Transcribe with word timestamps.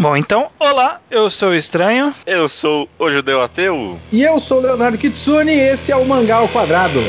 Bom, 0.00 0.16
então, 0.16 0.48
olá, 0.58 0.98
eu 1.10 1.28
sou 1.28 1.50
o 1.50 1.54
Estranho. 1.54 2.14
Eu 2.24 2.48
sou 2.48 2.88
o 2.98 3.10
Judeu 3.10 3.42
Ateu. 3.42 3.98
E 4.10 4.22
eu 4.22 4.40
sou 4.40 4.56
o 4.56 4.62
Leonardo 4.62 4.96
Kitsune 4.96 5.52
e 5.52 5.60
esse 5.60 5.92
é 5.92 5.96
o 5.96 6.06
Mangá 6.06 6.36
ao 6.36 6.48
Quadrado. 6.48 7.00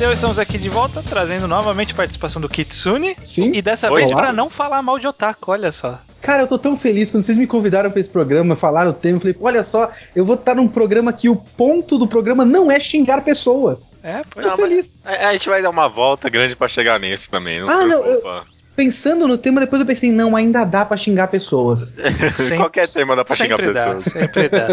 Ateu, 0.00 0.14
estamos 0.14 0.38
aqui 0.38 0.56
de 0.56 0.70
volta, 0.70 1.02
trazendo 1.02 1.46
novamente 1.46 1.92
a 1.92 1.94
participação 1.94 2.40
do 2.40 2.48
Kitsune. 2.48 3.14
Sim. 3.22 3.52
E 3.54 3.60
dessa 3.60 3.92
Oi, 3.92 4.00
vez 4.00 4.10
pra 4.10 4.32
não 4.32 4.48
falar 4.48 4.80
mal 4.80 4.98
de 4.98 5.06
otaku, 5.06 5.50
olha 5.52 5.70
só. 5.70 6.00
Cara, 6.22 6.44
eu 6.44 6.46
tô 6.46 6.58
tão 6.58 6.74
feliz 6.74 7.10
quando 7.10 7.22
vocês 7.22 7.36
me 7.36 7.46
convidaram 7.46 7.90
pra 7.90 8.00
esse 8.00 8.08
programa, 8.08 8.56
falaram 8.56 8.92
o 8.92 8.94
tema, 8.94 9.18
eu 9.18 9.20
falei, 9.20 9.36
olha 9.38 9.62
só, 9.62 9.90
eu 10.16 10.24
vou 10.24 10.36
estar 10.36 10.54
num 10.54 10.66
programa 10.66 11.12
que 11.12 11.28
o 11.28 11.36
ponto 11.36 11.98
do 11.98 12.06
programa 12.08 12.46
não 12.46 12.72
é 12.72 12.80
xingar 12.80 13.20
pessoas. 13.20 14.00
É, 14.02 14.22
pois 14.30 14.46
Tô 14.46 14.50
Não, 14.52 14.56
feliz. 14.56 15.02
A, 15.04 15.28
a 15.28 15.32
gente 15.32 15.46
vai 15.50 15.60
dar 15.60 15.68
uma 15.68 15.86
volta 15.86 16.30
grande 16.30 16.56
pra 16.56 16.66
chegar 16.66 16.98
nisso 16.98 17.28
também. 17.30 17.60
Não 17.60 17.66
se 17.68 17.74
Ah, 17.74 17.84
não, 17.86 18.00
preocupa. 18.02 18.46
Pensando 18.74 19.28
no 19.28 19.36
tema, 19.36 19.60
depois 19.60 19.80
eu 19.80 19.86
pensei, 19.86 20.10
não, 20.10 20.34
ainda 20.34 20.64
dá 20.64 20.82
pra 20.82 20.96
xingar 20.96 21.28
pessoas. 21.28 21.94
Sempre- 22.40 22.56
Qualquer 22.56 22.88
tema 22.88 23.14
dá 23.14 23.22
pra 23.22 23.36
xingar 23.36 23.56
sempre 23.58 23.74
dá, 23.74 23.84
pessoas. 23.96 24.04
sempre 24.14 24.48
dá. 24.48 24.66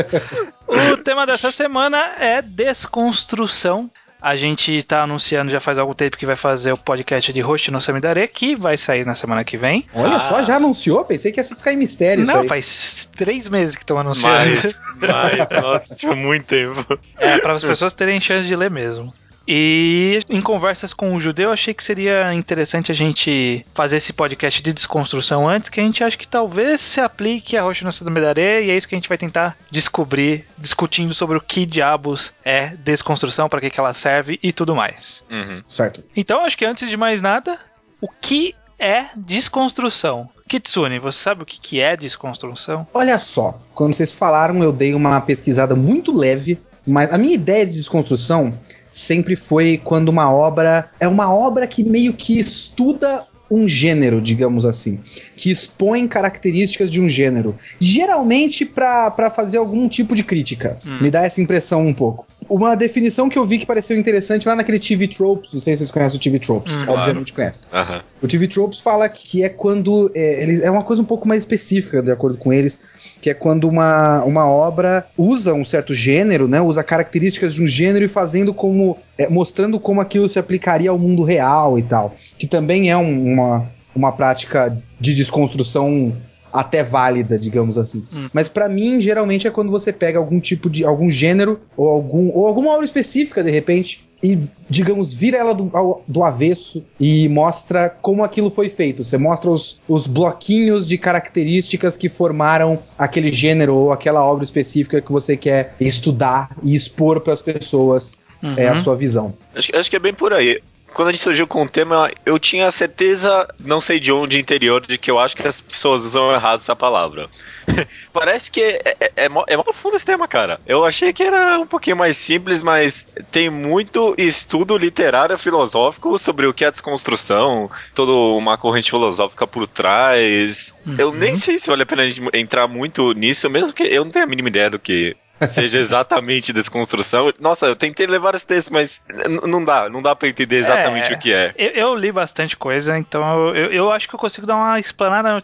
O 0.93 0.97
tema 0.97 1.25
dessa 1.25 1.51
semana 1.51 2.13
é 2.17 2.41
desconstrução. 2.41 3.89
A 4.21 4.35
gente 4.35 4.81
tá 4.83 5.03
anunciando 5.03 5.51
já 5.51 5.59
faz 5.59 5.77
algum 5.77 5.93
tempo 5.93 6.17
que 6.17 6.25
vai 6.25 6.35
fazer 6.35 6.71
o 6.71 6.77
podcast 6.77 7.31
de 7.31 7.39
Host 7.39 7.69
no 7.69 7.79
Samidare, 7.79 8.27
que 8.27 8.55
vai 8.55 8.75
sair 8.77 9.05
na 9.05 9.13
semana 9.13 9.43
que 9.43 9.57
vem. 9.57 9.85
Olha 9.93 10.17
Ah. 10.17 10.21
só, 10.21 10.41
já 10.41 10.55
anunciou? 10.55 11.05
Pensei 11.05 11.31
que 11.31 11.39
ia 11.39 11.43
ficar 11.43 11.71
em 11.71 11.77
mistério 11.77 12.23
isso 12.23 12.33
Não, 12.33 12.41
aí. 12.41 12.47
faz 12.47 13.07
três 13.15 13.47
meses 13.47 13.75
que 13.75 13.83
estão 13.83 13.99
anunciando. 13.99 14.37
Mas, 14.39 14.81
mas, 14.99 15.61
nossa, 15.61 15.95
tipo, 15.95 16.15
muito 16.15 16.45
tempo. 16.45 16.99
É, 17.17 17.37
para 17.39 17.53
as 17.53 17.63
pessoas 17.63 17.93
terem 17.93 18.19
chance 18.19 18.47
de 18.47 18.55
ler 18.55 18.71
mesmo. 18.71 19.13
E 19.47 20.19
em 20.29 20.41
conversas 20.41 20.93
com 20.93 21.15
o 21.15 21.19
judeu, 21.19 21.51
achei 21.51 21.73
que 21.73 21.83
seria 21.83 22.33
interessante 22.33 22.91
a 22.91 22.95
gente 22.95 23.65
fazer 23.73 23.97
esse 23.97 24.11
podcast 24.11 24.61
de 24.61 24.73
desconstrução 24.73 25.47
antes, 25.47 25.69
que 25.69 25.79
a 25.79 25.83
gente 25.83 26.03
acha 26.03 26.17
que 26.17 26.27
talvez 26.27 26.81
se 26.81 26.99
aplique 26.99 27.55
a 27.55 27.61
Rocha 27.61 27.85
Nossa 27.85 28.03
do 28.03 28.11
Medaré, 28.11 28.63
e 28.63 28.69
é 28.69 28.75
isso 28.75 28.87
que 28.87 28.95
a 28.95 28.97
gente 28.97 29.07
vai 29.07 29.17
tentar 29.17 29.57
descobrir, 29.71 30.45
discutindo 30.57 31.13
sobre 31.13 31.37
o 31.37 31.41
que 31.41 31.65
diabos 31.65 32.33
é 32.43 32.75
desconstrução, 32.75 33.47
para 33.47 33.61
que, 33.61 33.69
que 33.69 33.79
ela 33.79 33.93
serve 33.93 34.37
e 34.43 34.51
tudo 34.51 34.75
mais. 34.75 35.23
Uhum. 35.31 35.63
Certo. 35.67 36.03
Então, 36.15 36.43
acho 36.43 36.57
que 36.57 36.65
antes 36.65 36.89
de 36.89 36.97
mais 36.97 37.21
nada, 37.21 37.57
o 38.01 38.07
que 38.09 38.53
é 38.77 39.05
desconstrução? 39.15 40.29
Kitsune, 40.47 40.99
você 40.99 41.19
sabe 41.19 41.43
o 41.43 41.45
que, 41.45 41.59
que 41.59 41.79
é 41.79 41.95
desconstrução? 41.97 42.87
Olha 42.93 43.19
só, 43.19 43.59
quando 43.73 43.93
vocês 43.93 44.13
falaram, 44.13 44.63
eu 44.63 44.71
dei 44.71 44.93
uma 44.93 45.19
pesquisada 45.19 45.75
muito 45.75 46.15
leve, 46.15 46.57
mas 46.85 47.13
a 47.13 47.17
minha 47.17 47.33
ideia 47.33 47.65
de 47.65 47.73
desconstrução 47.73 48.53
sempre 48.89 49.35
foi 49.35 49.79
quando 49.83 50.09
uma 50.09 50.31
obra 50.31 50.89
é 50.99 51.07
uma 51.07 51.33
obra 51.33 51.67
que 51.67 51.83
meio 51.83 52.13
que 52.13 52.39
estuda 52.39 53.25
um 53.49 53.67
gênero, 53.67 54.21
digamos 54.21 54.65
assim, 54.65 54.99
que 55.35 55.49
expõe 55.49 56.07
características 56.07 56.91
de 56.91 57.01
um 57.01 57.07
gênero, 57.07 57.55
geralmente 57.79 58.65
pra 58.65 59.31
fazer 59.33 59.57
algum 59.57 59.87
tipo 59.87 60.15
de 60.15 60.23
crítica. 60.23 60.77
Hum. 60.85 61.01
Me 61.01 61.09
dá 61.09 61.23
essa 61.23 61.41
impressão 61.41 61.87
um 61.87 61.93
pouco. 61.93 62.27
Uma 62.49 62.75
definição 62.75 63.27
que 63.29 63.37
eu 63.37 63.45
vi 63.45 63.59
que 63.59 63.65
pareceu 63.65 63.97
interessante 63.97 64.47
lá 64.47 64.55
naquele 64.55 64.79
TV 64.79 65.07
Tropes, 65.07 65.53
não 65.53 65.61
sei 65.61 65.75
se 65.75 65.79
vocês 65.79 65.91
conhecem 65.91 66.17
o 66.19 66.21
TV 66.23 66.39
Tropes, 66.39 66.73
Hum, 66.73 66.85
obviamente 66.87 67.33
conhecem. 67.33 67.67
Aham. 67.73 68.01
O 68.21 68.27
TV 68.27 68.47
Tropes 68.47 68.79
fala 68.79 69.07
que 69.09 69.43
é 69.43 69.49
quando. 69.49 70.11
É, 70.15 70.41
eles, 70.43 70.61
é 70.61 70.71
uma 70.71 70.83
coisa 70.83 71.01
um 71.01 71.05
pouco 71.05 71.27
mais 71.27 71.43
específica, 71.43 72.01
de 72.01 72.11
acordo 72.11 72.37
com 72.37 72.51
eles, 72.53 72.79
que 73.21 73.29
é 73.29 73.33
quando 73.33 73.67
uma, 73.67 74.23
uma 74.23 74.45
obra 74.49 75.05
usa 75.17 75.53
um 75.53 75.63
certo 75.65 75.93
gênero, 75.93 76.47
né? 76.47 76.61
Usa 76.61 76.83
características 76.83 77.53
de 77.53 77.61
um 77.63 77.67
gênero 77.67 78.05
e 78.05 78.07
fazendo 78.07 78.53
como. 78.53 78.97
é, 79.17 79.27
mostrando 79.29 79.79
como 79.79 79.99
aquilo 79.99 80.29
se 80.29 80.39
aplicaria 80.39 80.89
ao 80.89 80.97
mundo 80.97 81.23
real 81.23 81.77
e 81.77 81.83
tal. 81.83 82.15
Que 82.37 82.47
também 82.47 82.89
é 82.89 82.95
um- 82.97 83.33
uma, 83.33 83.65
uma 83.95 84.11
prática 84.11 84.77
de 84.99 85.13
desconstrução 85.13 86.13
até 86.59 86.83
válida, 86.83 87.37
digamos 87.37 87.77
assim. 87.77 88.05
Hum. 88.13 88.27
Mas 88.33 88.47
pra 88.49 88.67
mim, 88.69 88.99
geralmente 89.01 89.47
é 89.47 89.51
quando 89.51 89.71
você 89.71 89.91
pega 89.93 90.17
algum 90.19 90.39
tipo 90.39 90.69
de. 90.69 90.83
algum 90.83 91.09
gênero, 91.09 91.59
ou 91.75 91.89
algum. 91.89 92.29
ou 92.33 92.47
alguma 92.47 92.71
obra 92.71 92.85
específica, 92.85 93.43
de 93.43 93.51
repente, 93.51 94.05
e, 94.23 94.39
digamos, 94.69 95.13
vira 95.13 95.37
ela 95.37 95.53
do, 95.53 95.69
ao- 95.73 96.03
do 96.07 96.23
avesso 96.23 96.83
e 96.99 97.29
mostra 97.29 97.87
como 97.89 98.23
aquilo 98.23 98.49
foi 98.49 98.67
feito. 98.67 99.03
Você 99.03 99.17
mostra 99.17 99.49
os, 99.49 99.79
os 99.87 100.07
bloquinhos 100.07 100.87
de 100.87 100.97
características 100.97 101.95
que 101.95 102.09
formaram 102.09 102.79
aquele 102.97 103.31
gênero 103.31 103.75
ou 103.75 103.91
aquela 103.91 104.25
obra 104.25 104.43
específica 104.43 105.01
que 105.01 105.11
você 105.11 105.37
quer 105.37 105.75
estudar 105.79 106.49
e 106.63 106.73
expor 106.73 107.21
para 107.21 107.33
as 107.33 107.41
pessoas 107.41 108.17
Uhum. 108.41 108.53
é, 108.55 108.67
a 108.67 108.77
sua 108.77 108.95
visão. 108.95 109.33
Acho, 109.55 109.75
acho 109.75 109.89
que 109.89 109.95
é 109.95 109.99
bem 109.99 110.13
por 110.13 110.31
aí. 110.31 110.61
Quando 110.93 111.09
a 111.09 111.11
gente 111.11 111.21
surgiu 111.21 111.45
com 111.47 111.63
o 111.63 111.69
tema, 111.69 112.09
eu 112.25 112.39
tinha 112.39 112.71
certeza, 112.71 113.47
não 113.59 113.79
sei 113.79 113.99
de 113.99 114.11
onde, 114.11 114.39
interior, 114.39 114.85
de 114.85 114.97
que 114.97 115.11
eu 115.11 115.19
acho 115.19 115.35
que 115.35 115.47
as 115.47 115.61
pessoas 115.61 116.03
usam 116.03 116.31
errado 116.31 116.59
essa 116.61 116.75
palavra. 116.75 117.29
Parece 118.11 118.49
que 118.49 118.61
é, 118.61 118.81
é, 118.99 119.11
é, 119.15 119.29
mó- 119.29 119.43
é 119.47 119.55
mó 119.55 119.63
profundo 119.63 119.95
esse 119.95 120.05
tema, 120.05 120.27
cara. 120.27 120.59
Eu 120.65 120.83
achei 120.85 121.13
que 121.13 121.21
era 121.21 121.59
um 121.59 121.67
pouquinho 121.67 121.97
mais 121.97 122.17
simples, 122.17 122.63
mas 122.63 123.05
tem 123.31 123.49
muito 123.49 124.15
estudo 124.17 124.77
literário 124.77 125.37
filosófico 125.37 126.17
sobre 126.17 126.47
o 126.47 126.53
que 126.53 126.65
é 126.65 126.71
desconstrução, 126.71 127.69
toda 127.93 128.11
uma 128.11 128.57
corrente 128.57 128.89
filosófica 128.89 129.45
por 129.45 129.67
trás. 129.67 130.73
Eu 130.97 131.11
nem 131.11 131.35
sei 131.35 131.59
se 131.59 131.67
vale 131.67 131.83
a 131.83 131.85
pena 131.85 132.03
a 132.03 132.07
gente 132.07 132.21
entrar 132.33 132.67
muito 132.67 133.11
nisso, 133.13 133.49
mesmo 133.49 133.73
que 133.73 133.83
eu 133.83 134.03
não 134.03 134.11
tenho 134.11 134.25
a 134.25 134.27
mínima 134.27 134.47
ideia 134.47 134.69
do 134.69 134.79
que 134.79 135.15
seja 135.49 135.77
exatamente 135.79 136.53
desconstrução. 136.53 137.31
Nossa, 137.39 137.65
eu 137.67 137.75
tentei 137.75 138.07
levar 138.07 138.35
esse 138.35 138.45
texto, 138.45 138.71
mas 138.73 138.99
não 139.43 139.63
dá, 139.63 139.89
não 139.89 140.01
dá 140.01 140.15
pra 140.15 140.27
entender 140.27 140.57
exatamente 140.57 141.11
É. 141.11 141.15
o 141.15 141.19
que 141.19 141.33
é. 141.33 141.53
Eu, 141.57 141.69
eu 141.71 141.95
li 141.95 142.11
bastante 142.11 142.55
coisa, 142.57 142.97
então 142.97 143.53
eu, 143.55 143.71
eu 143.71 143.91
acho 143.91 144.07
que 144.07 144.15
eu 144.15 144.19
consigo 144.19 144.47
dar 144.47 144.55
uma 144.55 144.79
explanada 144.79 145.43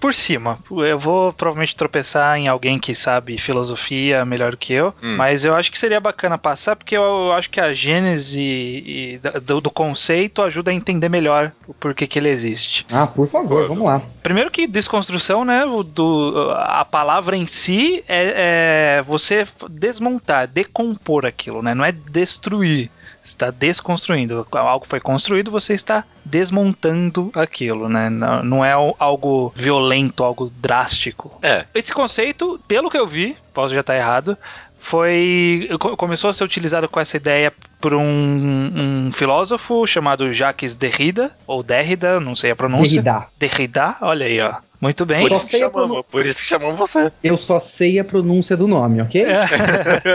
por 0.00 0.14
cima. 0.14 0.58
Eu 0.70 0.98
vou 0.98 1.32
provavelmente 1.32 1.76
tropeçar 1.76 2.36
em 2.38 2.48
alguém 2.48 2.78
que 2.78 2.94
sabe 2.94 3.38
filosofia 3.38 4.24
melhor 4.24 4.52
do 4.52 4.56
que 4.56 4.72
eu, 4.72 4.94
Hum. 5.02 5.16
mas 5.16 5.44
eu 5.44 5.54
acho 5.54 5.70
que 5.72 5.78
seria 5.78 6.00
bacana 6.00 6.38
passar, 6.38 6.76
porque 6.76 6.96
eu 6.96 7.32
acho 7.32 7.50
que 7.50 7.60
a 7.60 7.72
gênese 7.72 8.40
e 8.40 9.20
do, 9.42 9.60
do 9.60 9.70
conceito 9.70 10.42
ajuda 10.42 10.70
a 10.70 10.74
entender 10.74 11.08
melhor 11.08 11.52
o 11.66 11.74
porquê 11.74 12.06
que 12.06 12.18
ele 12.18 12.28
existe. 12.28 12.86
Ah, 12.90 13.06
por 13.06 13.26
favor, 13.26 13.66
vamos 13.68 13.84
lá. 13.86 14.00
Primeiro 14.22 14.50
que 14.50 14.66
desconstrução, 14.66 15.44
né? 15.44 15.64
Do, 15.94 16.50
a 16.56 16.84
palavra 16.84 17.36
em 17.36 17.46
si 17.46 18.04
é, 18.08 18.98
é 18.98 19.02
você 19.02 19.33
desmontar, 19.70 20.46
decompor 20.48 21.26
aquilo, 21.26 21.62
né? 21.62 21.74
Não 21.74 21.84
é 21.84 21.92
destruir. 21.92 22.90
Você 23.22 23.28
está 23.28 23.50
desconstruindo. 23.50 24.46
Algo 24.52 24.86
foi 24.86 25.00
construído, 25.00 25.50
você 25.50 25.72
está 25.72 26.04
desmontando 26.24 27.30
aquilo, 27.34 27.88
né? 27.88 28.10
Não, 28.10 28.42
não 28.42 28.64
é 28.64 28.72
algo 28.72 29.52
violento, 29.56 30.22
algo 30.22 30.52
drástico. 30.60 31.38
É, 31.42 31.64
Esse 31.74 31.92
conceito, 31.92 32.60
pelo 32.68 32.90
que 32.90 32.98
eu 32.98 33.06
vi, 33.08 33.34
posso 33.54 33.72
já 33.74 33.80
estar 33.80 33.96
errado, 33.96 34.36
foi 34.78 35.68
co- 35.80 35.96
começou 35.96 36.28
a 36.28 36.32
ser 36.34 36.44
utilizado 36.44 36.86
com 36.88 37.00
essa 37.00 37.16
ideia 37.16 37.50
por 37.80 37.94
um, 37.94 38.02
um 39.06 39.10
filósofo 39.12 39.86
chamado 39.86 40.32
Jacques 40.32 40.76
Derrida 40.76 41.30
ou 41.46 41.62
Derrida, 41.62 42.20
não 42.20 42.36
sei 42.36 42.50
a 42.50 42.56
pronúncia. 42.56 43.02
Derrida. 43.02 43.26
Derrida, 43.38 43.96
olha 44.02 44.26
aí, 44.26 44.40
ó. 44.40 44.54
Muito 44.84 45.06
bem. 45.06 45.18
por 45.20 45.28
Só 45.30 45.36
isso, 45.36 45.44
que 45.46 45.50
sei 45.52 45.62
a 45.62 45.70
chamamos, 45.70 45.88
pronun- 45.88 46.02
por 46.10 46.26
isso 46.26 46.42
que 46.42 46.46
chamamos 46.48 46.78
você. 46.78 47.10
Eu 47.22 47.38
só 47.38 47.58
sei 47.58 47.98
a 47.98 48.04
pronúncia 48.04 48.54
do 48.54 48.68
nome, 48.68 49.00
ok? 49.00 49.24
É. 49.24 49.46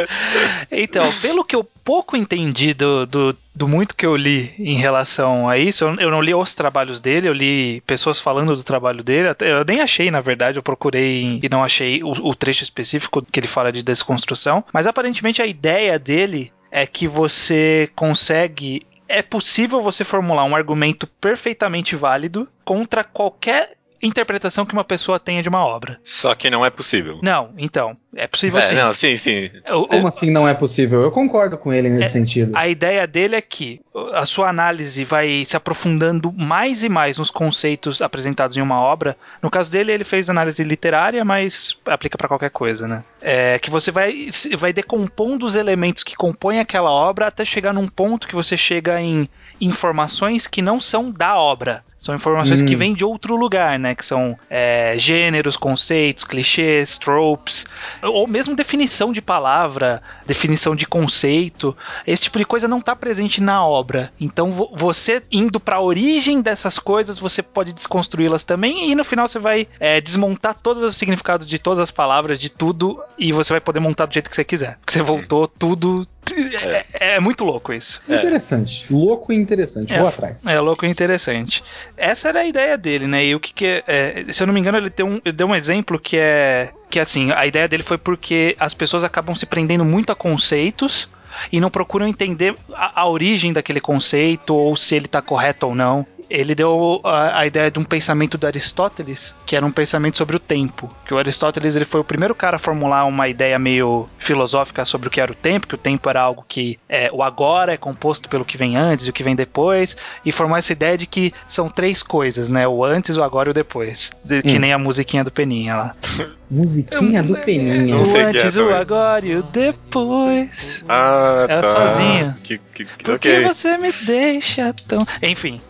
então, 0.72 1.12
pelo 1.22 1.44
que 1.44 1.56
eu 1.56 1.64
pouco 1.84 2.16
entendi 2.16 2.72
do, 2.76 3.08
do, 3.08 3.36
do 3.56 3.68
muito 3.68 3.96
que 3.96 4.06
eu 4.06 4.16
li 4.16 4.54
em 4.60 4.78
relação 4.78 5.50
a 5.50 5.58
isso, 5.58 5.86
eu, 5.86 5.96
eu 5.96 6.12
não 6.12 6.22
li 6.22 6.36
os 6.36 6.54
trabalhos 6.54 7.02
dele, 7.02 7.28
eu 7.28 7.34
li 7.34 7.82
pessoas 7.82 8.20
falando 8.20 8.56
do 8.56 8.64
trabalho 8.64 9.04
dele, 9.04 9.30
até- 9.30 9.52
eu 9.52 9.66
nem 9.66 9.82
achei, 9.82 10.12
na 10.12 10.22
verdade, 10.22 10.60
eu 10.60 10.64
procurei 10.64 11.40
e 11.42 11.50
não 11.50 11.64
achei 11.64 12.04
o, 12.04 12.10
o 12.12 12.36
trecho 12.36 12.64
específico 12.64 13.24
que 13.24 13.40
ele 13.40 13.48
fala 13.48 13.72
de 13.72 13.82
desconstrução, 13.82 14.64
mas 14.72 14.86
aparentemente 14.86 15.42
a 15.42 15.48
ideia 15.48 15.98
dele 15.98 16.52
é 16.72 16.86
que 16.86 17.08
você 17.08 17.90
consegue. 17.96 18.86
É 19.08 19.24
possível 19.24 19.82
você 19.82 20.04
formular 20.04 20.44
um 20.44 20.56
argumento 20.56 21.08
perfeitamente 21.08 21.96
válido 21.96 22.48
contra 22.64 23.04
qualquer 23.04 23.72
interpretação 24.02 24.66
que 24.66 24.74
uma 24.74 24.84
pessoa 24.84 25.20
tenha 25.20 25.42
de 25.42 25.50
uma 25.50 25.66
obra. 25.66 26.00
Só 26.04 26.34
que 26.36 26.50
não 26.50 26.66
é 26.66 26.70
possível. 26.70 27.20
Não, 27.22 27.54
então, 27.58 27.98
é 28.16 28.28
possível 28.28 28.60
É, 28.60 28.64
sim. 28.64 28.76
não, 28.76 28.94
sim, 28.94 29.18
sim. 29.18 29.50
O- 29.72 29.88
Como 29.88 30.08
assim 30.08 30.32
não 30.32 30.48
é 30.48 30.54
possível? 30.54 31.02
Eu 31.02 31.12
concordo 31.12 31.58
com 31.58 31.72
ele 31.74 31.90
nesse 31.90 32.12
sentido. 32.12 32.52
A 32.56 32.68
ideia 32.68 33.06
dele 33.06 33.36
é 33.36 33.42
que 33.42 33.80
a 34.14 34.26
sua 34.26 34.50
análise 34.50 35.04
vai 35.04 35.44
se 35.46 35.56
aprofundando 35.58 36.32
mais 36.32 36.84
e 36.84 36.90
mais 36.90 37.18
nos 37.18 37.30
conceitos 37.30 38.02
apresentados 38.02 38.56
em 38.58 38.62
uma 38.62 38.80
obra. 38.80 39.16
No 39.42 39.50
caso 39.50 39.72
dele, 39.72 39.92
ele 39.92 40.04
fez 40.04 40.30
análise 40.30 40.64
literária, 40.64 41.24
mas 41.26 41.78
aplica 41.86 42.18
para 42.18 42.28
qualquer 42.28 42.50
coisa, 42.52 42.88
né? 42.88 43.04
É 43.22 43.60
que 43.60 43.70
você 43.70 43.92
vai, 43.92 44.30
vai 44.58 44.72
decompondo 44.74 45.46
os 45.46 45.56
elementos 45.56 46.04
que 46.04 46.16
compõem 46.16 46.60
aquela 46.60 46.90
obra 46.92 47.28
até 47.28 47.44
chegar 47.46 47.74
num 47.74 47.88
ponto 47.88 48.28
que 48.28 48.36
você 48.36 48.56
chega 48.58 49.00
em 49.02 49.30
informações 49.62 50.48
que 50.48 50.62
não 50.62 50.80
são 50.80 51.12
da 51.12 51.38
obra. 51.38 51.84
São 51.98 52.16
informações 52.16 52.62
Hum. 52.62 52.66
que 52.66 52.78
vêm 52.78 52.94
de 52.94 53.04
outro 53.04 53.36
lugar, 53.36 53.78
né? 53.78 53.94
Que 53.94 54.06
são 54.06 54.38
é, 54.50 54.94
gêneros, 54.98 55.58
conceitos, 55.58 56.24
clichês, 56.24 56.98
tropes, 56.98 57.66
ou 58.02 58.28
mesmo 58.28 58.56
definição 58.56 59.12
de 59.14 59.22
palavra, 59.22 60.02
definição 60.26 60.76
de 60.76 60.86
conceito. 60.86 61.76
Esse 62.06 62.24
tipo 62.24 62.38
de 62.38 62.46
coisa 62.46 62.68
não 62.68 62.80
está 62.80 62.96
presente 62.96 63.42
na 63.42 63.66
obra. 63.66 64.12
Então, 64.20 64.52
vo- 64.52 64.72
você 64.76 65.22
indo 65.32 65.60
para 65.60 65.78
a 65.78 65.82
origem 65.82 66.42
dessas 66.42 66.80
coisas, 66.80 67.20
você 67.20 67.42
pode 67.42 67.74
desconstruí-las 67.74 68.44
também, 68.44 68.92
e 68.92 68.96
no 68.96 69.04
final 69.04 69.28
você 69.28 69.40
vai 69.40 69.68
é, 69.80 70.00
desmontar 70.00 70.56
todos 70.56 70.82
os 70.84 70.96
significados 70.96 71.46
de 71.46 71.60
todas 71.60 71.80
as 71.80 71.92
palavras, 71.92 72.40
de 72.40 72.50
tudo, 72.50 73.02
e 73.18 73.32
você 73.32 73.54
vai 73.54 73.60
poder 73.62 73.80
montar 73.80 74.06
do 74.06 74.14
jeito 74.14 74.30
que 74.30 74.36
você 74.36 74.44
quiser. 74.44 74.78
Porque 74.80 74.94
você 74.94 75.02
voltou 75.02 75.48
tudo. 75.48 76.08
É, 76.34 77.16
é 77.16 77.20
muito 77.20 77.44
louco 77.44 77.74
isso. 77.74 78.02
É. 78.08 78.18
Interessante. 78.18 78.86
Louco 78.90 79.32
e 79.32 79.36
interessante. 79.36 79.94
É. 79.94 80.00
Vou 80.00 80.08
atrás. 80.08 80.46
É 80.46 80.60
louco 80.60 80.86
e 80.86 80.90
interessante. 80.90 81.64
Essa 81.98 82.30
era 82.30 82.42
a 82.42 82.46
ideia 82.46 82.78
dele, 82.78 83.08
né? 83.08 83.26
E 83.26 83.36
o 83.36 83.40
que, 83.40 83.54
que 83.54 83.66
é, 83.66 83.84
é, 84.28 84.32
Se 84.32 84.44
eu 84.44 84.48
não 84.48 84.54
me 84.54 84.60
engano, 84.60 84.78
ele 84.78 84.90
deu 84.90 85.06
um, 85.06 85.22
ele 85.24 85.36
deu 85.36 85.48
um 85.48 85.56
exemplo 85.56 86.00
que 86.00 86.18
é. 86.18 86.72
Que 86.90 87.00
assim, 87.00 87.32
a 87.32 87.46
ideia 87.46 87.68
dele 87.68 87.84
foi 87.84 87.98
porque 87.98 88.56
as 88.60 88.74
pessoas 88.74 89.04
acabam 89.04 89.36
se 89.36 89.46
prendendo 89.46 89.86
muito 89.86 90.12
a 90.12 90.16
conceitos 90.16 91.08
e 91.52 91.60
não 91.60 91.70
procuram 91.70 92.08
entender 92.08 92.56
a, 92.74 93.02
a 93.02 93.08
origem 93.08 93.54
daquele 93.54 93.80
conceito 93.80 94.56
ou 94.56 94.76
se 94.76 94.96
ele 94.96 95.06
está 95.06 95.22
correto 95.22 95.68
ou 95.68 95.76
não. 95.76 96.06
Ele 96.30 96.54
deu 96.54 97.02
a, 97.04 97.40
a 97.40 97.46
ideia 97.48 97.72
de 97.72 97.80
um 97.80 97.84
pensamento 97.84 98.38
do 98.38 98.46
Aristóteles, 98.46 99.36
que 99.46 99.56
era 99.56 99.66
um 99.66 99.72
pensamento 99.72 100.18
sobre 100.18 100.36
o 100.36 100.40
tempo. 100.40 100.94
Que 101.06 101.14
o 101.14 101.18
Aristóteles 101.18 101.76
ele 101.76 101.86
foi 101.86 102.00
o 102.02 102.04
primeiro 102.04 102.36
cara 102.36 102.58
a 102.58 102.60
formular 102.60 103.06
uma 103.06 103.28
ideia 103.28 103.58
meio 103.58 104.08
filosófica 104.20 104.86
sobre 104.86 105.08
o 105.08 105.12
que 105.12 105.20
era 105.20 105.32
o 105.32 105.36
tempo, 105.36 105.66
que 105.68 105.76
o 105.76 105.78
tempo 105.78 106.10
era 106.10 106.22
algo 106.22 106.46
que 106.48 106.78
é, 106.88 107.10
o 107.12 107.24
agora 107.24 107.74
é 107.74 107.78
composto 107.78 108.30
pelo 108.30 108.46
que 108.46 108.58
vem 108.58 108.76
antes 108.78 109.08
e 109.08 109.10
o 109.10 109.14
que 109.14 109.24
vem 109.24 109.36
depois, 109.36 109.98
e 110.26 110.32
formou 110.32 110.58
essa 110.58 110.72
ideia 110.72 110.98
de 110.98 111.08
que 111.08 111.34
são 111.48 111.70
três 111.70 112.04
coisas, 112.04 112.50
né? 112.50 112.68
O 112.68 112.84
antes, 112.84 113.18
o 113.18 113.24
agora 113.24 113.50
e 113.50 113.52
o 113.52 113.54
depois. 113.54 114.12
De- 114.24 114.42
Que 114.44 114.58
Hum. 114.58 114.60
nem 114.60 114.72
a 114.74 114.78
musiquinha 114.78 115.24
do 115.24 115.32
Peninha 115.32 115.76
lá. 115.76 115.96
Musiquinha 116.52 117.22
do 117.22 117.36
Peninha. 117.38 117.96
O 117.98 118.04
que 118.12 118.18
é 118.18 118.24
antes, 118.26 118.56
o 118.56 118.74
agora 118.74 119.24
e 119.26 119.36
o 119.36 119.44
depois. 119.44 120.84
Ah, 120.90 121.46
É 121.48 121.62
tá. 121.62 121.64
sozinho. 121.68 122.34
Que, 122.44 122.60
que, 122.86 122.98
que, 122.98 123.04
Por 123.04 123.20
que 123.20 123.42
você 123.42 123.78
me 123.78 123.92
deixa 123.92 124.74
tão. 124.88 125.00
Enfim. 125.22 125.60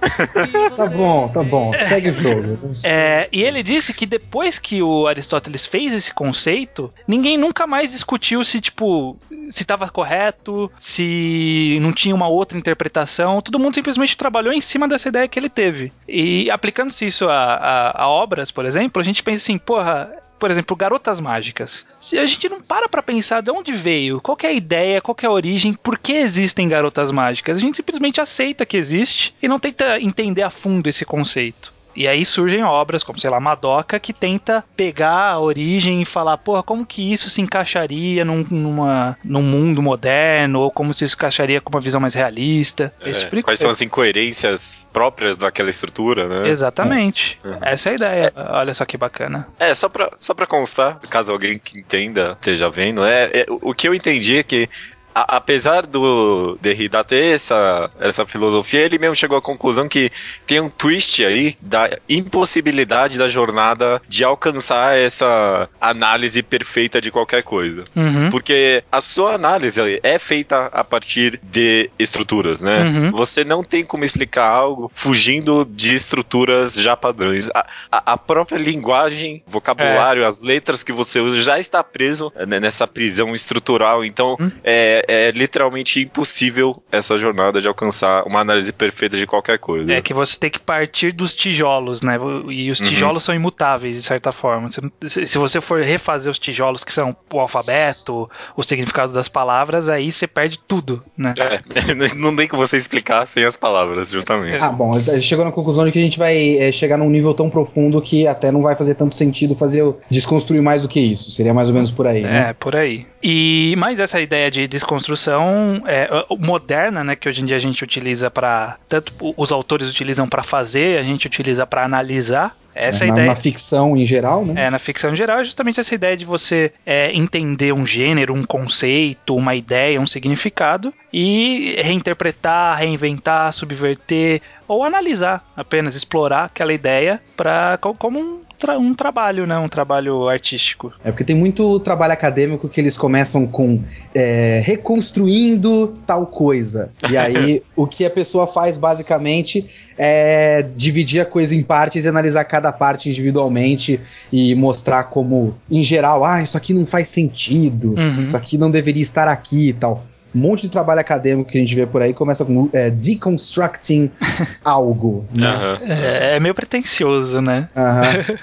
Tá 0.75 0.85
bom, 0.87 1.27
tá 1.27 1.43
bom. 1.43 1.73
Segue 1.73 2.09
o 2.09 2.13
jogo. 2.13 2.59
É, 2.83 3.27
e 3.31 3.43
ele 3.43 3.61
disse 3.63 3.93
que 3.93 4.05
depois 4.05 4.57
que 4.57 4.81
o 4.81 5.07
Aristóteles 5.07 5.65
fez 5.65 5.93
esse 5.93 6.13
conceito, 6.13 6.93
ninguém 7.07 7.37
nunca 7.37 7.67
mais 7.67 7.91
discutiu 7.91 8.43
se, 8.43 8.61
tipo, 8.61 9.17
se 9.49 9.63
estava 9.63 9.89
correto, 9.89 10.71
se 10.79 11.77
não 11.81 11.91
tinha 11.91 12.15
uma 12.15 12.27
outra 12.27 12.57
interpretação. 12.57 13.41
Todo 13.41 13.59
mundo 13.59 13.75
simplesmente 13.75 14.15
trabalhou 14.15 14.53
em 14.53 14.61
cima 14.61 14.87
dessa 14.87 15.09
ideia 15.09 15.27
que 15.27 15.37
ele 15.37 15.49
teve. 15.49 15.91
E 16.07 16.49
aplicando-se 16.49 17.05
isso 17.05 17.27
a, 17.27 17.33
a- 17.55 18.03
a 18.03 18.07
obras, 18.07 18.51
por 18.51 18.65
exemplo, 18.65 19.01
a 19.01 19.05
gente 19.05 19.21
pensa 19.23 19.43
assim, 19.43 19.57
porra. 19.57 20.11
Por 20.39 20.49
exemplo, 20.49 20.75
Garotas 20.75 21.19
Mágicas. 21.19 21.85
A 22.13 22.25
gente 22.25 22.47
não 22.47 22.61
para 22.61 22.87
pra 22.87 23.03
pensar 23.03 23.41
de 23.41 23.51
onde 23.51 23.73
veio, 23.73 24.21
qual 24.21 24.37
é 24.43 24.47
a 24.47 24.53
ideia, 24.53 25.01
qual 25.01 25.17
é 25.21 25.25
a 25.25 25.31
origem, 25.31 25.73
por 25.73 25.99
que 25.99 26.13
existem 26.13 26.67
garotas 26.67 27.11
mágicas. 27.11 27.57
A 27.57 27.59
gente 27.59 27.75
simplesmente 27.75 28.21
aceita 28.21 28.65
que 28.65 28.77
existe 28.77 29.35
e 29.41 29.47
não 29.47 29.59
tenta 29.59 29.99
entender 29.99 30.41
a 30.41 30.49
fundo 30.49 30.87
esse 30.87 31.03
conceito. 31.05 31.73
E 31.99 32.07
aí 32.07 32.25
surgem 32.25 32.63
obras 32.63 33.03
como, 33.03 33.19
sei 33.19 33.29
lá, 33.29 33.41
Madoka, 33.41 33.99
que 33.99 34.13
tenta 34.13 34.63
pegar 34.73 35.31
a 35.31 35.37
origem 35.37 36.01
e 36.01 36.05
falar, 36.05 36.37
porra, 36.37 36.63
como 36.63 36.85
que 36.85 37.11
isso 37.11 37.29
se 37.29 37.41
encaixaria 37.41 38.23
num, 38.23 38.45
numa, 38.49 39.17
num 39.21 39.41
mundo 39.41 39.81
moderno, 39.81 40.61
ou 40.61 40.71
como 40.71 40.93
se 40.93 41.03
isso 41.03 41.17
encaixaria 41.17 41.59
com 41.59 41.69
uma 41.69 41.81
visão 41.81 41.99
mais 41.99 42.13
realista. 42.13 42.93
É, 43.01 43.09
esse 43.09 43.19
tipo 43.19 43.35
de 43.35 43.43
quais 43.43 43.59
coisa. 43.59 43.63
são 43.63 43.69
as 43.69 43.81
incoerências 43.81 44.87
próprias 44.93 45.35
daquela 45.35 45.69
estrutura, 45.69 46.25
né? 46.29 46.47
Exatamente. 46.47 47.37
Uhum. 47.43 47.57
Essa 47.61 47.89
é 47.89 47.91
a 47.91 47.95
ideia. 47.95 48.33
Olha 48.33 48.73
só 48.73 48.85
que 48.85 48.95
bacana. 48.95 49.45
É, 49.59 49.75
só 49.75 49.89
pra, 49.89 50.09
só 50.21 50.33
pra 50.33 50.47
constar, 50.47 50.99
caso 51.09 51.33
alguém 51.33 51.59
que 51.59 51.79
entenda 51.79 52.37
esteja 52.39 52.69
vendo, 52.69 53.03
é, 53.03 53.25
é, 53.41 53.45
o 53.49 53.73
que 53.73 53.89
eu 53.89 53.93
entendi 53.93 54.37
é 54.37 54.43
que 54.43 54.69
a- 55.13 55.37
apesar 55.37 55.85
do 55.85 56.57
Derrida 56.61 57.03
ter 57.03 57.35
essa, 57.35 57.89
essa 57.99 58.25
filosofia, 58.25 58.81
ele 58.81 58.97
mesmo 58.97 59.15
chegou 59.15 59.37
à 59.37 59.41
conclusão 59.41 59.87
que 59.89 60.11
tem 60.45 60.59
um 60.59 60.69
twist 60.69 61.23
aí 61.25 61.55
da 61.61 61.89
impossibilidade 62.07 63.17
da 63.17 63.27
jornada 63.27 64.01
de 64.07 64.23
alcançar 64.23 64.97
essa 64.97 65.67
análise 65.81 66.41
perfeita 66.41 67.01
de 67.01 67.11
qualquer 67.11 67.43
coisa. 67.43 67.83
Uhum. 67.95 68.29
Porque 68.29 68.83
a 68.91 69.01
sua 69.01 69.33
análise 69.33 69.79
é 70.03 70.17
feita 70.19 70.67
a 70.71 70.83
partir 70.83 71.39
de 71.43 71.89
estruturas, 71.99 72.61
né? 72.61 72.81
Uhum. 72.83 73.11
Você 73.11 73.43
não 73.43 73.63
tem 73.63 73.83
como 73.83 74.03
explicar 74.05 74.45
algo 74.47 74.91
fugindo 74.95 75.65
de 75.69 75.95
estruturas 75.95 76.75
já 76.75 76.95
padrões. 76.95 77.49
A, 77.53 77.65
a- 77.91 78.13
a 78.13 78.17
própria 78.17 78.57
linguagem, 78.57 79.43
vocabulário, 79.47 80.25
as 80.25 80.41
letras 80.41 80.83
que 80.83 80.91
você 80.91 81.19
usa 81.19 81.41
já 81.41 81.59
está 81.59 81.83
preso 81.83 82.31
né, 82.47 82.59
nessa 82.59 82.87
prisão 82.87 83.35
estrutural. 83.35 84.03
Então 84.05 84.37
Hum. 84.39 84.49
é, 84.63 84.98
é 85.07 85.31
literalmente 85.31 85.99
impossível 86.01 86.81
essa 86.91 87.17
jornada 87.17 87.61
de 87.61 87.67
alcançar 87.67 88.23
uma 88.25 88.39
análise 88.39 88.71
perfeita 88.71 89.15
de 89.17 89.25
qualquer 89.25 89.57
coisa. 89.59 89.91
É 89.91 90.01
que 90.01 90.13
você 90.13 90.37
tem 90.37 90.49
que 90.49 90.59
partir 90.59 91.11
dos 91.11 91.33
tijolos, 91.33 92.01
né? 92.01 92.17
E 92.49 92.69
os 92.71 92.79
Uhum. 92.79 92.85
tijolos 92.87 93.23
são 93.23 93.33
imutáveis, 93.35 93.95
de 93.95 94.01
certa 94.01 94.31
forma. 94.31 94.69
Se, 95.07 95.27
se 95.27 95.37
você 95.37 95.59
for 95.61 95.81
refazer 95.81 96.31
os 96.31 96.39
tijolos 96.39 96.83
que 96.83 96.91
são 96.93 97.15
o 97.33 97.39
alfabeto, 97.39 98.29
os 98.55 98.65
significados 98.67 99.13
das 99.13 99.27
palavras, 99.27 99.87
aí 99.89 100.11
você 100.11 100.27
perde 100.27 100.59
tudo, 100.59 101.03
né? 101.17 101.33
É, 101.37 101.61
não 102.15 102.35
tem 102.35 102.47
como 102.47 102.65
você 102.65 102.77
explicar 102.77 103.25
sem 103.27 103.43
as 103.45 103.55
palavras, 103.55 104.09
justamente. 104.11 104.61
Ah, 104.61 104.71
bom, 104.71 104.91
chegou 105.21 105.45
na 105.45 105.51
conclusão 105.51 105.85
de 105.85 105.91
que 105.91 105.99
a 105.99 106.01
gente 106.01 106.17
vai 106.17 106.57
é, 106.57 106.71
chegar 106.71 106.97
num 106.97 107.09
nível 107.09 107.33
tão 107.33 107.49
profundo 107.49 108.01
que 108.01 108.27
até 108.27 108.51
não 108.51 108.61
vai 108.61 108.75
fazer 108.75 108.95
tanto 108.95 109.15
sentido 109.15 109.55
fazer 109.55 109.83
o- 109.83 109.97
desconstruir 110.09 110.61
mais 110.61 110.81
do 110.81 110.87
que 110.87 110.99
isso. 110.99 111.31
Seria 111.31 111.53
mais 111.53 111.69
ou 111.69 111.73
menos 111.75 111.91
por 111.91 112.07
aí, 112.07 112.21
né? 112.23 112.49
É, 112.49 112.53
por 112.53 112.75
aí. 112.75 113.05
E 113.21 113.75
mais 113.77 113.99
essa 113.99 114.19
ideia 114.21 114.49
de 114.49 114.67
desconstrução 114.89 115.83
é, 115.85 116.25
uh, 116.29 116.37
moderna, 116.37 117.03
né, 117.03 117.15
que 117.15 117.29
hoje 117.29 117.43
em 117.43 117.45
dia 117.45 117.55
a 117.55 117.59
gente 117.59 117.83
utiliza 117.83 118.31
para 118.31 118.77
tanto 118.87 119.13
os 119.37 119.51
autores 119.51 119.89
utilizam 119.89 120.27
para 120.27 120.41
fazer, 120.41 120.97
a 120.97 121.03
gente 121.03 121.27
utiliza 121.27 121.65
para 121.67 121.83
analisar. 121.83 122.57
Essa 122.73 123.05
na, 123.05 123.13
ideia 123.13 123.27
na 123.27 123.35
ficção 123.35 123.95
em 123.95 124.05
geral, 124.05 124.45
né? 124.45 124.65
É, 124.65 124.69
na 124.69 124.79
ficção 124.79 125.11
em 125.11 125.15
geral 125.15 125.39
é 125.39 125.43
justamente 125.43 125.79
essa 125.79 125.93
ideia 125.93 126.15
de 126.15 126.25
você 126.25 126.71
é, 126.85 127.13
entender 127.13 127.73
um 127.73 127.85
gênero, 127.85 128.33
um 128.33 128.45
conceito, 128.45 129.35
uma 129.35 129.55
ideia, 129.55 129.99
um 129.99 130.07
significado 130.07 130.93
e 131.11 131.75
reinterpretar, 131.81 132.77
reinventar, 132.77 133.51
subverter 133.53 134.41
ou 134.67 134.83
analisar, 134.83 135.43
apenas 135.57 135.95
explorar 135.95 136.45
aquela 136.45 136.71
ideia 136.71 137.19
para 137.35 137.77
como 137.97 138.19
um, 138.19 138.39
um 138.77 138.93
trabalho, 138.93 139.47
né, 139.47 139.57
um 139.57 139.67
trabalho 139.67 140.29
artístico. 140.29 140.93
É 141.03 141.11
porque 141.11 141.23
tem 141.23 141.35
muito 141.35 141.79
trabalho 141.79 142.13
acadêmico 142.13 142.69
que 142.69 142.79
eles 142.79 142.97
começam 142.97 143.47
com 143.47 143.81
é, 144.13 144.61
reconstruindo 144.63 145.97
tal 146.05 146.27
coisa. 146.27 146.91
E 147.09 147.17
aí 147.17 147.63
o 147.75 147.87
que 147.87 148.05
a 148.05 148.09
pessoa 148.09 148.45
faz 148.45 148.77
basicamente 148.77 149.67
é 150.01 150.65
dividir 150.77 151.19
a 151.19 151.25
coisa 151.25 151.53
em 151.53 151.61
partes 151.61 152.05
e 152.05 152.07
analisar 152.07 152.45
cada 152.45 152.71
parte 152.71 153.09
individualmente 153.09 153.99
e 154.31 154.55
mostrar 154.55 155.03
como, 155.03 155.53
em 155.69 155.83
geral, 155.83 156.23
ah, 156.23 156.41
isso 156.41 156.55
aqui 156.55 156.73
não 156.73 156.85
faz 156.85 157.09
sentido, 157.09 157.95
Uhum. 157.97 158.23
isso 158.23 158.37
aqui 158.37 158.57
não 158.57 158.71
deveria 158.71 159.01
estar 159.03 159.27
aqui 159.27 159.69
e 159.69 159.73
tal. 159.73 160.05
Um 160.33 160.39
monte 160.39 160.63
de 160.63 160.69
trabalho 160.69 160.99
acadêmico 160.99 161.51
que 161.51 161.57
a 161.57 161.61
gente 161.61 161.75
vê 161.75 161.85
por 161.85 162.01
aí 162.01 162.13
começa 162.13 162.45
com 162.45 162.69
é, 162.73 162.89
deconstructing 162.89 164.11
algo. 164.63 165.25
Né? 165.33 165.47
Aham. 165.47 165.77
É, 165.81 166.35
é 166.35 166.39
meio 166.39 166.53
pretencioso, 166.53 167.41
né? 167.41 167.69
Aham. 167.75 168.01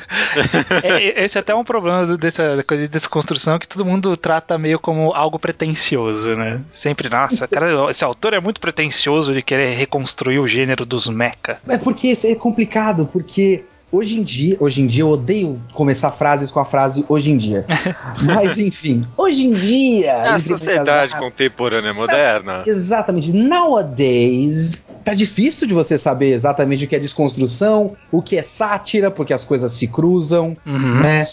É, 0.82 1.24
esse 1.24 1.38
é 1.38 1.40
até 1.40 1.54
um 1.54 1.64
problema 1.64 2.16
dessa 2.16 2.62
coisa 2.66 2.84
de 2.84 2.88
desconstrução 2.88 3.58
que 3.58 3.68
todo 3.68 3.84
mundo 3.84 4.16
trata 4.16 4.58
meio 4.58 4.78
como 4.78 5.12
algo 5.12 5.38
pretencioso, 5.38 6.34
né? 6.34 6.60
Sempre, 6.72 7.08
nossa, 7.08 7.48
cara, 7.48 7.90
esse 7.90 8.04
autor 8.04 8.34
é 8.34 8.40
muito 8.40 8.60
pretencioso 8.60 9.32
de 9.32 9.42
querer 9.42 9.74
reconstruir 9.76 10.38
o 10.38 10.46
gênero 10.46 10.84
dos 10.84 11.08
mecha. 11.08 11.58
É 11.68 11.78
porque 11.78 12.08
isso 12.08 12.26
é 12.26 12.34
complicado, 12.34 13.08
porque 13.10 13.64
hoje 13.90 14.18
em 14.18 14.22
dia, 14.22 14.56
hoje 14.60 14.82
em 14.82 14.86
dia 14.86 15.02
eu 15.02 15.08
odeio 15.08 15.60
começar 15.72 16.10
frases 16.10 16.50
com 16.50 16.60
a 16.60 16.64
frase 16.64 17.04
hoje 17.08 17.30
em 17.30 17.36
dia. 17.36 17.64
Mas 18.22 18.58
enfim, 18.58 19.02
hoje 19.16 19.46
em 19.46 19.52
dia, 19.52 20.10
É 20.10 20.28
a 20.28 20.40
sociedade 20.40 21.16
contemporânea 21.18 21.94
moderna. 21.94 22.62
Exatamente. 22.66 23.32
Nowadays, 23.32 24.82
tá 25.04 25.14
difícil 25.14 25.66
de 25.66 25.74
você 25.74 25.96
saber 25.98 26.32
exatamente 26.32 26.84
o 26.84 26.88
que 26.88 26.96
é 26.96 26.98
desconstrução, 26.98 27.96
o 28.10 28.20
que 28.20 28.36
é 28.36 28.42
sátira, 28.42 29.10
porque 29.10 29.32
as 29.32 29.44
coisas 29.44 29.72
se 29.72 29.88
cruzam, 29.88 30.56
Uhum. 30.66 31.00
né? 31.00 31.26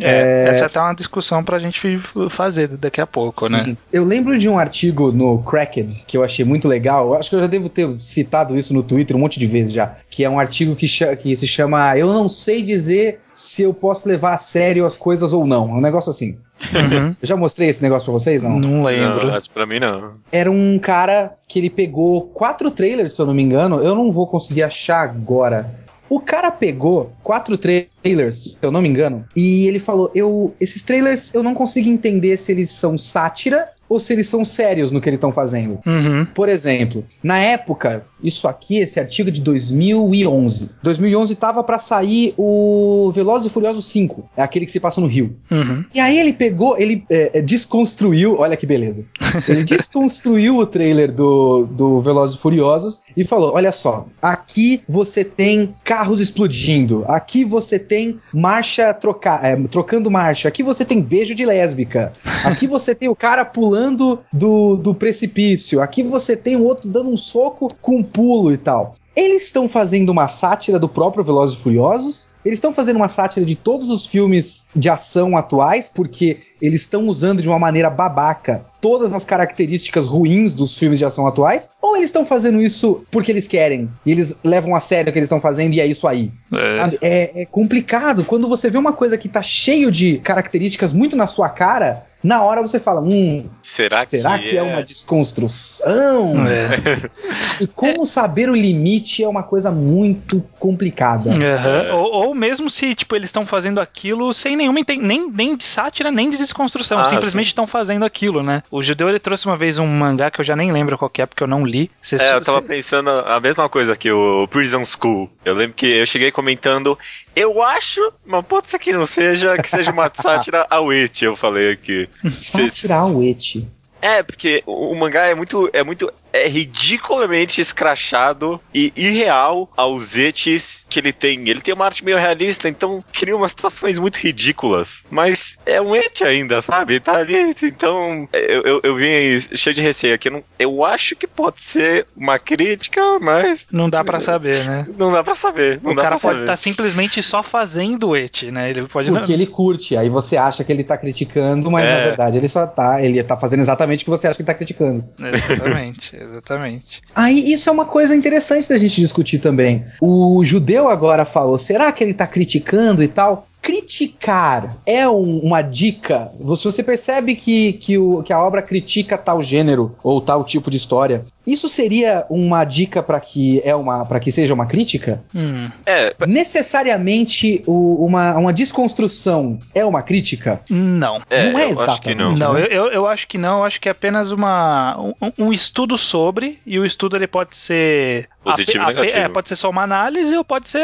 É, 0.00 0.48
essa 0.48 0.64
é 0.64 0.66
até 0.66 0.80
uma 0.80 0.94
discussão 0.94 1.42
pra 1.42 1.58
gente 1.58 2.00
fazer 2.30 2.68
daqui 2.68 3.00
a 3.00 3.06
pouco, 3.06 3.48
né? 3.48 3.64
Sim. 3.64 3.70
né? 3.70 3.76
Eu 3.92 4.04
lembro 4.04 4.38
de 4.38 4.48
um 4.48 4.58
artigo 4.58 5.10
no 5.12 5.38
Cracked 5.38 6.04
que 6.06 6.16
eu 6.16 6.22
achei 6.22 6.44
muito 6.44 6.68
legal. 6.68 7.14
Acho 7.14 7.30
que 7.30 7.36
eu 7.36 7.40
já 7.40 7.46
devo 7.46 7.68
ter 7.68 7.88
citado 8.00 8.56
isso 8.56 8.72
no 8.72 8.82
Twitter 8.82 9.16
um 9.16 9.20
monte 9.20 9.38
de 9.38 9.46
vezes 9.46 9.72
já. 9.72 9.96
Que 10.08 10.24
é 10.24 10.30
um 10.30 10.38
artigo 10.38 10.76
que, 10.76 10.86
que 11.16 11.36
se 11.36 11.46
chama 11.46 11.96
Eu 11.98 12.12
não 12.12 12.28
sei 12.28 12.62
dizer 12.62 13.20
se 13.32 13.62
eu 13.62 13.72
posso 13.72 14.08
levar 14.08 14.34
a 14.34 14.38
sério 14.38 14.84
as 14.84 14.96
coisas 14.96 15.32
ou 15.32 15.46
não. 15.46 15.66
Um 15.66 15.80
negócio 15.80 16.10
assim. 16.10 16.38
Uhum. 16.74 17.14
Eu 17.22 17.26
já 17.26 17.36
mostrei 17.36 17.68
esse 17.68 17.80
negócio 17.80 18.04
pra 18.06 18.12
vocês, 18.12 18.42
não? 18.42 18.58
Não 18.58 18.82
lembro. 18.82 19.26
Não, 19.26 19.32
mas 19.32 19.46
pra 19.46 19.64
mim 19.64 19.78
não. 19.78 20.10
Era 20.32 20.50
um 20.50 20.76
cara 20.78 21.34
que 21.46 21.58
ele 21.60 21.70
pegou 21.70 22.22
quatro 22.22 22.68
trailers, 22.70 23.14
se 23.14 23.20
eu 23.20 23.26
não 23.26 23.34
me 23.34 23.42
engano. 23.42 23.76
Eu 23.76 23.94
não 23.94 24.10
vou 24.10 24.26
conseguir 24.26 24.64
achar 24.64 25.02
agora. 25.02 25.70
O 26.08 26.20
cara 26.20 26.50
pegou 26.50 27.12
quatro 27.22 27.56
trailers, 27.58 28.42
se 28.42 28.58
eu 28.62 28.70
não 28.70 28.82
me 28.82 28.88
engano, 28.88 29.24
e 29.36 29.66
ele 29.66 29.78
falou: 29.78 30.10
"Eu 30.14 30.54
esses 30.60 30.82
trailers 30.82 31.34
eu 31.34 31.42
não 31.42 31.54
consigo 31.54 31.88
entender 31.88 32.36
se 32.36 32.52
eles 32.52 32.70
são 32.72 32.96
sátira 32.96 33.68
ou 33.88 33.98
se 33.98 34.12
eles 34.12 34.28
são 34.28 34.44
sérios 34.44 34.90
no 34.90 35.00
que 35.00 35.08
eles 35.08 35.16
estão 35.16 35.32
fazendo. 35.32 35.80
Uhum. 35.86 36.26
Por 36.34 36.48
exemplo, 36.48 37.04
na 37.22 37.38
época, 37.38 38.04
isso 38.22 38.48
aqui, 38.48 38.78
esse 38.78 38.98
artigo 38.98 39.28
é 39.28 39.32
de 39.32 39.40
2011. 39.40 40.70
2011 40.82 41.34
tava 41.36 41.62
para 41.62 41.78
sair 41.78 42.34
o 42.36 43.10
Velozes 43.14 43.50
e 43.50 43.52
Furiosos 43.52 43.86
5, 43.86 44.28
é 44.36 44.42
aquele 44.42 44.66
que 44.66 44.72
se 44.72 44.80
passa 44.80 45.00
no 45.00 45.06
Rio. 45.06 45.36
Uhum. 45.50 45.84
E 45.94 46.00
aí 46.00 46.18
ele 46.18 46.32
pegou, 46.32 46.78
ele 46.78 47.04
é, 47.10 47.38
é 47.38 47.42
desconstruiu, 47.42 48.36
olha 48.38 48.56
que 48.56 48.66
beleza. 48.66 49.04
Ele 49.46 49.64
desconstruiu 49.64 50.56
o 50.56 50.66
trailer 50.66 51.12
do, 51.12 51.66
do 51.66 52.00
Velozes 52.00 52.36
e 52.36 52.38
Furiosos 52.38 53.02
e 53.16 53.24
falou: 53.24 53.52
olha 53.54 53.72
só, 53.72 54.06
aqui 54.20 54.82
você 54.88 55.24
tem 55.24 55.74
carros 55.84 56.20
explodindo, 56.20 57.04
aqui 57.06 57.44
você 57.44 57.78
tem 57.78 58.18
marcha 58.32 58.92
trocar, 58.94 59.44
é, 59.44 59.56
trocando 59.68 60.10
marcha, 60.10 60.48
aqui 60.48 60.62
você 60.62 60.84
tem 60.84 61.00
beijo 61.00 61.34
de 61.34 61.44
lésbica, 61.44 62.12
aqui 62.44 62.66
você 62.68 62.94
tem 62.94 63.08
o 63.08 63.16
cara 63.16 63.44
pulando 63.44 64.20
do, 64.32 64.76
do 64.76 64.94
precipício. 64.94 65.80
Aqui 65.80 66.02
você 66.02 66.36
tem 66.36 66.56
o 66.56 66.64
outro 66.64 66.88
dando 66.88 67.10
um 67.10 67.16
soco 67.16 67.68
com 67.80 68.02
pulo 68.08 68.52
e 68.52 68.56
tal. 68.56 68.94
Eles 69.18 69.46
estão 69.46 69.68
fazendo 69.68 70.10
uma 70.10 70.28
sátira 70.28 70.78
do 70.78 70.88
próprio 70.88 71.24
Velozes 71.24 71.58
e 71.58 71.60
Furiosos. 71.60 72.28
Eles 72.44 72.58
estão 72.58 72.72
fazendo 72.72 72.96
uma 72.96 73.08
sátira 73.08 73.44
de 73.44 73.56
todos 73.56 73.90
os 73.90 74.06
filmes 74.06 74.68
de 74.76 74.88
ação 74.88 75.36
atuais, 75.36 75.90
porque 75.92 76.38
eles 76.62 76.82
estão 76.82 77.08
usando 77.08 77.42
de 77.42 77.48
uma 77.48 77.58
maneira 77.58 77.90
babaca 77.90 78.64
todas 78.80 79.12
as 79.12 79.24
características 79.24 80.06
ruins 80.06 80.54
dos 80.54 80.78
filmes 80.78 81.00
de 81.00 81.04
ação 81.04 81.26
atuais, 81.26 81.70
ou 81.82 81.96
eles 81.96 82.10
estão 82.10 82.24
fazendo 82.24 82.62
isso 82.62 83.04
porque 83.10 83.32
eles 83.32 83.48
querem 83.48 83.90
e 84.06 84.12
eles 84.12 84.38
levam 84.44 84.74
a 84.74 84.80
sério 84.80 85.10
o 85.10 85.12
que 85.12 85.18
eles 85.18 85.26
estão 85.26 85.40
fazendo 85.40 85.74
e 85.74 85.80
é 85.80 85.86
isso 85.86 86.06
aí. 86.06 86.30
É. 86.52 86.98
é. 87.02 87.42
É, 87.42 87.46
complicado 87.46 88.24
quando 88.24 88.48
você 88.48 88.70
vê 88.70 88.78
uma 88.78 88.92
coisa 88.92 89.18
que 89.18 89.28
tá 89.28 89.42
cheio 89.42 89.90
de 89.90 90.18
características 90.18 90.92
muito 90.92 91.16
na 91.16 91.26
sua 91.26 91.48
cara 91.48 92.06
na 92.22 92.42
hora 92.42 92.60
você 92.60 92.80
fala, 92.80 93.00
hum, 93.00 93.48
será 93.62 94.04
que, 94.04 94.10
será 94.12 94.38
que 94.38 94.56
é? 94.56 94.60
é? 94.60 94.62
uma 94.62 94.82
desconstrução? 94.82 96.34
É. 96.48 97.60
E 97.60 97.66
como 97.66 98.04
é. 98.04 98.06
saber 98.06 98.48
o 98.48 98.54
limite 98.54 99.22
é 99.22 99.28
uma 99.28 99.42
coisa 99.42 99.70
muito 99.70 100.42
complicada. 100.58 101.30
Uhum. 101.30 101.96
Ou, 101.96 102.12
ou, 102.12 102.34
mesmo 102.34 102.70
se 102.70 102.94
tipo 102.94 103.14
eles 103.14 103.28
estão 103.28 103.44
fazendo 103.44 103.80
aquilo 103.80 104.32
sem 104.32 104.56
nenhuma 104.56 104.80
nem, 104.88 105.30
nem 105.30 105.56
de 105.56 105.64
sátira 105.64 106.10
nem 106.10 106.30
de 106.30 106.36
desconstrução, 106.36 106.98
ah, 106.98 107.04
simplesmente 107.04 107.48
estão 107.48 107.66
fazendo 107.66 108.04
aquilo, 108.04 108.42
né? 108.42 108.62
O 108.70 108.82
judeu 108.82 109.08
ele 109.08 109.18
trouxe 109.18 109.46
uma 109.46 109.56
vez 109.56 109.78
um 109.78 109.86
mangá 109.86 110.30
que 110.30 110.40
eu 110.40 110.44
já 110.44 110.56
nem 110.56 110.72
lembro 110.72 110.96
qual 110.96 111.10
é 111.18 111.26
porque 111.26 111.42
eu 111.42 111.46
não 111.46 111.66
li. 111.66 111.90
Cê, 112.00 112.16
é, 112.16 112.34
eu 112.34 112.40
tava 112.40 112.60
cê... 112.60 112.66
pensando 112.66 113.10
a 113.10 113.38
mesma 113.40 113.68
coisa 113.68 113.96
que 113.96 114.10
o 114.10 114.46
Prison 114.48 114.84
School. 114.84 115.30
Eu 115.44 115.54
lembro 115.54 115.74
que 115.74 115.86
eu 115.86 116.06
cheguei 116.06 116.30
comentando, 116.30 116.98
eu 117.34 117.62
acho, 117.62 118.12
mas 118.26 118.44
pode 118.46 118.68
ser 118.68 118.78
que 118.78 118.92
não 118.92 119.06
seja, 119.06 119.56
que 119.58 119.68
seja 119.68 119.90
uma 119.90 120.10
sátira 120.14 120.66
ao 120.70 120.90
It, 120.90 121.24
eu 121.24 121.36
falei 121.36 121.72
aqui. 121.72 122.07
Sátira 122.24 122.96
ao 122.96 123.20
It. 123.20 123.66
É, 124.00 124.22
porque 124.22 124.62
o, 124.66 124.92
o, 124.92 124.96
mangá 124.96 125.26
é 125.26 125.34
muito, 125.34 125.68
é 125.72 125.82
muito 125.82 126.12
é 126.32 126.46
ridiculamente 126.48 127.60
escrachado 127.60 128.60
e 128.74 128.92
irreal 128.96 129.70
aos 129.76 130.16
etes 130.16 130.84
que 130.88 130.98
ele 130.98 131.12
tem. 131.12 131.48
Ele 131.48 131.60
tem 131.60 131.74
uma 131.74 131.84
arte 131.84 132.04
meio 132.04 132.18
realista, 132.18 132.68
então 132.68 133.02
cria 133.12 133.36
umas 133.36 133.52
situações 133.52 133.98
muito 133.98 134.16
ridículas. 134.16 135.04
Mas 135.10 135.58
é 135.64 135.80
um 135.80 135.94
et 135.94 136.22
ainda, 136.22 136.60
sabe? 136.60 137.00
Tá 137.00 137.16
ali. 137.16 137.54
Então 137.62 138.28
eu, 138.32 138.62
eu, 138.62 138.80
eu 138.82 138.96
vim 138.96 139.40
cheio 139.54 139.74
de 139.74 139.82
receio 139.82 140.14
aqui. 140.14 140.28
Eu, 140.28 140.44
eu 140.58 140.84
acho 140.84 141.16
que 141.16 141.26
pode 141.26 141.62
ser 141.62 142.06
uma 142.16 142.38
crítica, 142.38 143.00
mas. 143.20 143.66
Não 143.70 143.88
dá 143.88 144.04
para 144.04 144.20
saber, 144.20 144.64
né? 144.64 144.86
Não 144.96 145.12
dá 145.12 145.22
para 145.22 145.34
saber. 145.34 145.80
o 145.84 145.94
cara 145.94 146.18
pode 146.18 146.40
estar 146.40 146.52
tá 146.52 146.56
simplesmente 146.56 147.22
só 147.22 147.42
fazendo 147.42 148.08
o 148.08 148.16
et, 148.16 148.50
né? 148.50 148.70
Ele 148.70 148.86
pode. 148.86 149.10
Porque 149.10 149.32
não... 149.32 149.34
ele 149.34 149.46
curte. 149.46 149.96
Aí 149.96 150.08
você 150.08 150.36
acha 150.36 150.64
que 150.64 150.72
ele 150.72 150.84
tá 150.84 150.96
criticando, 150.96 151.70
mas 151.70 151.84
é. 151.84 151.90
na 151.90 152.04
verdade 152.04 152.36
ele 152.36 152.48
só 152.48 152.66
tá. 152.66 153.02
Ele 153.02 153.22
tá 153.22 153.36
fazendo 153.36 153.60
exatamente 153.60 154.02
o 154.02 154.04
que 154.04 154.10
você 154.10 154.26
acha 154.26 154.36
que 154.36 154.42
ele 154.42 154.46
tá 154.46 154.54
criticando. 154.54 155.04
Exatamente. 155.18 156.17
Exatamente. 156.20 157.00
Aí 157.14 157.52
isso 157.52 157.68
é 157.68 157.72
uma 157.72 157.84
coisa 157.84 158.14
interessante 158.14 158.68
da 158.68 158.76
gente 158.76 159.00
discutir 159.00 159.38
também. 159.38 159.84
O 160.00 160.44
judeu 160.44 160.88
agora 160.88 161.24
falou: 161.24 161.56
será 161.56 161.92
que 161.92 162.02
ele 162.02 162.14
tá 162.14 162.26
criticando 162.26 163.02
e 163.02 163.08
tal? 163.08 163.48
criticar 163.60 164.78
é 164.86 165.06
um, 165.08 165.40
uma 165.40 165.60
dica. 165.60 166.32
Se 166.56 166.64
você 166.64 166.82
percebe 166.82 167.34
que, 167.34 167.74
que, 167.74 167.98
o, 167.98 168.22
que 168.22 168.32
a 168.32 168.42
obra 168.42 168.62
critica 168.62 169.18
tal 169.18 169.42
gênero 169.42 169.94
ou 170.02 170.20
tal 170.20 170.44
tipo 170.44 170.70
de 170.70 170.76
história, 170.76 171.26
isso 171.52 171.68
seria 171.68 172.26
uma 172.28 172.64
dica 172.64 173.02
para 173.02 173.20
que 173.20 173.60
é 173.64 173.74
uma 173.74 174.04
para 174.04 174.20
que 174.20 174.30
seja 174.30 174.54
uma 174.54 174.66
crítica? 174.66 175.22
Hum. 175.34 175.70
É. 175.86 176.14
Necessariamente 176.26 177.62
o, 177.66 178.04
uma, 178.04 178.34
uma 178.36 178.52
desconstrução 178.52 179.58
é 179.74 179.84
uma 179.84 180.02
crítica? 180.02 180.60
Não. 180.68 181.22
É, 181.30 181.50
não 181.50 181.58
é 181.58 181.68
exatamente. 181.68 182.18
não, 182.18 182.34
não 182.34 182.54
né? 182.54 182.66
eu, 182.70 182.86
eu 182.86 183.06
acho 183.06 183.26
que 183.26 183.38
não. 183.38 183.58
Eu 183.58 183.64
acho 183.64 183.80
que 183.80 183.88
é 183.88 183.92
apenas 183.92 184.32
uma, 184.32 184.98
um, 184.98 185.32
um 185.38 185.52
estudo 185.52 185.96
sobre 185.96 186.58
e 186.66 186.78
o 186.78 186.84
estudo 186.84 187.16
ele 187.16 187.26
pode 187.26 187.56
ser 187.56 188.28
Positivo 188.42 188.84
a, 188.84 188.86
negativo. 188.88 189.18
É, 189.18 189.28
pode 189.28 189.48
ser 189.48 189.56
só 189.56 189.68
uma 189.68 189.82
análise 189.82 190.36
ou 190.36 190.44
pode 190.44 190.68
ser 190.68 190.82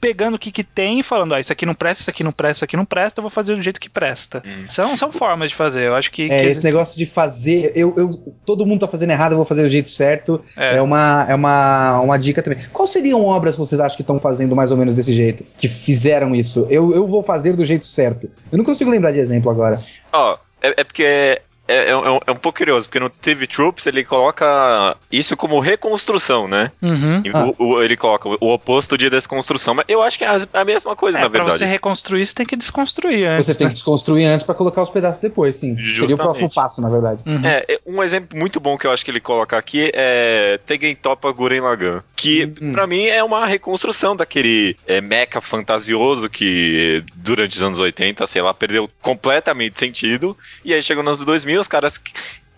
pegando 0.00 0.34
o 0.34 0.38
que, 0.38 0.50
que 0.50 0.64
tem 0.64 1.00
e 1.00 1.02
falando, 1.02 1.34
ah, 1.34 1.40
isso 1.40 1.52
aqui 1.52 1.64
não 1.64 1.74
presta, 1.74 2.02
isso 2.02 2.10
aqui 2.10 2.24
não 2.24 2.32
presta, 2.32 2.58
isso 2.58 2.64
aqui 2.64 2.76
não 2.76 2.84
presta, 2.84 3.20
eu 3.20 3.22
vou 3.22 3.30
fazer 3.30 3.54
do 3.54 3.62
jeito 3.62 3.80
que 3.80 3.88
presta. 3.88 4.42
Hum. 4.44 4.64
São, 4.68 4.96
são 4.96 5.12
formas 5.12 5.50
de 5.50 5.56
fazer, 5.56 5.86
eu 5.86 5.94
acho 5.94 6.10
que... 6.10 6.24
É, 6.24 6.42
que... 6.42 6.48
esse 6.48 6.64
negócio 6.64 6.96
de 6.96 7.06
fazer, 7.06 7.72
eu, 7.74 7.94
eu, 7.96 8.34
todo 8.44 8.66
mundo 8.66 8.80
tá 8.80 8.88
fazendo 8.88 9.10
errado, 9.10 9.32
eu 9.32 9.36
vou 9.36 9.46
fazer 9.46 9.62
do 9.62 9.70
jeito 9.70 9.88
certo, 9.96 10.42
é, 10.56 10.76
é 10.76 10.82
uma, 10.82 11.26
é 11.28 11.34
uma, 11.34 12.00
uma 12.00 12.18
dica 12.18 12.42
também. 12.42 12.58
Quais 12.72 12.90
seriam 12.90 13.24
obras 13.24 13.54
que 13.54 13.58
vocês 13.58 13.80
acham 13.80 13.96
que 13.96 14.02
estão 14.02 14.20
fazendo 14.20 14.54
mais 14.54 14.70
ou 14.70 14.76
menos 14.76 14.96
desse 14.96 15.12
jeito? 15.12 15.44
Que 15.58 15.68
fizeram 15.68 16.34
isso? 16.34 16.66
Eu, 16.70 16.94
eu 16.94 17.06
vou 17.06 17.22
fazer 17.22 17.54
do 17.54 17.64
jeito 17.64 17.86
certo. 17.86 18.30
Eu 18.50 18.58
não 18.58 18.64
consigo 18.64 18.90
lembrar 18.90 19.12
de 19.12 19.18
exemplo 19.18 19.50
agora. 19.50 19.82
Ó, 20.12 20.34
oh, 20.34 20.38
é, 20.62 20.74
é 20.80 20.84
porque 20.84 21.40
é, 21.68 21.76
é, 21.76 21.90
é, 21.90 21.96
um, 21.96 22.20
é, 22.26 22.32
um 22.32 22.36
pouco 22.36 22.58
curioso, 22.58 22.88
porque 22.88 23.00
no 23.00 23.10
TV 23.10 23.46
Troops 23.46 23.86
ele 23.86 24.04
coloca 24.04 24.96
isso 25.10 25.36
como 25.36 25.58
reconstrução, 25.58 26.46
né? 26.46 26.70
Uhum. 26.80 27.22
Ah. 27.32 27.52
O, 27.58 27.64
o, 27.64 27.82
ele 27.82 27.96
coloca 27.96 28.28
o 28.28 28.52
oposto 28.52 28.96
de 28.96 29.10
desconstrução, 29.10 29.74
mas 29.74 29.84
eu 29.88 30.02
acho 30.02 30.18
que 30.18 30.24
é 30.24 30.28
a, 30.52 30.64
mesma 30.64 30.94
coisa, 30.94 31.18
é, 31.18 31.20
na 31.20 31.28
verdade. 31.28 31.50
Pra 31.50 31.58
você 31.58 31.64
reconstruir, 31.64 32.24
você 32.24 32.34
tem 32.34 32.46
que 32.46 32.56
desconstruir 32.56 33.26
antes. 33.26 33.46
Você 33.46 33.54
tem 33.54 33.66
né? 33.66 33.70
que 33.70 33.74
desconstruir 33.74 34.26
antes 34.26 34.44
para 34.44 34.54
colocar 34.54 34.82
os 34.82 34.90
pedaços 34.90 35.20
depois, 35.20 35.56
sim. 35.56 35.76
Justamente. 35.76 35.98
Seria 35.98 36.14
o 36.14 36.18
próximo 36.18 36.52
passo, 36.52 36.80
na 36.80 36.88
verdade. 36.88 37.20
Uhum. 37.26 37.44
É, 37.44 37.78
um 37.86 38.02
exemplo 38.02 38.38
muito 38.38 38.60
bom 38.60 38.78
que 38.78 38.86
eu 38.86 38.90
acho 38.90 39.04
que 39.04 39.10
ele 39.10 39.20
coloca 39.20 39.56
aqui 39.56 39.90
é 39.92 40.60
Tegen 40.66 40.94
Topa 40.94 41.30
Guren 41.32 41.60
Lagan, 41.60 42.02
que 42.14 42.52
uhum. 42.60 42.72
para 42.72 42.86
mim 42.86 43.06
é 43.06 43.22
uma 43.22 43.46
reconstrução 43.46 44.14
daquele 44.14 44.76
é, 44.86 45.00
mecha 45.00 45.40
fantasioso 45.40 46.28
que 46.28 47.04
durante 47.14 47.56
os 47.56 47.62
anos 47.62 47.78
80, 47.78 48.26
sei 48.26 48.42
lá, 48.42 48.54
perdeu 48.54 48.88
completamente 49.02 49.78
sentido, 49.78 50.36
e 50.64 50.72
aí 50.72 50.82
chegou 50.82 51.02
nos 51.02 51.18
2000 51.18 51.55
os 51.58 51.68
caras 51.68 52.00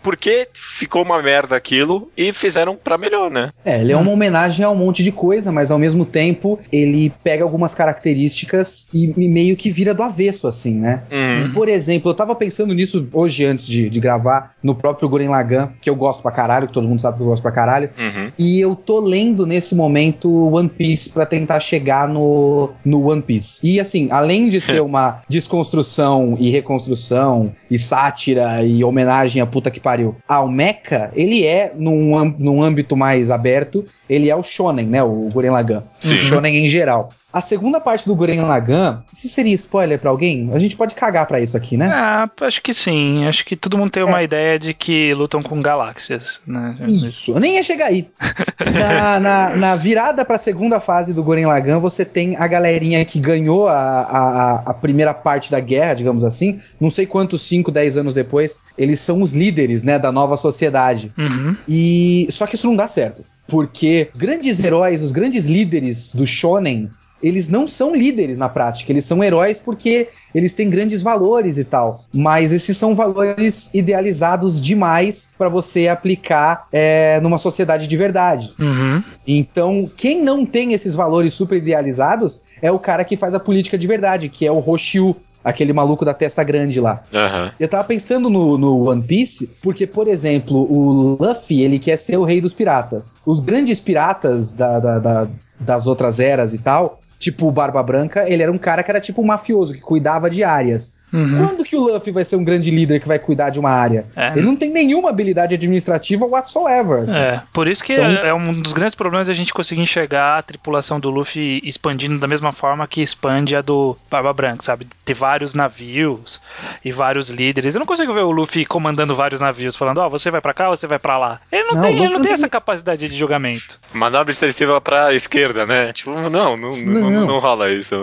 porque 0.02 0.48
ficou 0.52 1.02
uma 1.02 1.22
merda 1.22 1.56
aquilo 1.56 2.10
e 2.16 2.32
fizeram 2.32 2.76
para 2.76 2.98
melhor, 2.98 3.30
né? 3.30 3.50
É, 3.64 3.80
ele 3.80 3.92
é 3.92 3.96
uma 3.96 4.10
homenagem 4.10 4.64
a 4.64 4.70
um 4.70 4.74
monte 4.74 5.02
de 5.02 5.12
coisa, 5.12 5.50
mas 5.52 5.70
ao 5.70 5.78
mesmo 5.78 6.04
tempo 6.04 6.58
ele 6.72 7.12
pega 7.22 7.44
algumas 7.44 7.74
características 7.74 8.88
e, 8.92 9.08
meio 9.28 9.56
que 9.56 9.70
vira 9.70 9.92
do 9.92 10.02
avesso, 10.02 10.48
assim, 10.48 10.74
né? 10.74 11.02
Uhum. 11.10 11.52
Por 11.52 11.68
exemplo, 11.68 12.10
eu 12.10 12.14
tava 12.14 12.34
pensando 12.34 12.72
nisso 12.74 13.06
hoje 13.12 13.44
antes 13.44 13.66
de, 13.66 13.90
de 13.90 14.00
gravar, 14.00 14.54
no 14.62 14.74
próprio 14.74 15.08
Guren 15.08 15.28
Lagan, 15.28 15.70
que 15.80 15.90
eu 15.90 15.94
gosto 15.94 16.22
pra 16.22 16.30
caralho, 16.30 16.68
que 16.68 16.72
todo 16.72 16.88
mundo 16.88 17.00
sabe 17.00 17.16
que 17.16 17.22
eu 17.22 17.26
gosto 17.26 17.42
pra 17.42 17.52
caralho. 17.52 17.90
Uhum. 17.98 18.30
E 18.38 18.60
eu 18.60 18.74
tô 18.74 19.00
lendo 19.00 19.46
nesse 19.46 19.74
momento 19.74 20.30
One 20.54 20.68
Piece 20.68 21.10
para 21.10 21.26
tentar 21.26 21.60
chegar 21.60 22.08
no, 22.08 22.70
no 22.84 23.10
One 23.10 23.22
Piece. 23.22 23.60
E 23.62 23.80
assim, 23.80 24.08
além 24.10 24.48
de 24.48 24.60
ser 24.60 24.80
uma 24.82 25.20
desconstrução 25.28 26.36
e 26.38 26.50
reconstrução 26.50 27.52
e 27.70 27.78
sátira 27.78 28.62
e 28.62 28.82
homenagem 28.82 29.42
a 29.42 29.46
puta 29.46 29.70
que 29.70 29.80
pariu, 29.88 30.14
ao 30.28 30.48
mecha, 30.48 31.10
ele 31.14 31.46
é, 31.46 31.72
num, 31.74 32.34
num 32.38 32.62
âmbito 32.62 32.94
mais 32.94 33.30
aberto, 33.30 33.86
ele 34.06 34.28
é 34.28 34.36
o 34.36 34.42
shonen, 34.42 34.84
né? 34.84 35.02
O 35.02 35.30
Guren 35.32 35.52
Lagann. 35.52 35.82
Sim. 35.98 36.18
O 36.18 36.20
shonen 36.20 36.54
em 36.54 36.68
geral. 36.68 37.08
A 37.30 37.42
segunda 37.42 37.78
parte 37.78 38.06
do 38.06 38.16
Guren 38.16 38.40
Lagann, 38.40 39.02
isso 39.12 39.28
seria 39.28 39.54
spoiler 39.54 39.98
pra 39.98 40.08
alguém? 40.08 40.50
A 40.54 40.58
gente 40.58 40.74
pode 40.74 40.94
cagar 40.94 41.26
pra 41.26 41.38
isso 41.38 41.58
aqui, 41.58 41.76
né? 41.76 41.86
Ah, 41.86 42.30
acho 42.40 42.62
que 42.62 42.72
sim. 42.72 43.26
Acho 43.26 43.44
que 43.44 43.54
todo 43.54 43.76
mundo 43.76 43.90
tem 43.90 44.02
uma 44.02 44.22
ideia 44.22 44.58
de 44.58 44.72
que 44.72 45.12
lutam 45.12 45.42
com 45.42 45.60
galáxias, 45.60 46.40
né? 46.46 46.74
Isso, 46.86 47.32
eu 47.32 47.40
nem 47.40 47.56
ia 47.56 47.62
chegar 47.62 47.86
aí. 47.86 48.08
na, 48.72 49.20
na, 49.20 49.56
na 49.56 49.76
virada 49.76 50.24
pra 50.24 50.38
segunda 50.38 50.80
fase 50.80 51.12
do 51.12 51.22
Guren 51.22 51.46
Lagann, 51.46 51.80
você 51.80 52.02
tem 52.02 52.34
a 52.34 52.46
galerinha 52.46 53.04
que 53.04 53.20
ganhou 53.20 53.68
a, 53.68 53.74
a, 53.74 54.62
a 54.70 54.74
primeira 54.74 55.12
parte 55.12 55.50
da 55.50 55.60
guerra, 55.60 55.92
digamos 55.92 56.24
assim. 56.24 56.60
Não 56.80 56.88
sei 56.88 57.04
quantos, 57.04 57.42
5, 57.42 57.70
10 57.70 57.98
anos 57.98 58.14
depois, 58.14 58.62
eles 58.76 59.00
são 59.00 59.20
os 59.20 59.32
líderes, 59.32 59.82
né, 59.82 59.98
da 59.98 60.10
nova 60.10 60.38
sociedade. 60.38 61.12
Uhum. 61.18 61.54
E 61.68 62.26
só 62.30 62.46
que 62.46 62.54
isso 62.54 62.66
não 62.66 62.76
dá 62.76 62.88
certo, 62.88 63.22
porque 63.46 64.08
os 64.14 64.18
grandes 64.18 64.64
heróis, 64.64 65.02
os 65.02 65.12
grandes 65.12 65.44
líderes 65.44 66.14
do 66.14 66.26
shonen, 66.26 66.90
eles 67.22 67.48
não 67.48 67.66
são 67.66 67.94
líderes 67.94 68.38
na 68.38 68.48
prática, 68.48 68.92
eles 68.92 69.04
são 69.04 69.22
heróis 69.24 69.58
porque 69.58 70.08
eles 70.34 70.52
têm 70.52 70.70
grandes 70.70 71.02
valores 71.02 71.58
e 71.58 71.64
tal. 71.64 72.04
Mas 72.12 72.52
esses 72.52 72.76
são 72.76 72.94
valores 72.94 73.72
idealizados 73.74 74.60
demais 74.60 75.30
para 75.36 75.48
você 75.48 75.88
aplicar 75.88 76.66
é, 76.72 77.18
numa 77.20 77.38
sociedade 77.38 77.86
de 77.88 77.96
verdade. 77.96 78.52
Uhum. 78.58 79.02
Então, 79.26 79.90
quem 79.96 80.22
não 80.22 80.44
tem 80.46 80.72
esses 80.72 80.94
valores 80.94 81.34
super 81.34 81.56
idealizados 81.58 82.44
é 82.62 82.70
o 82.70 82.78
cara 82.78 83.04
que 83.04 83.16
faz 83.16 83.34
a 83.34 83.40
política 83.40 83.76
de 83.78 83.86
verdade, 83.86 84.28
que 84.28 84.46
é 84.46 84.52
o 84.52 84.58
Roshiu, 84.58 85.16
aquele 85.42 85.72
maluco 85.72 86.04
da 86.04 86.12
testa 86.12 86.42
grande 86.42 86.80
lá. 86.80 87.02
Aham. 87.12 87.52
Eu 87.58 87.68
tava 87.68 87.84
pensando 87.84 88.28
no, 88.28 88.58
no 88.58 88.88
One 88.90 89.02
Piece, 89.02 89.56
porque, 89.62 89.86
por 89.86 90.06
exemplo, 90.08 90.58
o 90.70 91.16
Luffy, 91.20 91.62
ele 91.62 91.78
quer 91.78 91.96
ser 91.96 92.16
o 92.16 92.24
rei 92.24 92.40
dos 92.40 92.52
piratas. 92.52 93.16
Os 93.24 93.40
grandes 93.40 93.80
piratas 93.80 94.52
da, 94.54 94.78
da- 94.78 94.98
da- 94.98 95.28
das 95.60 95.86
outras 95.86 96.20
eras 96.20 96.52
e 96.54 96.58
tal, 96.58 97.00
tipo 97.18 97.46
o 97.46 97.52
Barba 97.52 97.82
Branca, 97.82 98.28
ele 98.28 98.42
era 98.42 98.52
um 98.52 98.58
cara 98.58 98.82
que 98.82 98.90
era 98.90 99.00
tipo 99.00 99.20
um 99.20 99.26
mafioso, 99.26 99.74
que 99.74 99.80
cuidava 99.80 100.30
de 100.30 100.44
áreas. 100.44 100.97
Uhum. 101.12 101.36
Quando 101.46 101.64
que 101.64 101.74
o 101.76 101.80
Luffy 101.80 102.12
vai 102.12 102.24
ser 102.24 102.36
um 102.36 102.44
grande 102.44 102.70
líder 102.70 103.00
que 103.00 103.08
vai 103.08 103.18
cuidar 103.18 103.50
de 103.50 103.58
uma 103.58 103.70
área? 103.70 104.06
É. 104.14 104.32
Ele 104.32 104.42
não 104.46 104.56
tem 104.56 104.70
nenhuma 104.70 105.10
habilidade 105.10 105.54
administrativa 105.54 106.26
whatsoever. 106.26 107.02
assim. 107.02 107.18
É, 107.18 107.42
por 107.52 107.66
isso 107.68 107.82
que 107.82 107.92
Então- 107.94 108.04
é, 108.06 108.28
é 108.28 108.34
um 108.34 108.52
dos 108.60 108.72
grandes 108.72 108.94
problemas 108.94 109.28
a 109.28 109.32
gente 109.34 109.52
conseguir 109.54 109.80
enxergar 109.80 110.38
a 110.38 110.42
tripulação 110.42 110.98
do 111.00 111.10
Luffy 111.10 111.60
expandindo 111.64 112.18
da 112.18 112.26
mesma 112.26 112.52
forma 112.52 112.86
que 112.86 113.00
expande 113.02 113.56
a 113.56 113.62
do 113.62 113.96
Barba 114.10 114.32
Branca, 114.32 114.62
sabe? 114.62 114.86
Ter 115.04 115.14
vários 115.14 115.54
navios 115.54 116.40
e 116.84 116.92
vários 116.92 117.30
líderes. 117.30 117.74
Eu 117.74 117.78
não 117.80 117.86
consigo 117.86 118.12
ver 118.12 118.20
o 118.22 118.30
Luffy 118.30 118.64
comandando 118.64 119.14
vários 119.16 119.40
navios, 119.40 119.76
falando, 119.76 119.98
ó, 119.98 120.08
você 120.08 120.30
vai 120.30 120.40
pra 120.40 120.52
cá, 120.54 120.68
você 120.68 120.86
vai 120.86 120.98
pra 120.98 121.16
lá. 121.18 121.40
Ele 121.50 121.64
não, 121.64 121.74
Não, 121.74 121.82
tem, 121.82 121.90
ele 121.92 121.98
não 122.04 122.10
não 122.12 122.16
tem 122.20 122.22
tem- 122.24 122.32
essa 122.32 122.48
capacidade 122.48 123.08
de 123.08 123.16
julgamento. 123.16 123.80
Manobra 123.92 124.30
extensiva 124.30 124.80
pra 124.80 125.14
esquerda, 125.14 125.64
né? 125.66 125.92
Tipo, 125.92 126.10
não, 126.10 126.30
não, 126.30 126.56
não, 126.56 126.76
Não. 126.76 127.10
não, 127.10 127.26
não 127.26 127.38
rola 127.38 127.70
isso. 127.72 127.94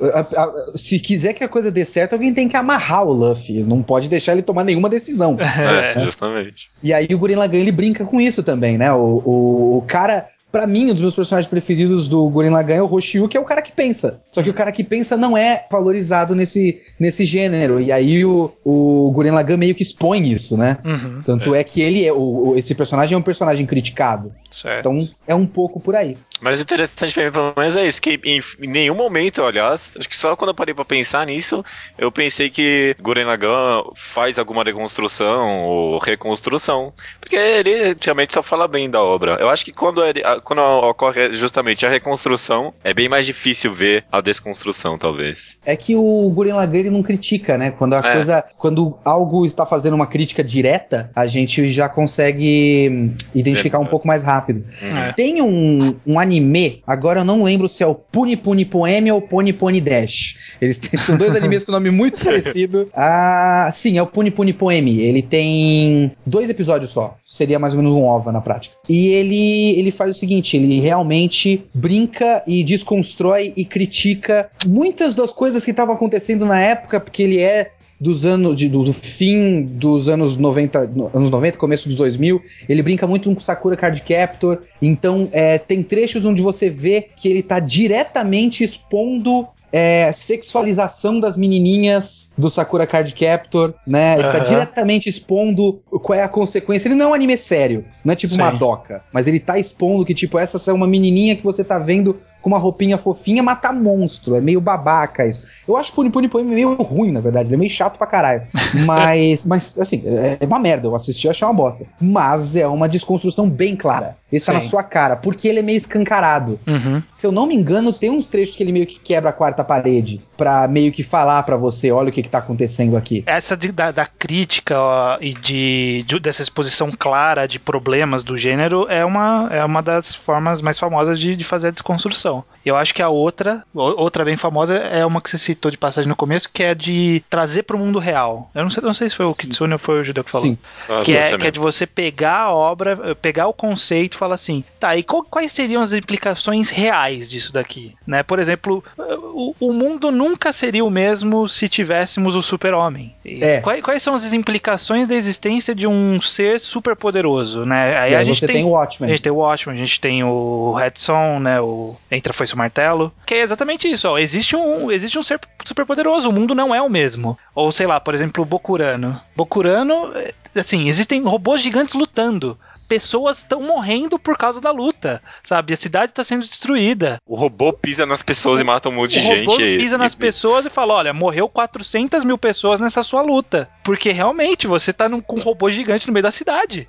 A- 0.00 0.52
se 0.76 0.98
quiser 1.00 1.32
que 1.34 1.44
a 1.44 1.48
coisa 1.48 1.70
dê 1.70 1.84
certo, 1.84 2.12
alguém 2.14 2.32
tem 2.38 2.48
que 2.48 2.56
amarrar 2.56 3.04
o 3.04 3.12
Luffy. 3.12 3.64
Não 3.64 3.82
pode 3.82 4.08
deixar 4.08 4.32
ele 4.32 4.42
tomar 4.42 4.62
nenhuma 4.62 4.88
decisão. 4.88 5.36
É, 5.98 6.04
justamente. 6.04 6.70
E 6.82 6.92
aí 6.92 7.08
o 7.12 7.18
Gurren 7.18 7.36
Lagann 7.36 7.58
ele 7.60 7.72
brinca 7.72 8.04
com 8.04 8.20
isso 8.20 8.42
também, 8.44 8.78
né? 8.78 8.92
O, 8.92 9.22
o, 9.24 9.78
o 9.78 9.82
cara, 9.86 10.28
pra 10.52 10.66
mim, 10.66 10.84
um 10.90 10.92
dos 10.92 11.00
meus 11.00 11.14
personagens 11.16 11.50
preferidos 11.50 12.08
do 12.08 12.28
Gurren 12.30 12.50
Lagann 12.50 12.76
é 12.76 12.82
o 12.82 12.86
Roshiu, 12.86 13.26
que 13.28 13.36
é 13.36 13.40
o 13.40 13.44
cara 13.44 13.60
que 13.60 13.72
pensa. 13.72 14.22
Só 14.30 14.42
que 14.42 14.50
o 14.50 14.54
cara 14.54 14.70
que 14.70 14.84
pensa 14.84 15.16
não 15.16 15.36
é 15.36 15.66
valorizado 15.70 16.34
nesse, 16.34 16.80
nesse 16.98 17.24
gênero. 17.24 17.80
E 17.80 17.90
aí 17.90 18.24
o, 18.24 18.52
o 18.64 19.10
Gurren 19.12 19.32
Lagann 19.32 19.56
meio 19.58 19.74
que 19.74 19.82
expõe 19.82 20.30
isso, 20.30 20.56
né? 20.56 20.78
Uhum, 20.84 21.22
Tanto 21.24 21.54
é, 21.54 21.64
que 21.64 21.80
ele 21.80 22.06
é 22.06 22.12
o, 22.12 22.50
o- 22.50 22.56
esse 22.56 22.74
personagem 22.74 23.14
é 23.14 23.18
um 23.18 23.22
personagem 23.22 23.66
criticado. 23.66 24.32
certo. 24.50 24.78
Então 24.88 25.08
é 25.26 25.34
um 25.34 25.46
pouco 25.46 25.80
por 25.80 25.96
aí. 25.96 26.16
Mas 26.40 26.58
o 26.58 26.62
interessante 26.62 27.14
pra 27.14 27.24
mim, 27.24 27.32
pelo 27.32 27.52
menos, 27.56 27.76
é 27.76 27.86
isso, 27.86 28.00
que 28.00 28.20
em, 28.24 28.40
em 28.60 28.68
nenhum 28.68 28.94
momento, 28.94 29.42
aliás, 29.42 29.92
acho 29.98 30.08
que 30.08 30.16
só 30.16 30.36
quando 30.36 30.50
eu 30.50 30.54
parei 30.54 30.74
pra 30.74 30.84
pensar 30.84 31.26
nisso, 31.26 31.64
eu 31.98 32.10
pensei 32.12 32.48
que 32.50 32.94
Guren 33.00 33.24
Lagann 33.24 33.82
faz 33.96 34.38
alguma 34.38 34.62
reconstrução 34.64 35.64
ou 35.64 35.98
reconstrução, 35.98 36.92
porque 37.20 37.36
ele 37.36 37.96
realmente 38.00 38.34
só 38.34 38.42
fala 38.42 38.68
bem 38.68 38.88
da 38.88 39.02
obra. 39.02 39.36
Eu 39.40 39.48
acho 39.48 39.64
que 39.64 39.72
quando, 39.72 40.04
ele- 40.04 40.22
quando 40.44 40.60
ocorre 40.60 41.32
justamente 41.32 41.84
a 41.84 41.90
reconstrução, 41.90 42.72
é 42.84 42.92
bem 42.94 43.08
mais 43.08 43.26
difícil 43.26 43.72
ver 43.74 44.04
a 44.10 44.20
desconstrução, 44.20 44.98
talvez. 44.98 45.56
É 45.64 45.76
que 45.76 45.94
o 45.94 46.30
Gurren 46.30 46.52
Lagann 46.54 46.78
ele 46.78 46.90
não 46.90 47.02
critica, 47.02 47.58
né? 47.58 47.70
Quando 47.70 47.94
a 47.94 47.98
É. 47.98 48.12
coisa, 48.12 48.44
quando 48.56 48.98
algo 49.04 49.44
está 49.44 49.66
fazendo 49.66 49.94
uma 49.94 50.06
crítica 50.06 50.42
direta, 50.44 51.10
a 51.14 51.26
gente 51.26 51.68
já 51.68 51.88
consegue 51.88 52.88
hum, 52.90 53.14
identificar 53.34 53.78
um 53.78 53.86
pouco 53.86 54.06
mais 54.06 54.22
rápido. 54.24 54.64
É. 54.82 55.12
Tem 55.12 55.42
um, 55.42 55.98
um 56.06 56.18
anime, 56.28 56.82
agora 56.86 57.20
eu 57.20 57.24
não 57.24 57.42
lembro 57.42 57.68
se 57.68 57.82
é 57.82 57.86
o 57.86 57.94
Puni 57.94 58.36
Puni 58.36 58.64
Poeme 58.64 59.10
ou 59.10 59.20
Puni 59.20 59.52
Puni 59.52 59.80
Dash. 59.80 60.36
Eles 60.60 60.78
têm- 60.78 61.00
são 61.00 61.16
dois 61.16 61.34
animes 61.36 61.64
com 61.64 61.72
nome 61.72 61.90
muito 61.90 62.22
parecido. 62.24 62.88
Ah, 62.94 63.68
sim, 63.72 63.96
é 63.98 64.02
o 64.02 64.06
Puni 64.06 64.30
Puni 64.30 64.52
Poeme. 64.52 65.00
Ele 65.00 65.22
tem 65.22 66.12
dois 66.26 66.50
episódios 66.50 66.90
só. 66.90 67.16
Seria 67.24 67.58
mais 67.58 67.74
ou 67.74 67.80
menos 67.82 67.94
um 67.94 68.04
OVA 68.04 68.30
na 68.32 68.40
prática. 68.40 68.76
E 68.88 69.08
ele, 69.08 69.78
ele 69.78 69.90
faz 69.90 70.10
o 70.16 70.18
seguinte: 70.18 70.56
ele 70.56 70.80
realmente 70.80 71.64
brinca 71.74 72.42
e 72.46 72.62
desconstrói 72.62 73.52
e 73.56 73.64
critica 73.64 74.50
muitas 74.66 75.14
das 75.14 75.32
coisas 75.32 75.64
que 75.64 75.70
estavam 75.70 75.94
acontecendo 75.94 76.44
na 76.44 76.60
época, 76.60 77.00
porque 77.00 77.22
ele 77.22 77.38
é 77.40 77.72
dos 78.00 78.24
anos 78.24 78.54
de- 78.56 78.68
do, 78.68 78.84
do 78.84 78.92
fim 78.92 79.62
dos 79.62 80.08
anos 80.08 80.36
90, 80.36 80.86
no- 80.86 81.10
anos 81.14 81.30
90, 81.30 81.58
começo 81.58 81.88
dos 81.88 81.96
2000, 81.96 82.40
ele 82.68 82.82
brinca 82.82 83.06
muito 83.06 83.32
com 83.32 83.40
Sakura 83.40 83.76
Card 83.76 84.00
Captor. 84.02 84.58
Então, 84.80 85.28
é, 85.32 85.58
tem 85.58 85.82
trechos 85.82 86.24
onde 86.24 86.40
você 86.42 86.70
vê 86.70 87.08
que 87.16 87.28
ele 87.28 87.42
tá 87.42 87.58
diretamente 87.60 88.62
expondo 88.62 89.46
é, 89.70 90.10
sexualização 90.12 91.20
das 91.20 91.36
menininhas 91.36 92.32
do 92.38 92.48
Sakura 92.48 92.86
Card 92.86 93.14
Captor, 93.14 93.74
né? 93.86 94.14
Ele 94.14 94.22
tá 94.28 94.38
Aham. 94.38 94.44
diretamente 94.44 95.08
expondo 95.10 95.82
qual 96.02 96.18
é 96.18 96.22
a 96.22 96.28
consequência. 96.28 96.88
Ele 96.88 96.94
não 96.94 97.06
é 97.06 97.08
um 97.10 97.14
anime 97.14 97.36
sério, 97.36 97.84
não 98.02 98.12
é 98.12 98.16
tipo 98.16 98.34
uma 98.34 98.50
Sim. 98.52 98.56
doca, 98.58 99.02
mas 99.12 99.26
ele 99.26 99.38
tá 99.38 99.58
expondo 99.58 100.06
que, 100.06 100.14
tipo, 100.14 100.38
essa 100.38 100.70
é 100.70 100.72
uma 100.72 100.86
menininha 100.86 101.36
que 101.36 101.44
você 101.44 101.62
tá 101.62 101.78
vendo 101.78 102.18
com 102.42 102.48
uma 102.50 102.58
roupinha 102.58 102.96
fofinha 102.98 103.42
matar 103.42 103.72
monstro. 103.72 104.34
É 104.36 104.40
meio 104.40 104.60
babaca 104.60 105.26
isso. 105.26 105.46
Eu 105.66 105.76
acho 105.76 105.92
Puni 105.92 106.10
Puni 106.10 106.28
Poeme 106.28 106.54
meio 106.54 106.74
ruim, 106.74 107.12
na 107.12 107.20
verdade. 107.20 107.48
Ele 107.48 107.54
é 107.54 107.58
meio 107.58 107.70
chato 107.70 107.98
pra 107.98 108.06
caralho. 108.06 108.42
Mas, 108.86 109.44
mas 109.44 109.78
assim, 109.78 110.02
é 110.06 110.38
é 110.40 110.46
uma 110.46 110.58
merda. 110.58 110.86
Eu 110.86 110.94
assisti 110.94 111.26
e 111.26 111.30
achei 111.30 111.46
uma 111.46 111.54
bosta. 111.54 111.84
Mas 112.00 112.54
é 112.56 112.66
uma 112.66 112.88
desconstrução 112.88 113.48
bem 113.48 113.74
clara. 113.76 114.16
Esse 114.30 114.44
tá 114.46 114.52
Sim. 114.52 114.56
na 114.58 114.62
sua 114.62 114.82
cara, 114.82 115.16
porque 115.16 115.48
ele 115.48 115.58
é 115.60 115.62
meio 115.62 115.78
escancarado. 115.78 116.60
Uhum. 116.66 117.02
Se 117.10 117.26
eu 117.26 117.32
não 117.32 117.46
me 117.46 117.54
engano, 117.56 117.92
tem 117.92 118.10
uns 118.10 118.26
trechos 118.28 118.54
que 118.54 118.62
ele 118.62 118.72
meio 118.72 118.86
que 118.86 118.98
quebra 119.00 119.30
a 119.30 119.32
quarta 119.32 119.64
parede 119.64 120.20
pra 120.36 120.68
meio 120.68 120.92
que 120.92 121.02
falar 121.02 121.42
pra 121.44 121.56
você, 121.56 121.90
olha 121.90 122.10
o 122.10 122.12
que 122.12 122.22
que 122.22 122.28
tá 122.28 122.38
acontecendo 122.38 122.96
aqui. 122.96 123.24
Essa 123.26 123.56
de- 123.56 123.72
da, 123.72 123.90
da 123.90 124.04
crítica 124.04 124.78
ó, 124.78 125.16
e 125.20 125.32
de, 125.32 126.04
de- 126.06 126.20
dessa 126.20 126.42
exposição 126.42 126.90
clara 126.96 127.46
de 127.48 127.58
problemas 127.58 128.22
do 128.22 128.36
gênero 128.36 128.86
é 128.88 129.02
uma, 129.04 129.48
é 129.50 129.64
uma 129.64 129.82
das 129.82 130.14
formas 130.14 130.60
mais 130.60 130.78
famosas 130.78 131.18
de, 131.18 131.34
de 131.34 131.44
fazer 131.44 131.68
a 131.68 131.70
desconstrução. 131.70 132.27
Eu 132.66 132.76
acho 132.76 132.94
que 132.94 133.00
a 133.02 133.08
outra, 133.08 133.62
o- 133.72 133.80
outra 133.80 134.24
bem 134.24 134.36
famosa, 134.36 134.76
é 134.76 135.04
uma 135.06 135.22
que 135.22 135.30
você 135.30 135.38
citou 135.38 135.70
de 135.70 135.78
passagem 135.78 136.06
no 136.08 136.14
começo, 136.16 136.50
que 136.52 136.62
é 136.62 136.74
de 136.74 137.22
trazer 137.30 137.62
pro 137.62 137.78
mundo 137.78 137.98
real. 137.98 138.50
Eu 138.54 138.62
não 138.62 138.68
sei, 138.70 138.82
não 138.82 138.92
sei 138.92 139.08
se 139.08 139.16
foi 139.16 139.24
o 139.26 139.30
Sim. 139.30 139.36
Kitsune 139.42 139.72
ou 139.72 139.78
foi 139.78 140.00
o 140.00 140.04
Judeu 140.04 140.22
que 140.22 140.30
falou. 140.30 140.46
Sim. 140.48 140.58
Ah, 140.88 141.00
Que 141.02 141.16
é, 141.16 141.38
que 141.38 141.46
é 141.46 141.50
de 141.50 141.58
você 141.58 141.86
pegar 141.86 142.40
a 142.40 142.52
obra, 142.52 143.14
pegar 143.14 143.46
o 143.46 143.54
conceito 143.54 144.14
e 144.14 144.18
falar 144.18 144.34
assim, 144.34 144.62
tá, 144.78 144.94
e 144.96 145.02
qual- 145.02 145.22
quais 145.24 145.50
seriam 145.52 145.80
as 145.80 145.92
implicações 145.94 146.68
reais 146.68 147.30
disso 147.30 147.52
daqui? 147.52 147.94
Né? 148.06 148.22
Por 148.22 148.38
exemplo, 148.38 148.84
o, 148.98 149.54
o 149.58 149.72
mundo 149.72 150.10
nunca 150.10 150.52
seria 150.52 150.84
o 150.84 150.90
mesmo 150.90 151.48
se 151.48 151.68
tivéssemos 151.68 152.34
o 152.34 152.42
super-homem. 152.42 153.14
E 153.24 153.42
É. 153.42 153.60
Quais, 153.60 153.82
quais 153.82 154.02
são 154.02 154.14
as 154.14 154.32
implicações 154.34 155.08
da 155.08 155.14
existência 155.14 155.74
de 155.74 155.86
um 155.86 156.20
ser 156.20 156.60
super 156.60 156.94
poderoso, 156.96 157.64
né? 157.64 157.98
Aí 157.98 158.12
E 158.12 158.14
a 158.14 158.18
aí 158.18 158.24
gente 158.26 158.40
você 158.40 158.46
tem, 158.46 158.64
o 158.64 158.68
a 158.76 158.80
Watchmen. 158.80 159.10
gente 159.10 159.22
tem 159.22 159.32
o 159.32 159.36
Watchmen, 159.36 159.76
a 159.76 159.80
gente 159.80 160.00
tem 160.00 160.22
o 160.24 160.72
Redson, 160.72 161.38
né? 161.38 161.60
O 161.60 161.96
Entra 162.18 162.32
Foi 162.32 162.46
o 162.52 162.56
Martelo. 162.56 163.12
Que 163.24 163.36
é 163.36 163.40
exatamente 163.42 163.88
isso, 163.88 164.08
ó. 164.08 164.18
Existe 164.18 164.56
um, 164.56 164.90
existe 164.90 165.18
um 165.18 165.22
ser 165.22 165.40
super 165.64 165.86
poderoso, 165.86 166.28
o 166.28 166.32
mundo 166.32 166.54
não 166.54 166.74
é 166.74 166.82
o 166.82 166.88
mesmo. 166.88 167.38
Ou 167.54 167.70
sei 167.70 167.86
lá, 167.86 168.00
por 168.00 168.14
exemplo, 168.14 168.42
o 168.42 168.46
Bokurano. 168.46 169.12
Bokurano, 169.36 170.12
é, 170.16 170.34
assim, 170.54 170.88
existem 170.88 171.22
robôs 171.22 171.62
gigantes 171.62 171.94
lutando. 171.94 172.58
Pessoas 172.88 173.38
estão 173.38 173.60
morrendo 173.62 174.18
por 174.18 174.36
causa 174.36 174.60
da 174.60 174.70
luta, 174.70 175.20
sabe? 175.42 175.72
A 175.74 175.76
cidade 175.76 176.10
está 176.12 176.24
sendo 176.24 176.40
destruída. 176.42 177.18
O 177.26 177.36
robô 177.36 177.72
pisa 177.72 178.06
nas 178.06 178.22
pessoas 178.22 178.60
e 178.60 178.64
mata 178.64 178.88
um 178.88 178.92
monte 178.92 179.18
O 179.18 179.20
de 179.20 179.26
robô 179.26 179.58
gente. 179.60 179.78
pisa 179.82 179.94
e- 179.96 179.98
nas 179.98 180.14
e- 180.14 180.16
pessoas 180.16 180.64
e 180.66 180.70
fala: 180.70 180.94
olha, 180.94 181.12
morreu 181.12 181.48
400 181.48 182.24
mil 182.24 182.38
pessoas 182.38 182.80
nessa 182.80 183.02
sua 183.02 183.22
luta. 183.22 183.68
Porque 183.84 184.10
realmente 184.10 184.66
você 184.66 184.92
tá 184.92 185.08
num, 185.08 185.20
com 185.20 185.36
um 185.36 185.42
robô 185.42 185.68
gigante 185.70 186.06
no 186.06 186.12
meio 186.12 186.22
da 186.22 186.30
cidade. 186.30 186.88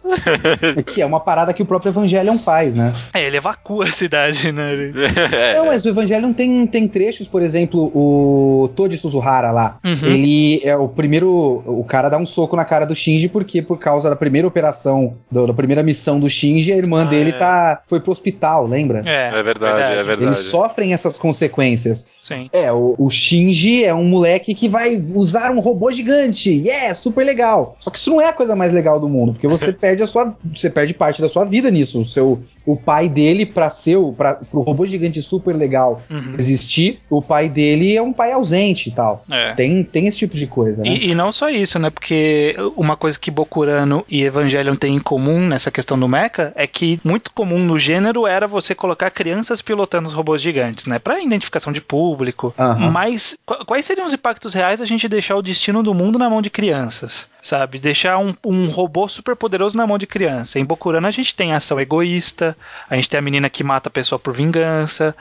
Que 0.86 1.02
é 1.02 1.06
uma 1.06 1.20
parada 1.20 1.54
que 1.54 1.62
o 1.62 1.66
próprio 1.66 1.90
Evangelion 1.90 2.38
faz, 2.40 2.76
né? 2.76 2.94
É, 3.14 3.26
ele 3.26 3.38
evacua 3.38 3.86
a 3.86 3.92
cidade, 3.92 4.52
né? 4.52 4.70
É, 5.32 5.56
Não, 5.58 5.66
mas 5.68 5.86
o 5.86 5.90
Evangelion 5.90 6.34
tem, 6.34 6.66
tem 6.68 6.88
trechos, 6.88 7.28
por 7.28 7.42
exemplo, 7.42 7.92
o 7.96 8.68
Toji 8.76 8.98
Suzuhara 8.98 9.52
lá. 9.52 9.80
Uhum. 9.84 10.08
Ele 10.08 10.62
é 10.64 10.76
o 10.76 10.88
primeiro. 10.88 11.30
O 11.66 11.84
cara 11.88 12.10
dá 12.10 12.18
um 12.18 12.26
soco 12.26 12.56
na 12.56 12.66
cara 12.66 12.86
do 12.86 12.96
Shinji, 12.96 13.28
porque 13.30 13.62
por 13.62 13.78
causa 13.78 14.10
da 14.10 14.16
primeira 14.16 14.48
operação, 14.48 15.16
do- 15.32 15.48
da 15.48 15.54
primeira 15.54 15.84
missão 15.90 16.20
do 16.20 16.30
Shinji, 16.30 16.72
a 16.72 16.78
irmã 16.78 17.02
Ah, 17.04 17.06
dele 17.06 17.30
é. 17.32 17.34
tá, 17.34 17.82
foi 17.88 18.00
pro 18.00 18.12
hospital, 18.12 18.68
lembra? 18.68 19.02
É, 19.06 19.30
É 19.40 19.44
verdade, 19.44 19.82
é 19.94 20.04
verdade. 20.04 20.24
Eles 20.24 20.38
sofrem 20.40 20.94
essas 20.94 21.18
consequências. 21.18 22.10
Sim. 22.22 22.50
É, 22.54 22.72
o, 22.72 22.96
o 22.98 23.10
Shinji 23.10 23.84
é 23.84 23.94
um 23.94 24.04
moleque 24.04 24.54
que 24.54 24.68
vai 24.70 25.02
usar 25.16 25.52
um 25.52 25.60
robô 25.60 25.92
gigante. 25.92 26.50
Yeah, 26.52 26.94
super 26.94 27.26
legal. 27.26 27.76
Só 27.80 27.90
que 27.90 27.98
isso 27.98 28.10
não 28.12 28.22
é 28.22 28.28
a 28.28 28.34
coisa 28.34 28.56
mais 28.56 28.72
legal 28.74 29.00
do 29.00 29.10
mundo, 29.10 29.34
porque 29.34 29.48
você 29.48 29.72
perde 29.74 30.04
a 30.04 30.08
sua, 30.08 30.36
você 30.56 30.70
perde 30.70 30.94
parte 30.94 31.22
da 31.22 31.30
sua 31.30 31.46
vida 31.46 31.72
nisso. 31.72 32.00
O 32.02 32.06
seu, 32.06 32.40
o 32.66 32.76
pai 32.76 33.10
dele 33.10 33.46
para 33.46 33.70
ser 33.70 33.96
o 33.98 34.14
para 34.14 34.36
pro 34.36 34.62
robô 34.62 34.86
gigante 34.86 35.22
super 35.22 35.56
legal 35.56 36.02
Uhum. 36.10 36.36
existir, 36.38 37.00
o 37.10 37.22
pai 37.22 37.50
dele 37.50 37.96
é 37.96 38.02
um 38.02 38.14
pai 38.14 38.32
ausente 38.32 38.90
e 38.90 38.92
tal. 38.92 39.24
É. 39.32 39.54
Tem, 39.54 39.84
tem 39.84 40.08
esse 40.08 40.20
tipo 40.20 40.36
de 40.36 40.46
coisa, 40.48 40.84
né? 40.84 40.90
E, 40.90 41.12
e 41.12 41.16
não 41.16 41.32
só 41.32 41.50
isso, 41.50 41.80
né? 41.80 41.90
Porque 41.90 42.56
uma 42.76 42.96
coisa 42.98 43.18
que 43.18 43.32
Bokurano 43.32 44.04
e 44.10 44.24
Evangelion 44.24 44.76
têm 44.76 44.96
em 44.96 45.00
comum 45.00 45.40
nessa 45.48 45.72
questão 45.72 45.79
do 45.86 46.08
mecha 46.08 46.52
é 46.56 46.66
que 46.68 47.00
muito 47.04 47.32
comum 47.32 47.60
no 47.60 47.78
gênero 47.78 48.26
era 48.28 48.48
você 48.48 48.74
colocar 48.76 49.10
crianças 49.10 49.62
pilotando 49.62 50.08
os 50.08 50.14
robôs 50.14 50.42
gigantes, 50.42 50.86
né? 50.86 51.00
Pra 51.00 51.20
identificação 51.22 51.72
de 51.74 51.82
público. 51.82 52.54
Aham. 52.58 52.90
Mas 52.92 53.38
qu- 53.46 53.66
quais 53.66 53.86
seriam 53.86 54.06
os 54.08 54.14
impactos 54.14 54.54
reais 54.54 54.80
da 54.80 54.86
gente 54.86 55.08
deixar 55.08 55.36
o 55.36 55.42
destino 55.42 55.82
do 55.84 55.94
mundo 55.94 56.20
na 56.20 56.30
mão 56.30 56.42
de 56.42 56.50
crianças? 56.50 57.28
Sabe? 57.42 57.80
Deixar 57.80 58.18
um, 58.18 58.36
um 58.46 58.66
robô 58.68 59.08
super 59.08 59.36
poderoso 59.36 59.78
na 59.78 59.88
mão 59.88 59.98
de 59.98 60.06
criança. 60.06 60.60
Em 60.60 60.66
Bokurano 60.66 61.08
a 61.08 61.12
gente 61.12 61.34
tem 61.36 61.54
ação 61.54 61.80
egoísta, 61.80 62.56
a 62.90 62.96
gente 62.96 63.10
tem 63.10 63.18
a 63.18 63.22
menina 63.22 63.50
que 63.50 63.64
mata 63.64 63.88
a 63.88 63.92
pessoa 63.92 64.20
por 64.20 64.34
vingança. 64.34 65.16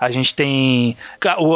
A 0.00 0.10
gente 0.10 0.34
tem 0.34 0.96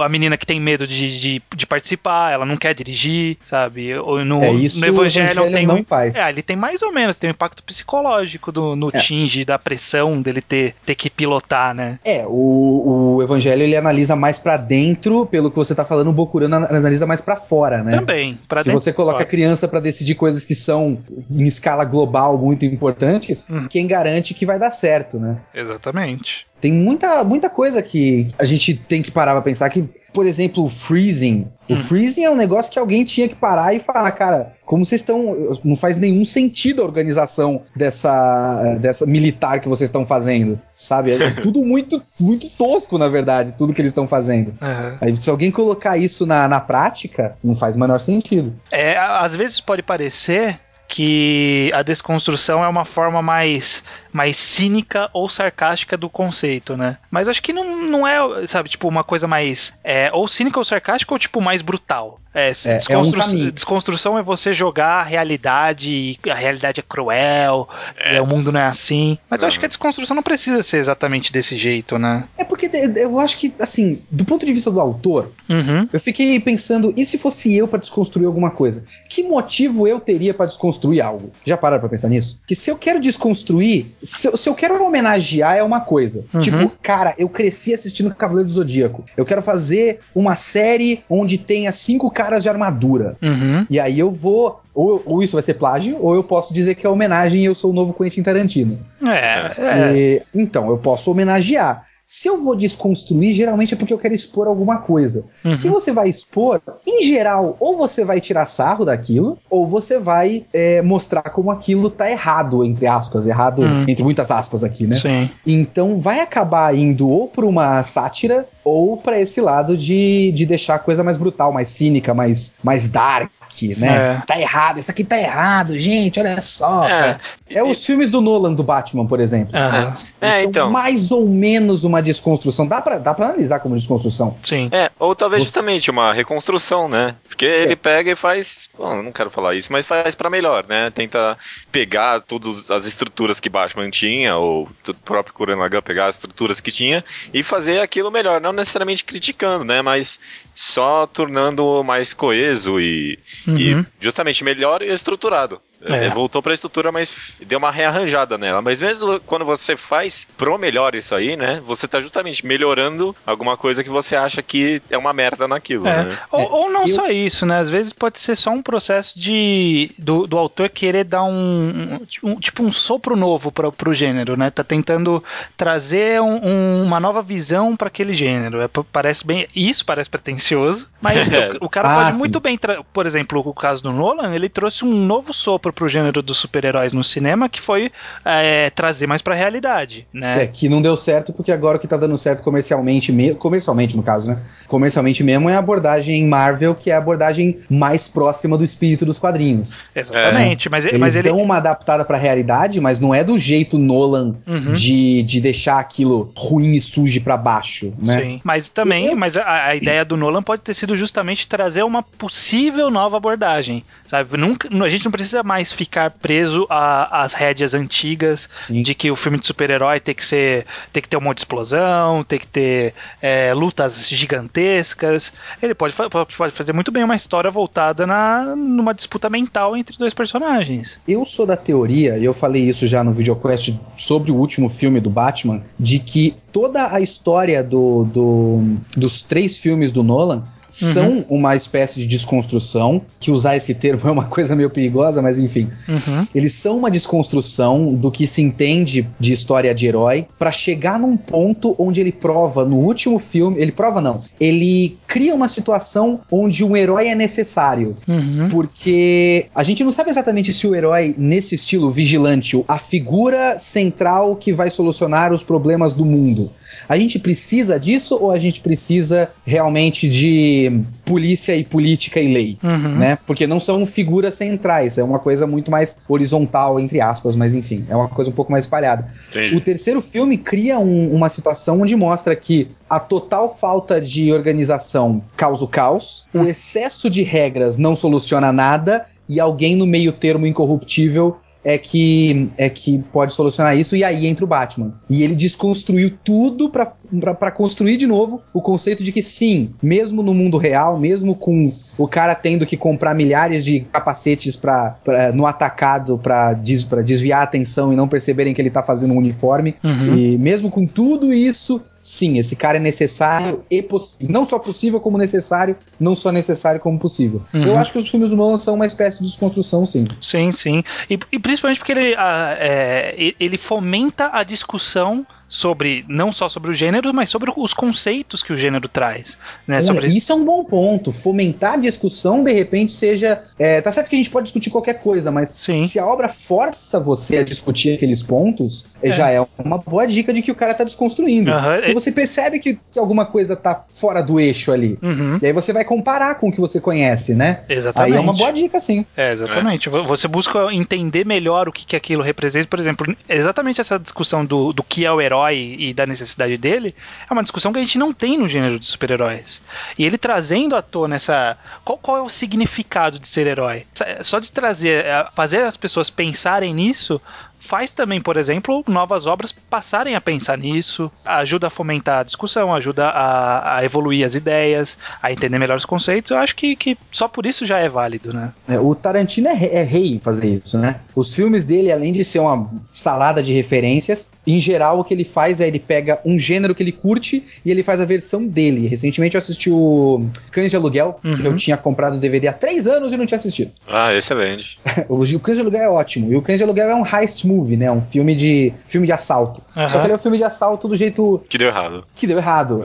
a 0.02 0.08
menina 0.08 0.36
que 0.36 0.46
tem 0.46 0.60
medo 0.60 0.86
de, 0.86 1.20
de, 1.20 1.42
de 1.54 1.66
participar, 1.66 2.32
ela 2.32 2.44
não 2.46 2.56
quer 2.56 2.74
dirigir, 2.74 3.36
sabe? 3.44 3.94
Ou 3.96 4.24
No, 4.24 4.42
É, 4.42 4.52
isso 4.52 4.80
no 4.80 4.86
Evangelho 4.86 5.50
tem 5.50 5.66
não 5.66 5.84
faz. 5.84 6.16
É, 6.16 6.28
ele 6.28 6.42
tem 6.42 6.56
mais 6.56 6.82
ou 6.82 6.92
menos, 6.92 7.16
tem 7.16 7.28
um 7.28 7.32
impacto 7.32 7.62
psicológico 7.62 8.50
do, 8.52 8.74
no 8.76 8.90
É. 8.92 9.00
Shinji, 9.00 9.44
da 9.44 9.58
pressão 9.58 10.20
dele 10.20 10.40
ter, 10.40 10.74
ter 10.84 10.94
que 10.94 11.08
pilotar, 11.10 11.74
né? 11.74 11.98
É, 12.04 12.24
o, 12.26 13.16
o 13.16 13.22
Evangelho 13.22 13.62
ele 13.62 13.76
analisa 13.76 14.14
mais 14.16 14.38
pra 14.38 14.56
dentro, 14.56 15.26
pelo 15.26 15.50
que 15.50 15.56
você 15.56 15.74
tá 15.74 15.84
falando, 15.84 16.08
o 16.08 16.12
Bokurano 16.12 16.56
ana- 16.56 16.68
analisa 16.70 17.06
mais 17.06 17.20
pra 17.20 17.36
fora, 17.36 17.82
né? 17.82 17.92
Também. 17.96 18.38
Pra 18.48 18.58
Se 18.60 18.66
dentro- 18.66 18.80
você 18.80 18.92
coloca 18.92 19.22
a 19.22 19.26
criança 19.26 19.66
pra 19.68 19.80
decidir 19.80 20.14
coisas 20.14 20.44
que 20.44 20.54
são 20.54 20.98
em 21.30 21.44
escala 21.46 21.84
global 21.84 22.36
muito 22.38 22.64
importantes, 22.64 23.48
Uhum. 23.48 23.66
quem 23.68 23.86
garante 23.86 24.34
que 24.34 24.46
vai 24.46 24.58
dar 24.58 24.70
certo, 24.70 25.18
né? 25.18 25.36
Exatamente. 25.54 26.46
Tem 26.60 26.72
muita, 26.72 27.22
muita 27.22 27.48
coisa 27.48 27.80
que 27.80 28.27
a 28.38 28.44
gente 28.44 28.74
tem 28.74 29.02
que 29.02 29.10
parar 29.10 29.32
pra 29.32 29.42
pensar 29.42 29.68
que, 29.70 29.82
por 30.12 30.26
exemplo, 30.26 30.64
o 30.64 30.68
freezing. 30.68 31.46
O 31.68 31.74
Hum. 31.74 31.76
freezing 31.76 32.24
é 32.24 32.30
um 32.30 32.34
negócio 32.36 32.72
que 32.72 32.78
alguém 32.78 33.04
tinha 33.04 33.28
que 33.28 33.34
parar 33.34 33.74
e 33.74 33.78
falar, 33.80 34.10
cara, 34.12 34.54
como 34.64 34.84
vocês 34.84 35.00
estão. 35.00 35.58
Não 35.64 35.76
faz 35.76 35.96
nenhum 35.96 36.24
sentido 36.24 36.82
a 36.82 36.84
organização 36.84 37.60
dessa, 37.76 38.76
dessa 38.80 39.06
militar 39.06 39.60
que 39.60 39.68
vocês 39.68 39.88
estão 39.88 40.06
fazendo. 40.06 40.58
Sabe? 40.82 41.12
É 41.12 41.30
tudo 41.42 41.64
muito, 41.64 42.02
muito 42.18 42.48
tosco, 42.50 42.96
na 42.98 43.08
verdade, 43.08 43.54
tudo 43.56 43.74
que 43.74 43.80
eles 43.80 43.90
estão 43.90 44.08
fazendo. 44.08 44.54
Aham. 44.62 44.96
Aí, 45.00 45.16
se 45.20 45.28
alguém 45.28 45.50
colocar 45.50 45.96
isso 45.98 46.24
na, 46.24 46.48
na 46.48 46.60
prática, 46.60 47.36
não 47.44 47.54
faz 47.54 47.76
o 47.76 47.80
menor 47.80 48.00
sentido. 48.00 48.54
É, 48.70 48.96
às 48.96 49.36
vezes 49.36 49.60
pode 49.60 49.82
parecer 49.82 50.58
que 50.88 51.70
a 51.74 51.82
desconstrução 51.82 52.64
é 52.64 52.68
uma 52.68 52.84
forma 52.84 53.20
mais, 53.20 53.84
mais 54.12 54.36
cínica 54.36 55.10
ou 55.12 55.28
sarcástica 55.28 55.96
do 55.96 56.08
conceito, 56.08 56.76
né? 56.76 56.96
Mas 57.10 57.28
acho 57.28 57.42
que 57.42 57.52
não, 57.52 57.82
não 57.86 58.06
é, 58.08 58.46
sabe, 58.46 58.68
tipo, 58.70 58.88
uma 58.88 59.04
coisa 59.04 59.26
mais. 59.28 59.74
É, 59.84 60.10
ou 60.12 60.26
cínica 60.26 60.58
ou 60.58 60.64
sarcástica 60.64 61.12
ou, 61.14 61.18
tipo, 61.18 61.40
mais 61.40 61.60
brutal. 61.62 62.18
É, 62.34 62.48
É, 62.64 62.76
desconstru- 62.76 63.20
é 63.20 63.24
um 63.24 63.50
desconstrução 63.50 64.16
é 64.18 64.22
você 64.22 64.52
jogar 64.52 65.00
a 65.00 65.02
realidade, 65.02 66.18
e 66.24 66.30
a 66.30 66.34
realidade 66.34 66.80
é 66.80 66.84
cruel, 66.86 67.68
e 68.12 68.18
o 68.20 68.26
mundo 68.26 68.52
não 68.52 68.60
é 68.60 68.64
assim. 68.66 69.18
Mas 69.28 69.42
eu 69.42 69.48
acho 69.48 69.56
Uhum. 69.56 69.60
que 69.60 69.66
a 69.66 69.68
desconstrução 69.68 70.14
não 70.14 70.22
precisa 70.22 70.62
ser 70.62 70.78
exatamente 70.78 71.32
desse 71.32 71.56
jeito, 71.56 71.98
né? 71.98 72.24
É 72.38 72.44
porque 72.44 72.70
eu 72.96 73.18
acho 73.18 73.38
que, 73.38 73.52
assim, 73.58 74.02
do 74.10 74.24
ponto 74.24 74.46
de 74.46 74.52
vista 74.52 74.70
do 74.70 74.80
autor, 74.80 75.32
Uhum. 75.48 75.88
eu 75.92 75.98
fiquei 76.00 76.38
pensando, 76.38 76.94
e 76.96 77.04
se 77.04 77.18
fosse 77.18 77.56
eu 77.56 77.66
pra 77.66 77.78
desconstruir 77.78 78.26
alguma 78.26 78.50
coisa? 78.52 78.84
Que 79.08 79.22
motivo 79.22 79.88
eu 79.88 79.98
teria 79.98 80.32
pra 80.32 80.46
desconstruir 80.46 80.77
algo? 81.00 81.30
Já 81.44 81.56
pararam 81.56 81.80
pra 81.80 81.88
pensar 81.88 82.08
nisso? 82.08 82.40
Que 82.46 82.54
se 82.54 82.70
eu 82.70 82.76
quero 82.76 83.00
desconstruir, 83.00 83.94
se 84.02 84.28
eu, 84.28 84.36
se 84.36 84.48
eu 84.48 84.54
quero 84.54 84.82
homenagear 84.82 85.56
é 85.56 85.62
uma 85.62 85.80
coisa. 85.80 86.24
Uhum. 86.32 86.40
Tipo, 86.40 86.72
cara, 86.82 87.14
eu 87.18 87.28
cresci 87.28 87.74
assistindo 87.74 88.14
Cavaleiro 88.14 88.48
do 88.48 88.52
Zodíaco. 88.52 89.04
Eu 89.16 89.24
quero 89.24 89.42
fazer 89.42 90.00
uma 90.14 90.36
série 90.36 91.02
onde 91.08 91.38
tenha 91.38 91.72
cinco 91.72 92.10
caras 92.10 92.42
de 92.42 92.48
armadura. 92.48 93.16
Uhum. 93.22 93.66
E 93.68 93.78
aí 93.78 93.98
eu 93.98 94.10
vou. 94.10 94.60
Ou, 94.74 95.02
ou 95.04 95.22
isso 95.24 95.32
vai 95.32 95.42
ser 95.42 95.54
plágio, 95.54 95.98
ou 96.00 96.14
eu 96.14 96.22
posso 96.22 96.54
dizer 96.54 96.76
que 96.76 96.86
é 96.86 96.88
homenagem 96.88 97.42
e 97.42 97.46
eu 97.46 97.54
sou 97.54 97.72
o 97.72 97.74
novo 97.74 97.92
Quentin 97.92 98.22
Tarantino. 98.22 98.78
É, 99.04 99.54
é. 99.58 99.96
E, 99.96 100.22
então, 100.32 100.70
eu 100.70 100.78
posso 100.78 101.10
homenagear. 101.10 101.87
Se 102.10 102.26
eu 102.26 102.42
vou 102.42 102.56
desconstruir, 102.56 103.34
geralmente 103.34 103.74
é 103.74 103.76
porque 103.76 103.92
eu 103.92 103.98
quero 103.98 104.14
expor 104.14 104.48
alguma 104.48 104.78
coisa. 104.78 105.26
Uhum. 105.44 105.54
Se 105.54 105.68
você 105.68 105.92
vai 105.92 106.08
expor, 106.08 106.58
em 106.86 107.02
geral, 107.02 107.54
ou 107.60 107.76
você 107.76 108.02
vai 108.02 108.18
tirar 108.18 108.46
sarro 108.46 108.82
daquilo, 108.86 109.36
ou 109.50 109.66
você 109.66 109.98
vai 109.98 110.46
é, 110.54 110.80
mostrar 110.80 111.20
como 111.24 111.50
aquilo 111.50 111.90
tá 111.90 112.10
errado, 112.10 112.64
entre 112.64 112.86
aspas, 112.86 113.26
errado 113.26 113.60
Hum. 113.60 113.84
entre 113.86 114.02
muitas 114.02 114.30
aspas 114.30 114.64
aqui, 114.64 114.86
né? 114.86 114.96
Sim. 114.96 115.28
Então 115.46 116.00
vai 116.00 116.20
acabar 116.20 116.74
indo 116.74 117.06
ou 117.06 117.28
pra 117.28 117.44
uma 117.44 117.82
sátira, 117.82 118.48
ou 118.68 118.96
pra 118.96 119.18
esse 119.20 119.40
lado 119.40 119.76
de, 119.76 120.32
de 120.32 120.46
deixar 120.46 120.76
a 120.76 120.78
coisa 120.78 121.02
mais 121.02 121.16
brutal, 121.16 121.52
mais 121.52 121.68
cínica, 121.68 122.12
mais, 122.14 122.58
mais 122.62 122.88
dark, 122.88 123.30
né? 123.76 124.18
É. 124.18 124.26
Tá 124.26 124.38
errado, 124.38 124.78
isso 124.78 124.90
aqui 124.90 125.02
tá 125.04 125.18
errado, 125.18 125.78
gente, 125.78 126.20
olha 126.20 126.40
só. 126.42 126.86
É. 126.88 127.18
É 127.50 127.62
os 127.64 127.84
filmes 127.84 128.10
do 128.10 128.20
Nolan 128.20 128.52
do 128.52 128.62
Batman, 128.62 129.06
por 129.06 129.20
exemplo. 129.20 129.56
Aham. 129.56 129.96
É, 130.20 130.42
então. 130.42 130.70
mais 130.70 131.10
ou 131.10 131.26
menos 131.26 131.82
uma 131.82 132.02
desconstrução. 132.02 132.66
Dá 132.66 132.80
pra, 132.80 132.98
dá 132.98 133.14
pra 133.14 133.26
analisar 133.26 133.60
como 133.60 133.74
desconstrução. 133.74 134.36
Sim. 134.42 134.68
É, 134.70 134.90
ou 134.98 135.14
talvez 135.16 135.42
Você- 135.42 135.46
justamente 135.46 135.90
uma 135.90 136.12
reconstrução, 136.12 136.88
né? 136.88 137.14
Porque 137.26 137.46
ele 137.46 137.74
pega 137.76 138.10
e 138.10 138.16
faz. 138.16 138.68
Bom, 138.76 138.96
eu 138.96 139.02
não 139.02 139.12
quero 139.12 139.30
falar 139.30 139.54
isso, 139.54 139.72
mas 139.72 139.86
faz 139.86 140.14
pra 140.14 140.28
melhor, 140.28 140.66
né? 140.68 140.90
Tenta 140.90 141.38
pegar 141.72 142.20
todas 142.20 142.70
as 142.70 142.84
estruturas 142.84 143.40
que 143.40 143.48
Batman 143.48 143.88
tinha, 143.90 144.36
ou 144.36 144.68
o 144.86 144.94
próprio 144.94 145.34
Kuranaga 145.34 145.80
pegar 145.80 146.06
as 146.06 146.16
estruturas 146.16 146.60
que 146.60 146.70
tinha 146.70 147.02
e 147.32 147.42
fazer 147.42 147.80
aquilo 147.80 148.10
melhor. 148.10 148.40
Não 148.40 148.52
necessariamente 148.58 149.04
criticando, 149.04 149.64
né? 149.64 149.80
Mas 149.82 150.18
só 150.54 151.06
tornando 151.06 151.82
mais 151.84 152.12
coeso 152.12 152.80
e, 152.80 153.18
e 153.46 153.74
Uhum. 153.74 153.86
justamente 154.00 154.44
melhor 154.44 154.82
e 154.82 154.92
estruturado. 154.92 155.60
É. 155.84 156.06
Ele 156.06 156.14
voltou 156.14 156.42
pra 156.42 156.52
estrutura, 156.52 156.90
mas 156.90 157.36
deu 157.46 157.58
uma 157.58 157.70
rearranjada 157.70 158.36
nela. 158.36 158.60
Mas 158.60 158.80
mesmo 158.80 159.20
quando 159.20 159.44
você 159.44 159.76
faz 159.76 160.26
pro 160.36 160.58
melhor 160.58 160.94
isso 160.94 161.14
aí, 161.14 161.36
né? 161.36 161.62
Você 161.64 161.86
tá 161.86 162.00
justamente 162.00 162.44
melhorando 162.44 163.14
alguma 163.24 163.56
coisa 163.56 163.84
que 163.84 163.90
você 163.90 164.16
acha 164.16 164.42
que 164.42 164.82
é 164.90 164.98
uma 164.98 165.12
merda 165.12 165.46
naquilo, 165.46 165.86
É. 165.86 166.04
né? 166.04 166.18
Ou, 166.32 166.40
É, 166.40 166.46
ou 166.50 166.70
não 166.70 166.82
eu- 166.82 166.88
só 166.88 167.08
isso, 167.08 167.46
né? 167.46 167.58
Às 167.60 167.70
vezes 167.70 167.92
pode 167.92 168.18
ser 168.18 168.34
só 168.36 168.50
um 168.50 168.62
processo 168.62 169.18
de 169.18 169.92
do, 169.96 170.26
do 170.26 170.36
autor 170.36 170.68
querer 170.68 171.04
dar 171.04 171.22
um, 171.24 172.00
um- 172.24 172.36
tipo 172.40 172.62
um 172.62 172.72
sopro 172.72 173.14
novo 173.16 173.52
para 173.52 173.70
pro 173.70 173.94
gênero, 173.94 174.36
né? 174.36 174.50
Tá 174.50 174.64
tentando 174.64 175.22
trazer 175.56 176.20
um- 176.20 176.40
um- 176.44 176.82
uma 176.84 176.98
nova 177.00 177.22
visão 177.22 177.76
para 177.76 177.88
aquele 177.88 178.14
gênero. 178.14 178.60
É, 178.60 178.68
parece 178.92 179.26
bem, 179.26 179.46
isso 179.54 179.84
parece 179.84 180.10
pretensioso, 180.10 180.88
mas 181.00 181.18
É. 181.30 181.50
o, 181.60 181.66
o 181.66 181.68
cara 181.68 181.88
Ah, 181.88 181.94
pode 182.04 182.16
sim. 182.16 182.18
muito 182.20 182.40
bem, 182.40 182.58
tra- 182.58 182.82
por 182.92 183.06
exemplo, 183.06 183.40
o 183.44 183.54
caso 183.54 183.82
do 183.82 183.92
Nolan, 183.92 184.34
ele 184.34 184.48
trouxe 184.48 184.84
um 184.84 184.92
novo 185.06 185.32
sopro 185.32 185.67
pro 185.72 185.88
gênero 185.88 186.22
dos 186.22 186.38
super-heróis 186.38 186.92
no 186.92 187.02
cinema, 187.04 187.48
que 187.48 187.60
foi 187.60 187.90
é, 188.24 188.70
trazer 188.70 189.06
mais 189.06 189.22
pra 189.22 189.34
realidade, 189.34 190.06
né? 190.12 190.42
É, 190.42 190.46
que 190.46 190.68
não 190.68 190.80
deu 190.82 190.96
certo, 190.96 191.32
porque 191.32 191.50
agora 191.52 191.76
o 191.76 191.80
que 191.80 191.86
tá 191.88 191.96
dando 191.96 192.16
certo 192.18 192.42
comercialmente, 192.42 193.10
me 193.12 193.34
comercialmente 193.34 193.96
no 193.96 194.02
caso, 194.02 194.28
né? 194.30 194.38
Comercialmente 194.68 195.24
mesmo 195.24 195.48
é 195.50 195.54
a 195.54 195.58
abordagem 195.58 196.24
Marvel, 196.26 196.74
que 196.74 196.90
é 196.90 196.94
a 196.94 196.98
abordagem 196.98 197.58
mais 197.68 198.06
próxima 198.06 198.56
do 198.56 198.64
espírito 198.64 199.04
dos 199.04 199.18
quadrinhos. 199.18 199.82
Exatamente, 199.94 200.68
mas, 200.68 200.84
Eles 200.86 201.00
mas 201.00 201.16
ele 201.16 201.28
dão 201.28 201.38
uma 201.38 201.56
adaptada 201.56 202.04
pra 202.04 202.16
realidade, 202.18 202.80
mas 202.80 203.00
não 203.00 203.14
é 203.14 203.24
do 203.24 203.36
jeito 203.36 203.78
Nolan 203.78 204.36
Uhum. 204.46 204.72
de, 204.72 205.22
de 205.22 205.40
deixar 205.40 205.78
aquilo 205.78 206.32
ruim 206.36 206.74
e 206.74 206.80
sujo 206.80 207.20
pra 207.22 207.36
baixo, 207.36 207.92
né? 207.98 208.20
Sim, 208.20 208.40
mas 208.44 208.68
também, 208.68 209.06
Eu- 209.06 209.16
mas 209.16 209.36
a, 209.36 209.66
a 209.66 209.74
ideia 209.74 210.04
do 210.04 210.16
Nolan 210.16 210.42
pode 210.42 210.62
ter 210.62 210.74
sido 210.74 210.96
justamente 210.96 211.48
trazer 211.48 211.82
uma 211.82 212.02
possível 212.02 212.90
nova 212.90 213.16
abordagem, 213.16 213.82
sabe? 214.04 214.36
Nunca, 214.36 214.68
a 214.84 214.88
gente 214.88 215.04
não 215.04 215.10
precisa 215.10 215.42
mais 215.42 215.57
ficar 215.64 216.10
preso 216.10 216.66
às 216.70 217.32
rédeas 217.32 217.74
antigas 217.74 218.46
Sim. 218.50 218.82
de 218.82 218.94
que 218.94 219.10
o 219.10 219.16
filme 219.16 219.38
de 219.38 219.46
super-herói 219.46 220.00
tem 220.00 220.14
que 220.14 220.24
ser, 220.24 220.66
tem 220.92 221.02
que 221.02 221.08
ter 221.08 221.16
um 221.16 221.20
monte 221.20 221.36
de 221.38 221.40
explosão, 221.42 222.24
tem 222.24 222.38
que 222.38 222.46
ter 222.46 222.94
é, 223.20 223.52
lutas 223.54 224.08
gigantescas. 224.08 225.32
Ele 225.62 225.74
pode 225.74 225.94
pode 225.94 226.52
fazer 226.52 226.72
muito 226.72 226.90
bem 226.90 227.04
uma 227.04 227.16
história 227.16 227.50
voltada 227.50 228.06
na, 228.06 228.54
numa 228.56 228.94
disputa 228.94 229.28
mental 229.28 229.76
entre 229.76 229.96
dois 229.98 230.14
personagens. 230.14 231.00
Eu 231.06 231.24
sou 231.24 231.46
da 231.46 231.56
teoria, 231.56 232.16
e 232.18 232.24
eu 232.24 232.34
falei 232.34 232.62
isso 232.68 232.86
já 232.86 233.02
no 233.04 233.12
VideoQuest 233.12 233.74
sobre 233.96 234.30
o 234.30 234.36
último 234.36 234.68
filme 234.68 235.00
do 235.00 235.10
Batman, 235.10 235.62
de 235.78 235.98
que 235.98 236.34
toda 236.52 236.92
a 236.92 237.00
história 237.00 237.62
do, 237.62 238.04
do- 238.04 238.76
dos 238.96 239.22
três 239.22 239.56
filmes 239.58 239.92
do 239.92 240.02
Nolan 240.02 240.42
são 240.70 241.24
uma 241.28 241.56
espécie 241.56 242.00
de 242.00 242.06
desconstrução, 242.06 243.02
que 243.18 243.30
usar 243.30 243.56
esse 243.56 243.74
termo 243.74 244.08
é 244.08 244.10
uma 244.10 244.24
coisa 244.24 244.54
meio 244.54 244.70
perigosa, 244.70 245.22
mas 245.22 245.38
enfim. 245.38 245.68
Uhum. 245.88 246.26
Eles 246.34 246.54
são 246.54 246.76
uma 246.76 246.90
desconstrução 246.90 247.94
do 247.94 248.10
que 248.10 248.26
se 248.26 248.42
entende 248.42 249.08
de 249.18 249.32
história 249.32 249.74
de 249.74 249.86
herói 249.86 250.26
pra 250.38 250.52
chegar 250.52 250.98
num 250.98 251.16
ponto 251.16 251.74
onde 251.78 252.00
ele 252.00 252.12
prova 252.12 252.64
no 252.64 252.76
último 252.76 253.18
filme, 253.18 253.60
ele 253.60 253.72
prova 253.72 254.00
não, 254.00 254.22
ele 254.40 254.96
cria 255.06 255.34
uma 255.34 255.48
situação 255.48 256.20
onde 256.30 256.64
um 256.64 256.76
herói 256.76 257.08
é 257.08 257.14
necessário. 257.14 257.96
Uhum. 258.06 258.48
Porque 258.50 259.46
a 259.54 259.62
gente 259.62 259.82
não 259.84 259.92
sabe 259.92 260.10
exatamente 260.10 260.52
se 260.52 260.66
o 260.66 260.74
herói, 260.74 261.14
nesse 261.16 261.54
estilo 261.54 261.90
vigilante, 261.90 262.62
a 262.66 262.78
figura 262.78 263.58
central 263.58 264.36
que 264.36 264.52
vai 264.52 264.70
solucionar 264.70 265.32
os 265.32 265.42
problemas 265.42 265.92
do 265.92 266.04
mundo. 266.04 266.50
A 266.88 266.96
gente 266.96 267.18
precisa 267.18 267.78
disso 267.78 268.18
ou 268.20 268.30
a 268.30 268.38
gente 268.38 268.60
precisa 268.60 269.30
realmente 269.44 270.08
de 270.08 270.57
polícia 271.04 271.54
e 271.56 271.64
política 271.64 272.20
e 272.20 272.32
lei? 272.32 272.58
Uhum. 272.62 272.96
Né? 272.96 273.18
Porque 273.26 273.46
não 273.46 273.60
são 273.60 273.86
figuras 273.86 274.34
centrais, 274.34 274.98
é 274.98 275.02
uma 275.04 275.18
coisa 275.18 275.46
muito 275.46 275.70
mais 275.70 275.98
horizontal, 276.08 276.78
entre 276.80 277.00
aspas, 277.00 277.36
mas 277.36 277.54
enfim, 277.54 277.84
é 277.88 277.96
uma 277.96 278.08
coisa 278.08 278.30
um 278.30 278.34
pouco 278.34 278.50
mais 278.52 278.64
espalhada. 278.64 279.06
Entendi. 279.30 279.54
O 279.54 279.60
terceiro 279.60 280.00
filme 280.00 280.36
cria 280.38 280.78
um- 280.78 281.12
uma 281.14 281.28
situação 281.28 281.82
onde 281.82 281.94
mostra 281.96 282.34
que 282.34 282.68
a 282.88 282.98
total 282.98 283.54
falta 283.54 284.00
de 284.00 284.32
organização 284.32 285.22
causa 285.36 285.64
o 285.64 285.68
caos, 285.68 286.26
o 286.34 286.44
excesso 286.44 287.08
de 287.10 287.22
regras 287.22 287.76
não 287.76 287.94
soluciona 287.94 288.50
nada 288.52 289.06
e 289.28 289.38
alguém 289.38 289.76
no 289.76 289.86
meio 289.86 290.10
termo 290.12 290.46
incorruptível 290.46 291.36
é 291.68 291.76
que 291.76 292.48
é 292.56 292.70
que 292.70 292.98
pode 293.12 293.34
solucionar 293.34 293.76
isso 293.76 293.94
e 293.94 294.02
aí 294.02 294.26
entra 294.26 294.42
o 294.42 294.48
Batman. 294.48 294.94
E 295.10 295.22
ele 295.22 295.34
desconstruiu 295.34 296.12
tudo 296.24 296.70
pra 296.70 297.50
construir 297.50 297.98
de 297.98 298.06
novo 298.06 298.40
o 298.54 298.62
conceito 298.62 299.04
de 299.04 299.12
que 299.12 299.20
sim, 299.22 299.70
mesmo 299.82 300.22
no 300.22 300.32
mundo 300.32 300.56
real, 300.56 300.98
mesmo 300.98 301.34
com 301.34 301.74
o 301.98 302.08
cara 302.08 302.34
tendo 302.34 302.64
que 302.64 302.76
comprar 302.76 303.12
milhares 303.14 303.64
de 303.64 303.80
capacetes 303.80 304.56
pra, 304.56 304.96
pra- 305.04 305.32
no 305.32 305.44
atacado 305.44 306.16
pra 306.16 306.52
des- 306.54 306.84
pra 306.84 307.02
desviar 307.02 307.40
a 307.40 307.42
atenção 307.42 307.92
e 307.92 307.96
não 307.96 308.08
perceberem 308.08 308.54
que 308.54 308.62
ele 308.62 308.70
tá 308.70 308.82
fazendo 308.82 309.12
um 309.12 309.18
uniforme, 309.18 309.74
Uhum. 309.84 310.16
e 310.16 310.38
mesmo 310.38 310.70
com 310.70 310.86
tudo 310.86 311.34
isso, 311.34 311.82
sim, 312.08 312.38
esse 312.38 312.56
cara 312.56 312.78
é 312.78 312.80
necessário 312.80 313.62
e 313.70 313.82
possível. 313.82 314.32
Não 314.32 314.48
só 314.48 314.58
possível 314.58 314.98
como 314.98 315.18
necessário, 315.18 315.76
não 316.00 316.16
só 316.16 316.32
necessário 316.32 316.80
como 316.80 316.98
possível. 316.98 317.42
Uhum. 317.52 317.64
Eu 317.64 317.78
acho 317.78 317.92
que 317.92 317.98
os 317.98 318.08
filmes 318.08 318.30
do 318.30 318.36
Nolan 318.36 318.56
são 318.56 318.74
uma 318.74 318.86
espécie 318.86 319.18
de 319.18 319.24
desconstrução, 319.24 319.84
sim. 319.84 320.08
Sim, 320.22 320.50
sim. 320.50 320.82
E, 321.10 321.18
e 321.30 321.38
principalmente 321.38 321.78
porque 321.78 321.92
ele, 321.92 322.14
ah, 322.16 322.56
é, 322.58 323.34
ele 323.38 323.58
fomenta 323.58 324.30
a 324.32 324.42
discussão 324.42 325.26
sobre, 325.48 326.04
não 326.08 326.30
só 326.30 326.48
sobre 326.48 326.70
o 326.70 326.74
gênero, 326.74 327.12
mas 327.14 327.30
sobre 327.30 327.50
os 327.56 327.72
conceitos 327.72 328.42
que 328.42 328.52
o 328.52 328.56
gênero 328.56 328.86
traz. 328.88 329.38
Né? 329.66 329.76
Olha, 329.76 329.82
sobre... 329.82 330.06
Isso 330.08 330.30
é 330.30 330.34
um 330.34 330.44
bom 330.44 330.62
ponto. 330.64 331.10
Fomentar 331.10 331.74
a 331.74 331.76
discussão, 331.78 332.42
de 332.44 332.52
repente, 332.52 332.92
seja. 332.92 333.42
é, 333.58 333.80
tá 333.80 333.90
certo 333.90 334.08
que 334.10 334.14
a 334.14 334.18
gente 334.18 334.30
pode 334.30 334.44
discutir 334.44 334.68
qualquer 334.70 335.00
coisa, 335.00 335.30
mas 335.30 335.52
Sim. 335.56 335.80
se 335.82 335.98
a 335.98 336.06
obra 336.06 336.28
força 336.28 337.00
você 337.00 337.38
a 337.38 337.42
discutir 337.42 337.94
aqueles 337.94 338.22
pontos, 338.22 338.90
é, 339.02 339.08
É. 339.08 339.12
já 339.12 339.30
é 339.30 339.44
uma 339.58 339.78
boa 339.78 340.06
dica 340.06 340.32
de 340.32 340.42
que 340.42 340.50
o 340.50 340.54
cara 340.54 340.74
tá 340.74 340.84
desconstruindo. 340.84 341.50
Porque 341.50 341.90
é- 341.90 341.94
você 341.94 342.12
percebe 342.12 342.58
que, 342.58 342.78
que 342.92 342.98
alguma 342.98 343.24
coisa 343.24 343.56
tá 343.56 343.74
fora 343.88 344.20
do 344.22 344.38
eixo 344.38 344.70
ali. 344.70 344.98
Uhum, 345.02 345.38
E 345.40 345.46
aí 345.46 345.52
você 345.52 345.72
vai 345.72 345.84
comparar 345.84 346.34
com 346.34 346.48
o 346.48 346.52
que 346.52 346.60
você 346.60 346.78
conhece, 346.80 347.34
né? 347.34 347.62
exatamente. 347.68 348.12
Aí 348.12 348.18
é 348.18 348.20
uma 348.20 348.34
boa 348.34 348.52
dica, 348.52 348.78
sim. 348.80 349.06
É, 349.16 349.32
exatamente. 349.32 349.88
Você 349.88 350.28
busca 350.28 350.72
entender 350.72 351.24
melhor 351.24 351.68
o 351.68 351.72
que, 351.72 351.86
que 351.86 351.96
aquilo 351.96 352.22
representa. 352.22 352.66
Por 352.68 352.78
exemplo, 352.78 353.16
exatamente 353.28 353.80
essa 353.80 353.98
discussão 353.98 354.44
do, 354.44 354.72
do 354.74 354.82
que 354.82 355.06
é 355.06 355.10
o 355.12 355.20
herói 355.20 355.37
e 355.52 355.94
da 355.94 356.06
necessidade 356.06 356.56
dele 356.56 356.94
é 357.28 357.32
uma 357.32 357.42
discussão 357.42 357.72
que 357.72 357.78
a 357.78 357.82
gente 357.82 357.98
não 357.98 358.12
tem 358.12 358.38
no 358.38 358.48
gênero 358.48 358.78
de 358.78 358.86
super-heróis. 358.86 359.62
E 359.98 360.04
ele 360.04 360.18
trazendo 360.18 360.74
à 360.76 360.82
tona 360.82 361.16
essa. 361.16 361.56
Qual, 361.84 361.98
qual 361.98 362.16
é 362.16 362.22
o 362.22 362.28
significado 362.28 363.18
de 363.18 363.28
ser 363.28 363.46
herói? 363.46 363.86
Só 364.22 364.38
de 364.38 364.50
trazer, 364.50 365.04
fazer 365.34 365.62
as 365.64 365.76
pessoas 365.76 366.10
pensarem 366.10 366.74
nisso. 366.74 367.20
Faz 367.60 367.90
também, 367.90 368.20
por 368.20 368.36
exemplo, 368.36 368.82
novas 368.88 369.26
obras 369.26 369.52
passarem 369.52 370.14
a 370.14 370.20
pensar 370.20 370.56
nisso, 370.56 371.10
ajuda 371.24 371.66
a 371.66 371.70
fomentar 371.70 372.20
a 372.20 372.22
discussão, 372.22 372.74
ajuda 372.74 373.06
a, 373.08 373.76
a 373.78 373.84
evoluir 373.84 374.24
as 374.24 374.34
ideias, 374.34 374.96
a 375.22 375.32
entender 375.32 375.58
melhor 375.58 375.76
os 375.76 375.84
conceitos. 375.84 376.30
Eu 376.30 376.38
acho 376.38 376.54
que, 376.54 376.76
que 376.76 376.96
só 377.10 377.26
por 377.28 377.44
isso 377.46 377.66
já 377.66 377.78
é 377.78 377.88
válido, 377.88 378.32
né? 378.32 378.52
É, 378.68 378.78
o 378.78 378.94
Tarantino 378.94 379.48
é, 379.48 379.54
re- 379.54 379.70
é 379.72 379.82
rei 379.82 380.12
em 380.14 380.18
fazer 380.20 380.48
isso, 380.54 380.78
né? 380.78 381.00
Os 381.14 381.34
filmes 381.34 381.64
dele, 381.64 381.90
além 381.92 382.12
de 382.12 382.24
ser 382.24 382.38
uma 382.38 382.70
salada 382.92 383.42
de 383.42 383.52
referências, 383.52 384.30
em 384.46 384.60
geral 384.60 385.00
o 385.00 385.04
que 385.04 385.12
ele 385.12 385.24
faz 385.24 385.60
é 385.60 385.66
ele 385.66 385.78
pega 385.78 386.20
um 386.24 386.38
gênero 386.38 386.74
que 386.74 386.82
ele 386.82 386.92
curte 386.92 387.44
e 387.64 387.70
ele 387.70 387.82
faz 387.82 388.00
a 388.00 388.04
versão 388.04 388.46
dele. 388.46 388.86
Recentemente 388.88 389.34
eu 389.34 389.38
assisti 389.40 389.70
o 389.70 390.26
Cães 390.50 390.70
de 390.70 390.76
Aluguel, 390.76 391.18
que 391.22 391.28
Uhum. 391.28 391.46
eu 391.46 391.56
tinha 391.56 391.76
comprado 391.76 392.14
o 392.16 392.18
DVD 392.18 392.48
há 392.48 392.52
três 392.52 392.86
anos 392.86 393.12
e 393.12 393.16
não 393.16 393.26
tinha 393.26 393.36
assistido. 393.38 393.72
Ah, 393.86 394.14
excelente. 394.14 394.78
O 395.08 395.16
o 395.38 395.40
Cães 395.40 395.56
de 395.56 395.60
Aluguel 395.60 395.82
é 395.82 395.88
ótimo. 395.88 396.32
E 396.32 396.36
o 396.36 396.42
Cães 396.42 396.58
de 396.58 396.64
Aluguel 396.64 396.88
é 396.90 396.94
um 396.94 397.04
heist 397.06 397.44
movie, 397.48 397.76
né? 397.76 397.90
Um 397.90 398.02
filme 398.02 398.34
de 398.34 398.72
filme 398.86 399.06
de 399.06 399.12
assalto. 399.12 399.62
Só 399.88 399.98
que 399.98 400.06
ele 400.06 400.12
é 400.12 400.16
um 400.16 400.18
filme 400.18 400.36
de 400.38 400.44
assalto 400.44 400.86
do 400.86 400.94
jeito 400.94 401.42
Que 401.48 401.56
deu 401.58 401.68
errado. 401.68 402.04
que 402.14 402.26
deu 402.26 402.38
errado. 402.38 402.82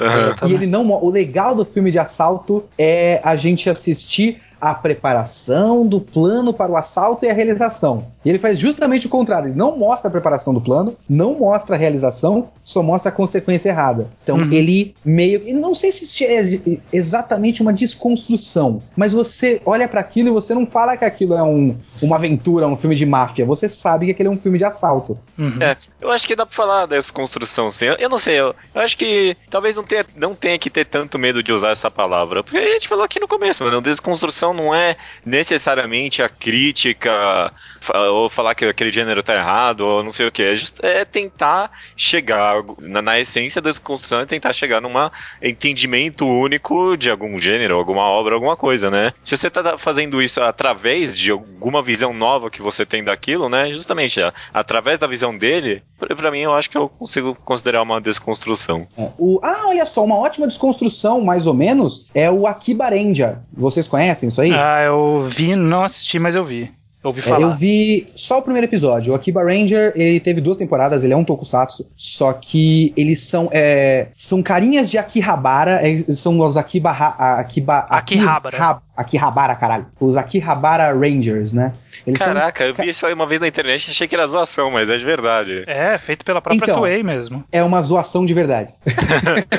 E 0.48 0.54
ele 0.54 0.66
não. 0.66 0.90
O 0.90 1.10
legal 1.10 1.54
do 1.54 1.66
filme 1.66 1.92
de 1.92 2.00
assalto 2.00 2.64
é 2.78 3.20
a 3.24 3.36
gente 3.36 3.70
assistir 3.70 4.42
a 4.64 4.74
preparação 4.74 5.86
do 5.86 6.00
plano 6.00 6.54
para 6.54 6.72
o 6.72 6.78
assalto 6.78 7.26
e 7.26 7.30
a 7.30 7.34
realização. 7.34 8.08
E 8.24 8.30
ele 8.30 8.40
faz 8.40 8.58
justamente 8.58 9.08
o 9.08 9.10
contrário. 9.10 9.50
Ele 9.50 9.58
não 9.58 9.78
mostra 9.78 10.08
a 10.08 10.12
preparação 10.12 10.54
do 10.54 10.62
plano, 10.62 10.96
não 11.10 11.38
mostra 11.38 11.76
a 11.76 11.78
realização, 11.78 12.48
só 12.64 12.82
mostra 12.82 13.10
a 13.10 13.12
consequência 13.12 13.68
errada. 13.70 14.08
Então 14.24 14.38
Uhum. 14.38 14.52
ele 14.54 14.96
meio. 15.04 15.42
eu 15.46 15.56
Não 15.58 15.76
sei 15.76 15.92
se 15.92 16.26
é 16.26 16.60
exatamente 16.94 17.62
uma 17.62 17.74
desconstrução, 17.74 18.82
mas 18.96 19.12
você 19.12 19.62
olha 19.66 19.88
para 19.88 20.00
aquilo 20.00 20.30
e 20.30 20.32
você 20.32 20.54
não 20.54 20.66
fala 20.66 20.96
que 20.96 21.04
aquilo 21.04 21.34
é 21.34 21.44
um, 21.44 21.76
uma 22.02 22.16
aventura, 22.16 22.66
um 22.66 22.78
filme 22.78 22.96
de 22.96 23.06
máfia. 23.06 23.46
Você 23.46 23.68
sabe 23.68 24.06
que 24.06 24.12
aquele 24.12 24.30
é 24.30 24.32
um 24.32 24.38
filme 24.38 24.58
de 24.58 24.64
assalto. 24.64 25.20
Uhum. 25.38 25.58
É, 25.62 25.76
eu 26.00 26.10
acho 26.10 26.26
que 26.26 26.36
dá 26.36 26.46
pra 26.46 26.56
falar 26.56 26.86
dessa 26.86 27.12
construção, 27.12 27.70
sim. 27.70 27.86
Eu, 27.86 27.96
eu 27.96 28.10
não 28.10 28.20
sei, 28.20 28.40
eu, 28.40 28.56
eu 28.74 28.82
acho 28.82 28.98
que 28.98 29.36
talvez 29.50 29.76
não 29.76 29.84
tenha, 29.84 30.06
não 30.16 30.34
tenha 30.34 30.58
que 30.58 30.70
ter 30.70 30.86
tanto 30.86 31.20
medo 31.20 31.44
de 31.44 31.52
usar 31.52 31.72
essa 31.72 31.92
palavra. 31.92 32.44
Porque 32.44 32.58
a 32.58 32.74
gente 32.74 32.88
falou 32.88 33.04
aqui 33.04 33.20
no 33.20 33.28
começo, 33.28 33.64
mano, 33.64 33.82
desconstrução 33.82 34.53
não 34.54 34.74
é 34.74 34.96
necessariamente 35.26 36.22
a 36.22 36.30
crítica 36.30 37.52
ou 37.94 38.30
falar 38.30 38.56
que 38.56 38.66
aquele 38.66 38.90
gênero 38.90 39.24
tá 39.24 39.36
errado 39.36 39.82
ou 39.82 40.04
não 40.04 40.12
sei 40.12 40.28
o 40.28 40.32
que. 40.32 40.44
É, 40.44 41.02
é 41.02 41.06
tentar 41.06 41.72
chegar 41.96 42.64
na, 42.80 43.02
na 43.02 43.20
essência 43.20 43.62
da 43.62 43.70
desconstrução 43.70 44.22
é 44.22 44.26
tentar 44.26 44.54
chegar 44.54 44.82
num 44.82 44.94
entendimento 45.42 46.26
único 46.26 46.96
de 46.96 47.10
algum 47.10 47.38
gênero, 47.38 47.76
alguma 47.76 48.04
obra, 48.04 48.36
alguma 48.36 48.56
coisa, 48.56 48.90
né? 48.90 49.14
Se 49.24 49.36
você 49.36 49.50
tá 49.50 49.78
fazendo 49.78 50.22
isso 50.22 50.42
através 50.42 51.18
de 51.18 51.32
alguma 51.32 51.82
visão 51.82 52.14
nova 52.14 52.50
que 52.50 52.62
você 52.62 52.86
tem 52.86 53.04
daquilo, 53.04 53.50
né? 53.50 53.72
Justamente, 53.74 54.20
através 54.54 55.00
da 55.00 55.08
visão 55.08 55.36
dele, 55.38 55.82
pra 55.98 56.32
mim 56.32 56.40
eu 56.40 56.54
acho 56.54 56.70
que 56.70 56.78
eu 56.78 56.90
consigo 56.90 57.36
considerar 57.36 57.82
uma 57.82 58.00
desconstrução. 58.00 58.88
É, 58.98 59.10
o, 59.18 59.40
ah, 59.42 59.66
olha 59.68 59.86
só, 59.86 60.04
uma 60.04 60.18
ótima 60.18 60.48
desconstrução, 60.48 61.22
mais 61.22 61.48
ou 61.48 61.54
menos, 61.54 62.10
é 62.14 62.30
o 62.30 62.46
Akiba 62.48 62.90
Ranger. 62.90 63.38
Vocês 63.52 63.88
conhecem 63.88 64.30
isso 64.30 64.42
aí? 64.42 64.43
Ah, 64.52 64.82
eu 64.84 65.28
vi, 65.30 65.56
não 65.56 65.84
assisti, 65.84 66.18
mas 66.20 66.36
eu 66.36 66.44
vi. 66.44 66.72
Eu 67.04 67.10
ouvi 67.10 67.20
É, 67.20 67.24
falar. 67.24 67.42
eu 67.42 67.52
vi 67.52 68.08
só 68.16 68.40
o 68.40 68.42
primeiro 68.42 68.66
episódio. 68.66 69.12
O 69.12 69.16
Akiba 69.16 69.44
Ranger, 69.44 69.92
ele 69.94 70.22
teve 70.22 70.40
duas 70.40 70.56
temporadas, 70.56 71.04
ele 71.04 71.12
é 71.12 71.18
um 71.18 71.24
tokusatsu, 71.26 71.86
só 71.98 72.32
que 72.32 72.94
eles 72.96 73.22
são 73.24 73.50
é, 73.52 74.08
são 74.16 74.42
carinhas 74.42 74.90
de 74.90 74.98
Akihabara, 74.98 75.82
é, 75.86 76.02
são 76.16 76.40
os 76.40 76.56
Akiba 76.56 76.92
Akiba 76.92 77.80
Akihabara. 77.90 78.56
Akihab- 78.58 78.82
Akihabara, 78.96 79.56
caralho. 79.56 79.88
Os 80.00 80.16
Akihabara 80.18 80.94
Rangers, 80.94 81.52
né? 81.54 81.74
Eles 82.06 82.20
são- 82.20 82.28
Caraca, 82.34 82.64
eu 82.64 82.74
vi 82.74 82.90
isso 82.90 83.06
aí 83.06 83.14
uma 83.14 83.26
vez 83.26 83.40
na 83.42 83.48
internet 83.48 83.88
e 83.88 83.92
achei 83.92 84.08
que 84.08 84.16
era 84.16 84.26
zoação, 84.28 84.70
mas 84.72 84.90
é 84.90 84.98
de 84.98 85.06
verdade. 85.06 85.64
É, 85.68 85.98
feito 85.98 86.24
pela 86.26 86.42
própria 86.42 86.64
Então. 86.64 86.80
Toei 86.80 87.02
mesmo. 87.04 87.44
é 87.52 87.64
uma 87.64 87.82
zoação 87.82 88.26
de 88.26 88.34
verdade. 88.34 88.74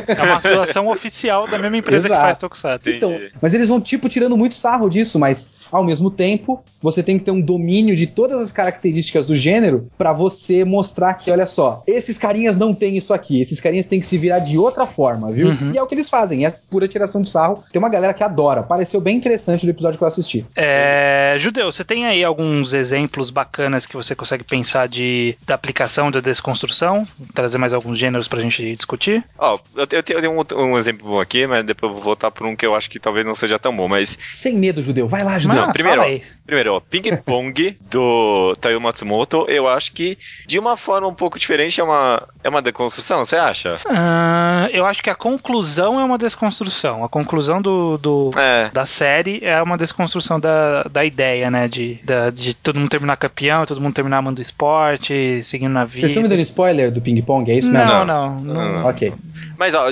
É 0.06 0.22
uma 0.22 0.36
associação 0.36 0.88
oficial 0.88 1.48
da 1.48 1.58
mesma 1.58 1.76
empresa 1.78 2.06
Exato. 2.06 2.20
que 2.20 2.26
faz 2.26 2.38
Tokusatsu. 2.38 2.90
Então, 2.90 3.18
mas 3.40 3.54
eles 3.54 3.68
vão, 3.68 3.80
tipo, 3.80 4.08
tirando 4.08 4.36
muito 4.36 4.54
sarro 4.54 4.88
disso, 4.88 5.18
mas 5.18 5.54
ao 5.72 5.82
mesmo 5.82 6.10
tempo, 6.10 6.62
você 6.80 7.02
tem 7.02 7.18
que 7.18 7.24
ter 7.24 7.30
um 7.30 7.40
domínio 7.40 7.96
de 7.96 8.06
todas 8.06 8.40
as 8.40 8.52
características 8.52 9.26
do 9.26 9.34
gênero 9.34 9.88
pra 9.98 10.12
você 10.12 10.64
mostrar 10.64 11.14
que, 11.14 11.30
olha 11.30 11.46
só, 11.46 11.82
esses 11.86 12.18
carinhas 12.18 12.56
não 12.56 12.74
têm 12.74 12.96
isso 12.96 13.12
aqui, 13.14 13.40
esses 13.40 13.60
carinhas 13.60 13.86
têm 13.86 13.98
que 14.00 14.06
se 14.06 14.16
virar 14.18 14.38
de 14.40 14.58
outra 14.58 14.86
forma, 14.86 15.32
viu? 15.32 15.48
Uhum. 15.48 15.72
E 15.72 15.78
é 15.78 15.82
o 15.82 15.86
que 15.86 15.94
eles 15.94 16.08
fazem, 16.10 16.44
é 16.46 16.50
pura 16.70 16.86
tiração 16.86 17.22
de 17.22 17.30
sarro. 17.30 17.64
Tem 17.72 17.78
uma 17.80 17.88
galera 17.88 18.14
que 18.14 18.22
adora, 18.22 18.62
pareceu 18.62 19.00
bem 19.00 19.18
interessante 19.24 19.64
do 19.64 19.70
episódio 19.70 19.96
que 19.98 20.04
eu 20.04 20.08
assisti. 20.08 20.46
É, 20.54 21.36
Judeu, 21.38 21.72
você 21.72 21.82
tem 21.84 22.06
aí 22.06 22.22
alguns 22.22 22.72
exemplos 22.74 23.30
bacanas 23.30 23.86
que 23.86 23.96
você 23.96 24.14
consegue 24.14 24.44
pensar 24.44 24.86
de 24.86 25.36
da 25.46 25.54
aplicação 25.54 26.10
da 26.10 26.20
desconstrução? 26.20 27.06
Trazer 27.34 27.56
mais 27.58 27.72
alguns 27.72 27.98
gêneros 27.98 28.28
pra 28.28 28.40
gente 28.40 28.74
discutir? 28.76 29.24
Ó, 29.38 29.58
eu, 29.74 29.80
eu 29.80 29.86
tenho, 29.86 30.18
eu 30.18 30.20
tenho 30.20 30.32
um, 30.60 30.62
um 30.72 30.78
exemplo 30.78 31.08
bom 31.08 31.20
aqui, 31.20 31.46
mas 31.46 31.64
depois 31.64 31.90
eu 31.90 31.94
vou 31.94 32.04
voltar 32.04 32.30
por 32.30 32.46
um 32.46 32.54
que 32.54 32.66
eu 32.66 32.74
acho 32.74 32.90
que 32.90 32.98
talvez 33.00 33.24
não 33.24 33.34
seja 33.34 33.58
tão 33.58 33.74
bom, 33.74 33.88
mas 33.88 34.18
Sem 34.28 34.56
medo, 34.58 34.82
judeu. 34.82 35.08
Vai 35.08 35.22
lá, 35.24 35.38
judeu. 35.38 35.56
Não, 35.62 35.72
primeiro, 35.72 36.02
aí. 36.02 36.22
Primeiro, 36.44 36.74
ó, 36.74 36.80
Ping 36.80 37.16
Pong 37.24 37.78
do 37.90 38.54
Taiyo 38.60 38.80
Matsumoto, 38.80 39.46
eu 39.48 39.66
acho 39.66 39.92
que 39.92 40.18
de 40.46 40.58
uma 40.58 40.76
forma 40.76 41.08
um 41.08 41.14
pouco 41.14 41.38
diferente 41.38 41.80
é 41.80 41.84
uma, 41.84 42.28
é 42.42 42.48
uma 42.48 42.60
deconstrução, 42.60 43.24
você 43.24 43.36
acha? 43.36 43.76
Ah, 43.88 44.68
eu 44.72 44.84
acho 44.84 45.02
que 45.02 45.10
a 45.10 45.14
conclusão 45.14 45.98
é 45.98 46.04
uma 46.04 46.18
desconstrução. 46.18 47.04
A 47.04 47.08
conclusão 47.08 47.62
do, 47.62 47.96
do- 47.98 48.30
É. 48.36 48.68
da 48.70 48.84
série 48.84 49.13
é 49.42 49.60
uma 49.62 49.76
desconstrução 49.76 50.38
da, 50.40 50.82
da 50.84 51.04
ideia, 51.04 51.50
né? 51.50 51.68
De, 51.68 51.98
da- 52.04 52.30
de 52.30 52.54
todo 52.54 52.78
mundo 52.78 52.88
terminar 52.88 53.16
campeão, 53.16 53.64
todo 53.66 53.80
mundo 53.80 53.94
terminar 53.94 54.18
amando 54.18 54.38
o 54.38 54.42
esporte, 54.42 55.42
seguindo 55.44 55.72
na 55.72 55.84
vida. 55.84 55.98
Vocês 56.00 56.10
estão 56.10 56.22
me 56.22 56.28
dando 56.28 56.40
spoiler 56.42 56.90
do 56.90 57.00
ping-pong? 57.00 57.50
É 57.50 57.54
isso 57.54 57.70
mesmo? 57.70 57.86
Não, 57.88 58.04
Não. 58.04 58.34
não. 58.36 58.54
não. 58.54 58.72
Não. 58.82 58.88
Ok. 58.88 59.12
Mas, 59.58 59.74
ó, 59.74 59.86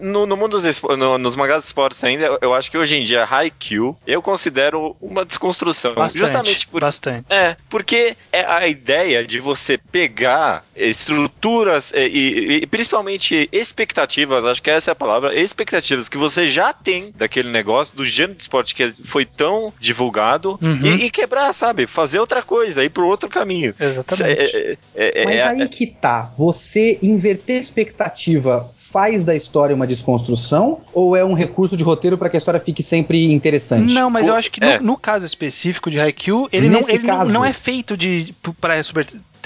no, 0.00 0.26
no 0.26 0.36
mundo 0.36 0.58
dos 0.60 0.82
no- 0.82 1.18
nos 1.18 1.36
mangás 1.36 1.60
de 1.62 1.66
esportes 1.66 2.02
ainda, 2.02 2.24
eu, 2.24 2.38
eu 2.42 2.54
acho 2.54 2.70
que 2.70 2.78
hoje 2.78 2.96
em 2.98 3.02
dia 3.02 3.24
Haikyuu 3.28 3.96
eu 4.06 4.20
considero 4.22 4.96
uma 5.00 5.24
desconstrução. 5.24 5.94
Bastante, 5.94 6.20
Justamente 6.24 6.66
por. 6.66 6.80
bastante. 6.80 7.24
É, 7.30 7.56
porque 7.68 8.16
é 8.38 8.44
a 8.46 8.66
ideia 8.68 9.24
de 9.26 9.40
você 9.40 9.78
pegar 9.78 10.64
estruturas 10.76 11.92
e, 11.94 11.98
e- 12.06 12.56
e 12.62 12.66
principalmente 12.66 13.48
expectativas, 13.52 14.44
acho 14.44 14.62
que 14.62 14.70
essa 14.70 14.90
é 14.90 14.92
a 14.92 14.94
palavra, 14.94 15.34
expectativas 15.38 16.08
que 16.08 16.18
você 16.18 16.46
já 16.46 16.72
tem 16.72 17.12
daquele 17.16 17.50
negócio, 17.50 17.96
do 17.96 18.04
gênero 18.04 18.34
de 18.34 18.42
esporte 18.42 18.74
que 18.74 18.92
foi 19.04 19.24
tão 19.24 19.72
divulgado, 19.78 20.58
Uhum. 20.60 20.80
e, 20.82 21.06
e 21.06 21.10
quebrar, 21.10 21.52
sabe? 21.52 21.86
Fazer 21.86 22.18
outra 22.18 22.42
coisa, 22.42 22.84
ir 22.84 22.90
pro 22.90 23.06
outro 23.06 23.28
caminho. 23.28 23.74
Exatamente. 23.78 24.38
É, 24.40 24.76
é- 24.94 25.22
é- 25.22 25.24
Mas 25.24 25.34
é- 25.36 25.42
aí 25.42 25.68
que 25.68 25.86
tá. 25.86 26.30
Você 26.36 26.98
inverter 27.02 27.60
expectativa 27.60 28.68
faz 28.74 29.24
da 29.24 29.34
história 29.34 29.74
uma 29.74 29.86
desconstrução 29.86 30.80
ou 30.92 31.14
é 31.16 31.24
um 31.24 31.34
recurso 31.34 31.76
de 31.76 31.84
roteiro 31.84 32.16
para 32.16 32.28
que 32.28 32.36
a 32.36 32.38
história 32.38 32.60
fique 32.60 32.82
sempre 32.82 33.32
interessante? 33.32 33.92
Não, 33.92 34.08
mas 34.10 34.26
eu 34.28 34.34
acho 34.34 34.50
que 34.50 34.60
no, 34.60 34.66
É. 34.66 34.80
no 34.80 34.96
caso 34.96 35.24
específico 35.26 35.90
de 35.90 36.00
Haikyuu, 36.00 36.48
ele, 36.52 36.68
não, 36.68 36.80
ele 36.88 36.98
não, 36.98 37.04
caso- 37.16 37.32
não 37.32 37.44
é 37.44 37.52
feito 37.52 37.96
de 37.96 38.25
para 38.60 38.82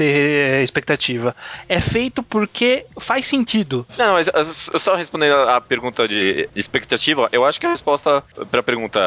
ter 0.01 0.63
expectativa. 0.63 1.35
É 1.69 1.81
feito 1.81 2.23
porque 2.23 2.87
faz 2.99 3.27
sentido. 3.27 3.87
Não, 3.99 4.07
não, 4.07 4.13
mas 4.15 4.29
eu 4.73 4.79
só 4.79 4.95
respondendo 4.95 5.35
a 5.35 5.51
a 5.57 5.61
pergunta 5.61 6.07
de 6.09 6.49
expectativa, 6.57 7.29
eu 7.33 7.45
acho 7.45 7.61
que 7.61 7.67
a 7.67 7.71
resposta 7.71 8.23
pra 8.51 8.63
pergunta 8.63 8.99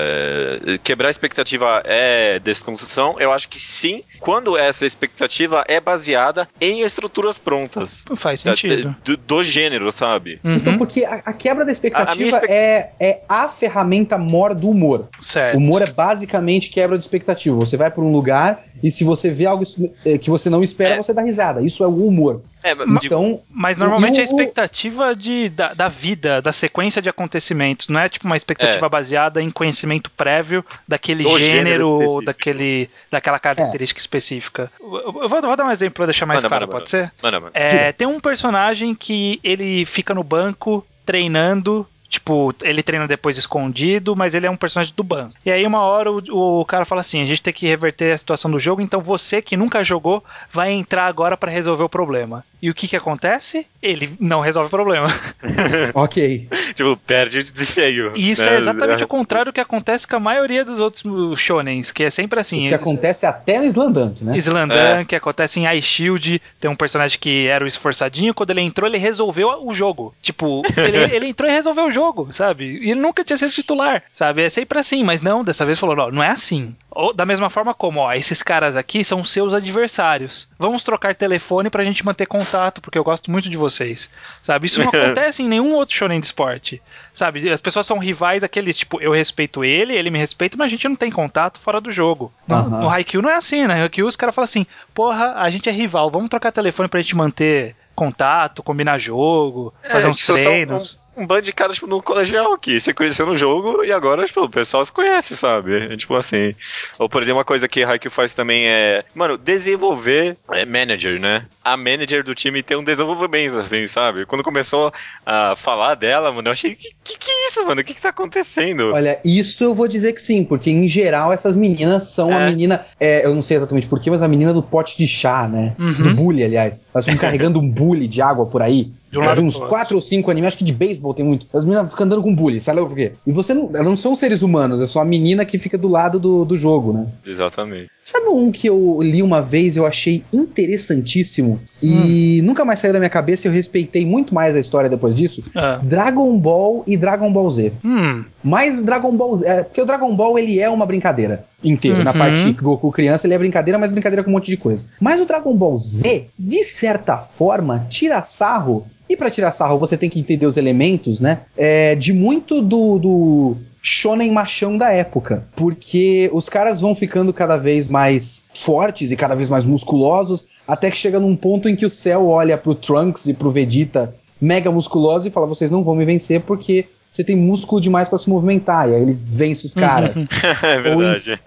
é, 0.00 0.78
quebrar 0.82 1.08
a 1.08 1.10
expectativa 1.10 1.82
é 1.84 2.38
desconstrução, 2.40 3.16
eu 3.20 3.32
acho 3.32 3.48
que 3.48 3.58
sim, 3.58 4.02
quando 4.18 4.56
essa 4.56 4.84
expectativa 4.86 5.64
é 5.68 5.78
baseada 5.80 6.48
em 6.60 6.80
estruturas 6.82 7.38
prontas. 7.38 8.04
Faz 8.16 8.40
sentido. 8.40 8.94
Do, 9.04 9.16
do 9.16 9.42
gênero, 9.42 9.92
sabe? 9.92 10.40
Uhum, 10.42 10.54
Então, 10.54 10.78
porque 10.78 11.04
a, 11.04 11.16
a 11.26 11.32
quebra 11.32 11.64
da 11.64 11.70
A- 11.70 11.70
a 11.70 11.74
expectativa 11.74 12.14
minha 12.16 12.28
expec- 12.28 12.50
é, 12.50 12.90
é 12.98 13.20
a 13.28 13.48
ferramenta 13.48 14.16
mor 14.18 14.54
do 14.54 14.68
humor. 14.70 15.08
certo. 15.18 15.54
O 15.56 15.58
humor 15.58 15.82
é 15.82 15.86
basicamente 15.86 16.70
quebra 16.70 16.96
de 16.96 17.04
expectativa. 17.04 17.54
Você 17.56 17.76
vai 17.76 17.90
para 17.90 18.02
um 18.02 18.10
lugar 18.12 18.64
e 18.82 18.90
se 18.90 19.04
você 19.04 19.30
vê 19.30 19.44
algo 19.46 19.64
eh, 20.04 20.16
que 20.18 20.30
você 20.30 20.39
não 20.48 20.62
espera, 20.62 20.94
É. 20.94 20.96
você 20.96 21.12
dá 21.12 21.22
risada. 21.22 21.60
Isso 21.60 21.82
é 21.84 21.86
o 21.86 22.06
humor. 22.06 22.40
É, 22.62 22.74
digo, 22.74 22.98
Então, 23.04 23.40
Mas 23.50 23.76
normalmente 23.76 24.16
é 24.18 24.20
a 24.20 24.22
o- 24.22 24.24
expectativa 24.24 25.14
de, 25.16 25.48
da, 25.48 25.74
da 25.74 25.88
vida, 25.88 26.40
da 26.40 26.52
sequência 26.52 27.02
de 27.02 27.08
acontecimentos, 27.08 27.88
não 27.88 27.98
é 28.00 28.08
tipo 28.08 28.26
uma 28.26 28.36
expectativa 28.36 28.86
É. 28.86 28.88
baseada 28.88 29.42
em 29.42 29.50
conhecimento 29.50 30.10
prévio 30.10 30.64
daquele 30.86 31.24
Do 31.24 31.38
gênero 31.38 31.98
gênero 32.00 32.24
daquele, 32.24 32.88
daquela 33.10 33.38
característica 33.38 33.98
específica. 34.00 34.70
Eu, 34.80 34.96
eu 35.22 35.28
vou, 35.28 35.40
vou 35.42 35.56
dar 35.56 35.64
um 35.66 35.70
exemplo 35.70 35.94
pra 35.96 36.06
deixar 36.06 36.26
mais 36.26 36.40
claro, 36.40 36.66
manda, 36.66 36.72
pode 36.78 36.88
ser? 36.90 37.10
mano, 37.22 37.40
mano. 37.40 37.50
É, 37.54 37.92
tem 37.92 38.06
um 38.06 38.20
personagem 38.20 38.94
que 38.94 39.40
ele 39.42 39.84
fica 39.86 40.14
no 40.14 40.22
banco 40.22 40.86
treinando. 41.04 41.86
Tipo, 42.10 42.52
ele 42.62 42.82
treina 42.82 43.06
depois 43.06 43.38
escondido, 43.38 44.16
mas 44.16 44.34
ele 44.34 44.44
é 44.44 44.50
um 44.50 44.56
personagem 44.56 44.92
do 44.96 45.04
banco. 45.04 45.36
E 45.46 45.50
aí, 45.50 45.64
uma 45.64 45.82
hora, 45.82 46.10
o, 46.10 46.60
o 46.60 46.64
cara 46.64 46.84
fala 46.84 47.02
assim: 47.02 47.22
a 47.22 47.24
gente 47.24 47.40
tem 47.40 47.52
que 47.52 47.68
reverter 47.68 48.12
a 48.12 48.18
situação 48.18 48.50
do 48.50 48.58
jogo, 48.58 48.82
então 48.82 49.00
você 49.00 49.40
que 49.40 49.56
nunca 49.56 49.84
jogou 49.84 50.22
vai 50.52 50.72
entrar 50.72 51.06
agora 51.06 51.36
pra 51.36 51.52
resolver 51.52 51.84
o 51.84 51.88
problema. 51.88 52.44
E 52.62 52.70
o 52.70 52.74
que 52.74 52.88
que 52.88 52.96
acontece? 52.96 53.66
Ele 53.82 54.14
não 54.20 54.40
resolve 54.40 54.68
o 54.68 54.70
problema. 54.70 55.08
ok. 55.94 56.48
Tipo, 56.74 56.96
perde 56.96 57.42
de 57.42 57.66
feio. 57.66 58.12
E 58.14 58.30
isso 58.30 58.44
né? 58.44 58.54
é 58.54 58.58
exatamente 58.58 59.02
o 59.02 59.08
contrário 59.08 59.46
do 59.46 59.54
que 59.54 59.60
acontece 59.60 60.06
com 60.06 60.16
a 60.16 60.20
maioria 60.20 60.64
dos 60.64 60.80
outros 60.80 61.40
shonens, 61.40 61.90
que 61.90 62.04
é 62.04 62.10
sempre 62.10 62.40
assim. 62.40 62.64
o 62.64 62.68
que 62.68 62.74
acontece 62.74 63.26
até 63.26 63.58
no 63.58 63.64
Slandunk, 63.64 64.24
né? 64.24 64.38
Slandan, 64.38 65.04
que 65.04 65.16
acontece 65.16 65.60
em 65.60 65.76
Ice 65.76 65.86
Shield, 65.86 66.40
tem 66.60 66.70
um 66.70 66.76
personagem 66.76 67.18
que 67.18 67.46
era 67.46 67.64
o 67.64 67.66
esforçadinho, 67.66 68.34
quando 68.34 68.50
ele 68.50 68.60
entrou, 68.60 68.88
ele 68.88 68.98
resolveu 68.98 69.66
o 69.66 69.72
jogo. 69.72 70.14
Tipo, 70.22 70.62
ele, 70.76 71.14
ele 71.14 71.26
entrou 71.28 71.48
e 71.50 71.52
resolveu 71.52 71.86
o 71.86 71.92
jogo, 71.92 72.32
sabe? 72.32 72.64
E 72.64 72.90
ele 72.90 73.00
nunca 73.00 73.24
tinha 73.24 73.36
sido 73.36 73.52
titular, 73.52 74.02
sabe? 74.12 74.42
É 74.42 74.48
sempre 74.48 74.78
assim, 74.78 75.02
mas 75.02 75.22
não, 75.22 75.44
dessa 75.44 75.64
vez 75.66 75.78
falou, 75.78 75.96
não, 75.96 76.10
não 76.10 76.22
é 76.22 76.28
assim. 76.28 76.74
Ou, 76.90 77.12
da 77.12 77.26
mesma 77.26 77.50
forma 77.50 77.74
como, 77.74 78.00
ó, 78.00 78.12
esses 78.12 78.42
caras 78.42 78.76
aqui 78.76 79.04
são 79.04 79.24
seus 79.24 79.54
adversários. 79.54 80.48
Vamos 80.58 80.84
trocar 80.84 81.14
telefone 81.14 81.70
pra 81.70 81.84
gente 81.84 82.04
manter 82.04 82.26
contato, 82.26 82.49
porque 82.80 82.98
eu 82.98 83.04
gosto 83.04 83.30
muito 83.30 83.48
de 83.48 83.56
vocês. 83.56 84.10
Sabe? 84.42 84.66
Isso 84.66 84.80
não 84.80 84.88
acontece 84.92 85.42
em 85.42 85.48
nenhum 85.48 85.72
outro 85.72 85.94
shonen 85.94 86.20
de 86.20 86.26
esporte. 86.26 86.82
Sabe? 87.12 87.48
As 87.50 87.60
pessoas 87.60 87.86
são 87.86 87.98
rivais, 87.98 88.44
aqueles, 88.44 88.78
tipo, 88.78 89.00
eu 89.00 89.12
respeito 89.12 89.64
ele, 89.64 89.94
ele 89.94 90.10
me 90.10 90.18
respeita, 90.18 90.56
mas 90.56 90.66
a 90.66 90.70
gente 90.70 90.88
não 90.88 90.96
tem 90.96 91.10
contato 91.10 91.58
fora 91.58 91.80
do 91.80 91.90
jogo. 91.90 92.32
No, 92.46 92.56
Aham. 92.56 92.80
no 92.82 92.88
Haikyuu 92.90 93.22
não 93.22 93.30
é 93.30 93.36
assim, 93.36 93.66
né? 93.66 93.76
No 93.76 93.82
Haikyuu 93.82 94.08
os 94.08 94.16
caras 94.16 94.34
falam 94.34 94.44
assim, 94.44 94.66
porra, 94.94 95.34
a 95.36 95.50
gente 95.50 95.68
é 95.68 95.72
rival, 95.72 96.10
vamos 96.10 96.30
trocar 96.30 96.52
telefone 96.52 96.88
pra 96.88 97.00
gente 97.00 97.16
manter 97.16 97.74
contato, 97.94 98.62
combinar 98.62 98.98
jogo, 98.98 99.74
fazer 99.82 100.08
uns 100.08 100.18
tipo, 100.18 100.28
são 100.28 100.36
treinos. 100.36 100.98
Um, 101.20 101.26
bando 101.26 101.42
de 101.42 101.52
caras 101.52 101.76
tipo, 101.76 101.86
no 101.86 102.02
colegial 102.02 102.56
que 102.58 102.80
se 102.80 102.94
conheceu 102.94 103.26
no 103.26 103.36
jogo 103.36 103.84
e 103.84 103.92
agora 103.92 104.24
tipo, 104.26 104.42
o 104.42 104.48
pessoal 104.48 104.84
se 104.84 104.92
conhece, 104.92 105.36
sabe? 105.36 105.92
É, 105.92 105.96
tipo 105.96 106.14
assim. 106.14 106.54
Ou 106.98 107.08
por 107.08 107.22
exemplo, 107.22 107.38
uma 107.38 107.44
coisa 107.44 107.68
que 107.68 107.84
Haikyuu 107.84 108.10
faz 108.12 108.34
também 108.34 108.66
é, 108.66 109.04
mano, 109.14 109.36
desenvolver 109.38 110.36
é, 110.50 110.64
manager, 110.64 111.20
né? 111.20 111.44
A 111.62 111.76
manager 111.76 112.24
do 112.24 112.34
time 112.34 112.62
tem 112.62 112.76
um 112.76 112.84
desenvolvimento, 112.84 113.58
assim, 113.58 113.86
sabe? 113.86 114.24
Quando 114.26 114.42
começou 114.42 114.92
a 115.24 115.54
falar 115.56 115.94
dela, 115.94 116.32
mano, 116.32 116.48
eu 116.48 116.52
achei, 116.52 116.74
que 116.74 116.90
que, 117.04 117.18
que 117.18 117.30
é 117.30 117.48
isso, 117.48 117.64
mano? 117.66 117.80
O 117.80 117.84
que 117.84 117.94
que 117.94 118.00
tá 118.00 118.08
acontecendo? 118.08 118.92
Olha, 118.92 119.20
isso 119.24 119.62
eu 119.64 119.74
vou 119.74 119.86
dizer 119.88 120.12
que 120.12 120.22
sim, 120.22 120.44
porque 120.44 120.70
em 120.70 120.88
geral 120.88 121.32
essas 121.32 121.54
meninas 121.56 122.04
são 122.04 122.32
a 122.34 122.42
É. 122.42 122.46
menina, 122.46 122.86
é, 122.98 123.24
eu 123.26 123.34
não 123.34 123.42
sei 123.42 123.56
exatamente 123.56 123.86
porquê, 123.86 124.10
mas 124.10 124.22
a 124.22 124.28
menina 124.28 124.52
do 124.52 124.62
pote 124.62 124.96
de 124.96 125.06
chá, 125.06 125.46
né? 125.48 125.74
Uhum. 125.78 125.92
Do 125.92 126.14
bully, 126.14 126.44
aliás. 126.44 126.80
Elas 126.94 127.04
ficam 127.04 127.18
carregando 127.20 127.60
um 127.60 127.68
bully 127.68 128.06
de 128.08 128.22
água 128.22 128.46
por 128.46 128.62
aí. 128.62 128.90
De 129.10 129.18
um 129.18 129.22
Já 129.22 129.28
lado 129.28 129.40
vi 129.40 129.46
uns 129.46 129.58
quatro 129.58 129.96
ou 129.96 130.02
cinco 130.02 130.30
animes, 130.30 130.48
acho 130.48 130.58
que 130.58 130.64
de 130.64 130.72
beisebol 130.72 131.12
tem 131.12 131.24
muito. 131.24 131.46
As 131.52 131.64
meninas 131.64 131.90
ficam 131.90 132.06
andando 132.06 132.22
com 132.22 132.34
bully, 132.34 132.60
sabe 132.60 132.80
por 132.80 132.94
quê? 132.94 133.12
E 133.26 133.32
você 133.32 133.52
não, 133.52 133.68
elas 133.74 133.86
não 133.86 133.96
são 133.96 134.14
seres 134.14 134.40
humanos, 134.40 134.80
é 134.80 134.86
só 134.86 135.00
a 135.00 135.04
menina 135.04 135.44
que 135.44 135.58
fica 135.58 135.76
do 135.76 135.88
lado 135.88 136.20
do, 136.20 136.44
do 136.44 136.56
jogo, 136.56 136.92
né? 136.92 137.06
Exatamente. 137.26 137.90
Sabe 138.02 138.28
um 138.28 138.52
que 138.52 138.68
eu 138.68 138.98
li 139.02 139.22
uma 139.22 139.42
vez 139.42 139.76
eu 139.76 139.84
achei 139.84 140.22
interessantíssimo 140.32 141.60
e 141.82 142.40
nunca 142.44 142.64
mais 142.64 142.78
saiu 142.78 142.92
da 142.92 142.98
minha 142.98 143.10
cabeça 143.10 143.46
e 143.46 143.50
eu 143.50 143.52
respeitei 143.52 144.06
muito 144.06 144.34
mais 144.34 144.54
a 144.54 144.60
história 144.60 144.88
depois 144.88 145.16
disso? 145.16 145.44
Ah. 145.54 145.80
Dragon 145.82 146.38
Ball 146.38 146.84
e 146.86 146.96
Dragon 146.96 147.32
Ball 147.32 147.50
Z. 147.50 147.72
Hum, 147.84 148.24
Mas 148.42 148.78
o 148.78 148.82
Dragon 148.82 149.14
Ball 149.16 149.36
Z, 149.36 149.46
é, 149.46 149.62
porque 149.64 149.82
o 149.82 149.86
Dragon 149.86 150.14
Ball 150.14 150.38
ele 150.38 150.60
é 150.60 150.70
uma 150.70 150.86
brincadeira 150.86 151.44
inteiro. 151.62 152.02
Na 152.04 152.12
Uhum. 152.12 152.18
parte 152.18 152.42
que 152.54 152.62
Goku 152.62 152.90
criança 152.90 153.26
ele 153.26 153.34
é 153.34 153.38
brincadeira, 153.38 153.78
mas 153.78 153.90
brincadeira 153.90 154.22
com 154.24 154.30
um 154.30 154.34
monte 154.34 154.50
de 154.50 154.56
coisa. 154.56 154.86
Mas 155.00 155.20
o 155.20 155.26
Dragon 155.26 155.54
Ball 155.54 155.76
Z, 155.78 156.26
de 156.38 156.62
certa 156.64 157.18
forma, 157.18 157.86
tira 157.88 158.20
sarro. 158.22 158.86
E 159.08 159.16
pra 159.16 159.30
tirar 159.30 159.50
sarro 159.52 159.78
você 159.78 159.96
tem 159.96 160.08
que 160.08 160.20
entender 160.20 160.46
os 160.46 160.56
elementos, 160.56 161.20
né? 161.20 161.40
É, 161.56 161.94
de 161.94 162.12
muito 162.12 162.62
do, 162.62 162.98
do 162.98 163.56
shonen 163.82 164.30
machão 164.30 164.78
da 164.78 164.92
época. 164.92 165.44
Porque 165.56 166.30
os 166.32 166.48
caras 166.48 166.80
vão 166.80 166.94
ficando 166.94 167.32
cada 167.32 167.56
vez 167.56 167.90
mais 167.90 168.48
fortes 168.54 169.10
e 169.10 169.16
cada 169.16 169.34
vez 169.34 169.48
mais 169.48 169.64
musculosos, 169.64 170.46
até 170.66 170.90
que 170.90 170.96
chega 170.96 171.18
num 171.18 171.34
ponto 171.34 171.68
em 171.68 171.74
que 171.74 171.84
o 171.84 171.90
céu 171.90 172.28
olha 172.28 172.56
pro 172.56 172.74
Trunks 172.74 173.26
e 173.26 173.34
pro 173.34 173.50
Vegeta 173.50 174.14
mega 174.40 174.70
musculosos 174.70 175.26
e 175.26 175.30
fala: 175.30 175.46
vocês 175.46 175.70
não 175.70 175.82
vão 175.82 175.94
me 175.96 176.04
vencer 176.04 176.40
porque 176.42 176.86
você 177.10 177.24
tem 177.24 177.36
músculo 177.36 177.80
demais 177.80 178.08
pra 178.08 178.16
se 178.16 178.30
movimentar. 178.30 178.88
E 178.88 178.94
aí 178.94 179.02
ele 179.02 179.18
vence 179.26 179.66
os 179.66 179.74
caras. 179.74 180.28
é 180.62 180.80
verdade. 180.80 181.40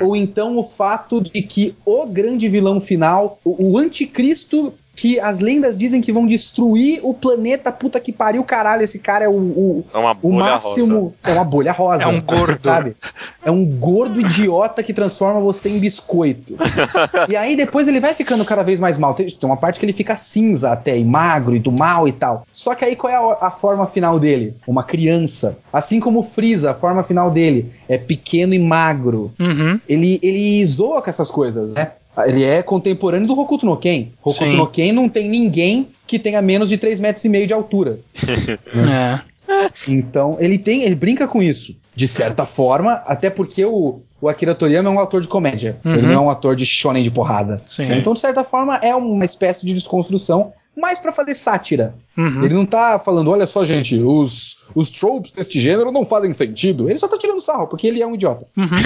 Ou 0.00 0.16
então 0.16 0.58
o 0.58 0.64
fato 0.64 1.20
de 1.20 1.42
que 1.42 1.76
o 1.84 2.06
grande 2.06 2.48
vilão 2.48 2.80
final, 2.80 3.38
o, 3.44 3.72
o 3.72 3.78
anticristo 3.78 4.74
que 4.96 5.20
as 5.20 5.40
lendas 5.40 5.76
dizem 5.76 6.00
que 6.00 6.10
vão 6.10 6.26
destruir 6.26 7.00
o 7.02 7.12
planeta, 7.12 7.70
puta 7.70 8.00
que 8.00 8.10
pariu, 8.10 8.42
caralho, 8.42 8.82
esse 8.82 8.98
cara 8.98 9.26
é 9.26 9.28
o, 9.28 9.34
o, 9.34 9.84
É 9.92 9.98
uma 9.98 10.12
o 10.12 10.14
bolha 10.14 10.44
máximo. 10.52 11.00
rosa. 11.00 11.14
É 11.22 11.32
uma 11.32 11.44
bolha 11.44 11.72
rosa. 11.72 12.02
É 12.04 12.06
um 12.06 12.20
gordo. 12.20 12.58
Sabe? 12.58 12.96
É 13.44 13.50
um 13.50 13.66
gordo 13.66 14.20
idiota 14.20 14.82
que 14.82 14.94
transforma 14.94 15.38
você 15.38 15.68
em 15.68 15.78
biscoito. 15.78 16.56
e 17.28 17.36
aí 17.36 17.54
depois 17.54 17.86
ele 17.86 18.00
vai 18.00 18.14
ficando 18.14 18.44
cada 18.44 18.62
vez 18.62 18.80
mais 18.80 18.96
mal. 18.96 19.12
Tem, 19.12 19.26
tem 19.26 19.48
uma 19.48 19.58
parte 19.58 19.78
que 19.78 19.84
ele 19.84 19.92
fica 19.92 20.16
cinza 20.16 20.72
até, 20.72 20.96
e 20.96 21.04
magro, 21.04 21.54
e 21.54 21.58
do 21.58 21.70
mal 21.70 22.08
e 22.08 22.12
tal. 22.12 22.46
Só 22.50 22.74
que 22.74 22.84
aí 22.84 22.96
qual 22.96 23.12
é 23.12 23.16
a, 23.16 23.48
a 23.48 23.50
forma 23.50 23.86
final 23.86 24.18
dele? 24.18 24.56
Uma 24.66 24.82
criança. 24.82 25.58
Assim 25.70 26.00
como 26.00 26.20
o 26.20 26.24
Freeza, 26.24 26.70
a 26.70 26.74
forma 26.74 27.04
final 27.04 27.30
dele 27.30 27.70
é 27.86 27.98
pequeno 27.98 28.54
e 28.54 28.58
magro. 28.58 29.32
Uhum. 29.38 29.78
Ele, 29.86 30.18
ele 30.22 30.64
zoa 30.66 31.02
com 31.02 31.10
essas 31.10 31.30
coisas, 31.30 31.74
né? 31.74 31.92
Ele 32.24 32.44
é 32.44 32.62
contemporâneo 32.62 33.26
do 33.26 33.38
Hokuto 33.38 33.66
no 33.66 33.76
Ken. 33.76 34.08
Hokuto 34.22 34.44
Sim. 34.44 34.56
no 34.56 34.66
Ken 34.66 34.92
não 34.92 35.08
tem 35.08 35.28
ninguém 35.28 35.88
que 36.06 36.18
tenha 36.18 36.40
menos 36.40 36.68
de 36.68 36.78
3 36.78 37.00
metros 37.00 37.24
e 37.24 37.28
meio 37.28 37.46
de 37.46 37.52
altura. 37.52 37.98
É. 39.48 39.70
Então, 39.86 40.36
ele 40.40 40.58
tem, 40.58 40.82
ele 40.82 40.96
brinca 40.96 41.28
com 41.28 41.40
isso, 41.40 41.76
de 41.94 42.08
certa 42.08 42.44
forma, 42.44 42.94
até 43.06 43.30
porque 43.30 43.64
o, 43.64 44.00
o 44.20 44.28
Akira 44.28 44.54
Toriyama 44.56 44.88
é 44.88 44.92
um 44.92 44.98
ator 44.98 45.20
de 45.20 45.28
comédia. 45.28 45.78
Uhum. 45.84 45.94
Ele 45.94 46.06
não 46.08 46.14
é 46.14 46.20
um 46.20 46.30
ator 46.30 46.56
de 46.56 46.66
shonen 46.66 47.02
de 47.02 47.12
porrada. 47.12 47.54
Sim. 47.64 47.92
Então, 47.92 48.12
de 48.12 48.20
certa 48.20 48.42
forma, 48.42 48.76
é 48.82 48.94
uma 48.94 49.24
espécie 49.24 49.64
de 49.64 49.72
desconstrução, 49.72 50.52
mas 50.76 50.98
pra 50.98 51.12
fazer 51.12 51.34
sátira. 51.34 51.94
Uhum. 52.16 52.44
Ele 52.44 52.54
não 52.54 52.66
tá 52.66 52.98
falando, 52.98 53.30
olha 53.30 53.46
só, 53.46 53.64
gente, 53.64 53.98
os, 53.98 54.68
os 54.74 54.90
tropes 54.90 55.32
deste 55.32 55.58
gênero 55.60 55.90
não 55.92 56.04
fazem 56.04 56.32
sentido. 56.32 56.88
Ele 56.88 56.98
só 56.98 57.08
tá 57.08 57.18
tirando 57.18 57.40
sarro, 57.40 57.66
porque 57.66 57.86
ele 57.86 58.02
é 58.02 58.06
um 58.06 58.14
idiota. 58.14 58.46
Uhum. 58.56 58.66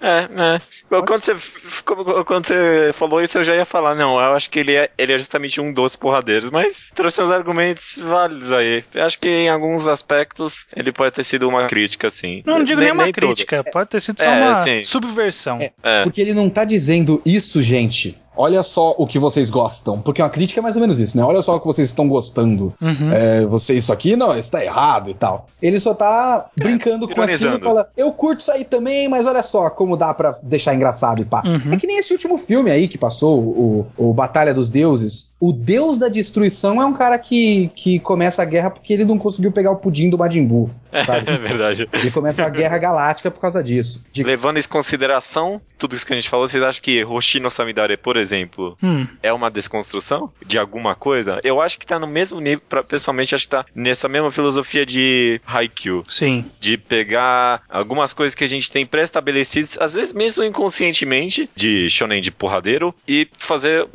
É, 0.00 0.28
é. 0.58 0.60
Quando 0.90 1.22
você, 1.24 1.34
quando 2.26 2.46
você 2.46 2.92
falou 2.94 3.22
isso, 3.22 3.38
eu 3.38 3.44
já 3.44 3.54
ia 3.56 3.64
falar, 3.64 3.94
não, 3.94 4.16
eu 4.18 4.32
acho 4.32 4.50
que 4.50 4.58
ele 4.58 4.74
é, 4.74 4.90
ele 4.98 5.14
é 5.14 5.18
justamente 5.18 5.60
um 5.60 5.72
dos 5.72 5.96
porradeiros, 5.96 6.50
mas 6.50 6.92
trouxe 6.94 7.22
uns 7.22 7.30
argumentos 7.30 7.98
válidos 8.04 8.52
aí. 8.52 8.84
Eu 8.92 9.04
acho 9.04 9.18
que 9.18 9.28
em 9.28 9.48
alguns 9.48 9.86
aspectos 9.86 10.66
ele 10.76 10.92
pode 10.92 11.14
ter 11.14 11.24
sido 11.24 11.48
uma 11.48 11.66
crítica, 11.68 12.08
assim. 12.08 12.42
Não, 12.44 12.58
não 12.58 12.64
digo 12.64 12.80
Nem- 12.80 12.90
nem 12.92 13.00
uma 13.06 13.10
crítica, 13.12 13.64
pode 13.64 13.88
ter 13.88 14.00
sido 14.02 14.20
só 14.20 14.28
É, 14.28 14.42
uma 14.44 14.60
sim. 14.60 14.82
subversão. 14.82 15.58
É. 15.60 15.72
É. 15.82 16.02
Porque 16.02 16.20
ele 16.20 16.34
não 16.34 16.50
tá 16.50 16.64
dizendo 16.64 17.22
isso, 17.24 17.62
gente. 17.62 18.16
Olha 18.36 18.62
só 18.62 18.94
o 18.98 19.06
que 19.06 19.18
vocês 19.18 19.48
gostam. 19.50 20.00
Porque 20.00 20.20
uma 20.22 20.30
crítica 20.30 20.60
é 20.60 20.62
mais 20.62 20.74
ou 20.76 20.80
menos 20.80 20.98
isso, 20.98 21.16
né? 21.16 21.22
Olha 21.22 21.42
só 21.42 21.56
o 21.56 21.60
que 21.60 21.66
vocês 21.66 21.88
estão 21.88 22.08
gostando. 22.08 22.72
Uhum. 22.80 23.12
É, 23.12 23.46
você, 23.46 23.74
isso 23.74 23.92
aqui 23.92 24.16
não, 24.16 24.36
isso 24.38 24.50
tá 24.50 24.64
errado 24.64 25.10
e 25.10 25.14
tal. 25.14 25.48
Ele 25.62 25.78
só 25.80 25.94
tá 25.94 26.46
brincando 26.56 27.06
com 27.08 27.20
aquilo 27.22 27.56
e 27.56 27.60
fala: 27.60 27.88
Eu 27.96 28.12
curto 28.12 28.40
isso 28.40 28.50
aí 28.52 28.64
também, 28.64 29.08
mas 29.08 29.26
olha 29.26 29.42
só 29.42 29.70
como 29.70 29.96
dá 29.96 30.12
pra 30.12 30.34
deixar 30.42 30.74
engraçado 30.74 31.22
e 31.22 31.24
pá. 31.24 31.42
Uhum. 31.44 31.72
É 31.72 31.76
que 31.76 31.86
nem 31.86 31.98
esse 31.98 32.12
último 32.12 32.36
filme 32.38 32.70
aí 32.70 32.88
que 32.88 32.98
passou, 32.98 33.38
o, 33.40 33.86
o 33.96 34.12
Batalha 34.12 34.52
dos 34.52 34.70
Deuses. 34.70 35.34
O 35.40 35.52
Deus 35.52 35.98
da 35.98 36.08
Destruição 36.08 36.80
é 36.80 36.86
um 36.86 36.94
cara 36.94 37.18
que, 37.18 37.70
que 37.74 37.98
começa 37.98 38.40
a 38.42 38.44
guerra 38.46 38.70
porque 38.70 38.92
ele 38.92 39.04
não 39.04 39.18
conseguiu 39.18 39.52
pegar 39.52 39.70
o 39.70 39.76
pudim 39.76 40.08
do 40.08 40.16
Majin 40.18 40.46
Buu. 40.46 40.70
Sabe? 41.04 41.24
É 41.34 41.36
verdade. 41.36 41.88
Ele 41.92 42.10
começa 42.10 42.44
a 42.44 42.48
guerra 42.48 42.78
galáctica 42.78 43.30
por 43.30 43.40
causa 43.40 43.62
disso. 43.62 44.02
De- 44.12 44.22
Levando 44.22 44.58
em 44.58 44.62
consideração 44.62 45.60
tudo 45.78 45.94
isso 45.96 46.06
que 46.06 46.12
a 46.12 46.16
gente 46.16 46.28
falou, 46.30 46.46
vocês 46.48 46.62
acham 46.62 46.80
que 46.82 47.04
Hoshino 47.04 47.50
Samidare, 47.50 47.96
por 47.96 48.16
exemplo, 48.16 48.23
Hum. 48.82 49.06
é 49.22 49.32
uma 49.32 49.50
desconstrução 49.50 50.32
de 50.44 50.58
alguma 50.58 50.94
coisa? 50.94 51.40
Eu 51.44 51.60
acho 51.60 51.78
que 51.78 51.86
tá 51.86 51.98
no 51.98 52.06
mesmo 52.06 52.40
nível, 52.40 52.62
pra, 52.68 52.82
pessoalmente, 52.82 53.34
acho 53.34 53.44
que 53.44 53.50
tá 53.50 53.64
nessa 53.74 54.08
mesma 54.08 54.30
filosofia 54.32 54.84
de 54.86 55.40
Haikyuu. 55.46 56.04
Sim. 56.08 56.44
De 56.60 56.76
pegar 56.76 57.62
algumas 57.68 58.12
coisas 58.12 58.34
que 58.34 58.44
a 58.44 58.48
gente 58.48 58.70
tem 58.70 58.84
pré-estabelecidas, 58.86 59.76
às 59.80 59.94
vezes 59.94 60.12
mesmo 60.12 60.42
inconscientemente, 60.44 61.48
de 61.54 61.88
shonen 61.90 62.20
de 62.20 62.30
porradeiro, 62.30 62.94
e 63.06 63.28
fazer, 63.38 63.86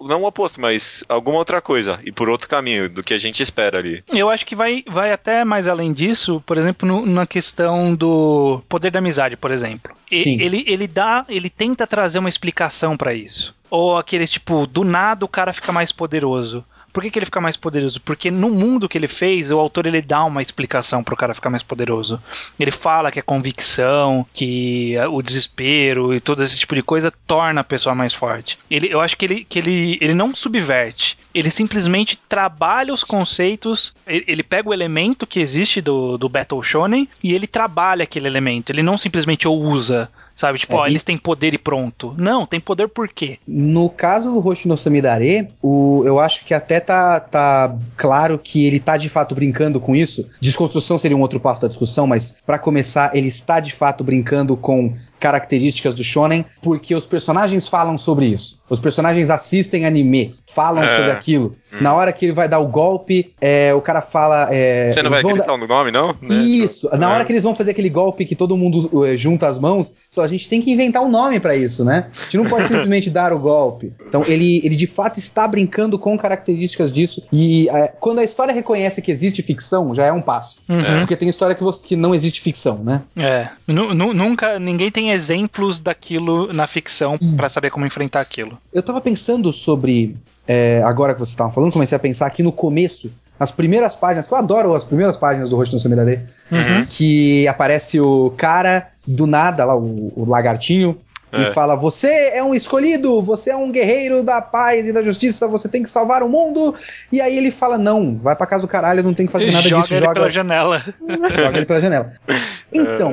não 0.00 0.22
o 0.22 0.26
oposto, 0.26 0.60
mas 0.60 1.02
alguma 1.08 1.38
outra 1.38 1.60
coisa, 1.60 1.98
e 2.04 2.12
por 2.12 2.28
outro 2.28 2.48
caminho 2.48 2.88
do 2.88 3.02
que 3.02 3.14
a 3.14 3.18
gente 3.18 3.42
espera 3.42 3.78
ali. 3.78 4.02
Eu 4.08 4.28
acho 4.30 4.46
que 4.46 4.54
vai, 4.54 4.82
vai 4.86 5.12
até 5.12 5.44
mais 5.44 5.66
além 5.66 5.92
disso, 5.92 6.42
por 6.46 6.56
exemplo, 6.58 6.86
no- 6.88 7.06
na 7.06 7.26
questão 7.26 7.94
do 7.94 8.62
poder 8.68 8.90
da 8.90 8.98
amizade, 8.98 9.36
por 9.36 9.50
exemplo. 9.50 9.92
Sim. 10.06 10.40
Ele, 10.40 10.64
ele 10.66 10.86
dá, 10.86 11.24
ele 11.28 11.48
tenta 11.50 11.86
trazer 11.86 12.18
uma 12.18 12.28
explicação 12.28 12.96
pra 12.96 13.14
isso. 13.14 13.54
Ou 13.70 13.96
aqueles 13.96 14.30
tipo, 14.30 14.66
do 14.66 14.84
nada 14.84 15.24
o 15.24 15.28
cara 15.28 15.52
fica 15.52 15.72
mais 15.72 15.92
poderoso. 15.92 16.64
Por 16.92 17.02
que, 17.02 17.10
que 17.10 17.18
ele 17.18 17.26
fica 17.26 17.40
mais 17.40 17.56
poderoso? 17.56 18.00
Porque 18.00 18.30
no 18.30 18.50
mundo 18.50 18.88
que 18.88 18.98
ele 18.98 19.06
fez, 19.06 19.50
o 19.50 19.58
autor 19.58 19.86
ele 19.86 20.02
dá 20.02 20.24
uma 20.24 20.42
explicação 20.42 21.04
pro 21.04 21.16
cara 21.16 21.34
ficar 21.34 21.50
mais 21.50 21.62
poderoso. 21.62 22.20
Ele 22.58 22.70
fala 22.70 23.12
que 23.12 23.20
a 23.20 23.22
convicção, 23.22 24.26
que 24.32 24.94
o 25.10 25.22
desespero 25.22 26.12
e 26.14 26.20
todo 26.20 26.42
esse 26.42 26.58
tipo 26.58 26.74
de 26.74 26.82
coisa 26.82 27.12
torna 27.26 27.60
a 27.60 27.64
pessoa 27.64 27.94
mais 27.94 28.12
forte. 28.12 28.58
Ele, 28.70 28.88
eu 28.92 29.00
acho 29.00 29.16
que 29.16 29.24
ele, 29.24 29.44
que 29.44 29.58
ele, 29.58 29.98
ele 30.00 30.14
não 30.14 30.34
subverte. 30.34 31.16
Ele 31.32 31.50
simplesmente 31.50 32.18
trabalha 32.28 32.92
os 32.92 33.04
conceitos. 33.04 33.94
Ele, 34.06 34.24
ele 34.26 34.42
pega 34.42 34.68
o 34.68 34.74
elemento 34.74 35.26
que 35.26 35.38
existe 35.38 35.80
do, 35.80 36.18
do 36.18 36.28
Battle 36.28 36.62
Shonen 36.62 37.08
e 37.22 37.32
ele 37.34 37.46
trabalha 37.46 38.02
aquele 38.02 38.26
elemento. 38.26 38.70
Ele 38.70 38.82
não 38.82 38.98
simplesmente 38.98 39.46
o 39.46 39.52
usa. 39.52 40.10
Sabe, 40.40 40.58
tipo, 40.58 40.72
É, 40.72 40.78
ó, 40.78 40.86
e- 40.86 40.92
eles 40.92 41.04
têm 41.04 41.18
poder 41.18 41.52
e 41.52 41.58
pronto. 41.58 42.14
Não, 42.16 42.46
tem 42.46 42.58
poder 42.58 42.88
por 42.88 43.10
quê? 43.10 43.38
No 43.46 43.90
caso 43.90 44.32
do 44.32 44.48
Hoshino 44.48 44.74
Samidare, 44.74 45.48
o, 45.62 46.02
eu 46.06 46.18
acho 46.18 46.46
que 46.46 46.54
até 46.54 46.80
tá, 46.80 47.20
tá 47.20 47.76
claro 47.94 48.38
que 48.38 48.66
ele 48.66 48.80
tá 48.80 48.96
de 48.96 49.10
fato 49.10 49.34
brincando 49.34 49.78
com 49.78 49.94
isso. 49.94 50.30
Desconstrução 50.40 50.96
seria 50.96 51.14
um 51.14 51.20
outro 51.20 51.38
passo 51.38 51.60
da 51.60 51.68
discussão, 51.68 52.06
mas 52.06 52.40
pra 52.46 52.58
começar, 52.58 53.14
ele 53.14 53.28
está 53.28 53.60
de 53.60 53.74
fato 53.74 54.02
brincando 54.02 54.56
com 54.56 54.94
características 55.20 55.94
do 55.94 56.02
shonen, 56.02 56.44
porque 56.62 56.94
os 56.94 57.06
personagens 57.06 57.68
falam 57.68 57.96
sobre 57.98 58.26
isso. 58.26 58.62
Os 58.68 58.80
personagens 58.80 59.30
assistem 59.30 59.84
anime, 59.86 60.34
falam 60.52 60.82
É. 60.82 60.96
sobre 60.96 61.10
aquilo. 61.12 61.54
Hum. 61.72 61.78
Na 61.82 61.94
hora 61.94 62.12
que 62.12 62.24
ele 62.26 62.32
vai 62.32 62.48
dar 62.48 62.58
o 62.58 62.66
golpe, 62.66 63.32
é, 63.40 63.72
o 63.74 63.80
cara 63.80 64.00
fala. 64.00 64.48
é, 64.50 64.88
Você 64.90 65.02
não 65.02 65.10
vai 65.10 65.22
vão 65.22 65.36
dar- 65.36 65.52
o 65.52 65.66
nome, 65.66 65.90
não? 65.92 66.14
Né? 66.20 66.34
Isso, 66.42 66.88
na 66.96 67.10
É. 67.10 67.14
hora 67.14 67.24
que 67.24 67.32
eles 67.32 67.44
vão 67.44 67.54
fazer 67.54 67.70
aquele 67.72 67.88
golpe 67.88 68.24
que 68.24 68.34
todo 68.34 68.56
mundo 68.56 69.06
eh, 69.06 69.16
junta 69.16 69.46
as 69.46 69.58
mãos, 69.58 69.92
só 70.10 70.22
a 70.22 70.28
gente 70.28 70.48
tem 70.48 70.60
que 70.60 70.70
inventar 70.72 71.02
um 71.02 71.08
nome 71.08 71.38
pra 71.38 71.54
isso, 71.54 71.84
né? 71.84 72.06
A 72.18 72.24
gente 72.24 72.38
não 72.38 72.46
pode 72.46 72.66
simplesmente 72.90 73.08
dar 73.10 73.32
o 73.32 73.38
golpe. 73.38 73.92
Então 74.08 74.24
ele, 74.26 74.60
ele 74.64 74.74
de 74.74 74.86
fato 74.86 75.18
está 75.18 75.46
brincando 75.46 75.98
com 75.98 76.16
características 76.16 76.92
disso 76.92 77.22
e 77.32 77.68
eh, 77.68 77.92
quando 78.00 78.18
a 78.18 78.24
história 78.24 78.52
reconhece 78.52 79.00
que 79.02 79.10
existe 79.12 79.42
ficção, 79.42 79.94
já 79.94 80.06
é 80.06 80.12
um 80.12 80.20
passo. 80.22 80.62
Uhum. 80.68 81.00
Porque 81.00 81.14
tem 81.16 81.28
história 81.28 81.54
que, 81.54 81.62
você- 81.62 81.86
que 81.86 81.94
não 81.94 82.14
existe 82.14 82.40
ficção, 82.40 82.78
né? 82.82 83.02
É, 83.16 83.48
nu- 83.68 83.94
nunca 83.94 84.58
ninguém 84.58 84.90
tem 84.90 85.09
exemplos 85.12 85.78
daquilo 85.78 86.52
na 86.52 86.66
ficção 86.66 87.18
Hum. 87.20 87.36
pra 87.36 87.48
saber 87.48 87.70
como 87.70 87.86
enfrentar 87.86 88.20
aquilo. 88.20 88.58
Eu 88.72 88.82
tava 88.82 89.00
pensando 89.00 89.52
sobre. 89.52 90.16
eh, 90.48 90.82
agora 90.84 91.14
que 91.14 91.20
você 91.20 91.36
tava 91.36 91.52
falando, 91.52 91.72
comecei 91.72 91.94
a 91.94 91.98
pensar 91.98 92.26
aqui 92.26 92.42
no 92.42 92.50
começo, 92.50 93.12
nas 93.38 93.50
primeiras 93.52 93.94
páginas, 93.94 94.26
que 94.26 94.34
eu 94.34 94.38
adoro 94.38 94.74
as 94.74 94.84
primeiras 94.84 95.16
páginas 95.16 95.48
do 95.50 95.56
Rosto 95.56 95.72
no 95.74 95.78
Semirade, 95.78 96.20
Uhum. 96.50 96.84
que 96.88 97.46
aparece 97.46 98.00
o 98.00 98.32
cara 98.36 98.88
do 99.06 99.26
nada, 99.26 99.64
lá, 99.64 99.76
o, 99.76 100.12
o 100.16 100.24
lagartinho, 100.28 100.96
É. 101.32 101.42
e 101.42 101.46
fala: 101.52 101.76
Você 101.76 102.30
é 102.34 102.42
um 102.42 102.54
escolhido, 102.54 103.22
você 103.22 103.50
é 103.50 103.56
um 103.56 103.70
guerreiro 103.70 104.22
da 104.22 104.40
paz 104.40 104.86
e 104.86 104.92
da 104.92 105.02
justiça, 105.02 105.46
você 105.46 105.68
tem 105.68 105.82
que 105.82 105.90
salvar 105.90 106.22
o 106.22 106.28
mundo. 106.28 106.74
E 107.12 107.20
aí 107.20 107.36
ele 107.36 107.50
fala: 107.50 107.78
Não, 107.78 108.16
vai 108.16 108.34
pra 108.34 108.46
casa 108.46 108.62
do 108.62 108.68
caralho, 108.68 109.02
não 109.02 109.14
tem 109.14 109.26
que 109.26 109.32
fazer 109.32 109.50
nada 109.50 109.68
joga 109.68 109.82
disso, 109.82 109.94
ele 109.94 110.00
joga, 110.00 110.14
pela 110.14 110.30
janela. 110.30 110.78
joga 111.36 111.56
ele 111.56 111.66
pela 111.66 111.80
janela. 111.80 112.12
Então, 112.72 113.12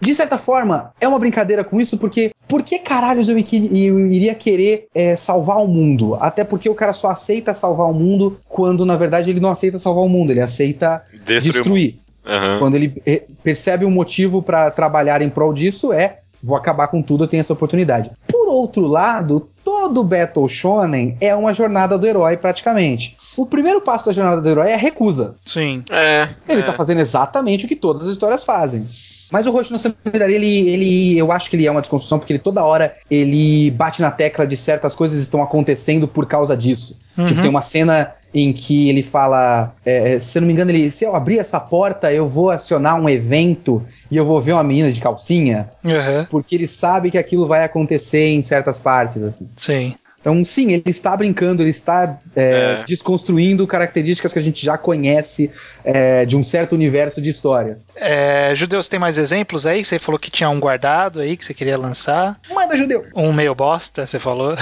de 0.00 0.14
certa 0.14 0.36
forma, 0.36 0.92
é 1.00 1.06
uma 1.06 1.16
brincadeira 1.20 1.62
com 1.62 1.80
isso, 1.80 1.96
porque 1.96 2.32
por 2.48 2.64
que 2.64 2.76
caralhos 2.80 3.28
eu, 3.28 3.38
eu 3.38 4.10
iria 4.10 4.34
querer 4.34 4.88
é, 4.92 5.14
salvar 5.14 5.58
o 5.58 5.68
mundo? 5.68 6.16
Até 6.16 6.42
porque 6.42 6.68
o 6.68 6.74
cara 6.74 6.92
só 6.92 7.10
aceita 7.10 7.54
salvar 7.54 7.88
o 7.88 7.94
mundo 7.94 8.36
quando, 8.48 8.84
na 8.84 8.96
verdade, 8.96 9.30
ele 9.30 9.38
não 9.38 9.50
aceita 9.50 9.78
salvar 9.78 10.02
o 10.02 10.08
mundo, 10.08 10.32
ele 10.32 10.40
aceita 10.40 11.04
Destruiu- 11.24 11.52
destruir. 11.52 11.98
Aham. 12.26 12.58
Quando 12.58 12.74
ele 12.74 13.00
eh, 13.06 13.22
percebe 13.44 13.84
um 13.84 13.90
motivo 13.90 14.42
pra 14.42 14.68
trabalhar 14.72 15.22
em 15.22 15.30
prol 15.30 15.52
disso, 15.54 15.92
é 15.92 16.18
vou 16.46 16.56
acabar 16.56 16.86
com 16.86 17.02
tudo, 17.02 17.24
eu 17.24 17.28
tenho 17.28 17.40
essa 17.40 17.52
oportunidade. 17.52 18.10
Por 18.28 18.48
outro 18.48 18.86
lado, 18.86 19.48
todo 19.64 20.04
Battle 20.04 20.48
Shonen 20.48 21.16
é 21.20 21.34
uma 21.34 21.52
jornada 21.52 21.98
do 21.98 22.06
herói, 22.06 22.36
praticamente. 22.36 23.16
O 23.36 23.44
primeiro 23.44 23.80
passo 23.80 24.06
da 24.06 24.12
jornada 24.12 24.40
do 24.40 24.48
herói 24.48 24.70
é 24.70 24.74
a 24.74 24.78
recusa. 24.78 25.34
Sim. 25.44 25.82
É. 25.90 26.28
Ele 26.48 26.60
é. 26.60 26.64
tá 26.64 26.72
fazendo 26.72 27.00
exatamente 27.00 27.64
o 27.64 27.68
que 27.68 27.74
todas 27.74 28.02
as 28.02 28.08
histórias 28.08 28.44
fazem. 28.44 28.86
Mas 29.28 29.44
o 29.44 29.50
Roshi 29.50 29.72
no 29.72 29.78
Samidari, 29.80 30.34
ele, 30.34 30.68
ele, 30.68 31.18
eu 31.18 31.32
acho 31.32 31.50
que 31.50 31.56
ele 31.56 31.66
é 31.66 31.70
uma 31.70 31.80
desconstrução, 31.80 32.18
porque 32.18 32.32
ele 32.32 32.38
toda 32.38 32.62
hora 32.62 32.94
ele 33.10 33.72
bate 33.72 34.00
na 34.00 34.12
tecla 34.12 34.46
de 34.46 34.56
certas 34.56 34.94
coisas 34.94 35.18
estão 35.18 35.42
acontecendo 35.42 36.06
por 36.06 36.26
causa 36.26 36.56
disso. 36.56 37.00
Uhum. 37.18 37.26
Tipo, 37.26 37.40
tem 37.40 37.50
uma 37.50 37.62
cena 37.62 38.12
em 38.38 38.52
que 38.52 38.88
ele 38.90 39.02
fala, 39.02 39.74
é, 39.84 40.20
se 40.20 40.36
eu 40.36 40.42
não 40.42 40.46
me 40.46 40.52
engano, 40.52 40.70
ele, 40.70 40.90
se 40.90 41.04
eu 41.04 41.16
abrir 41.16 41.38
essa 41.38 41.58
porta, 41.58 42.12
eu 42.12 42.26
vou 42.26 42.50
acionar 42.50 43.00
um 43.00 43.08
evento 43.08 43.82
e 44.10 44.16
eu 44.16 44.26
vou 44.26 44.40
ver 44.42 44.52
uma 44.52 44.62
menina 44.62 44.92
de 44.92 45.00
calcinha, 45.00 45.70
Uhum. 45.82 46.26
porque 46.28 46.54
ele 46.54 46.66
sabe 46.66 47.10
que 47.10 47.16
aquilo 47.16 47.46
vai 47.46 47.64
acontecer 47.64 48.26
em 48.28 48.42
certas 48.42 48.78
partes, 48.78 49.22
assim. 49.22 49.48
Sim. 49.56 49.94
Então, 50.26 50.44
sim, 50.44 50.72
ele 50.72 50.82
está 50.86 51.16
brincando, 51.16 51.62
ele 51.62 51.70
está 51.70 52.18
é, 52.34 52.80
É. 52.80 52.84
desconstruindo 52.84 53.64
características 53.64 54.32
que 54.32 54.40
a 54.40 54.42
gente 54.42 54.64
já 54.64 54.76
conhece 54.76 55.52
é, 55.84 56.24
de 56.26 56.36
um 56.36 56.42
certo 56.42 56.72
universo 56.72 57.22
de 57.22 57.30
histórias. 57.30 57.92
É, 57.94 58.52
judeus 58.56 58.88
tem 58.88 58.98
mais 58.98 59.18
exemplos 59.18 59.66
aí? 59.66 59.84
Você 59.84 60.00
falou 60.00 60.18
que 60.18 60.28
tinha 60.28 60.50
um 60.50 60.58
guardado 60.58 61.20
aí 61.20 61.36
que 61.36 61.44
você 61.44 61.54
queria 61.54 61.78
lançar. 61.78 62.40
Manda, 62.52 62.76
judeu! 62.76 63.04
Um 63.14 63.32
meio 63.32 63.54
bosta, 63.54 64.04
você 64.04 64.18
falou. 64.18 64.56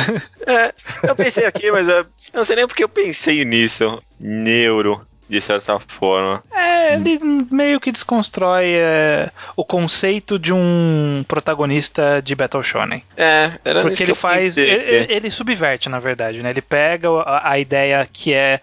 É, 0.46 0.74
eu 1.08 1.16
pensei 1.16 1.46
aqui, 1.46 1.72
mas 1.72 1.88
é, 1.88 2.00
eu 2.00 2.06
não 2.34 2.44
sei 2.44 2.56
nem 2.56 2.66
porque 2.66 2.84
eu 2.84 2.88
pensei 2.88 3.42
nisso. 3.46 3.98
Neuro, 4.20 5.00
de 5.28 5.40
certa 5.40 5.78
forma. 5.80 6.42
É, 6.52 6.94
ele 6.94 7.18
meio 7.50 7.80
que 7.80 7.90
desconstrói 7.90 8.74
é, 8.74 9.30
o 9.56 9.64
conceito 9.64 10.38
de 10.38 10.52
um 10.52 11.24
protagonista 11.26 12.20
de 12.22 12.34
Battle 12.34 12.62
Shonen. 12.62 13.02
É, 13.16 13.52
era 13.64 13.80
Porque 13.80 13.96
que 13.96 14.02
ele 14.02 14.12
eu 14.12 14.16
faz. 14.16 14.44
pensei. 14.44 14.70
Ele, 14.70 15.12
ele 15.12 15.30
subverte, 15.30 15.88
na 15.88 15.98
verdade, 15.98 16.42
né? 16.42 16.50
Ele 16.50 16.62
pega 16.62 17.08
a, 17.22 17.50
a 17.52 17.58
ideia 17.58 18.06
que 18.12 18.32
é 18.32 18.60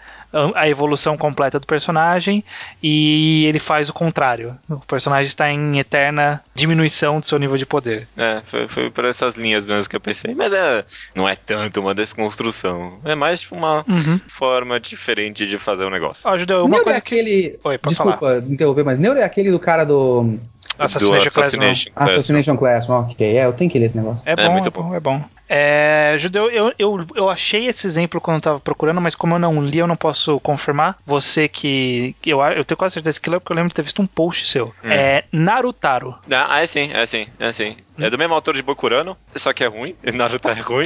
a 0.55 0.69
evolução 0.69 1.17
completa 1.17 1.59
do 1.59 1.67
personagem 1.67 2.43
e 2.82 3.45
ele 3.45 3.59
faz 3.59 3.89
o 3.89 3.93
contrário. 3.93 4.57
O 4.69 4.77
personagem 4.79 5.25
está 5.25 5.51
em 5.51 5.77
eterna 5.79 6.41
diminuição 6.55 7.19
do 7.19 7.25
seu 7.25 7.38
nível 7.38 7.57
de 7.57 7.65
poder. 7.65 8.07
É, 8.15 8.41
foi, 8.45 8.67
foi 8.67 8.89
por 8.89 9.05
essas 9.05 9.36
linhas 9.36 9.65
mesmo 9.65 9.89
que 9.89 9.95
eu 9.95 9.99
pensei. 10.01 10.34
Mas 10.34 10.53
é, 10.53 10.86
não 11.13 11.27
é 11.27 11.36
tanto 11.36 11.79
uma 11.82 11.93
desconstrução. 11.95 12.99
É 13.03 13.15
mais 13.15 13.41
tipo 13.41 13.55
uma 13.55 13.84
Uhum. 13.88 14.19
forma 14.27 14.79
diferente 14.79 15.45
de 15.45 15.57
fazer 15.57 15.84
o 15.86 15.89
negócio. 15.89 16.29
Ó, 16.29 16.38
Judeu, 16.38 16.61
uma 16.65 16.69
Neuro 16.69 16.82
é 16.82 16.84
coisa 16.86 17.01
que. 17.01 17.13
aquele. 17.19 17.59
Oi, 17.63 17.77
pode 17.77 17.95
Desculpa 17.95 18.43
interromper, 18.47 18.84
mas 18.86 18.97
Neuro 18.99 19.19
é 19.19 19.23
aquele 19.23 19.51
do 19.51 19.59
cara 19.59 19.84
do 19.84 20.38
Assassination. 20.86 21.27
Assassination 21.27 21.91
Classroom. 21.91 22.15
Assassination 22.15 22.57
Classroom. 22.57 22.99
Ok, 23.11 23.38
é, 23.38 23.45
eu 23.45 23.53
tenho 23.53 23.69
que 23.69 23.79
ler 23.79 23.86
esse 23.86 23.97
negócio. 23.97 24.23
É 24.25 24.32
É 24.32 24.36
bom, 24.36 24.43
é, 24.43 24.49
muito 24.49 24.71
bom, 24.71 24.95
é 24.95 24.99
bom. 24.99 25.23
É, 25.53 26.15
Judeu, 26.17 26.49
eu, 26.49 26.73
eu, 26.79 27.05
eu 27.13 27.29
achei 27.29 27.67
esse 27.67 27.86
exemplo 27.86 28.21
quando 28.21 28.38
eu 28.38 28.41
tava 28.41 28.59
procurando, 28.61 29.01
mas 29.01 29.15
como 29.15 29.36
eu 29.36 29.39
não 29.39 29.61
li, 29.61 29.79
eu 29.79 29.88
não 29.88 29.97
posso 29.97 30.39
confirmar. 30.39 30.95
Você 31.05 31.49
que. 31.49 32.15
que 32.21 32.29
Eu, 32.29 32.41
eu 32.41 32.63
tenho 32.63 32.77
quase 32.77 32.93
certeza 32.93 33.19
que 33.19 33.29
leu, 33.29 33.41
porque 33.41 33.51
eu 33.51 33.55
lembro 33.57 33.67
de 33.67 33.75
ter 33.75 33.82
visto 33.82 34.01
um 34.01 34.07
post 34.07 34.47
seu. 34.47 34.67
Hum. 34.82 34.89
É 34.89 35.25
Narutaro. 35.29 36.15
Ah, 36.32 36.61
é 36.61 36.65
sim, 36.65 36.91
é 36.93 37.05
sim, 37.05 37.27
é 37.38 37.51
sim. 37.51 37.75
É 37.99 38.09
do 38.09 38.17
mesmo 38.17 38.34
autor 38.34 38.55
de 38.55 38.61
Bokurano, 38.61 39.17
só 39.36 39.51
que 39.51 39.63
é 39.63 39.67
ruim. 39.67 39.93
Naruto 40.13 40.47
é 40.47 40.53
ruim. 40.53 40.86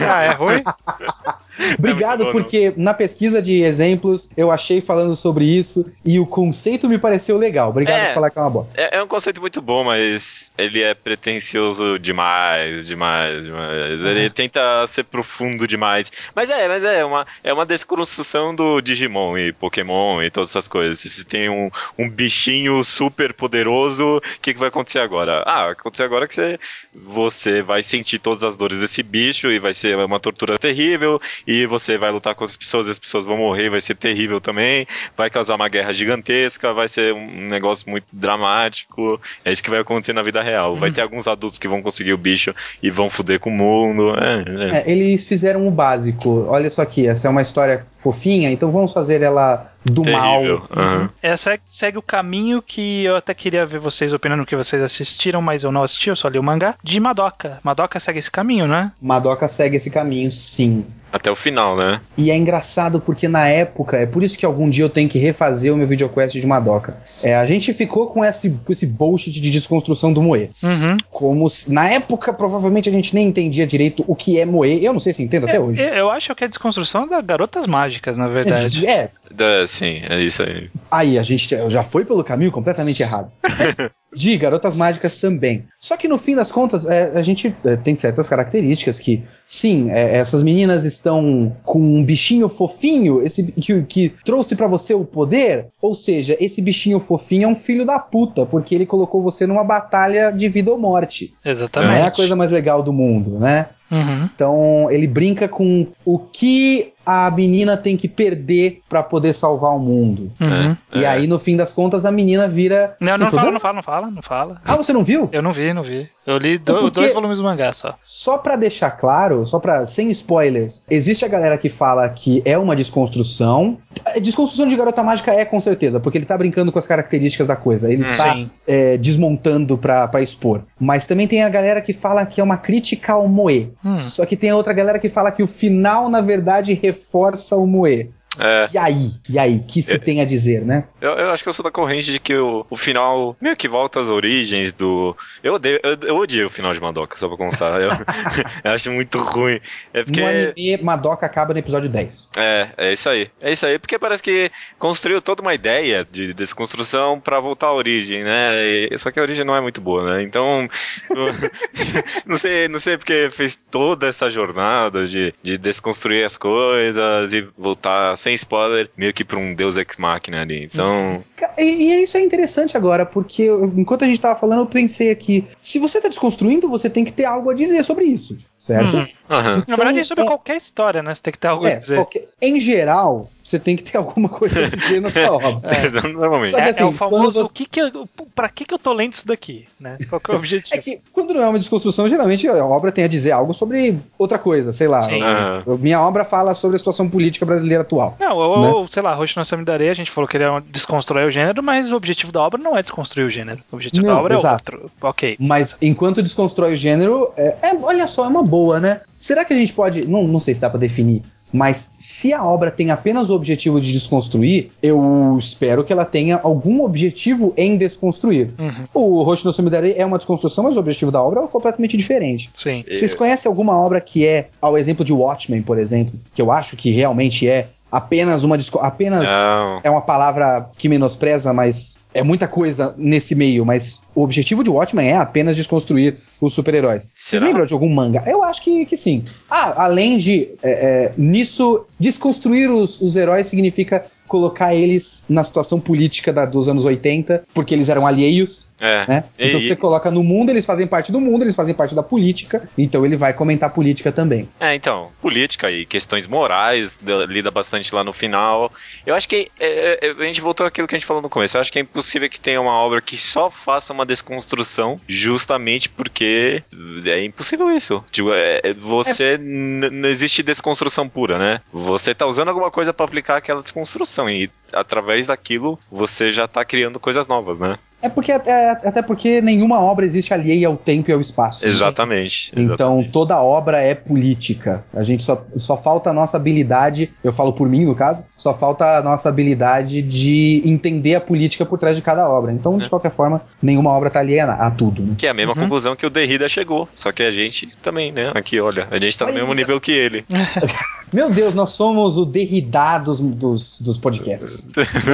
Ah, 0.00 0.22
é 0.24 0.30
ruim? 0.32 0.62
Obrigado, 1.78 2.26
bom, 2.26 2.32
porque 2.32 2.72
na 2.76 2.92
pesquisa 2.92 3.40
de 3.40 3.62
exemplos 3.62 4.30
eu 4.36 4.50
achei 4.50 4.80
falando 4.80 5.16
sobre 5.16 5.46
isso 5.46 5.90
e 6.04 6.20
o 6.20 6.26
conceito 6.26 6.88
me 6.88 6.98
pareceu 6.98 7.38
legal. 7.38 7.70
Obrigado 7.70 7.98
É. 7.98 8.06
por 8.08 8.14
falar 8.14 8.30
que 8.30 8.38
é 8.38 8.42
uma 8.42 8.50
bosta. 8.50 8.80
É, 8.80 8.98
é 8.98 9.02
um 9.02 9.06
conceito 9.06 9.40
muito 9.40 9.62
bom, 9.62 9.82
mas 9.84 10.50
ele 10.58 10.82
é 10.82 10.92
pretencioso 10.92 11.98
demais, 11.98 12.86
demais, 12.86 13.42
demais. 13.42 14.04
Ele 14.04 14.28
tenta 14.28 14.86
ser 14.86 15.04
profundo 15.04 15.66
demais. 15.66 16.12
Mas 16.34 16.50
é, 16.50 16.68
mas 16.68 16.84
é 16.84 17.04
uma, 17.04 17.26
é 17.42 17.52
uma 17.52 17.64
desconstrução 17.64 18.54
do 18.54 18.80
Digimon 18.82 19.38
e 19.38 19.52
Pokémon 19.52 20.22
e 20.22 20.30
todas 20.30 20.50
essas 20.50 20.68
coisas. 20.68 20.98
Se 20.98 21.24
tem 21.24 21.48
um, 21.48 21.70
um 21.98 22.08
bichinho 22.08 22.84
super 22.84 23.32
poderoso, 23.32 24.18
o 24.18 24.20
que, 24.42 24.52
que 24.52 24.60
vai 24.60 24.68
acontecer 24.68 24.98
agora? 24.98 25.42
Ah, 25.46 25.64
vai 25.64 25.72
acontecer 25.72 26.02
agora 26.02 26.28
que 26.28 26.34
você, 26.34 26.58
você 26.94 27.62
vai 27.62 27.82
sentir 27.82 28.18
todas 28.18 28.44
as 28.44 28.56
dores 28.56 28.80
desse 28.80 29.02
bicho 29.02 29.50
e 29.50 29.58
vai 29.58 29.72
ser 29.76 29.96
uma 29.96 30.18
tortura 30.18 30.58
terrível. 30.58 31.20
E 31.46 31.66
você 31.66 31.96
vai 31.98 32.10
lutar 32.10 32.34
com 32.34 32.44
as 32.44 32.56
pessoas, 32.56 32.88
as 32.88 32.98
pessoas 32.98 33.24
vão 33.24 33.36
morrer, 33.36 33.70
vai 33.70 33.80
ser 33.80 33.94
terrível 33.94 34.40
também. 34.40 34.86
Vai 35.16 35.30
causar 35.30 35.54
uma 35.54 35.68
guerra 35.68 35.92
gigantesca, 35.92 36.72
vai 36.72 36.88
ser 36.88 37.14
um 37.14 37.48
negócio 37.48 37.88
muito 37.88 38.06
dramático. 38.12 39.20
É 39.44 39.52
isso 39.52 39.62
que 39.62 39.70
vai 39.70 39.80
acontecer 39.80 40.12
na 40.12 40.22
vida 40.22 40.42
real. 40.42 40.76
Vai 40.76 40.90
ter 40.90 41.00
alguns 41.00 41.28
adultos 41.28 41.58
que 41.58 41.68
vão 41.68 41.82
conseguir 41.82 42.12
o 42.12 42.18
bicho 42.18 42.54
e 42.82 42.90
vão 42.90 43.10
foder 43.10 43.38
com 43.38 43.50
o 43.50 43.52
mundo. 43.52 44.14
É, 44.16 44.76
é. 44.76 44.78
É, 44.78 44.90
eles 44.90 45.24
fizeram 45.26 45.66
o 45.66 45.70
básico. 45.70 46.46
Olha 46.48 46.70
só 46.70 46.82
aqui, 46.82 47.06
essa 47.06 47.28
é 47.28 47.30
uma 47.30 47.42
história 47.42 47.86
fofinha, 48.12 48.50
então 48.50 48.70
vamos 48.70 48.92
fazer 48.92 49.20
ela 49.22 49.66
do 49.84 50.02
terrível. 50.02 50.62
mal. 50.70 50.84
Aham. 50.84 51.10
Essa 51.22 51.54
é- 51.54 51.58
segue 51.68 51.98
o 51.98 52.02
caminho 52.02 52.62
que 52.62 53.04
eu 53.04 53.16
até 53.16 53.34
queria 53.34 53.66
ver 53.66 53.78
vocês 53.78 54.12
opinando 54.12 54.46
que 54.46 54.54
vocês 54.56 54.80
assistiram, 54.82 55.42
mas 55.42 55.64
eu 55.64 55.72
não 55.72 55.82
assisti, 55.82 56.08
eu 56.08 56.16
só 56.16 56.28
li 56.28 56.38
o 56.38 56.42
mangá. 56.42 56.74
De 56.82 57.00
Madoka. 57.00 57.58
Madoka 57.64 57.98
segue 57.98 58.18
esse 58.18 58.30
caminho, 58.30 58.66
né? 58.68 58.92
Madoka 59.00 59.48
segue 59.48 59.76
esse 59.76 59.90
caminho, 59.90 60.30
sim. 60.30 60.84
Até 61.12 61.30
o 61.30 61.36
final, 61.36 61.76
né? 61.76 62.00
E 62.18 62.30
é 62.30 62.36
engraçado 62.36 63.00
porque 63.00 63.26
na 63.28 63.48
época, 63.48 63.96
é 63.96 64.04
por 64.06 64.22
isso 64.22 64.36
que 64.36 64.44
algum 64.44 64.68
dia 64.68 64.84
eu 64.84 64.88
tenho 64.90 65.08
que 65.08 65.18
refazer 65.18 65.72
o 65.72 65.76
meu 65.76 65.86
videoquest 65.86 66.32
de 66.38 66.46
Madoka. 66.46 66.98
É, 67.22 67.34
a 67.36 67.46
gente 67.46 67.72
ficou 67.72 68.08
com 68.08 68.24
esse, 68.24 68.50
com 68.50 68.72
esse 68.72 68.86
bullshit 68.86 69.30
de 69.40 69.50
desconstrução 69.50 70.12
do 70.12 70.20
Moe. 70.20 70.50
Uhum. 70.62 70.96
Como 71.10 71.48
se- 71.48 71.72
na 71.72 71.88
época, 71.88 72.34
provavelmente 72.34 72.88
a 72.88 72.92
gente 72.92 73.14
nem 73.14 73.28
entendia 73.28 73.66
direito 73.66 74.04
o 74.06 74.14
que 74.14 74.38
é 74.38 74.44
Moe. 74.44 74.84
Eu 74.84 74.92
não 74.92 75.00
sei 75.00 75.12
se 75.14 75.22
entendo 75.22 75.44
até 75.48 75.58
hoje. 75.58 75.80
Eu, 75.80 75.88
eu 75.94 76.10
acho 76.10 76.34
que 76.34 76.44
é 76.44 76.46
a 76.46 76.48
desconstrução 76.50 77.08
da 77.08 77.20
Garotas 77.22 77.66
Mágicas, 77.66 77.95
na 78.16 78.28
verdade. 78.28 78.86
É, 78.86 79.10
É, 79.38 79.66
sim, 79.66 80.00
é 80.08 80.22
isso 80.22 80.42
aí. 80.42 80.70
Aí, 80.90 81.18
a 81.18 81.22
gente 81.22 81.48
já 81.68 81.82
foi 81.82 82.04
pelo 82.04 82.22
caminho 82.24 82.52
completamente 82.52 83.02
errado. 83.02 83.30
De 84.14 84.34
Garotas 84.38 84.74
Mágicas 84.74 85.16
também. 85.16 85.66
Só 85.78 85.94
que 85.94 86.08
no 86.08 86.16
fim 86.16 86.34
das 86.34 86.50
contas, 86.50 86.86
é, 86.86 87.12
a 87.14 87.22
gente 87.22 87.54
é, 87.64 87.76
tem 87.76 87.94
certas 87.94 88.26
características 88.28 88.98
que, 88.98 89.22
sim, 89.46 89.90
é, 89.90 90.16
essas 90.16 90.42
meninas 90.42 90.86
estão 90.86 91.54
com 91.64 91.78
um 91.78 92.02
bichinho 92.02 92.48
fofinho 92.48 93.22
esse, 93.22 93.52
que, 93.52 93.82
que 93.82 94.14
trouxe 94.24 94.56
pra 94.56 94.68
você 94.68 94.94
o 94.94 95.04
poder. 95.04 95.66
Ou 95.82 95.94
seja, 95.94 96.34
esse 96.40 96.62
bichinho 96.62 96.98
fofinho 96.98 97.44
é 97.44 97.48
um 97.48 97.56
filho 97.56 97.84
da 97.84 97.98
puta, 97.98 98.46
porque 98.46 98.74
ele 98.74 98.86
colocou 98.86 99.22
você 99.22 99.46
numa 99.46 99.64
batalha 99.64 100.30
de 100.30 100.48
vida 100.48 100.70
ou 100.70 100.78
morte. 100.78 101.34
Não 101.44 101.52
Exatamente. 101.52 102.00
é 102.00 102.02
a 102.06 102.10
coisa 102.10 102.34
mais 102.34 102.50
legal 102.50 102.82
do 102.82 102.94
mundo, 102.94 103.38
né? 103.38 103.66
Uhum. 103.90 104.28
Então 104.34 104.90
ele 104.90 105.06
brinca 105.06 105.46
com 105.48 105.86
o 106.04 106.18
que 106.18 106.92
a 107.06 107.30
menina 107.30 107.76
tem 107.76 107.96
que 107.96 108.08
perder 108.08 108.80
pra 108.88 109.02
poder 109.02 109.32
salvar 109.32 109.70
o 109.74 109.78
mundo. 109.78 110.32
Uhum. 110.40 110.76
E 110.94 111.04
É. 111.04 111.06
aí, 111.06 111.26
no 111.28 111.38
fim 111.38 111.56
das 111.56 111.72
contas, 111.72 112.04
a 112.04 112.10
menina 112.10 112.48
vira. 112.48 112.96
Não, 113.00 113.16
não 113.16 113.30
fala, 113.30 113.50
não 113.52 113.60
fala, 113.60 113.74
não 113.76 113.82
fala, 113.82 114.10
não 114.10 114.22
fala. 114.22 114.60
Ah, 114.64 114.76
você 114.76 114.92
não 114.92 115.04
viu? 115.04 115.28
Eu 115.32 115.42
não 115.42 115.52
vi, 115.52 115.72
não 115.72 115.82
vi. 115.82 116.08
Eu 116.26 116.38
li 116.38 116.58
do- 116.58 116.74
Porque- 116.78 117.00
dois 117.00 117.14
volumes 117.14 117.38
do 117.38 117.44
mangá 117.44 117.72
só. 117.72 117.94
Só 118.02 118.36
pra 118.38 118.56
deixar 118.56 118.90
claro, 118.90 119.46
só 119.46 119.60
pra 119.60 119.86
sem 119.86 120.10
spoilers, 120.10 120.84
existe 120.90 121.24
a 121.24 121.28
galera 121.28 121.56
que 121.56 121.68
fala 121.68 122.08
que 122.08 122.42
é 122.44 122.58
uma 122.58 122.74
desconstrução. 123.16 123.78
A 124.04 124.18
desconstrução 124.18 124.66
de 124.66 124.76
Garota 124.76 125.02
Mágica 125.02 125.32
é 125.32 125.44
com 125.44 125.60
certeza, 125.60 126.00
porque 126.00 126.18
ele 126.18 126.24
tá 126.26 126.36
brincando 126.36 126.72
com 126.72 126.78
as 126.78 126.86
características 126.86 127.46
da 127.46 127.54
coisa. 127.56 127.90
Ele 127.92 128.02
tá 128.04 128.34
Sim. 128.34 128.50
é, 128.66 128.96
desmontando 128.96 129.78
pra, 129.78 130.06
pra 130.08 130.20
expor. 130.20 130.62
Mas 130.78 131.06
também 131.06 131.26
tem 131.28 131.42
a 131.44 131.48
galera 131.48 131.80
que 131.80 131.92
fala 131.92 132.26
que 132.26 132.40
é 132.40 132.44
uma 132.44 132.56
crítica 132.56 133.12
ao 133.12 133.28
Moe. 133.28 133.72
Hum. 133.84 134.00
Só 134.00 134.26
que 134.26 134.36
tem 134.36 134.50
a 134.50 134.56
outra 134.56 134.72
galera 134.72 134.98
que 134.98 135.08
fala 135.08 135.30
que 135.30 135.42
o 135.42 135.46
final, 135.46 136.08
na 136.10 136.20
verdade, 136.20 136.74
reforça 136.96 137.56
o 137.56 137.66
Moe. 137.66 138.10
É, 138.38 138.66
E 138.72 138.78
aí? 138.78 139.10
E 139.28 139.38
aí? 139.38 139.60
que 139.60 139.80
se 139.82 139.98
tem 139.98 140.20
a 140.20 140.24
dizer, 140.24 140.64
né? 140.64 140.84
eu, 141.00 141.10
eu 141.12 141.30
acho 141.30 141.42
que 141.42 141.48
eu 141.48 141.52
sou 141.52 141.62
da 141.64 141.70
corrente 141.70 142.12
de 142.12 142.18
que 142.20 142.34
o, 142.36 142.66
o 142.68 142.76
final 142.76 143.36
meio 143.40 143.56
que 143.56 143.68
volta 143.68 144.00
às 144.00 144.08
origens 144.08 144.72
do. 144.72 145.16
Eu 145.42 145.54
odeio, 145.54 145.80
eu, 145.82 145.96
eu 146.08 146.16
odiei 146.16 146.44
o 146.44 146.50
final 146.50 146.72
de 146.74 146.80
Madoka, 146.80 147.16
só 147.18 147.28
pra 147.28 147.36
constar. 147.36 147.80
Eu, 147.80 147.90
eu 148.64 148.70
acho 148.72 148.90
muito 148.90 149.18
ruim. 149.18 149.60
É 149.92 150.02
porque. 150.04 150.20
No 150.20 150.26
anime, 150.26 150.82
Madoka 150.82 151.24
acaba 151.26 151.52
no 151.52 151.58
episódio 151.58 151.88
10. 151.88 152.30
É, 152.36 152.68
é 152.76 152.92
isso 152.92 153.08
aí. 153.08 153.30
É 153.40 153.52
isso 153.52 153.64
aí, 153.66 153.78
porque 153.78 153.98
parece 153.98 154.22
que 154.22 154.50
construiu 154.78 155.20
toda 155.22 155.42
uma 155.42 155.54
ideia 155.54 156.06
de 156.10 156.32
desconstrução 156.34 157.20
pra 157.20 157.40
voltar 157.40 157.68
à 157.68 157.74
origem, 157.74 158.22
né? 158.24 158.64
E- 158.90 158.98
só 158.98 159.10
que 159.10 159.18
a 159.18 159.22
origem 159.22 159.44
não 159.44 159.54
é 159.56 159.60
muito 159.60 159.80
boa, 159.80 160.16
né? 160.16 160.22
Então, 160.22 160.68
não 162.26 162.36
sei, 162.38 162.68
não 162.68 162.78
sei 162.78 162.96
porque 162.96 163.30
fez 163.32 163.58
toda 163.70 164.06
essa 164.06 164.30
jornada 164.30 165.06
de, 165.06 165.34
de 165.42 165.58
desconstruir 165.58 166.24
as 166.24 166.36
coisas 166.36 167.32
e 167.32 167.46
voltar 167.56 168.16
sem 168.26 168.34
spoiler, 168.34 168.90
meio 168.96 169.14
que 169.14 169.24
pra 169.24 169.38
um 169.38 169.54
Deus 169.54 169.76
Ex 169.76 169.96
Machina 169.96 170.42
ali. 170.42 170.64
Então, 170.64 171.22
E, 171.56 171.62
e 171.62 172.02
isso 172.02 172.16
é 172.16 172.20
interessante 172.20 172.76
agora, 172.76 173.06
porque 173.06 173.42
eu- 173.42 173.66
enquanto 173.76 174.02
a 174.04 174.06
gente 174.08 174.20
tava 174.20 174.38
falando, 174.38 174.60
eu 174.60 174.66
pensei 174.66 175.10
aqui: 175.12 175.46
se 175.62 175.78
você 175.78 176.00
tá 176.00 176.08
desconstruindo, 176.08 176.68
você 176.68 176.90
tem 176.90 177.04
que 177.04 177.12
ter 177.12 177.24
algo 177.24 177.50
a 177.50 177.54
dizer 177.54 177.84
sobre 177.84 178.04
isso, 178.04 178.36
certo? 178.58 178.96
Hum. 178.96 179.06
aham. 179.30 179.64
Na 179.68 179.76
verdade, 179.76 180.00
é 180.00 180.04
sobre 180.04 180.24
é- 180.24 180.26
qualquer 180.26 180.56
história, 180.56 181.02
né? 181.02 181.14
Você 181.14 181.22
tem 181.22 181.32
que 181.32 181.38
ter 181.38 181.48
algo 181.48 181.66
a 181.66 181.70
É, 181.70 181.74
dizer. 181.74 181.94
qualquer- 181.96 182.24
em 182.42 182.58
geral, 182.58 183.30
você 183.46 183.58
tem 183.58 183.76
que 183.76 183.82
ter 183.84 183.96
alguma 183.98 184.28
coisa 184.28 184.64
a 184.64 184.68
dizer 184.68 185.00
na 185.00 185.10
sua 185.10 185.32
obra. 185.32 185.70
Normalmente. 186.12 186.50
Só 186.50 186.56
que 186.56 186.62
É, 186.62 186.70
assim, 186.70 186.82
é 186.82 186.84
o 186.84 186.92
famoso, 186.92 187.32
você- 187.32 187.40
o 187.40 187.48
que 187.48 187.64
que 187.66 187.80
eu, 187.80 188.08
pra 188.34 188.48
que 188.48 188.64
que 188.64 188.74
eu 188.74 188.78
tô 188.78 188.92
lendo 188.92 189.12
isso 189.12 189.26
daqui, 189.26 189.66
né? 189.78 189.98
Qual 190.08 190.20
que 190.20 190.30
é 190.30 190.34
o 190.34 190.36
objetivo? 190.38 190.74
É 190.74 190.78
que 190.78 191.00
quando 191.12 191.32
não 191.32 191.42
é 191.42 191.48
uma 191.48 191.58
desconstrução, 191.58 192.08
geralmente 192.08 192.46
a 192.48 192.64
obra 192.64 192.90
tem 192.92 193.04
a 193.04 193.08
dizer 193.08 193.30
algo 193.30 193.54
sobre 193.54 193.98
outra 194.18 194.38
coisa, 194.38 194.72
sei 194.72 194.88
lá. 194.88 195.02
Sim. 195.02 195.22
Aham. 195.22 195.62
Minha 195.78 196.00
obra 196.00 196.24
fala 196.24 196.54
sobre 196.54 196.76
a 196.76 196.78
situação 196.78 197.08
política 197.08 197.46
brasileira 197.46 197.82
atual. 197.82 198.16
Não, 198.18 198.36
ou, 198.36 198.60
Né? 198.62 198.68
ou, 198.68 198.88
sei 198.88 199.02
lá, 199.02 199.14
Roshi 199.14 199.36
no 199.36 199.44
Samidare, 199.44 199.88
a 199.88 199.94
gente 199.94 200.10
falou 200.10 200.26
que 200.28 200.36
ele 200.36 200.44
é 200.44 200.62
desconstruir 200.70 201.26
o 201.26 201.30
gênero, 201.30 201.62
mas 201.62 201.92
o 201.92 201.96
objetivo 201.96 202.32
da 202.32 202.42
obra 202.42 202.60
não 202.60 202.76
é 202.76 202.82
desconstruir 202.82 203.24
o 203.26 203.30
gênero. 203.30 203.60
O 203.70 203.76
objetivo 203.76 204.06
Não, 204.06 204.14
da 204.14 204.20
obra 204.20 204.34
exato. 204.34 204.72
é 204.72 204.74
outro. 204.74 204.90
Ok. 205.00 205.36
Mas 205.38 205.76
enquanto 205.80 206.22
desconstrói 206.22 206.74
o 206.74 206.76
gênero, 206.76 207.30
é, 207.36 207.56
é- 207.62 207.76
olha 207.80 208.08
só, 208.08 208.24
é 208.24 208.28
uma 208.28 208.42
boa, 208.42 208.80
né? 208.80 209.00
Será 209.16 209.44
que 209.44 209.52
a 209.52 209.56
gente 209.56 209.72
pode. 209.72 210.04
Não, 210.06 210.24
não 210.26 210.40
sei 210.40 210.54
se 210.54 210.60
dá 210.60 210.68
pra 210.68 210.78
definir, 210.78 211.22
Mas 211.52 211.94
se 211.98 212.32
a 212.32 212.44
obra 212.44 212.70
tem 212.70 212.90
apenas 212.90 213.30
o 213.30 213.34
objetivo 213.34 213.80
de 213.80 213.92
desconstruir, 213.92 214.70
eu 214.82 215.36
espero 215.38 215.84
que 215.84 215.92
ela 215.92 216.04
tenha 216.04 216.40
algum 216.42 216.82
objetivo 216.82 217.54
em 217.56 217.76
desconstruir. 217.76 218.50
Uhum. 218.58 218.86
O 218.92 219.22
Roshi 219.22 219.44
no 219.44 219.52
Cemitério 219.52 219.94
é 219.96 220.04
uma 220.04 220.18
desconstrução, 220.18 220.64
mas 220.64 220.76
o 220.76 220.80
objetivo 220.80 221.10
da 221.10 221.22
obra 221.22 221.40
é 221.40 221.46
completamente 221.46 221.96
diferente. 221.96 222.50
Sim. 222.54 222.84
Vocês 222.88 223.14
conhecem 223.14 223.48
alguma 223.48 223.78
obra 223.78 224.00
que 224.00 224.26
é, 224.26 224.48
ao 224.60 224.76
exemplo 224.76 225.04
de 225.04 225.12
Watchmen, 225.12 225.62
por 225.62 225.78
exemplo, 225.78 226.18
que 226.34 226.42
eu 226.42 226.50
acho 226.50 226.76
que 226.76 226.90
realmente 226.90 227.48
é 227.48 227.68
apenas 227.96 228.44
uma 228.44 228.56
apenas 228.80 229.24
Não. 229.24 229.80
é 229.82 229.90
uma 229.90 230.00
palavra 230.00 230.68
que 230.76 230.88
menospreza, 230.88 231.52
mas 231.52 231.98
é 232.12 232.22
muita 232.22 232.48
coisa 232.48 232.94
nesse 232.96 233.34
meio, 233.34 233.64
mas 233.64 234.02
o 234.14 234.22
objetivo 234.22 234.64
de 234.64 234.70
Watchmen 234.70 235.08
é 235.08 235.16
apenas 235.16 235.54
desconstruir 235.54 236.16
os 236.40 236.54
super-heróis. 236.54 237.10
Vocês 237.14 237.42
lembram 237.42 237.66
de 237.66 237.74
algum 237.74 237.88
manga? 237.88 238.22
Eu 238.26 238.42
acho 238.42 238.62
que, 238.62 238.86
que 238.86 238.96
sim. 238.96 239.24
Ah, 239.50 239.84
além 239.84 240.16
de 240.18 240.48
é, 240.62 240.70
é, 240.70 241.12
nisso, 241.16 241.84
desconstruir 241.98 242.70
os, 242.70 243.00
os 243.00 243.16
heróis 243.16 243.46
significa 243.46 244.06
colocar 244.26 244.74
eles 244.74 245.24
na 245.28 245.42
situação 245.44 245.78
política 245.80 246.32
da- 246.32 246.44
dos 246.44 246.68
anos 246.68 246.84
80, 246.84 247.44
porque 247.54 247.74
eles 247.74 247.88
eram 247.88 248.06
alheios, 248.06 248.74
É. 248.80 249.06
né? 249.06 249.24
E- 249.38 249.48
Então 249.48 249.60
você 249.60 249.76
coloca 249.76 250.10
no 250.10 250.22
mundo, 250.22 250.50
eles 250.50 250.66
fazem 250.66 250.86
parte 250.86 251.10
do 251.12 251.20
mundo, 251.20 251.42
eles 251.42 251.54
fazem 251.56 251.74
parte 251.74 251.94
da 251.94 252.02
política, 252.02 252.68
então 252.76 253.04
ele 253.04 253.16
vai 253.16 253.32
comentar 253.32 253.70
política 253.72 254.10
também. 254.12 254.48
É, 254.60 254.74
então, 254.74 255.10
política 255.20 255.70
e 255.70 255.84
questões 255.86 256.26
morais 256.26 256.98
da- 257.00 257.26
lida 257.26 257.50
bastante 257.50 257.94
lá 257.94 258.02
no 258.04 258.12
final. 258.12 258.70
Eu 259.04 259.14
acho 259.14 259.28
que 259.28 259.50
é, 259.58 259.98
é, 260.08 260.10
a 260.10 260.24
gente 260.24 260.40
voltou 260.40 260.66
àquilo 260.66 260.86
que 260.88 260.94
a 260.94 260.98
gente 260.98 261.06
falou 261.06 261.22
no 261.22 261.28
começo. 261.28 261.56
Eu 261.56 261.60
acho 261.60 261.72
que 261.72 261.78
é 261.78 261.82
impossível 261.82 262.28
que 262.28 262.40
tenha 262.40 262.60
uma 262.60 262.72
obra 262.72 263.00
que 263.00 263.16
só 263.16 263.50
faça 263.50 263.92
uma 263.92 264.04
desconstrução, 264.06 265.00
justamente 265.08 265.88
porque 265.88 266.62
é 267.04 267.24
impossível 267.24 267.70
isso. 267.70 268.02
Tipo, 268.10 268.32
é- 268.32 268.60
é- 268.62 268.74
você 268.74 269.36
n- 269.38 269.90
não 269.90 270.08
existe 270.08 270.42
desconstrução 270.42 271.08
pura, 271.08 271.38
né? 271.38 271.60
Você 271.72 272.14
tá 272.14 272.26
usando 272.26 272.48
alguma 272.48 272.70
coisa 272.70 272.92
pra 272.92 273.04
aplicar 273.06 273.36
aquela 273.36 273.62
desconstrução 273.62 274.15
e 274.28 274.50
através 274.72 275.26
daquilo 275.26 275.78
você 275.90 276.30
já 276.30 276.48
tá 276.48 276.64
criando 276.64 276.98
coisas 276.98 277.26
novas, 277.26 277.58
né? 277.58 277.78
É 278.02 278.08
porque 278.08 278.30
até, 278.30 278.70
até 278.70 279.02
porque 279.02 279.40
nenhuma 279.40 279.80
obra 279.80 280.04
existe 280.04 280.32
alheia 280.32 280.68
ao 280.68 280.76
tempo 280.76 281.10
e 281.10 281.12
ao 281.12 281.20
espaço. 281.20 281.64
Exatamente. 281.66 282.50
Então 282.52 282.64
exatamente. 282.96 283.10
toda 283.10 283.42
obra 283.42 283.82
é 283.82 283.94
política. 283.94 284.84
A 284.94 285.02
gente 285.02 285.22
só, 285.24 285.44
só 285.56 285.76
falta 285.76 286.10
a 286.10 286.12
nossa 286.12 286.36
habilidade, 286.36 287.10
eu 287.24 287.32
falo 287.32 287.52
por 287.52 287.68
mim 287.68 287.84
no 287.84 287.94
caso, 287.94 288.24
só 288.36 288.54
falta 288.54 288.98
a 288.98 289.02
nossa 289.02 289.28
habilidade 289.28 290.02
de 290.02 290.62
entender 290.64 291.14
a 291.14 291.20
política 291.20 291.64
por 291.64 291.78
trás 291.78 291.96
de 291.96 292.02
cada 292.02 292.28
obra. 292.28 292.52
Então, 292.52 292.76
É. 292.78 292.82
de 292.82 292.90
qualquer 292.90 293.10
forma, 293.12 293.40
nenhuma 293.62 293.90
obra 293.90 294.10
tá 294.10 294.20
alheia 294.20 294.44
a, 294.44 294.70
tudo. 294.70 295.02
Né? 295.02 295.14
Que 295.18 295.26
é 295.26 295.30
a 295.30 295.34
mesma 295.34 295.54
Uhum. 295.54 295.62
conclusão 295.62 295.96
que 295.96 296.04
o 296.06 296.10
Derrida 296.10 296.48
chegou. 296.48 296.88
Só 296.94 297.10
que 297.12 297.22
a 297.22 297.30
gente 297.30 297.68
também, 297.82 298.12
né? 298.12 298.30
Aqui, 298.34 298.60
olha, 298.60 298.86
a 298.90 298.98
gente 298.98 299.18
tá 299.18 299.24
no 299.24 299.30
Olha 299.32 299.40
mesmo 299.40 299.52
isso. 299.52 299.60
nível 299.60 299.80
que 299.80 299.92
ele. 299.92 300.24
Meu 301.12 301.30
Deus, 301.30 301.54
nós 301.54 301.70
somos 301.72 302.18
o 302.18 302.24
derridá 302.24 302.98
dos, 302.98 303.20
dos, 303.20 303.80
dos 303.80 303.96
podcasts. 303.96 304.68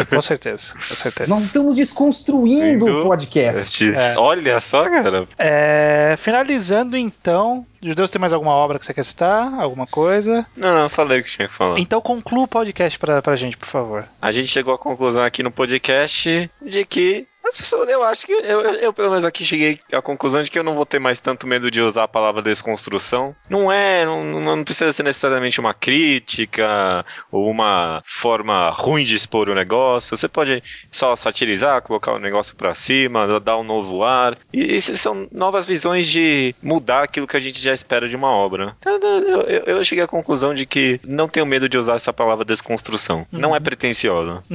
Com 0.08 0.22
certeza. 0.22 0.72
Com 0.88 0.94
certeza. 0.96 1.28
Nós 1.28 1.44
estamos 1.44 1.76
desconstruindo 1.76 2.71
Indo- 2.74 3.00
o 3.00 3.02
podcast. 3.02 3.92
É. 3.92 4.16
Olha 4.18 4.58
só, 4.60 4.84
cara. 4.84 5.26
É, 5.38 6.14
finalizando 6.18 6.96
então. 6.96 7.66
Judeus, 7.82 8.10
tem 8.10 8.20
mais 8.20 8.32
alguma 8.32 8.52
obra 8.52 8.78
que 8.78 8.86
você 8.86 8.94
quer 8.94 9.04
citar? 9.04 9.52
Alguma 9.60 9.86
coisa? 9.86 10.46
Não, 10.56 10.82
não, 10.82 10.88
falei 10.88 11.20
o 11.20 11.24
que 11.24 11.30
tinha 11.30 11.48
que 11.48 11.54
falar. 11.54 11.78
Então 11.78 12.00
conclua 12.00 12.44
o 12.44 12.48
podcast 12.48 12.98
pra, 12.98 13.20
pra 13.20 13.36
gente, 13.36 13.56
por 13.56 13.66
favor. 13.66 14.04
A 14.20 14.30
gente 14.30 14.46
chegou 14.48 14.72
à 14.74 14.78
conclusão 14.78 15.22
aqui 15.24 15.42
no 15.42 15.50
podcast 15.50 16.48
de 16.64 16.84
que 16.84 17.26
as 17.44 17.56
pessoas, 17.58 17.88
eu 17.88 18.02
acho 18.02 18.26
que 18.26 18.32
eu, 18.32 18.60
eu, 18.62 18.92
pelo 18.92 19.10
menos 19.10 19.24
aqui 19.24 19.44
cheguei 19.44 19.78
à 19.92 20.00
conclusão 20.02 20.42
de 20.42 20.50
que 20.50 20.58
eu 20.58 20.62
não 20.64 20.74
vou 20.74 20.86
ter 20.86 20.98
mais 20.98 21.20
tanto 21.20 21.46
medo 21.46 21.70
de 21.70 21.80
usar 21.80 22.04
a 22.04 22.08
palavra 22.08 22.40
desconstrução. 22.42 23.34
Não 23.48 23.70
é, 23.70 24.04
não, 24.04 24.24
não 24.24 24.56
não 24.56 24.64
precisa 24.64 24.92
ser 24.92 25.02
necessariamente 25.02 25.58
uma 25.60 25.72
crítica 25.74 27.04
ou 27.30 27.50
uma 27.50 28.02
forma 28.04 28.70
ruim 28.70 29.04
de 29.04 29.14
expor 29.16 29.48
o 29.48 29.54
negócio. 29.54 30.16
Você 30.16 30.28
pode 30.28 30.62
só 30.90 31.14
satirizar, 31.16 31.82
colocar 31.82 32.12
o 32.12 32.18
negócio 32.18 32.54
pra 32.56 32.74
cima, 32.74 33.40
dar 33.40 33.58
um 33.58 33.64
novo 33.64 34.02
ar. 34.04 34.36
E 34.52 34.76
isso 34.76 34.94
são 34.96 35.26
novas 35.32 35.66
visões 35.66 36.06
de 36.06 36.54
mudar 36.62 37.02
aquilo 37.04 37.26
que 37.26 37.36
a 37.36 37.40
gente 37.40 37.60
já 37.62 37.72
espera 37.72 38.08
de 38.08 38.16
uma 38.16 38.30
obra. 38.30 38.76
Então, 38.80 38.96
eu, 38.96 39.40
eu- 39.42 39.62
eu 39.66 39.84
cheguei 39.84 40.04
à 40.04 40.08
conclusão 40.08 40.54
de 40.54 40.66
que 40.66 41.00
não 41.04 41.28
tenho 41.28 41.46
medo 41.46 41.68
de 41.68 41.78
usar 41.78 41.94
essa 41.96 42.12
palavra 42.12 42.44
desconstrução. 42.44 43.26
Não 43.32 43.54
é 43.56 43.60
pretensiosa. 43.60 44.42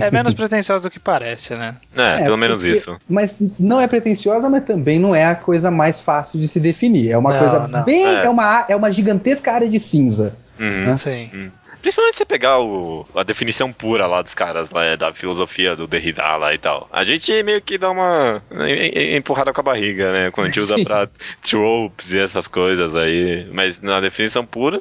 É 0.00 0.10
menos 0.10 0.34
pretensioso 0.34 0.84
do 0.84 0.90
que 0.90 0.98
parece, 0.98 1.54
né? 1.54 1.76
É, 1.96 2.11
É, 2.20 2.24
pelo 2.24 2.36
menos 2.36 2.60
porque- 2.60 2.74
isso. 2.74 2.96
Mas 3.08 3.38
não 3.58 3.80
é 3.80 3.86
pretensiosa, 3.86 4.48
mas 4.50 4.64
também 4.64 4.98
não 4.98 5.14
é 5.14 5.24
a 5.24 5.34
coisa 5.34 5.70
mais 5.70 6.00
fácil 6.00 6.38
de 6.40 6.46
se 6.48 6.58
definir. 6.60 7.10
É 7.10 7.18
uma 7.18 7.32
Não, 7.32 7.38
coisa 7.38 7.66
não. 7.66 7.82
bem. 7.84 8.04
É. 8.04 8.24
É. 8.24 8.28
uma, 8.28 8.64
é 8.68 8.76
uma 8.76 8.90
gigantesca 8.92 9.52
área 9.52 9.68
de 9.68 9.78
cinza. 9.78 10.34
Uhum. 10.60 10.96
Sim. 10.96 11.50
Principalmente 11.80 12.16
você 12.16 12.24
pegar 12.24 12.60
o, 12.60 13.06
a 13.14 13.22
definição 13.22 13.72
pura 13.72 14.06
lá 14.06 14.22
dos 14.22 14.34
caras, 14.34 14.70
lá, 14.70 14.84
é, 14.84 14.96
da 14.96 15.12
filosofia 15.12 15.74
do 15.74 15.86
Derrida 15.86 16.22
lá 16.36 16.52
e 16.54 16.58
tal. 16.58 16.88
A 16.92 17.04
gente 17.04 17.42
meio 17.42 17.60
que 17.60 17.78
dá 17.78 17.90
uma 17.90 18.42
em- 18.66 19.16
empurrada 19.16 19.52
com 19.52 19.60
a 19.60 19.64
barriga, 19.64 20.12
né? 20.12 20.30
Quando 20.30 20.46
a 20.46 20.48
gente 20.50 20.60
usa 20.60 20.76
Sim. 20.76 20.84
pra 20.84 21.08
tropes 21.48 22.12
e 22.12 22.18
essas 22.18 22.46
coisas 22.48 22.94
aí. 22.94 23.46
Mas 23.52 23.80
na 23.80 24.00
definição 24.00 24.44
pura, 24.44 24.80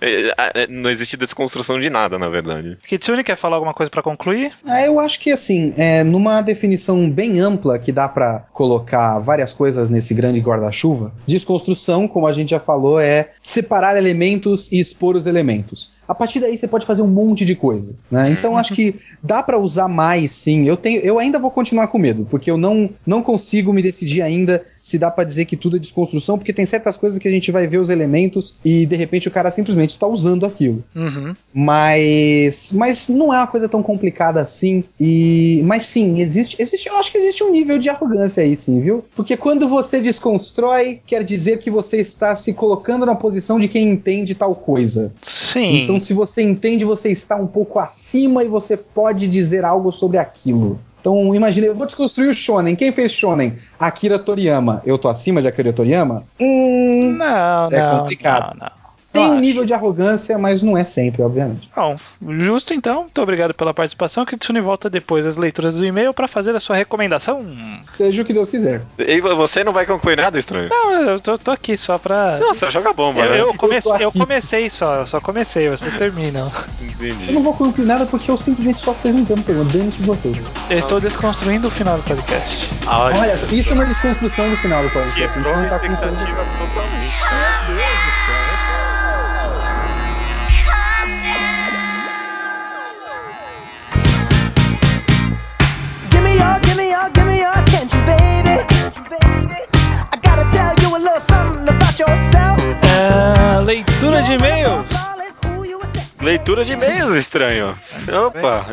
é, 0.00 0.32
é, 0.36 0.62
é, 0.62 0.66
não 0.66 0.90
existe 0.90 1.16
desconstrução 1.16 1.78
de 1.78 1.90
nada, 1.90 2.18
na 2.18 2.28
verdade. 2.28 2.78
Kitsune, 2.86 3.24
quer 3.24 3.36
falar 3.36 3.56
alguma 3.56 3.74
coisa 3.74 3.90
pra 3.90 4.02
concluir? 4.02 4.52
Ah, 4.66 4.82
eu 4.82 4.98
acho 5.00 5.20
que 5.20 5.30
assim, 5.30 5.74
é, 5.76 6.02
numa 6.04 6.40
definição 6.40 7.10
bem 7.10 7.40
ampla 7.40 7.78
que 7.78 7.92
dá 7.92 8.08
pra 8.08 8.44
colocar 8.52 9.18
várias 9.20 9.52
coisas 9.52 9.90
nesse 9.90 10.14
grande 10.14 10.40
guarda-chuva, 10.40 11.12
desconstrução, 11.26 12.06
como 12.08 12.26
a 12.26 12.32
gente 12.32 12.50
já 12.50 12.60
falou, 12.60 13.00
é 13.00 13.30
separar 13.42 13.96
elementos 13.96 14.70
e 14.72 14.80
expor 14.80 15.16
os 15.16 15.26
elementos. 15.26 15.92
A 16.12 16.14
partir 16.14 16.40
daí 16.40 16.54
você 16.54 16.68
pode 16.68 16.84
fazer 16.84 17.00
um 17.00 17.08
monte 17.08 17.42
de 17.42 17.54
coisa, 17.54 17.94
né? 18.10 18.30
Então 18.30 18.58
acho 18.58 18.74
que 18.74 18.96
dá 19.22 19.42
pra 19.42 19.58
usar 19.58 19.88
mais, 19.88 20.30
sim. 20.32 20.68
Eu 20.68 20.76
tenho, 20.76 21.00
eu 21.00 21.18
ainda 21.18 21.38
vou 21.38 21.50
continuar 21.50 21.86
com 21.86 21.96
medo, 21.96 22.26
porque 22.28 22.50
eu 22.50 22.58
não, 22.58 22.90
não 23.06 23.22
consigo 23.22 23.72
me 23.72 23.80
decidir 23.80 24.20
ainda 24.20 24.62
se 24.82 24.98
dá 24.98 25.10
pra 25.10 25.24
dizer 25.24 25.46
que 25.46 25.56
tudo 25.56 25.76
é 25.76 25.78
desconstrução, 25.78 26.36
porque 26.36 26.52
tem 26.52 26.66
certas 26.66 26.98
coisas 26.98 27.18
que 27.18 27.26
a 27.26 27.30
gente 27.30 27.50
vai 27.50 27.66
ver 27.66 27.78
os 27.78 27.88
elementos 27.88 28.58
e 28.62 28.84
de 28.84 28.94
repente 28.94 29.26
o 29.26 29.30
cara 29.30 29.50
simplesmente 29.50 29.90
está 29.90 30.06
usando 30.06 30.44
aquilo. 30.44 30.84
Uhum. 30.94 31.34
Mas, 31.54 32.72
mas 32.74 33.08
não 33.08 33.32
é 33.32 33.38
uma 33.38 33.46
coisa 33.46 33.66
tão 33.66 33.82
complicada 33.82 34.42
assim. 34.42 34.84
E, 35.00 35.62
mas 35.64 35.86
sim, 35.86 36.20
existe, 36.20 36.60
existe, 36.60 36.90
eu 36.90 36.98
acho 36.98 37.10
que 37.10 37.16
existe 37.16 37.42
um 37.42 37.50
nível 37.50 37.78
de 37.78 37.88
arrogância 37.88 38.42
aí, 38.42 38.54
sim, 38.54 38.82
viu? 38.82 39.02
Porque 39.16 39.34
quando 39.34 39.66
você 39.66 39.98
desconstrói, 39.98 41.00
quer 41.06 41.24
dizer 41.24 41.58
que 41.58 41.70
você 41.70 41.96
está 41.96 42.36
se 42.36 42.52
colocando 42.52 43.06
na 43.06 43.14
posição 43.14 43.58
de 43.58 43.66
quem 43.66 43.88
entende 43.88 44.34
tal 44.34 44.54
coisa. 44.54 45.10
Sim. 45.22 45.82
Então, 45.82 45.98
se 46.02 46.12
você 46.12 46.42
entende, 46.42 46.84
você 46.84 47.10
está 47.10 47.36
um 47.36 47.46
pouco 47.46 47.78
acima 47.78 48.44
e 48.44 48.48
você 48.48 48.76
pode 48.76 49.26
dizer 49.26 49.64
algo 49.64 49.90
sobre 49.90 50.18
aquilo. 50.18 50.78
Então, 51.00 51.34
imagina, 51.34 51.66
eu 51.66 51.74
vou 51.74 51.84
desconstruir 51.86 52.28
o 52.28 52.34
Shonen. 52.34 52.76
Quem 52.76 52.92
fez 52.92 53.10
Shonen? 53.12 53.54
Akira 53.78 54.18
Toriyama. 54.18 54.80
Eu 54.86 54.96
tô 54.98 55.08
acima 55.08 55.42
de 55.42 55.48
Akira 55.48 55.72
Toriyama? 55.72 56.22
Hum, 56.38 57.12
Não, 57.18 57.68
É 57.72 57.80
não, 57.82 57.98
complicado. 58.00 58.56
não, 58.56 58.66
não. 58.66 58.81
Tem 59.12 59.26
um 59.26 59.38
nível 59.38 59.64
de 59.64 59.74
arrogância, 59.74 60.38
mas 60.38 60.62
não 60.62 60.76
é 60.76 60.84
sempre, 60.84 61.22
obviamente. 61.22 61.68
Bom, 61.74 61.96
justo 62.38 62.72
então. 62.72 63.02
Muito 63.02 63.20
obrigado 63.20 63.52
pela 63.54 63.74
participação. 63.74 64.24
Kitsune 64.24 64.60
volta 64.60 64.88
depois 64.88 65.24
das 65.24 65.36
leituras 65.36 65.76
do 65.76 65.84
e-mail 65.84 66.14
pra 66.14 66.26
fazer 66.26 66.54
a 66.56 66.60
sua 66.60 66.76
recomendação. 66.76 67.44
Seja 67.88 68.22
o 68.22 68.24
que 68.24 68.32
Deus 68.32 68.48
quiser. 68.48 68.82
E 68.98 69.20
você 69.20 69.62
não 69.62 69.72
vai 69.72 69.84
concluir 69.86 70.16
nada 70.16 70.38
estranho? 70.38 70.68
Não, 70.70 70.92
eu 71.02 71.20
tô, 71.20 71.36
tô 71.38 71.50
aqui 71.50 71.76
só 71.76 71.98
pra. 71.98 72.38
Não, 72.38 72.54
só 72.54 72.70
joga 72.70 72.92
bomba, 72.92 73.20
Eu, 73.20 73.30
né? 73.30 73.40
eu, 73.40 73.54
comecei, 73.54 73.92
Eu 73.96 74.00
eu 74.00 74.12
comecei 74.12 74.70
só, 74.70 74.96
eu 74.96 75.06
só 75.06 75.20
comecei, 75.20 75.68
vocês 75.68 75.92
terminam. 75.94 76.50
Eu 77.00 77.08
Entendi. 77.08 77.32
não 77.32 77.42
vou 77.42 77.54
concluir 77.54 77.86
nada 77.86 78.06
porque 78.06 78.30
eu 78.30 78.36
simplesmente 78.38 78.76
estou 78.76 78.92
apresentando 78.92 79.42
pergunta. 79.44 79.76
Dane-se 79.76 79.98
de 79.98 80.06
vocês. 80.06 80.42
Eu 80.70 80.78
estou 80.78 81.00
desconstruindo 81.00 81.68
o 81.68 81.70
final 81.70 81.96
do 81.96 82.02
podcast. 82.04 82.68
Olha, 82.86 83.34
isso 83.52 83.70
é 83.70 83.74
uma 83.74 83.86
desconstrução 83.86 84.50
do 84.50 84.56
final 84.56 84.82
do 84.82 84.90
podcast. 84.90 85.38
A 85.38 85.42
gente 85.42 85.52
não 85.52 85.68
tá 85.68 85.78
concluindo. 85.78 85.94
expectativa 86.14 86.44
totalmente. 86.58 87.14
Meu 87.68 87.76
Deus 87.76 87.88
do 87.88 88.10
céu. 88.21 88.21
É, 102.84 103.60
leitura 103.64 104.22
de 104.22 104.32
e-mails. 104.32 104.86
Leitura 106.20 106.64
de 106.64 106.72
e-mails, 106.72 107.14
estranho. 107.16 107.76
Opa, 108.26 108.66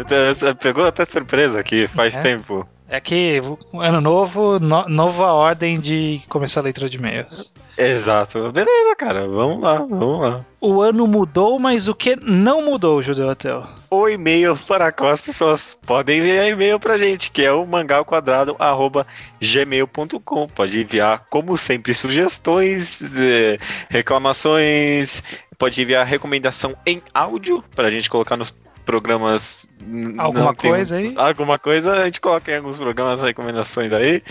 pegou 0.62 0.86
até 0.86 1.06
surpresa 1.06 1.60
aqui, 1.60 1.88
faz 1.88 2.16
É. 2.16 2.20
tempo. 2.22 2.68
É 2.92 3.00
que 3.00 3.40
ano 3.74 4.02
novo, 4.02 4.58
no- 4.60 4.90
nova 4.90 5.26
ordem 5.32 5.80
de 5.80 6.22
começar 6.28 6.62
a 6.62 6.64
leitura 6.64 6.90
de 6.90 6.98
e-mails. 6.98 7.54
Exato. 7.78 8.52
Beleza, 8.52 8.96
cara. 8.98 9.28
Vamos 9.28 9.62
lá, 9.62 9.76
vamos 9.76 10.20
lá. 10.20 10.44
O 10.60 10.82
ano 10.82 11.06
mudou, 11.06 11.60
mas 11.60 11.88
o 11.88 11.94
que 11.94 12.16
não 12.16 12.66
mudou, 12.66 13.02
Judeu 13.04 13.30
Atel? 13.30 13.64
O 13.92 14.10
e-mail 14.10 14.58
para 14.68 14.92
qual 14.92 15.12
as 15.12 15.22
pessoas 15.22 15.78
podem 15.86 16.18
enviar 16.20 16.48
e-mail 16.48 16.80
pra 16.80 16.98
gente, 16.98 17.30
que 17.32 17.44
é 17.46 17.52
o 17.52 17.64
mangalquadrado.gmail.com. 17.66 20.48
Pode 20.48 20.82
enviar, 20.82 21.26
como 21.30 21.58
sempre, 21.58 21.94
sugestões, 21.94 23.02
eh, 23.22 23.58
reclamações, 23.90 25.24
pode 25.58 25.82
enviar 25.82 26.06
recomendação 26.06 26.76
em 26.86 27.02
áudio 27.14 27.64
pra 27.76 27.90
gente 27.90 28.10
colocar 28.10 28.36
nos 28.36 28.54
programas. 28.90 29.70
Alguma 30.18 30.56
tem- 30.56 30.72
coisa 30.72 30.98
aí? 30.98 31.14
Alguma 31.16 31.60
coisa, 31.60 31.92
a 31.94 32.06
gente 32.06 32.20
coloca 32.20 32.52
em 32.52 32.58
alguns 32.58 32.78
programas 32.78 33.22
recomendações 33.22 33.94
aí. 33.94 34.24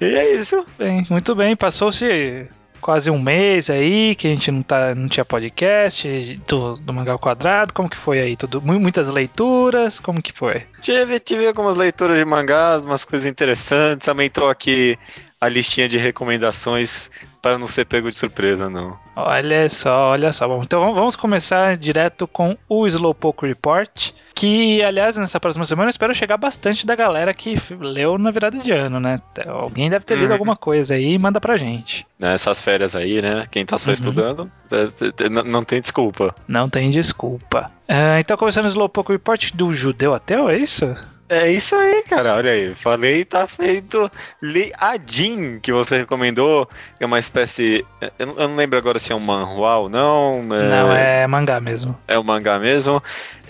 E 0.00 0.04
é 0.04 0.34
isso. 0.34 0.64
Bem, 0.78 1.06
muito 1.10 1.34
bem, 1.34 1.54
passou-se 1.54 2.46
quase 2.80 3.10
um 3.10 3.20
mês 3.20 3.68
aí 3.68 4.14
que 4.14 4.28
a 4.28 4.30
gente 4.30 4.50
não, 4.50 4.62
tá, 4.62 4.94
não 4.94 5.08
tinha 5.08 5.24
podcast 5.24 6.40
do, 6.48 6.76
do 6.76 6.92
Mangal 6.94 7.18
Quadrado. 7.18 7.74
Como 7.74 7.90
que 7.90 7.96
foi 7.96 8.20
aí? 8.20 8.36
Tudo, 8.36 8.62
mu- 8.62 8.80
muitas 8.80 9.08
leituras? 9.08 10.00
Como 10.00 10.22
que 10.22 10.32
foi? 10.32 10.62
Tive, 10.80 11.18
tive 11.20 11.46
algumas 11.46 11.76
leituras 11.76 12.16
de 12.16 12.24
mangás, 12.24 12.84
umas 12.84 13.04
coisas 13.04 13.28
interessantes. 13.28 14.08
Aumentou 14.08 14.48
aqui 14.48 14.96
a 15.40 15.48
listinha 15.48 15.88
de 15.88 15.96
recomendações 15.98 17.10
para 17.40 17.56
não 17.58 17.66
ser 17.68 17.84
pego 17.84 18.10
de 18.10 18.16
surpresa, 18.16 18.68
não. 18.68 18.96
Olha 19.14 19.68
só, 19.68 20.10
olha 20.10 20.32
só. 20.32 20.48
Bom, 20.48 20.62
então 20.62 20.92
vamos 20.94 21.14
começar 21.14 21.76
direto 21.76 22.26
com 22.26 22.56
o 22.68 22.86
Slowpoke 22.86 23.46
Report, 23.46 24.10
que, 24.34 24.82
aliás, 24.82 25.16
nessa 25.16 25.38
próxima 25.38 25.64
semana 25.64 25.86
eu 25.86 25.90
espero 25.90 26.14
chegar 26.14 26.36
bastante 26.36 26.84
da 26.86 26.94
galera 26.96 27.32
que 27.32 27.54
leu 27.80 28.18
na 28.18 28.30
virada 28.30 28.58
de 28.58 28.72
ano, 28.72 28.98
né? 28.98 29.20
Alguém 29.46 29.88
deve 29.88 30.04
ter 30.04 30.14
lido 30.16 30.26
Uhum. 30.28 30.32
alguma 30.32 30.56
coisa 30.56 30.94
aí 30.94 31.12
e 31.14 31.18
manda 31.18 31.40
pra 31.40 31.56
gente. 31.56 32.04
Nessas 32.18 32.60
férias 32.60 32.96
aí, 32.96 33.22
né? 33.22 33.44
Quem 33.50 33.64
tá 33.64 33.78
só 33.78 33.90
Uhum. 33.90 33.94
estudando, 33.94 34.50
é, 34.72 34.76
é, 35.22 35.26
é, 35.26 35.28
não- 35.28 35.44
não 35.44 35.64
tem 35.64 35.80
desculpa. 35.80 36.34
Não 36.48 36.68
tem 36.68 36.90
desculpa. 36.90 37.70
Ah, 37.88 38.18
então, 38.20 38.36
começando 38.36 38.64
o 38.66 38.68
Slowpoke 38.68 39.12
Report 39.12 39.52
do 39.54 39.72
Judeu 39.72 40.14
Ateu, 40.14 40.48
é 40.48 40.56
isso? 40.58 40.96
É 41.28 41.50
isso 41.50 41.76
aí, 41.76 42.02
cara. 42.04 42.34
Olha 42.34 42.50
aí. 42.52 42.74
Falei, 42.74 43.24
tá 43.24 43.46
feito. 43.46 44.10
Li 44.42 44.72
a 44.78 44.96
Jin, 45.04 45.60
que 45.60 45.70
você 45.72 45.98
recomendou. 45.98 46.68
É 46.98 47.04
uma 47.04 47.18
espécie. 47.18 47.84
Eu 48.18 48.26
não, 48.26 48.56
lembro 48.56 48.78
agora 48.78 48.98
se 48.98 49.12
é 49.12 49.14
um 49.14 49.20
manhua 49.20 49.76
ou 49.76 49.88
não. 49.90 50.42
Não, 50.42 50.90
é 50.92 51.26
mangá 51.26 51.60
mesmo. 51.60 51.96
É 52.08 52.18
o 52.18 52.24
mangá 52.24 52.58
mesmo. 52.58 53.02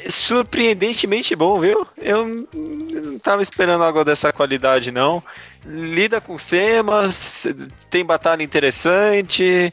Surpreendentemente 0.08 1.36
bom, 1.36 1.60
viu? 1.60 1.86
Eu 1.96 2.46
não 2.52 3.18
tava 3.18 3.42
esperando 3.42 3.84
algo 3.84 4.04
dessa 4.04 4.32
qualidade, 4.32 4.90
não. 4.90 5.22
Lida 5.64 6.20
com 6.20 6.34
os 6.34 6.44
temas, 6.44 7.46
tem 7.90 8.04
batalha 8.04 8.42
interessante. 8.42 9.72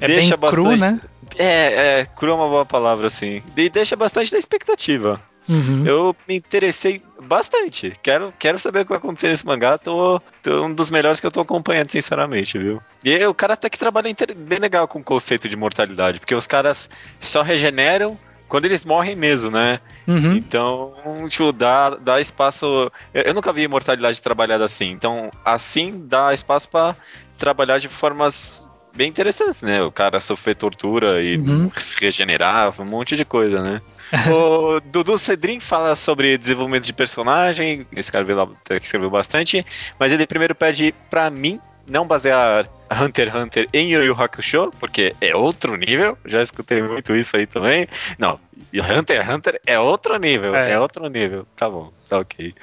É 0.00 0.06
deixa 0.06 0.36
bem 0.36 0.50
cru, 0.50 0.64
bastante. 0.64 0.80
né? 0.80 1.00
É, 1.36 2.00
é, 2.00 2.06
cru 2.16 2.30
é 2.30 2.34
uma 2.34 2.48
boa 2.48 2.66
palavra, 2.66 3.06
assim. 3.06 3.42
E 3.56 3.70
deixa 3.70 3.96
bastante 3.96 4.32
na 4.32 4.38
expectativa. 4.38 5.20
Uhum. 5.48 5.86
Eu 5.86 6.16
me 6.28 6.36
interessei 6.36 7.02
bastante. 7.22 7.94
Quero, 8.02 8.32
quero 8.38 8.58
saber 8.58 8.80
o 8.80 8.84
que 8.84 8.90
vai 8.90 8.98
acontecer 8.98 9.28
nesse 9.28 9.46
mangá. 9.46 9.78
Tô, 9.78 10.20
tô 10.42 10.64
um 10.66 10.72
dos 10.72 10.90
melhores 10.90 11.20
que 11.20 11.26
eu 11.26 11.30
tô 11.30 11.40
acompanhando, 11.40 11.90
sinceramente, 11.90 12.58
viu? 12.58 12.82
E 13.02 13.24
o 13.24 13.32
cara 13.34 13.54
até 13.54 13.70
que 13.70 13.78
trabalha 13.78 14.14
bem 14.36 14.58
legal 14.58 14.86
com 14.86 14.98
o 14.98 15.04
conceito 15.04 15.48
de 15.48 15.56
mortalidade, 15.56 16.20
porque 16.20 16.34
os 16.34 16.46
caras 16.46 16.90
só 17.20 17.42
regeneram 17.42 18.18
quando 18.46 18.64
eles 18.66 18.84
morrem 18.84 19.14
mesmo, 19.16 19.50
né? 19.50 19.80
Uhum. 20.06 20.34
Então, 20.36 21.26
tipo, 21.28 21.52
dá, 21.52 21.90
dá 21.90 22.20
espaço. 22.20 22.90
Eu, 23.14 23.22
eu 23.22 23.34
nunca 23.34 23.52
vi 23.52 23.62
imortalidade 23.62 24.20
trabalhada 24.20 24.64
assim. 24.64 24.90
Então, 24.90 25.30
assim 25.44 26.04
dá 26.06 26.32
espaço 26.34 26.68
pra 26.68 26.94
trabalhar 27.36 27.78
de 27.78 27.88
formas 27.88 28.68
bem 28.94 29.08
interessantes, 29.08 29.62
né? 29.62 29.82
O 29.82 29.92
cara 29.92 30.18
sofrer 30.18 30.56
tortura 30.56 31.22
e 31.22 31.36
Uhum. 31.38 31.70
se 31.76 31.96
regenerar, 32.00 32.74
um 32.80 32.84
monte 32.84 33.16
de 33.16 33.24
coisa, 33.24 33.62
né? 33.62 33.80
o 34.32 34.80
Dudu 34.80 35.18
Cedrin 35.18 35.60
fala 35.60 35.94
sobre 35.96 36.36
desenvolvimento 36.38 36.84
de 36.84 36.92
personagem, 36.92 37.86
escreveu, 37.92 38.56
escreveu 38.80 39.10
bastante, 39.10 39.64
mas 39.98 40.12
ele 40.12 40.26
primeiro 40.26 40.54
pede 40.54 40.94
pra 41.10 41.28
mim 41.30 41.60
não 41.86 42.06
basear 42.06 42.68
Hunter 42.90 43.28
x 43.28 43.34
Hunter 43.36 43.68
em 43.72 43.88
Yu 43.92 44.04
Yu 44.04 44.14
Hakusho, 44.22 44.70
porque 44.78 45.14
é 45.20 45.34
outro 45.34 45.74
nível, 45.76 46.16
já 46.26 46.42
escutei 46.42 46.82
muito 46.82 47.14
isso 47.16 47.34
aí 47.36 47.46
também. 47.46 47.86
Não, 48.18 48.38
Hunter 48.74 49.20
x 49.22 49.34
Hunter 49.34 49.60
é 49.66 49.78
outro 49.78 50.18
nível, 50.18 50.54
É. 50.54 50.72
é, 50.72 50.78
outro 50.80 51.08
nível, 51.08 51.46
tá 51.56 51.68
bom, 51.68 51.90
tá 52.08 52.18
ok. 52.18 52.54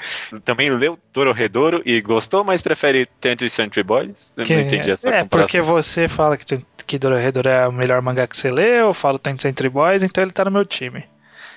Também 0.44 0.70
leu 0.70 0.98
Dororedoro 1.12 1.82
e 1.86 2.00
gostou, 2.02 2.44
mas 2.44 2.62
prefere 2.62 3.08
Tanto 3.20 3.44
e 3.46 3.50
Century 3.50 3.82
Boys? 3.84 4.32
Eu 4.38 4.46
Que- 4.46 4.56
não 4.56 4.62
entendi 4.62 4.92
essa 4.92 5.10
é, 5.10 5.24
comparação. 5.24 5.30
porque 5.48 5.62
você 5.62 6.08
fala 6.08 6.38
que, 6.38 6.64
que 6.86 7.00
Dororedoro 7.00 7.50
é 7.50 7.68
o 7.68 7.72
melhor 7.72 8.00
mangá 8.04 8.28
que 8.28 8.38
você 8.38 8.52
leu, 8.52 8.88
eu 8.88 8.94
falo 8.94 9.18
Tanto 9.18 9.42
Century 9.42 9.70
Boys, 9.70 10.04
então 10.04 10.24
ele 10.24 10.32
tá 10.32 10.46
no 10.46 10.52
meu 10.52 10.66
time. 10.66 11.04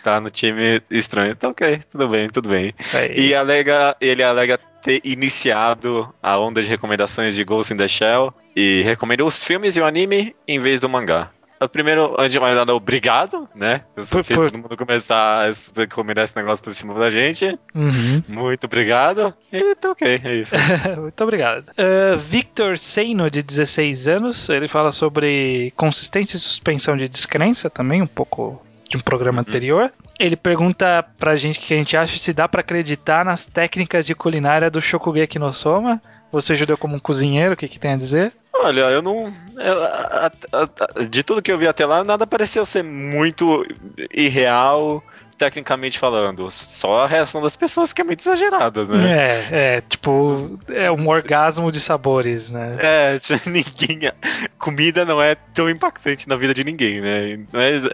Tá 0.09 0.23
no 0.23 0.31
time 0.31 0.81
estranho, 0.91 1.37
tá 1.37 1.51
ok, 1.51 1.83
tudo 1.93 2.09
bem, 2.09 2.31
tudo 2.31 2.49
bem. 2.49 2.73
Isso 2.79 2.97
aí. 2.97 3.15
E 3.15 3.35
alega, 3.35 3.95
ele 4.01 4.23
alega 4.23 4.59
ter 4.83 5.03
iniciado 5.05 6.09
a 6.23 6.39
onda 6.39 6.63
de 6.63 6.67
recomendações 6.67 7.35
de 7.35 7.45
Ghost 7.45 7.75
in 7.75 7.77
the 7.77 7.87
Shell 7.87 8.33
e 8.57 8.81
recomendou 8.87 9.27
os 9.27 9.43
filmes 9.43 9.77
e 9.77 9.81
o 9.83 9.85
anime 9.85 10.35
em 10.47 10.59
vez 10.61 10.81
do 10.81 10.89
mangá. 10.89 11.31
O 11.61 11.69
Primeiro, 11.69 12.15
antes 12.19 12.33
de 12.33 12.41
mais 12.41 12.57
nada, 12.57 12.75
obrigado, 12.75 13.47
né? 13.55 13.83
Eu 13.95 14.05
só 14.05 14.25
fiz 14.25 14.35
todo 14.35 14.57
mundo 14.57 14.79
começar 14.79 15.51
a 15.51 15.53
recomendar 15.77 16.25
esse 16.25 16.37
negócio 16.37 16.65
por 16.65 16.73
cima 16.73 16.95
da 16.95 17.11
gente. 17.11 17.59
Uhum. 17.75 18.23
Muito 18.27 18.65
obrigado. 18.65 19.35
E 19.53 19.75
tá 19.75 19.91
ok, 19.91 20.23
é 20.25 20.35
isso. 20.37 20.55
Muito 20.99 21.23
obrigado. 21.23 21.69
Uh, 21.71 22.17
Victor 22.17 22.79
Seino, 22.79 23.31
de 23.31 23.43
16 23.43 24.09
anos, 24.09 24.49
ele 24.49 24.69
fala 24.69 24.91
sobre 24.91 25.71
consistência 25.77 26.39
e 26.39 26.41
suspensão 26.41 26.97
de 26.97 27.07
descrença 27.11 27.69
também, 27.69 28.01
um 28.01 28.07
pouco 28.07 28.63
de 28.89 28.97
um 28.97 29.01
programa 29.01 29.41
anterior. 29.41 29.93
Ele 30.19 30.37
pergunta 30.37 31.05
pra 31.19 31.37
gente 31.37 31.59
o 31.59 31.63
que 31.63 31.75
a 31.75 31.77
gente 31.77 31.97
acha 31.97 32.19
se 32.19 32.33
dá 32.33 32.49
pra 32.49 32.61
acreditar 32.61 33.25
nas 33.25 33.47
técnicas 33.47 34.07
de 34.07 34.15
culinária 34.15 34.71
do 34.71 34.81
Shokugeki 34.81 35.39
no 35.39 35.53
Soma. 35.53 36.01
Você 36.33 36.55
judeu 36.55 36.77
como 36.77 36.97
um 36.97 36.99
cozinheiro, 37.01 37.55
o 37.55 37.57
que, 37.57 37.69
que 37.69 37.79
tem 37.79 37.93
a 37.93 37.97
dizer? 37.97 38.33
Olha, 38.53 38.81
eu 38.83 39.01
não. 39.01 39.33
eu- 39.57 39.83
a- 39.85 40.31
a- 40.53 40.63
a- 40.63 41.03
de 41.05 41.23
tudo 41.23 41.41
que 41.41 41.51
eu 41.53 41.57
vi 41.59 41.67
até 41.69 41.87
lá, 41.87 42.03
nada 42.03 42.27
pareceu 42.27 42.67
ser 42.67 42.83
muito 42.83 43.65
irreal, 44.13 45.03
tecnicamente 45.39 45.99
falando. 45.99 46.51
Só 46.51 47.01
a 47.03 47.07
reação 47.07 47.41
das 47.41 47.55
pessoas 47.57 47.93
que 47.93 48.01
é 48.01 48.05
muito 48.05 48.21
exagerada, 48.21 48.85
né? 48.85 49.13
É, 49.13 49.77
é, 49.77 49.81
tipo, 49.83 50.59
é 50.69 50.91
um 50.91 51.09
orgasmo 51.09 51.71
de 51.71 51.81
sabores, 51.81 52.51
né? 52.51 52.77
É, 52.81 53.17
ninguém. 53.47 54.11
Comida 54.59 55.05
não 55.05 55.23
é 55.23 55.37
tão 55.55 55.71
impactante 55.71 56.29
na 56.29 56.35
vida 56.37 56.53
de 56.53 56.65
ninguém, 56.65 57.01
né? 57.01 57.39
Mas, 57.53 57.85
é, 57.85 57.91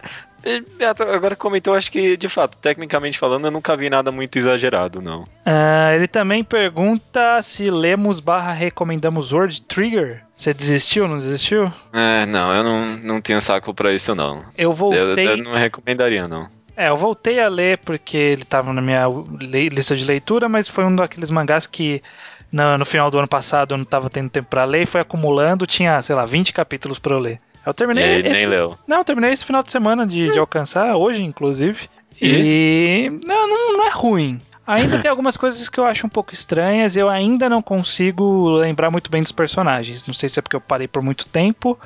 agora 1.13 1.35
comentou, 1.35 1.73
acho 1.73 1.91
que 1.91 2.15
de 2.15 2.29
fato, 2.29 2.57
tecnicamente 2.57 3.17
falando, 3.17 3.45
eu 3.45 3.51
nunca 3.51 3.75
vi 3.75 3.89
nada 3.89 4.11
muito 4.11 4.37
exagerado, 4.37 5.01
não. 5.01 5.25
Ah, 5.45 5.91
ele 5.95 6.07
também 6.07 6.43
pergunta 6.43 7.41
se 7.41 7.69
lemos 7.71 8.19
barra 8.19 8.51
recomendamos 8.51 9.31
Word 9.31 9.61
Trigger. 9.63 10.23
Você 10.35 10.53
desistiu, 10.53 11.07
não 11.07 11.17
desistiu? 11.17 11.71
É, 11.93 12.25
não, 12.25 12.53
eu 12.53 12.63
não, 12.63 12.97
não 12.97 13.21
tenho 13.21 13.41
saco 13.41 13.73
pra 13.73 13.93
isso, 13.93 14.13
não. 14.13 14.39
Eu 14.57 14.69
Eu, 14.69 14.73
voltei. 14.73 15.27
eu 15.27 15.37
não 15.37 15.53
recomendaria, 15.55 16.27
não. 16.27 16.47
É, 16.77 16.89
eu 16.89 16.97
voltei 16.97 17.39
a 17.39 17.47
ler 17.47 17.77
porque 17.79 18.17
ele 18.17 18.43
tava 18.43 18.73
na 18.73 18.81
minha 18.81 19.05
lista 19.39 19.95
de 19.95 20.03
leitura, 20.05 20.49
mas 20.49 20.67
foi 20.67 20.83
um 20.83 20.93
daqueles 20.95 21.31
mangás 21.31 21.65
que 21.65 22.03
no, 22.51 22.77
no 22.77 22.85
final 22.85 23.09
do 23.09 23.17
ano 23.17 23.27
passado 23.27 23.73
eu 23.73 23.77
não 23.77 23.85
tava 23.85 24.09
tendo 24.09 24.29
tempo 24.29 24.49
pra 24.49 24.65
ler 24.65 24.81
e 24.83 24.85
foi 24.85 24.99
acumulando, 24.99 25.65
tinha, 25.65 26.01
sei 26.01 26.15
lá, 26.15 26.25
20 26.25 26.51
capítulos 26.51 26.99
pra 26.99 27.13
eu 27.13 27.19
ler. 27.19 27.39
Eu 27.65 27.71
E 27.71 27.73
terminei 27.73 28.03
aí, 28.03 28.23
nem 28.23 28.31
esse, 28.31 28.45
leu. 28.45 28.77
Não, 28.87 28.97
eu 28.99 29.03
terminei 29.03 29.31
esse 29.31 29.45
final 29.45 29.63
de 29.63 29.71
semana 29.71 30.05
de, 30.05 30.31
de 30.31 30.37
alcançar, 30.39 30.95
hoje 30.95 31.23
inclusive. 31.23 31.89
E, 32.21 33.11
não, 33.25 33.47
não, 33.47 33.73
não 33.77 33.85
é 33.87 33.89
ruim. 33.91 34.39
Ainda 34.67 34.97
tem 35.01 35.09
algumas 35.09 35.35
coisas 35.37 35.67
que 35.69 35.79
eu 35.79 35.85
acho 35.85 36.05
um 36.05 36.09
pouco 36.09 36.33
estranhas. 36.33 36.95
Eu 36.95 37.09
ainda 37.09 37.49
não 37.49 37.61
consigo 37.61 38.49
lembrar 38.51 38.89
muito 38.91 39.09
bem 39.11 39.21
dos 39.21 39.31
personagens. 39.31 40.05
Não 40.05 40.13
sei 40.13 40.29
se 40.29 40.39
é 40.39 40.41
porque 40.41 40.55
eu 40.55 40.61
parei 40.61 40.87
por 40.87 41.01
muito 41.01 41.25
tempo 41.27 41.77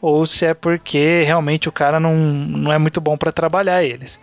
ou 0.00 0.26
se 0.26 0.44
é 0.44 0.52
porque 0.52 1.22
realmente 1.24 1.68
o 1.68 1.72
cara 1.72 2.00
não, 2.00 2.16
não 2.16 2.72
é 2.72 2.78
muito 2.78 3.00
bom 3.00 3.16
pra 3.16 3.30
trabalhar 3.30 3.84
eles. 3.84 4.18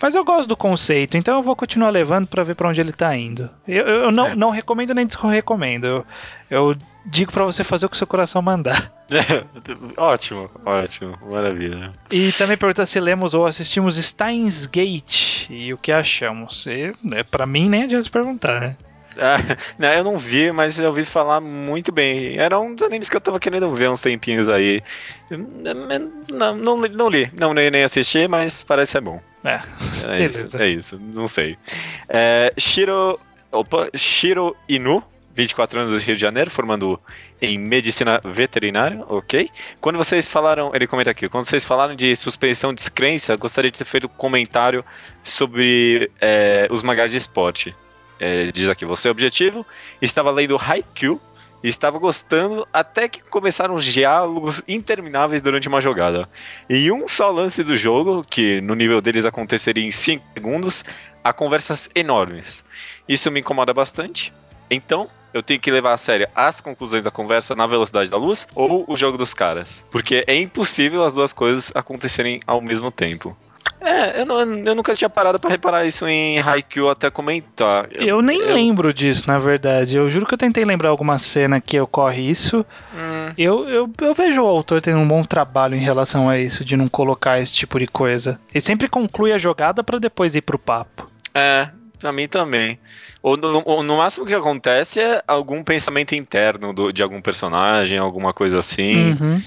Mas 0.00 0.14
eu 0.14 0.22
gosto 0.24 0.46
do 0.46 0.56
conceito, 0.56 1.16
então 1.16 1.38
eu 1.38 1.42
vou 1.42 1.56
continuar 1.56 1.88
levando 1.88 2.26
pra 2.26 2.42
ver 2.42 2.54
pra 2.54 2.68
onde 2.68 2.80
ele 2.82 2.92
tá 2.92 3.16
indo. 3.16 3.48
Eu, 3.66 3.86
eu 3.86 4.12
não, 4.12 4.26
É. 4.26 4.34
não 4.36 4.50
recomendo 4.50 4.92
nem 4.94 5.06
desrecomendo. 5.06 5.86
Eu, 5.86 6.06
eu 6.50 6.76
digo 7.04 7.32
pra 7.32 7.44
você 7.44 7.64
fazer 7.64 7.86
o 7.86 7.88
que 7.88 7.94
o 7.94 7.98
seu 7.98 8.06
coração 8.06 8.40
mandar. 8.42 8.92
ótimo, 9.96 10.50
ótimo, 10.64 11.18
maravilha. 11.28 11.92
E 12.10 12.32
também 12.32 12.56
pergunta 12.56 12.86
se 12.86 13.00
lemos 13.00 13.34
ou 13.34 13.46
assistimos 13.46 13.96
Steins 13.96 14.66
Gate 14.66 15.48
e 15.50 15.72
o 15.72 15.78
que 15.78 15.92
achamos. 15.92 16.66
E, 16.66 16.94
né, 17.02 17.22
pra 17.22 17.46
mim 17.46 17.68
nem 17.68 17.84
adianta 17.84 18.02
se 18.02 18.10
perguntar, 18.10 18.60
né? 18.60 18.76
Ah, 19.18 19.36
não, 19.78 19.88
eu 19.90 20.04
não 20.04 20.18
vi, 20.18 20.50
mas 20.52 20.78
eu 20.78 20.88
ouvi 20.88 21.04
falar 21.04 21.38
muito 21.38 21.92
bem. 21.92 22.38
Era 22.38 22.58
um 22.58 22.74
dos 22.74 22.86
animes 22.86 23.10
que 23.10 23.16
eu 23.16 23.20
tava 23.20 23.38
querendo 23.38 23.70
ver 23.74 23.90
uns 23.90 24.00
tempinhos 24.00 24.48
aí. 24.48 24.82
Não, 25.30 26.54
não, 26.54 26.76
não 26.78 27.10
li, 27.10 27.30
não 27.34 27.52
li 27.52 27.70
nem 27.70 27.84
assisti, 27.84 28.26
mas 28.26 28.64
parece 28.64 28.92
ser 28.92 29.02
bom. 29.02 29.20
É, 29.44 29.60
É 30.16 30.24
isso, 30.24 30.56
é 30.56 30.68
isso, 30.68 30.98
não 30.98 31.26
sei. 31.26 31.58
É, 32.08 32.54
Shiro 32.56 33.20
Opa, 33.52 33.90
Shiro 33.94 34.56
Inu, 34.66 35.04
24 35.34 35.80
anos 35.80 35.92
do 35.92 35.98
Rio 35.98 36.14
de 36.14 36.20
Janeiro, 36.20 36.50
formando 36.50 37.00
em 37.40 37.58
medicina 37.58 38.20
veterinária, 38.24 39.02
ok? 39.08 39.50
Quando 39.80 39.96
vocês 39.96 40.28
falaram, 40.28 40.70
ele 40.74 40.86
comenta 40.86 41.10
aqui, 41.10 41.28
quando 41.28 41.44
vocês 41.44 41.64
falaram 41.64 41.94
de 41.94 42.14
suspensão 42.16 42.72
de 42.72 42.76
descrença, 42.76 43.36
gostaria 43.36 43.70
de 43.70 43.78
ter 43.78 43.84
feito 43.84 44.06
um 44.06 44.10
comentário 44.10 44.84
sobre 45.22 46.10
é, 46.20 46.68
os 46.70 46.82
mangás 46.82 47.10
de 47.10 47.16
esporte. 47.16 47.74
É, 48.20 48.52
diz 48.52 48.68
aqui, 48.68 48.84
você 48.84 49.08
é 49.08 49.10
objetivo, 49.10 49.66
estava 50.00 50.30
lendo 50.30 50.56
Haikyuu 50.56 51.20
e 51.62 51.68
estava 51.68 51.98
gostando 51.98 52.66
até 52.72 53.08
que 53.08 53.22
começaram 53.22 53.74
os 53.74 53.84
diálogos 53.84 54.62
intermináveis 54.66 55.40
durante 55.40 55.68
uma 55.68 55.80
jogada. 55.80 56.28
Em 56.68 56.90
um 56.90 57.06
só 57.06 57.30
lance 57.30 57.62
do 57.62 57.76
jogo, 57.76 58.24
que 58.28 58.60
no 58.60 58.74
nível 58.74 59.00
deles 59.00 59.24
aconteceria 59.24 59.84
em 59.84 59.90
5 59.90 60.24
segundos, 60.34 60.84
há 61.22 61.32
conversas 61.32 61.88
enormes. 61.94 62.64
Isso 63.08 63.30
me 63.30 63.40
incomoda 63.40 63.72
bastante. 63.72 64.32
Então, 64.70 65.08
eu 65.32 65.42
tenho 65.42 65.60
que 65.60 65.70
levar 65.70 65.94
a 65.94 65.98
sério 65.98 66.28
as 66.34 66.60
conclusões 66.60 67.02
da 67.02 67.10
conversa 67.10 67.54
na 67.54 67.66
velocidade 67.66 68.10
da 68.10 68.16
luz 68.16 68.46
ou 68.54 68.84
o 68.88 68.96
jogo 68.96 69.16
dos 69.18 69.34
caras. 69.34 69.84
Porque 69.90 70.24
é 70.26 70.34
impossível 70.36 71.04
as 71.04 71.14
duas 71.14 71.32
coisas 71.32 71.70
acontecerem 71.74 72.40
ao 72.46 72.60
mesmo 72.60 72.90
tempo. 72.90 73.36
É, 73.80 74.20
eu, 74.20 74.26
não- 74.26 74.40
eu 74.40 74.74
nunca 74.76 74.94
tinha 74.94 75.10
parado 75.10 75.40
pra 75.40 75.50
reparar 75.50 75.84
isso 75.84 76.06
em 76.06 76.38
Haikyuu 76.38 76.88
até 76.88 77.10
comentar. 77.10 77.88
Eu 77.90 78.22
nem 78.22 78.44
lembro 78.46 78.94
disso, 78.94 79.26
na 79.26 79.40
verdade. 79.40 79.96
Eu 79.96 80.08
juro 80.08 80.24
que 80.24 80.34
eu 80.34 80.38
tentei 80.38 80.64
lembrar 80.64 80.90
alguma 80.90 81.18
cena 81.18 81.60
que 81.60 81.80
ocorre 81.80 82.22
isso. 82.22 82.64
Hum, 82.94 83.32
Eu, 83.36 83.68
eu, 83.68 83.90
eu 84.00 84.14
vejo 84.14 84.40
o 84.42 84.46
autor 84.46 84.80
tendo 84.80 84.98
um 84.98 85.08
bom 85.08 85.24
trabalho 85.24 85.74
em 85.74 85.80
relação 85.80 86.28
a 86.30 86.38
isso, 86.38 86.64
de 86.64 86.76
não 86.76 86.88
colocar 86.88 87.40
esse 87.40 87.54
tipo 87.54 87.76
de 87.78 87.88
coisa. 87.88 88.38
Ele 88.54 88.60
sempre 88.60 88.86
conclui 88.88 89.32
a 89.32 89.38
jogada 89.38 89.82
pra 89.82 89.98
depois 89.98 90.36
ir 90.36 90.42
pro 90.42 90.58
papo. 90.60 91.10
é, 91.34 91.68
pra 92.02 92.12
mim 92.12 92.28
também. 92.28 92.78
Ou 93.22 93.36
no, 93.36 93.62
ou 93.64 93.82
no 93.82 93.96
máximo 93.96 94.26
que 94.26 94.34
acontece 94.34 95.00
é 95.00 95.22
algum 95.26 95.62
pensamento 95.64 96.14
interno 96.14 96.72
do- 96.74 96.92
de 96.92 97.02
algum 97.02 97.22
personagem, 97.22 97.96
alguma 97.96 98.34
coisa 98.34 98.58
assim. 98.58 99.12
Uhum. 99.12 99.42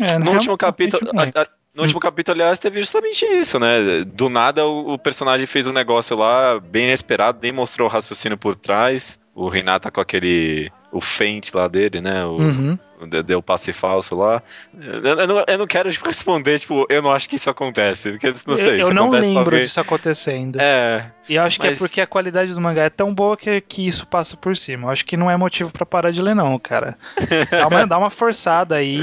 É, 0.00 0.18
No 0.18 0.32
último 0.32 0.56
capítulo. 0.56 1.10
a- 1.16 1.40
a- 1.42 1.46
no 1.74 1.82
último 1.82 2.00
capítulo, 2.00 2.34
aliás, 2.40 2.58
teve 2.58 2.80
justamente 2.80 3.24
isso, 3.24 3.58
né? 3.58 4.04
Do 4.04 4.28
nada 4.28 4.64
o, 4.66 4.92
o 4.94 4.98
personagem 4.98 5.46
fez 5.46 5.66
um 5.66 5.72
negócio 5.72 6.16
lá 6.16 6.58
bem 6.60 6.84
inesperado, 6.84 7.38
nem 7.42 7.52
mostrou 7.52 7.88
o 7.88 7.90
raciocínio 7.90 8.38
por 8.38 8.54
trás. 8.56 9.18
O 9.34 9.48
Renata 9.48 9.90
com 9.90 10.00
aquele. 10.00 10.70
O 10.92 11.00
feint 11.02 11.52
lá 11.52 11.68
dele, 11.68 12.00
né? 12.00 12.24
O, 12.24 12.36
Uhum. 12.38 12.78
Deu 13.24 13.42
passe 13.42 13.72
falso 13.72 14.16
lá. 14.16 14.42
Eu, 14.78 15.02
eu 15.02 15.26
não, 15.26 15.44
eu 15.46 15.58
não 15.58 15.66
quero 15.66 15.90
tipo, 15.90 16.06
responder, 16.08 16.58
tipo, 16.58 16.86
eu 16.88 17.02
não 17.02 17.10
acho 17.10 17.28
que 17.28 17.36
isso 17.36 17.50
acontece. 17.50 18.12
Porque 18.12 18.32
não 18.46 18.56
sei. 18.56 18.82
eu 18.82 18.92
não 18.94 19.06
acontece 19.08 19.28
lembro 19.34 19.58
disso 19.58 19.80
acontecendo. 19.80 20.58
É, 20.60 21.10
E 21.28 21.34
eu 21.34 21.42
acho 21.42 21.60
que 21.60 21.66
mas- 21.66 21.76
é 21.76 21.78
porque 21.78 22.00
a 22.00 22.06
qualidade 22.06 22.54
do 22.54 22.60
mangá 22.60 22.84
é 22.84 22.90
tão 22.90 23.12
boa 23.14 23.36
que, 23.36 23.60
que 23.60 23.86
isso 23.86 24.06
passa 24.06 24.36
por 24.36 24.56
cima. 24.56 24.86
Eu 24.86 24.90
acho 24.90 25.04
que 25.04 25.16
não 25.16 25.30
é 25.30 25.36
motivo 25.36 25.70
pra 25.70 25.84
parar 25.86 26.10
de 26.10 26.22
ler, 26.22 26.34
não, 26.34 26.58
cara. 26.58 26.96
Dá 27.50 27.68
uma, 27.68 27.86
dá 27.86 27.98
uma 27.98 28.10
forçada 28.10 28.76
aí. 28.76 29.00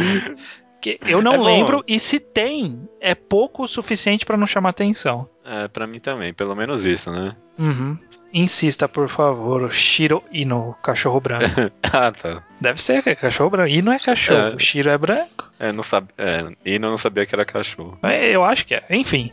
Que 0.81 0.99
eu 1.07 1.21
não 1.21 1.33
É 1.33 1.37
bom. 1.37 1.43
lembro, 1.45 1.83
e 1.87 1.97
se 1.99 2.19
tem, 2.19 2.81
é 2.99 3.15
pouco 3.15 3.63
o 3.63 3.67
suficiente 3.67 4.25
pra 4.25 4.35
não 4.35 4.45
chamar 4.45 4.69
atenção. 4.71 5.29
é, 5.45 5.67
pra 5.69 5.87
mim 5.87 5.99
também, 5.99 6.33
pelo 6.33 6.53
menos 6.55 6.85
isso, 6.85 7.09
né? 7.11 7.35
Uhum. 7.57 7.97
Insista, 8.33 8.89
por 8.89 9.07
favor, 9.09 9.71
Shiro 9.71 10.23
Ino, 10.31 10.75
cachorro 10.81 11.19
branco. 11.19 11.45
ah, 11.93 12.11
tá. 12.11 12.41
Deve 12.59 12.81
ser 12.81 13.03
que 13.03 13.11
é 13.11 13.15
cachorro 13.15 13.51
branco. 13.51 13.71
Não 13.83 13.93
é 13.93 13.99
cachorro, 13.99 14.39
É. 14.39 14.55
o 14.55 14.59
Shiro 14.59 14.89
é 14.89 14.97
branco. 14.97 15.47
É, 15.59 15.71
não 15.71 15.83
sabe, 15.83 16.07
é, 16.17 16.47
e 16.65 16.79
não 16.79 16.97
sabia 16.97 17.25
que 17.25 17.35
era 17.35 17.45
cachorro. 17.45 17.97
É, 18.01 18.31
Eu 18.31 18.43
acho 18.43 18.65
que 18.65 18.73
é. 18.73 18.83
Enfim. 18.89 19.31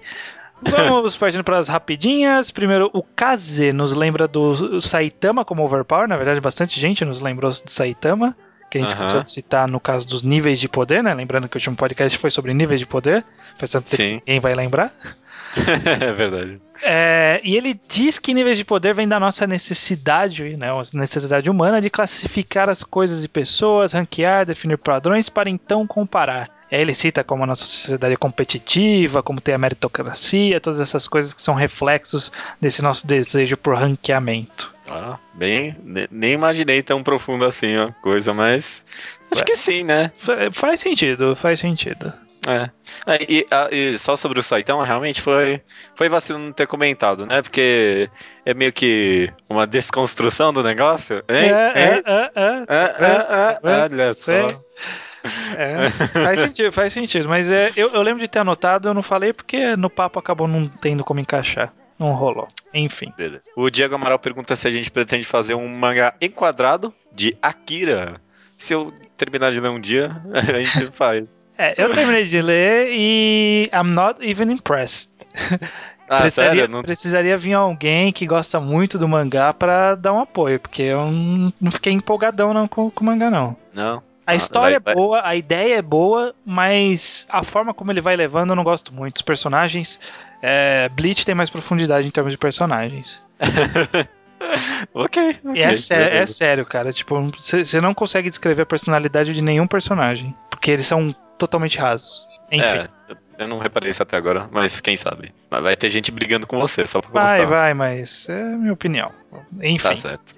Vamos 0.63 1.17
partindo 1.19 1.43
para 1.43 1.57
as 1.59 1.69
rapidinhas. 1.69 2.51
Primeiro, 2.51 2.91
o 2.93 3.03
Kaze 3.03 3.73
nos 3.73 3.95
lembra 3.97 4.29
do 4.29 4.81
Saitama 4.83 5.45
como 5.45 5.65
overpower. 5.65 6.07
Na 6.07 6.17
verdade, 6.19 6.39
bastante 6.41 6.79
gente 6.79 7.03
nos 7.05 7.21
lembrou 7.23 7.51
do 7.51 7.71
Saitama. 7.71 8.37
Que 8.71 8.79
a 8.79 8.83
gente 8.83 8.95
Aham. 8.95 9.03
esqueceu 9.03 9.23
de 9.25 9.31
citar 9.33 9.67
no 9.67 9.81
caso 9.81 10.07
dos 10.07 10.23
níveis 10.23 10.61
de 10.61 10.69
poder, 10.69 11.03
né? 11.03 11.13
Lembrando 11.13 11.49
que 11.49 11.57
o 11.57 11.59
último 11.59 11.75
podcast 11.75 12.17
foi 12.19 12.31
sobre 12.31 12.55
níveis 12.55 12.79
de 12.79 12.87
poder. 12.87 13.25
Faz 13.59 13.71
tanto 13.73 13.91
tempo 13.91 13.97
que 13.97 14.13
ninguém 14.21 14.39
vai 14.39 14.55
lembrar. 14.55 14.93
é 16.01 16.13
verdade. 16.13 16.61
É, 16.83 17.41
e 17.45 17.57
ele 17.57 17.79
diz 17.89 18.19
que 18.19 18.33
níveis 18.33 18.57
de 18.57 18.65
poder 18.65 18.95
vem 18.95 19.07
da 19.07 19.21
nossa 19.21 19.47
necessidade, 19.47 20.57
né, 20.57 20.69
necessidade 20.95 21.51
humana 21.51 21.81
de 21.81 21.91
classificar 21.91 22.69
as 22.71 22.83
coisas 22.83 23.23
e 23.25 23.29
pessoas, 23.29 23.93
ranquear, 23.93 24.47
definir 24.47 24.79
padrões 24.79 25.29
para 25.29 25.51
então 25.51 25.87
comparar. 25.87 26.49
Aí 26.73 26.81
ele 26.81 26.95
cita 26.95 27.25
como 27.25 27.43
a 27.43 27.47
nossa 27.47 27.67
sociedade 27.67 28.15
é 28.15 28.17
competitiva, 28.17 29.23
como 29.23 29.41
tem 29.41 29.55
a 29.55 29.59
meritocracia, 29.59 30.61
todas 30.61 30.79
essas 30.79 31.09
coisas 31.09 31.35
que 31.35 31.43
são 31.43 31.55
reflexos 31.55 32.31
desse 32.61 32.81
nosso 32.83 33.07
desejo 33.07 33.57
por 33.57 33.75
ranqueamento. 33.77 34.73
Ah, 34.89 35.19
bem, 35.35 35.77
ne- 35.85 36.09
nem 36.11 36.33
imaginei 36.33 36.83
tão 36.83 37.03
profundo 37.03 37.45
assim 37.45 37.77
a 37.77 37.93
coisa, 38.01 38.33
mas 38.33 38.85
acho 39.33 39.45
que 39.45 39.57
sim, 39.57 39.83
né? 39.83 40.11
Fa- 40.15 40.51
Faz 40.53 40.81
sentido, 40.81 41.37
faz 41.37 41.59
sentido. 41.61 42.13
É. 42.47 42.71
É, 43.07 43.19
e, 43.29 43.47
a- 43.51 43.69
e 43.71 43.99
só 43.99 44.17
sobre 44.17 44.41
o 44.41 44.43
Saitama, 44.43 44.85
realmente 44.85 45.21
foi, 45.21 45.61
foi 45.95 46.09
vacilo 46.09 46.39
não 46.39 46.53
ter 46.53 46.67
comentado, 46.67 47.27
né? 47.27 47.43
Porque 47.43 48.09
é 48.47 48.55
meio 48.55 48.73
que 48.73 49.31
uma 49.49 49.67
desconstrução 49.67 50.53
do 50.53 50.63
negócio. 50.63 51.17
Hein? 51.29 51.51
É, 51.51 51.73
é, 51.75 52.03
é, 52.07 52.31
é. 52.35 52.65
É, 52.69 52.85
é, 53.05 53.37
é, 53.37 53.59
olha 53.63 54.15
Sei. 54.15 54.49
só. 54.49 54.61
É, 55.57 55.91
faz 56.25 56.41
sentido, 56.41 56.73
faz 56.73 56.93
sentido. 56.93 57.29
Mas 57.29 57.53
é, 57.53 57.71
eu, 57.77 57.91
eu 57.91 58.01
lembro 58.03 58.21
de 58.21 58.29
ter 58.29 58.39
anotado, 58.39 58.89
eu 58.89 58.95
não 58.95 59.03
falei 59.03 59.33
porque 59.35 59.77
no 59.77 59.91
papo 59.91 60.19
acabou 60.19 60.49
não 60.49 60.67
tendo 60.67 61.05
como 61.05 61.21
encaixar. 61.21 61.73
Não 61.99 62.13
rolou. 62.13 62.49
Enfim. 62.73 63.13
Beleza. 63.15 63.43
O 63.55 63.69
Diego 63.69 63.95
Amaral 63.95 64.19
pergunta 64.19 64.57
se 64.57 64.67
a 64.67 64.71
gente 64.71 64.91
pretende 64.91 65.25
fazer 65.25 65.55
um 65.55 65.69
mangá 65.69 66.15
enquadrado 66.23 66.95
de 67.13 67.37
Akira. 67.43 68.19
Se 68.57 68.73
eu 68.73 68.93
terminar 69.17 69.53
de 69.53 69.61
ler 69.61 69.69
um 69.69 69.81
dia, 69.81 70.17
a 70.33 70.59
gente 70.63 70.91
faz. 70.97 71.47
É, 71.63 71.75
eu 71.77 71.93
terminei 71.93 72.23
de 72.25 72.41
ler 72.41 72.89
e 72.91 73.69
I'm 73.73 73.91
not 73.93 74.19
even 74.27 74.51
impressed. 74.53 75.11
Ah, 76.09 76.23
precisaria, 76.23 76.53
sério? 76.63 76.69
Não... 76.69 76.83
precisaria 76.83 77.37
vir 77.39 77.53
alguém 77.55 78.13
que 78.13 78.27
gosta 78.27 78.59
muito 78.59 78.99
do 78.99 79.07
mangá 79.07 79.53
pra 79.53 79.95
dar 79.95 80.13
um 80.13 80.21
apoio, 80.21 80.59
porque 80.59 80.83
eu 80.83 81.07
não, 81.61 81.71
fiquei 81.71 81.93
empolgadão 81.93 82.55
não 82.55 82.67
com, 82.67 82.91
com 82.91 83.03
o 83.05 83.07
mangá, 83.07 83.31
não. 83.31 83.55
Não. 83.75 84.03
A 84.27 84.33
Ah, 84.33 84.35
história 84.35 84.81
vai- 84.81 84.93
é 84.93 84.97
boa, 84.97 85.21
a 85.25 85.37
ideia 85.37 85.77
é 85.77 85.83
boa, 85.83 86.35
mas 86.47 87.27
a 87.29 87.45
forma 87.45 87.75
como 87.75 87.93
ele 87.93 88.01
vai 88.01 88.17
levando 88.17 88.51
eu 88.51 88.57
não 88.57 88.65
gosto 88.65 88.93
muito. 88.95 89.17
Os 89.17 89.23
personagens. 89.23 90.01
É, 90.43 90.89
Bleach 90.89 91.27
tem 91.27 91.35
mais 91.35 91.51
profundidade 91.51 92.09
em 92.09 92.11
termos 92.11 92.33
de 92.33 92.39
personagens. 92.39 93.23
Ok. 94.95 95.37
é, 95.55 95.75
sé- 95.75 96.17
é 96.17 96.27
sério, 96.27 96.65
cara. 96.65 96.93
Tipo, 96.93 97.31
você 97.39 97.81
não 97.81 97.93
consegue 97.95 98.29
descrever 98.31 98.63
a 98.63 98.67
personalidade 98.67 99.35
de 99.35 99.43
nenhum 99.43 99.67
personagem. 99.67 100.35
Porque 100.49 100.71
eles 100.71 100.87
são 100.87 101.15
totalmente 101.41 101.79
rasos. 101.79 102.29
Enfim. 102.53 102.79
É, 102.79 102.89
eu- 103.39 103.49
não 103.49 103.59
reparei 103.59 103.91
isso 103.91 104.03
até 104.03 104.17
agora, 104.19 104.49
mas 104.53 104.81
quem 104.83 104.99
sabe. 104.99 105.33
Vai 105.51 105.75
ter 105.75 105.89
gente 105.89 106.11
brigando 106.11 106.47
com 106.47 106.61
você, 106.61 106.87
só 106.87 107.01
pra 107.01 107.11
vai, 107.11 107.39
constar. 107.39 107.47
vai, 107.49 107.75
mas 107.75 108.29
é 108.29 108.43
a 108.43 108.57
minha 108.59 108.73
opinião. 108.73 109.11
Enfim. 109.63 109.79
Tá 109.89 109.97
certo. 109.97 110.35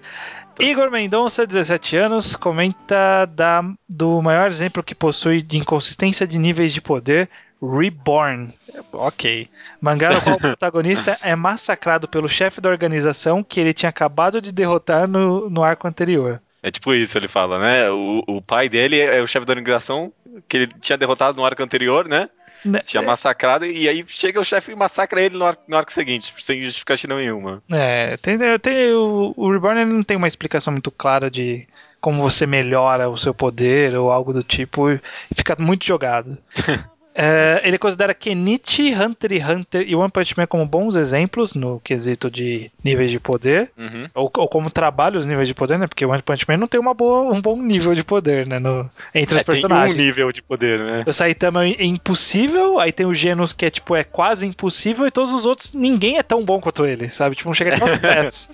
Igor 0.60 0.90
Mendonça, 0.90 1.46
17 1.46 1.96
anos, 1.96 2.36
comenta 2.36 3.24
da, 3.26 3.64
do 3.88 4.22
maior 4.22 4.48
exemplo 4.48 4.82
que 4.82 4.94
possui 4.94 5.42
de 5.42 5.58
inconsistência 5.58 6.26
de 6.26 6.38
níveis 6.38 6.72
de 6.72 6.80
poder, 6.80 7.28
Reborn. 7.60 8.52
Ok. 8.92 9.48
Mangá 9.80 10.12
no 10.12 10.20
qual 10.20 10.36
o 10.36 10.40
protagonista 10.40 11.18
é 11.22 11.34
massacrado 11.34 12.06
pelo 12.08 12.28
chefe 12.28 12.60
da 12.60 12.68
organização 12.68 13.42
que 13.42 13.60
ele 13.60 13.72
tinha 13.72 13.90
acabado 13.90 14.40
de 14.40 14.52
derrotar 14.52 15.08
no, 15.08 15.48
no 15.48 15.62
arco 15.64 15.88
anterior. 15.88 16.40
É 16.62 16.70
tipo 16.70 16.94
isso, 16.94 17.18
ele 17.18 17.26
fala, 17.28 17.58
né? 17.58 17.90
O, 17.90 18.22
o 18.26 18.42
pai 18.42 18.68
dele 18.68 19.00
é 19.00 19.20
o 19.20 19.26
chefe 19.26 19.44
da 19.46 19.52
organização 19.52 20.12
que 20.48 20.56
ele 20.56 20.66
tinha 20.80 20.96
derrotado 20.98 21.36
no 21.36 21.44
arco 21.44 21.62
anterior, 21.62 22.08
né? 22.08 22.28
Né, 22.64 22.78
Tinha 22.80 23.02
massacrado, 23.02 23.66
e 23.66 23.88
aí 23.88 24.04
chega 24.06 24.38
o 24.40 24.44
chefe 24.44 24.70
e 24.70 24.76
massacra 24.76 25.20
ele 25.20 25.36
no 25.36 25.44
arco, 25.44 25.64
no 25.66 25.76
arco 25.76 25.92
seguinte, 25.92 26.32
sem 26.38 26.62
justificativa 26.62 27.16
nenhuma. 27.16 27.60
É, 27.68 28.16
tem, 28.18 28.38
tem- 28.60 28.92
o, 28.92 29.34
o 29.36 29.50
Reborn 29.50 29.84
não 29.84 30.02
tem 30.04 30.16
uma 30.16 30.28
explicação 30.28 30.72
muito 30.72 30.88
clara 30.90 31.28
de 31.28 31.66
como 32.00 32.22
você 32.22 32.46
melhora 32.46 33.08
o 33.08 33.18
seu 33.18 33.34
poder 33.34 33.96
ou 33.96 34.12
algo 34.12 34.32
do 34.32 34.44
tipo, 34.44 34.90
e 34.90 35.00
fica 35.36 35.56
muito 35.58 35.84
jogado. 35.84 36.38
É, 37.14 37.60
ele 37.64 37.76
considera 37.76 38.14
Kenichi, 38.14 38.94
Hunter 38.94 39.32
x 39.32 39.48
Hunter 39.48 39.84
e 39.86 39.94
One 39.94 40.10
Punch 40.10 40.34
Man 40.36 40.46
como 40.46 40.64
bons 40.64 40.96
exemplos 40.96 41.54
no 41.54 41.78
quesito 41.80 42.30
de 42.30 42.70
níveis 42.82 43.10
de 43.10 43.20
poder, 43.20 43.70
Uhum. 43.76 44.08
ou, 44.14 44.30
ou 44.38 44.48
como 44.48 44.70
trabalha 44.70 45.18
os 45.18 45.26
níveis 45.26 45.46
de 45.46 45.54
poder, 45.54 45.78
né? 45.78 45.86
Porque 45.86 46.06
One 46.06 46.22
Punch 46.22 46.44
Man 46.48 46.56
não 46.56 46.66
tem 46.66 46.80
uma 46.80 46.94
boa, 46.94 47.30
um 47.32 47.40
bom 47.40 47.56
nível 47.60 47.94
de 47.94 48.02
poder, 48.02 48.46
né? 48.46 48.58
No, 48.58 48.88
entre 49.14 49.34
os 49.34 49.40
É, 49.42 49.44
tem 49.44 49.52
personagens. 49.54 49.94
um 49.94 49.98
nível 49.98 50.32
de 50.32 50.40
poder, 50.42 50.78
né? 50.80 51.04
O 51.06 51.12
Saitama 51.12 51.66
é 51.66 51.84
impossível, 51.84 52.80
aí 52.80 52.92
tem 52.92 53.04
o 53.04 53.12
Genos 53.14 53.52
que 53.52 53.66
é 53.66 53.70
tipo, 53.70 53.94
é 53.94 54.04
quase 54.04 54.46
impossível, 54.46 55.06
e 55.06 55.10
todos 55.10 55.32
os 55.34 55.44
outros, 55.44 55.74
ninguém 55.74 56.16
é 56.18 56.22
tão 56.22 56.42
bom 56.44 56.60
quanto 56.60 56.86
ele, 56.86 57.10
sabe? 57.10 57.36
Tipo, 57.36 57.48
não 57.50 57.54
chega 57.54 57.74
até 57.76 57.82
aos 57.84 57.98
pés. 57.98 58.48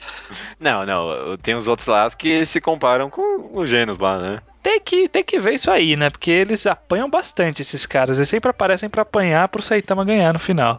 Não, 0.59 0.85
não, 0.85 1.37
tem 1.41 1.55
os 1.55 1.69
outros 1.69 1.87
lá 1.87 2.09
que 2.11 2.45
se 2.45 2.61
comparam 2.61 3.09
com 3.09 3.51
os 3.55 3.71
gênios 3.71 3.99
lá, 3.99 4.19
né? 4.19 4.41
Tem 4.69 4.81
que, 4.81 5.09
tem 5.09 5.25
que 5.25 5.41
ver 5.41 5.55
isso 5.55 5.71
aí, 5.71 5.97
né? 5.97 6.11
Porque 6.11 6.31
eles 6.31 6.67
apanham 6.67 7.09
bastante, 7.09 7.63
esses 7.63 7.87
caras. 7.87 8.19
Eles 8.19 8.29
sempre 8.29 8.51
aparecem 8.51 8.87
pra 8.87 9.01
apanhar 9.01 9.49
pro 9.49 9.63
Saitama 9.63 10.05
ganhar 10.05 10.31
no 10.35 10.39
final. 10.39 10.79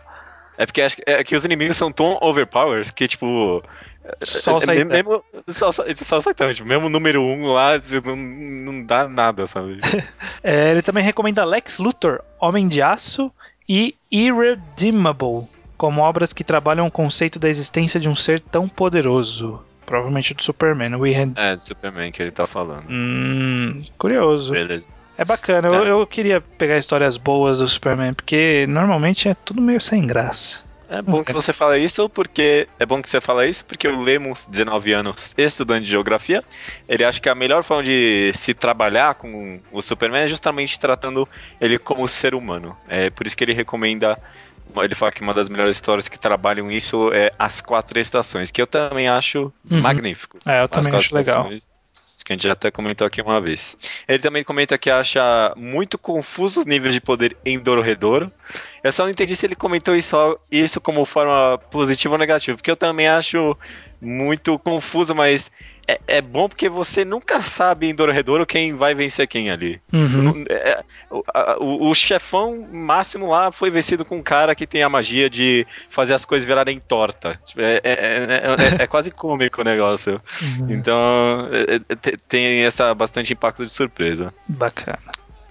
É 0.60 0.66
porque 0.68 0.80
acho 0.84 0.98
que, 0.98 1.04
é 1.08 1.24
que 1.24 1.36
os 1.36 1.44
inimigos 1.44 1.76
são 1.76 1.92
tão 1.92 2.20
overpowered 2.22 2.94
que, 2.94 3.08
tipo, 3.08 3.64
Só 4.22 4.54
o 4.54 4.58
É, 4.58 4.62
Saitama. 4.62 4.92
mesmo, 4.92 5.24
só, 5.48 5.72
só, 5.72 5.84
só 6.04 6.18
o 6.20 6.22
Saitama, 6.22 6.54
tipo, 6.54 6.68
mesmo 6.68 6.88
número 6.88 7.20
um 7.20 7.48
lá, 7.48 7.82
não, 8.06 8.16
não 8.16 8.86
dá 8.86 9.08
nada, 9.08 9.48
sabe? 9.48 9.80
É, 10.44 10.70
ele 10.70 10.84
também 10.84 11.04
recomenda 11.04 11.44
Lex 11.44 11.80
Luthor, 11.80 12.22
Homem 12.40 12.68
de 12.68 12.84
Aço 12.84 13.32
e 13.68 13.96
Irredeemable, 14.12 15.48
como 15.76 16.02
obras 16.02 16.32
que 16.32 16.44
trabalham 16.44 16.86
o 16.86 16.92
conceito 16.92 17.40
da 17.40 17.50
existência 17.50 18.00
de 18.00 18.08
um 18.08 18.16
ser 18.16 18.40
tão 18.40 18.70
poderoso. 18.70 19.64
Provavelmente 19.90 20.36
do 20.36 20.44
Superman. 20.44 20.96
We 20.98 21.16
had... 21.16 21.32
É, 21.36 21.56
do 21.56 21.64
Superman 21.64 22.12
que 22.12 22.22
ele 22.22 22.30
tá 22.30 22.46
falando. 22.46 22.84
Hum, 22.88 23.84
curioso. 23.98 24.52
Beleza. 24.54 24.86
É 25.18 25.26
bacana, 25.26 25.68
eu, 25.68 25.84
É. 25.84 25.90
eu 25.90 26.06
queria 26.06 26.40
pegar 26.40 26.78
histórias 26.78 27.18
boas 27.18 27.58
do 27.58 27.68
Superman, 27.68 28.14
porque 28.14 28.68
normalmente 28.70 29.28
é 29.28 29.34
tudo 29.34 29.60
meio 29.62 29.82
sem 29.82 30.06
graça. 30.06 30.64
É 30.92 31.02
bom 31.02 31.24
que 31.24 31.34
você 31.34 31.52
fala 31.54 31.78
isso, 31.78 32.08
porque. 32.10 32.68
É 32.80 32.86
bom 32.86 33.02
que 33.02 33.10
você 33.10 33.20
fala 33.20 33.46
isso, 33.48 33.64
porque 33.66 33.88
o 33.88 34.02
Lemos, 34.02 34.48
19 34.48 34.92
anos, 34.92 35.34
estudante 35.38 35.86
de 35.86 35.92
geografia, 35.92 36.44
ele 36.88 37.04
acha 37.04 37.20
que 37.20 37.30
a 37.30 37.36
melhor 37.36 37.64
forma 37.64 37.84
de 37.84 38.32
se 38.36 38.54
trabalhar 38.54 39.16
com 39.16 39.60
o 39.72 39.82
Superman 39.82 40.24
é 40.24 40.28
justamente 40.28 40.80
tratando 40.80 41.28
ele 41.60 41.78
como 41.80 42.08
ser 42.08 42.34
humano. 42.36 42.76
É 42.88 43.10
por 43.10 43.26
isso 43.28 43.36
que 43.36 43.44
ele 43.44 43.54
recomenda. 43.54 44.18
Ele 44.78 44.96
fala 44.96 45.12
que 45.12 45.22
uma 45.22 45.34
das 45.34 45.50
melhores 45.50 45.76
histórias 45.76 46.08
que 46.08 46.18
trabalham 46.18 46.72
isso 46.72 47.12
é 47.14 47.32
As 47.40 47.62
Quatro 47.62 48.00
Estações, 48.00 48.52
que 48.52 48.62
eu 48.62 48.68
também 48.68 49.08
acho 49.08 49.52
Uhum. 49.70 49.82
magnífico. 49.82 50.38
É, 50.46 50.60
eu 50.62 50.66
As 50.66 50.70
também 50.70 50.96
acho 50.96 51.16
legal. 51.16 51.48
Acho 51.48 52.26
que 52.26 52.34
a 52.34 52.36
gente 52.36 52.44
já 52.44 52.52
até 52.54 52.70
comentou 52.70 53.08
aqui 53.08 53.22
uma 53.22 53.40
vez. 53.40 53.78
Ele 54.08 54.20
também 54.20 54.44
comenta 54.44 54.78
que 54.78 54.90
acha 54.90 55.54
muito 55.56 55.98
confuso 55.98 56.60
os 56.60 56.66
níveis 56.66 56.94
de 56.94 57.00
poder 57.02 57.36
em 57.46 57.58
Dororedoro. 57.58 58.32
Eu 58.84 58.92
só 58.92 59.04
não 59.04 59.10
entendi 59.10 59.36
se 59.36 59.46
ele 59.46 59.56
comentou 59.56 59.96
isso, 59.96 60.38
isso 60.52 60.82
como 60.82 61.06
forma 61.06 61.58
positiva 61.72 62.16
ou 62.16 62.20
negativa, 62.20 62.58
porque 62.58 62.70
eu 62.70 62.76
também 62.76 63.08
acho 63.08 63.58
muito 64.02 64.58
confuso, 64.60 65.14
mas 65.14 65.52
é, 65.88 66.00
é 66.08 66.22
bom 66.22 66.48
porque 66.48 66.70
você 66.70 67.04
nunca 67.04 67.42
sabe 67.42 67.88
em 67.90 67.96
Dororedoro 67.96 68.46
quem 68.46 68.74
vai 68.76 68.94
vencer 68.94 69.28
quem 69.28 69.50
ali. 69.52 69.82
Uhum. 69.92 70.08
Não- 70.24 70.46
é, 70.50 70.84
o, 71.10 71.24
o- 71.60 71.90
o 71.90 71.96
chefão 71.96 72.68
máximo 72.72 73.30
lá 73.30 73.52
foi 73.52 73.70
vencido 73.70 74.06
com 74.06 74.18
um 74.18 74.24
cara 74.24 74.56
que 74.56 74.66
tem 74.68 74.84
a 74.84 74.90
magia 74.90 75.30
de 75.30 75.66
fazer 75.90 76.14
as 76.14 76.24
coisas 76.26 76.46
virarem 76.48 76.80
torta. 76.80 77.40
Tipo, 77.46 77.62
É, 77.62 77.76
é- 77.76 77.82
é- 77.84 78.78
é- 78.80 78.84
é 78.84 78.88
quase 78.88 79.12
cômico 79.12 79.62
o 79.62 79.64
negócio. 79.66 80.22
Uhum. 80.42 80.72
Então 80.72 81.50
é- 81.52 81.76
é- 81.92 81.96
te- 81.96 82.18
tem 82.28 82.64
essa 82.66 82.94
bastante 82.94 83.34
impacto 83.34 83.66
de 83.66 83.74
surpresa. 83.74 84.34
Bacana. 84.48 85.00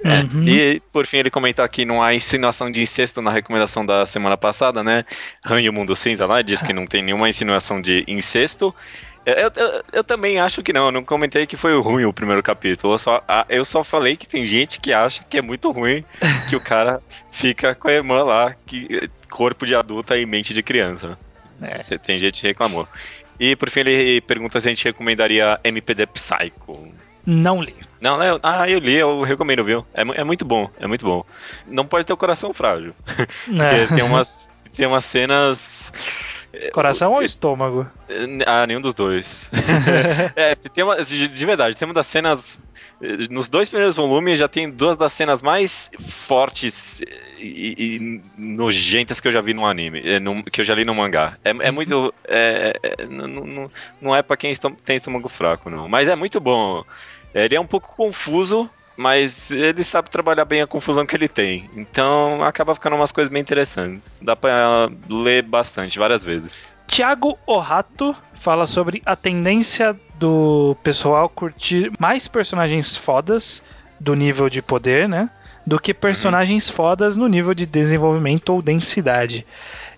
É, 0.05 0.21
Uhum. 0.21 0.43
E 0.47 0.81
por 0.93 1.07
fim 1.07 1.19
ele 1.19 1.31
comenta 1.31 1.65
aqui 1.65 1.85
não 1.85 2.03
há 2.03 2.15
insinuação 2.15 2.71
de 2.71 2.81
incesto 2.81 3.21
na 3.21 3.31
recomendação 3.33 3.85
da 3.85 4.07
semana 4.07 4.37
passada, 4.37 4.83
né? 4.85 5.05
Han 5.45 5.61
e 5.61 5.69
o 5.69 5.73
Mundo 5.73 5.97
Cinza 5.97 6.25
lá 6.27 6.41
diz 6.43 6.63
que 6.63 6.73
não 6.73 6.87
tem 6.87 7.03
nenhuma 7.03 7.29
insinuação 7.29 7.81
de 7.81 8.05
incesto. 8.07 8.75
Eu, 9.27 9.35
eu- 9.57 9.83
eu 9.93 10.05
também 10.05 10.39
acho 10.39 10.63
que 10.63 10.73
não, 10.73 10.87
eu 10.87 10.93
não 10.93 11.05
comentei 11.05 11.47
que 11.47 11.57
foi 11.57 11.79
ruim 11.81 12.05
o 12.05 12.13
primeiro 12.13 12.43
capítulo. 12.43 12.95
Eu 12.95 12.99
só, 12.99 13.23
ah, 13.29 13.45
eu 13.49 13.65
só 13.65 13.85
falei 13.85 14.17
que 14.17 14.27
tem 14.27 14.47
gente 14.47 14.81
que 14.81 14.93
acha 14.93 15.23
que 15.29 15.37
é 15.37 15.43
muito 15.43 15.71
ruim 15.71 16.03
que 16.49 16.57
o 16.57 16.61
cara 16.61 17.03
fica 17.31 17.75
com 17.75 17.89
a 17.89 17.93
irmã 17.93 18.23
lá, 18.23 18.55
que 18.65 19.11
corpo 19.29 19.67
de 19.67 19.75
adulta 19.75 20.17
e 20.17 20.25
mente 20.25 20.55
de 20.55 20.63
criança. 20.63 21.19
É. 21.61 21.99
Tem 21.99 22.19
gente 22.19 22.41
que 22.41 22.47
reclamou. 22.47 22.89
E 23.39 23.55
por 23.55 23.69
fim 23.69 23.81
ele 23.81 24.21
pergunta 24.23 24.61
se 24.61 24.69
a 24.69 24.71
gente 24.71 24.85
recomendaria 24.85 25.61
MPD 25.63 26.07
Psycho. 26.07 26.89
Não 27.31 27.61
li. 27.61 27.77
Não, 28.01 28.23
eu- 28.23 28.41
ah, 28.43 28.69
eu 28.71 28.79
li, 28.79 28.95
eu 28.95 29.21
recomendo, 29.23 29.63
viu? 29.63 29.85
É, 29.93 30.01
é 30.21 30.25
muito 30.25 30.47
bom, 30.47 30.71
é 30.81 30.87
muito 30.87 31.05
bom. 31.05 31.23
Não 31.67 31.85
pode 31.85 32.07
ter 32.07 32.13
o 32.15 32.17
coração 32.17 32.55
frágil. 32.55 32.95
Porque 33.45 33.95
tem 33.95 34.03
umas, 34.03 34.49
tem 34.75 34.87
umas 34.87 35.05
cenas. 35.05 35.93
Coração 36.73 37.13
ou 37.13 37.23
estômago? 37.23 37.87
Ah, 38.47 38.67
nenhum 38.67 38.81
dos 38.81 38.95
dois. 38.95 39.51
é, 40.35 40.55
tem 40.55 40.83
uma, 40.83 40.97
de, 41.05 41.29
de 41.29 41.47
verdade, 41.47 41.77
tem 41.77 41.87
uma 41.87 41.93
das 41.93 42.07
cenas. 42.07 42.59
eh, 43.03 43.27
Nos 43.31 43.47
dois 43.47 43.69
primeiros 43.69 43.97
volumes 43.97 44.39
já 44.39 44.49
tem 44.49 44.71
duas 44.71 44.97
das 44.97 45.13
cenas 45.13 45.43
mais 45.43 45.91
fortes 46.09 47.01
e, 47.39 47.75
e 47.79 48.23
nojentas 48.39 49.21
que 49.21 49.29
eu 49.29 49.33
já 49.33 49.43
vi 49.43 49.53
no 49.53 49.67
anime, 49.67 50.01
eh, 50.03 50.19
que 50.51 50.63
eu 50.63 50.65
já 50.65 50.75
li 50.75 50.87
no 50.87 50.95
mangá. 50.95 51.37
É, 51.45 51.51
é 51.51 51.71
muito. 51.71 52.15
é- 52.27 52.73
é- 52.83 53.05
não- 53.07 53.29
não, 53.29 53.71
não 54.01 54.17
é 54.17 54.23
pra 54.23 54.37
quem 54.37 54.55
tem 54.87 54.97
estômago 54.97 55.29
fraco, 55.29 55.69
não. 55.69 55.87
Mas 55.87 56.09
é 56.09 56.17
muito 56.17 56.41
bom. 56.41 56.83
Ele 57.45 57.57
é 57.57 57.61
um 57.61 57.67
pouco 57.67 57.95
confuso, 57.97 58.69
mas 58.97 59.51
ele 59.51 59.85
sabe 59.85 60.11
trabalhar 60.11 60.45
bem 60.45 60.61
a 60.61 60.67
confusão 60.67 61.07
que 61.07 61.15
ele 61.15 61.29
tem. 61.29 61.71
Então 61.77 62.43
acaba 62.43 62.75
ficando 62.75 62.97
umas 62.97 63.13
coisas 63.13 63.33
bem 63.33 63.41
interessantes. 63.41 64.21
Dá 64.23 64.35
pra 64.35 64.91
ler 65.09 65.43
bastante, 65.43 65.99
várias 65.99 66.25
vezes. 66.25 66.69
Tiago 66.89 67.39
Orrato 67.47 68.17
fala 68.35 68.67
sobre 68.67 69.03
a 69.05 69.15
tendência 69.15 69.95
do 70.19 70.77
pessoal 70.83 71.29
curtir 71.29 71.93
mais 71.99 72.27
personagens 72.27 72.97
fodas 72.97 73.63
do 74.01 74.15
nível 74.15 74.49
de 74.49 74.63
poder, 74.63 75.09
né? 75.09 75.31
Do 75.67 75.79
que 75.79 75.93
personagens 75.93 76.71
fodas 76.71 77.17
no 77.17 77.29
nível 77.29 77.53
de 77.53 77.67
desenvolvimento 77.67 78.49
ou 78.49 78.63
densidade. 78.63 79.47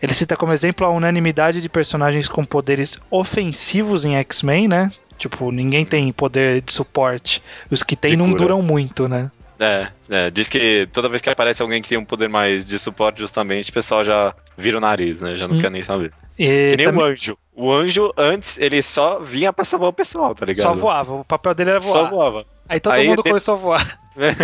Ele 0.03 0.12
cita 0.12 0.36
como 0.36 0.53
exemplo 0.53 0.84
a 0.84 0.91
unanimidade 0.91 1.62
de 1.62 1.68
personagens 1.68 2.28
com 2.28 2.45
poderes 2.45 2.99
ofensivos 3.11 4.05
em 4.05 4.16
X-Men, 4.16 4.66
né? 4.66 4.91
Tipo, 5.21 5.53
ninguém 5.53 5.85
tem 5.85 6.11
poder 6.12 6.62
de 6.62 6.73
suporte. 6.73 7.43
Os 7.71 7.83
que 7.83 7.95
tem 7.95 8.12
De 8.12 8.16
não 8.16 8.29
cura. 8.31 8.39
duram 8.39 8.62
muito, 8.62 9.07
né? 9.07 9.31
É, 9.61 9.88
é, 10.08 10.30
diz 10.30 10.48
que 10.48 10.88
toda 10.90 11.08
vez 11.08 11.20
que 11.20 11.28
aparece 11.28 11.61
alguém 11.61 11.82
que 11.82 11.88
tem 11.90 11.98
um 11.98 12.04
poder 12.04 12.28
mais 12.30 12.64
de 12.64 12.78
suporte, 12.78 13.18
justamente, 13.20 13.70
o 13.70 13.74
pessoal 13.74 14.02
já 14.02 14.34
vira 14.56 14.78
o 14.78 14.80
nariz, 14.80 15.20
né? 15.20 15.36
Já 15.36 15.46
não 15.46 15.56
Hum. 15.56 15.61
quer 15.61 15.70
nem 15.70 15.82
saber. 15.84 16.12
E 16.38 16.70
Que 16.70 16.76
nem 16.78 16.86
também 16.86 17.02
o 17.02 17.06
anjo. 17.06 17.38
O 17.54 17.70
anjo, 17.70 18.11
antes, 18.16 18.56
ele 18.58 18.80
só 18.80 19.18
vinha 19.18 19.52
pra 19.52 19.62
salvar 19.64 19.90
o 19.90 19.92
pessoal, 19.92 20.34
tá 20.34 20.46
ligado? 20.46 20.62
só 20.64 20.72
voava. 20.72 21.12
O 21.16 21.24
papel 21.24 21.54
dele 21.54 21.70
era 21.72 21.80
Só 21.80 22.04
voar. 22.04 22.11
voava. 22.11 22.46
Aí 22.66 22.80
todo 22.80 22.94
Aí 22.94 23.06
mundo 23.08 23.22
começou 23.22 23.52
a 23.54 23.58
voar. 23.58 24.00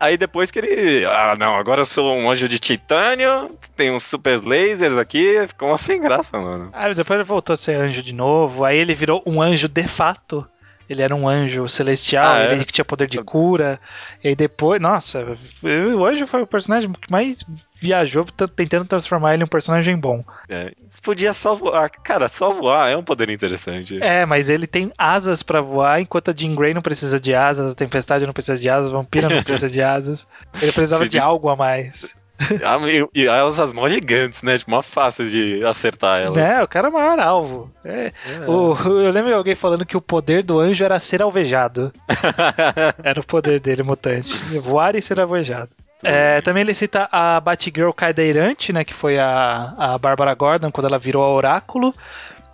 Aí 0.00 0.16
depois 0.16 0.50
que 0.50 0.58
ele. 0.60 1.04
Ah, 1.06 1.36
não, 1.38 1.54
agora 1.56 1.82
eu 1.82 1.86
sou 1.86 2.14
um 2.16 2.30
anjo 2.30 2.48
de 2.48 2.58
titânio, 2.58 3.50
tem 3.76 3.90
uns 3.90 4.04
super 4.04 4.40
lasers 4.42 4.96
aqui, 4.96 5.46
ficou 5.48 5.68
uma 5.68 5.76
sem 5.76 6.00
graça, 6.00 6.38
mano. 6.40 6.70
Aí 6.72 6.94
depois 6.94 7.18
ele 7.18 7.24
voltou 7.28 7.52
a 7.54 7.56
ser 7.56 7.76
anjo 7.76 8.02
de 8.02 8.12
novo. 8.12 8.64
Aí 8.64 8.76
ele 8.78 8.94
virou 8.94 9.22
um 9.26 9.42
anjo 9.42 9.68
de 9.68 9.82
fato. 9.82 10.46
Ele 10.88 11.02
era 11.02 11.14
um 11.14 11.28
anjo 11.28 11.68
celestial, 11.68 12.34
Ah, 12.34 12.38
é? 12.40 12.52
ele 12.52 12.64
que 12.64 12.72
tinha 12.72 12.84
poder 12.84 13.08
de 13.08 13.22
cura. 13.22 13.80
E 14.22 14.28
aí 14.28 14.36
depois, 14.36 14.80
nossa, 14.80 15.24
o 15.62 16.04
anjo 16.04 16.26
foi 16.26 16.42
o 16.42 16.46
personagem 16.46 16.90
que 16.92 17.10
mais 17.10 17.44
viajou 17.80 18.24
tentando 18.56 18.86
transformar 18.86 19.34
ele 19.34 19.42
em 19.42 19.44
um 19.44 19.48
personagem 19.48 19.96
bom. 19.96 20.24
É, 20.48 20.72
podia 21.02 21.32
só 21.34 21.54
voar. 21.54 21.90
Cara, 21.90 22.28
só 22.28 22.52
voar 22.52 22.90
é 22.90 22.96
um 22.96 23.02
poder 23.04 23.28
interessante. 23.30 23.98
É, 24.02 24.24
mas 24.26 24.48
ele 24.48 24.66
tem 24.66 24.92
asas 24.96 25.42
pra 25.42 25.60
voar, 25.60 26.00
enquanto 26.00 26.30
a 26.30 26.34
Jean 26.34 26.54
Grey 26.54 26.74
não 26.74 26.82
precisa 26.82 27.18
de 27.20 27.34
asas, 27.34 27.72
a 27.72 27.74
Tempestade 27.74 28.26
não 28.26 28.32
precisa 28.32 28.58
de 28.58 28.68
asas, 28.68 28.92
a 28.92 28.96
Vampira 28.96 29.28
não 29.28 29.42
precisa 29.42 29.68
de 29.68 29.82
asas. 29.82 30.26
Ele 30.60 30.72
precisava 30.72 31.08
de 31.08 31.18
algo 31.18 31.48
a 31.48 31.56
mais. 31.56 32.14
Ah, 32.64 32.76
E, 32.88 33.22
e 33.22 33.26
elas 33.26 33.58
as 33.60 33.72
mãos 33.72 33.90
gigantes, 33.92 34.42
né? 34.42 34.58
Tipo, 34.58 34.72
uma 34.72 34.82
fácil 34.82 35.26
de 35.26 35.64
acertar 35.64 36.20
elas. 36.20 36.34
Né, 36.34 36.62
o 36.62 36.68
cara 36.68 36.88
é 36.88 36.90
o 36.90 36.92
maior 36.92 37.18
alvo. 37.20 37.70
É, 37.84 38.06
É. 38.26 38.48
o- 38.48 38.74
eu 39.00 39.12
lembro 39.12 39.30
de 39.30 39.34
alguém 39.36 39.54
falando 39.54 39.86
que 39.86 39.96
o 39.96 40.00
poder 40.00 40.42
do 40.42 40.58
anjo 40.58 40.84
era 40.84 40.98
ser 40.98 41.22
alvejado. 41.22 41.92
Era 43.02 43.20
o 43.20 43.24
poder 43.24 43.60
dele, 43.60 43.82
mutante. 43.82 44.34
Voar 44.60 44.96
e 44.96 45.02
ser 45.02 45.20
alvejado. 45.20 45.70
É, 46.02 46.40
também 46.42 46.60
ele 46.62 46.74
cita 46.74 47.08
a 47.10 47.40
Batgirl 47.40 47.90
cadeirante, 47.92 48.72
né? 48.74 48.84
Que 48.84 48.92
foi 48.92 49.18
a, 49.18 49.72
a 49.78 49.98
Bárbara 49.98 50.34
Gordon 50.34 50.70
quando 50.70 50.86
ela 50.86 50.98
virou 50.98 51.22
a 51.22 51.30
Oráculo. 51.30 51.94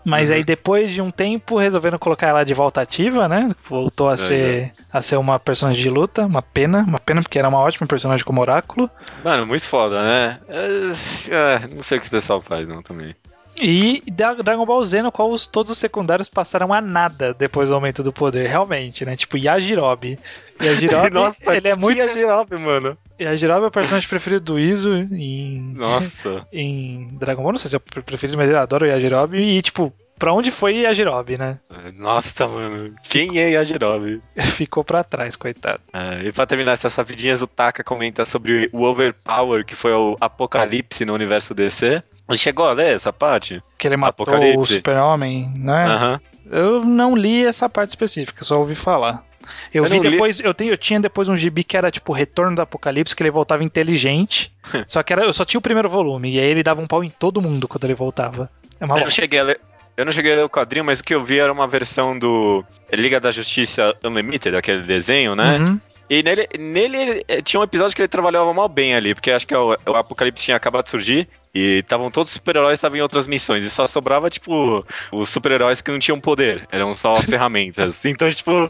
Mas 0.04 0.30
Uhum. 0.30 0.36
aí 0.36 0.44
depois 0.44 0.90
de 0.90 1.02
um 1.02 1.10
tempo 1.10 1.58
resolveram 1.58 1.98
colocar 1.98 2.28
ela 2.28 2.44
de 2.44 2.54
volta 2.54 2.80
ativa, 2.80 3.28
né? 3.28 3.48
Voltou 3.68 4.08
a 4.08 4.14
É, 4.14 4.16
ser 4.16 4.72
a 4.92 5.02
ser 5.02 5.16
uma 5.16 5.38
personagem 5.38 5.82
de 5.82 5.90
luta, 5.90 6.24
uma 6.26 6.42
pena, 6.42 6.82
uma 6.82 6.98
pena 6.98 7.22
porque 7.22 7.38
era 7.38 7.48
uma 7.48 7.58
ótima 7.60 7.86
personagem 7.86 8.24
como 8.24 8.40
Oráculo. 8.40 8.90
Mano, 9.22 9.46
muito 9.46 9.64
foda, 9.66 10.02
né? 10.02 10.40
É, 10.48 11.34
é, 11.34 11.68
não 11.68 11.82
sei 11.82 11.98
o 11.98 12.00
que 12.00 12.08
o 12.08 12.10
pessoal 12.10 12.40
faz, 12.40 12.66
não, 12.66 12.82
também. 12.82 13.14
E 13.60 14.02
Dra- 14.10 14.34
Dragon 14.34 14.64
Ball 14.64 14.84
Z, 14.84 15.02
no 15.02 15.12
qual 15.12 15.30
os, 15.30 15.46
todos 15.46 15.70
os 15.70 15.78
secundários 15.78 16.28
passaram 16.28 16.72
a 16.72 16.80
nada 16.80 17.34
depois 17.34 17.68
do 17.68 17.74
aumento 17.74 18.02
do 18.02 18.12
poder, 18.12 18.48
realmente, 18.48 19.04
né? 19.04 19.16
Tipo 19.16 19.36
Yajirobe. 19.36 20.18
Yajirobe, 20.62 21.10
Nossa, 21.14 21.56
ele 21.56 21.68
é 21.68 21.76
muito. 21.76 21.98
Yajirobe, 21.98 22.56
mano. 22.56 22.96
Yajirobe 23.20 23.64
é 23.64 23.68
o 23.68 23.70
personagem 23.70 24.08
preferido 24.08 24.42
do 24.44 24.58
Izo 24.58 24.94
em, 24.96 25.60
Nossa. 25.74 26.46
em 26.52 27.08
Dragon 27.18 27.42
Ball. 27.42 27.52
Não 27.52 27.58
sei 27.58 27.68
se 27.68 27.76
é 27.76 27.78
o 27.78 27.80
pre- 27.80 28.02
preferido, 28.02 28.38
mas 28.38 28.48
eu 28.50 28.58
adoro 28.58 28.84
o 28.86 28.88
Yajirobe. 28.88 29.38
E, 29.38 29.60
tipo, 29.60 29.92
pra 30.18 30.32
onde 30.32 30.50
foi 30.50 30.76
Yajirobe, 30.78 31.36
né? 31.36 31.58
Nossa, 31.96 32.48
mano. 32.48 32.94
Quem 33.10 33.38
é 33.38 33.50
Yajirobe? 33.50 34.22
Ficou 34.56 34.82
pra 34.82 35.04
trás, 35.04 35.36
coitado. 35.36 35.80
É, 35.92 36.22
e 36.26 36.32
pra 36.32 36.46
terminar 36.46 36.72
essas 36.72 36.94
rapidinhas, 36.94 37.42
o 37.42 37.46
Taka 37.46 37.84
comenta 37.84 38.24
sobre 38.24 38.70
o 38.72 38.82
Overpower, 38.84 39.64
que 39.66 39.74
foi 39.74 39.92
o 39.92 40.16
apocalipse 40.20 41.04
no 41.04 41.12
universo 41.14 41.52
DC. 41.54 42.02
Você 42.36 42.42
chegou 42.42 42.66
a 42.66 42.72
ler 42.72 42.94
essa 42.94 43.12
parte? 43.12 43.62
Que 43.78 43.86
ele 43.88 43.96
matou 43.96 44.26
o 44.26 44.30
Apocalipse. 44.30 44.74
Super-Homem, 44.74 45.50
né? 45.56 45.84
Aham. 45.86 46.20
Eu 46.50 46.84
não 46.84 47.16
li 47.16 47.44
essa 47.46 47.68
parte 47.68 47.90
específica, 47.90 48.44
só 48.44 48.58
ouvi 48.58 48.74
falar. 48.74 49.24
Eu, 49.72 49.84
Eu 49.84 49.90
vi 49.90 49.96
não 49.96 50.02
li- 50.04 50.10
depois, 50.10 50.40
eu, 50.40 50.52
tenho, 50.54 50.72
eu 50.72 50.78
tinha 50.78 51.00
depois 51.00 51.28
um 51.28 51.36
gibi 51.36 51.64
que 51.64 51.76
era 51.76 51.90
tipo 51.90 52.12
Retorno 52.12 52.56
do 52.56 52.62
Apocalipse, 52.62 53.14
que 53.14 53.22
ele 53.22 53.30
voltava 53.30 53.62
inteligente. 53.64 54.52
só 54.86 55.02
que 55.02 55.12
era, 55.12 55.24
eu 55.24 55.32
só 55.32 55.44
tinha 55.44 55.58
o 55.58 55.62
primeiro 55.62 55.88
volume, 55.88 56.34
e 56.34 56.40
aí 56.40 56.46
ele 56.46 56.62
dava 56.62 56.80
um 56.80 56.86
pau 56.86 57.02
em 57.04 57.08
todo 57.10 57.40
mundo 57.40 57.66
quando 57.68 57.84
ele 57.84 57.94
voltava. 57.94 58.50
É 58.80 58.84
uma 58.84 58.96
Eu 58.96 59.02
não 59.02 59.10
cheguei 59.10 59.38
a 59.38 59.42
ler. 59.44 59.60
Eu 59.96 60.04
não 60.04 60.12
cheguei 60.12 60.32
a 60.32 60.36
ler 60.36 60.44
o 60.44 60.48
quadrinho, 60.48 60.84
mas 60.84 61.00
o 61.00 61.04
que 61.04 61.14
eu 61.14 61.22
vi 61.22 61.38
era 61.38 61.52
uma 61.52 61.66
versão 61.66 62.18
do 62.18 62.64
Liga 62.92 63.20
da 63.20 63.30
Justiça 63.30 63.94
Unlimited, 64.02 64.56
aquele 64.56 64.82
desenho, 64.82 65.34
né? 65.36 65.58
Uhum. 65.58 65.80
E 66.10 66.24
nele, 66.24 66.48
nele 66.58 66.96
ele- 66.96 67.24
eh, 67.28 67.40
tinha 67.40 67.60
um 67.60 67.62
episódio 67.62 67.94
que 67.94 68.02
ele 68.02 68.08
trabalhava 68.08 68.52
mal 68.52 68.68
bem 68.68 68.96
ali, 68.96 69.14
porque 69.14 69.30
acho 69.30 69.46
que 69.46 69.54
o, 69.54 69.76
o 69.86 69.94
Apocalipse 69.94 70.42
tinha 70.42 70.56
acabado 70.56 70.84
de 70.84 70.90
surgir 70.90 71.28
e 71.54 71.78
estavam 71.78 72.10
todos 72.10 72.30
os 72.30 72.34
super-heróis 72.34 72.74
estavam 72.78 72.98
em 72.98 73.00
outras 73.00 73.28
missões 73.28 73.62
e 73.64 73.70
só 73.70 73.86
sobrava, 73.86 74.28
tipo, 74.28 74.84
os 75.12 75.28
super-heróis 75.28 75.80
que 75.80 75.90
não 75.90 76.00
tinham 76.00 76.18
poder, 76.18 76.66
eram 76.72 76.92
só 76.94 77.14
ferramentas. 77.22 78.04
Então, 78.04 78.28
tipo, 78.30 78.68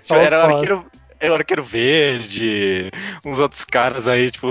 Só 0.00 0.14
era 0.16 0.44
arqueiro, 0.44 0.86
o 1.22 1.34
arqueiro 1.34 1.64
verde, 1.64 2.90
uns 3.24 3.40
outros 3.40 3.64
caras 3.64 4.06
aí, 4.06 4.30
tipo, 4.30 4.48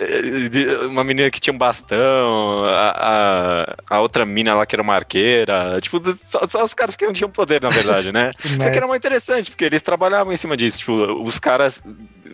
eh, 0.00 0.86
uma 0.86 1.04
menina 1.04 1.30
que 1.30 1.40
tinha 1.40 1.54
um 1.54 1.58
bastão, 1.58 2.64
a, 2.64 3.76
a, 3.88 3.96
a 3.96 4.00
outra 4.00 4.26
mina 4.26 4.54
lá 4.54 4.66
que 4.66 4.74
era 4.74 4.82
uma 4.82 4.94
arqueira, 4.94 5.78
tipo, 5.80 6.00
só, 6.26 6.46
só 6.46 6.64
os 6.64 6.74
caras 6.74 6.96
que 6.96 7.06
não 7.06 7.12
tinham 7.12 7.30
poder, 7.30 7.62
na 7.62 7.68
verdade, 7.68 8.12
né? 8.12 8.30
Que 8.46 8.48
merda. 8.58 8.76
era 8.76 8.86
muito 8.86 9.00
interessante, 9.00 9.50
porque 9.50 9.64
eles 9.64 9.82
trabalhavam 9.82 10.32
em 10.32 10.36
cima 10.36 10.56
disso, 10.56 10.78
tipo, 10.78 10.92
os 11.22 11.38
caras 11.38 11.82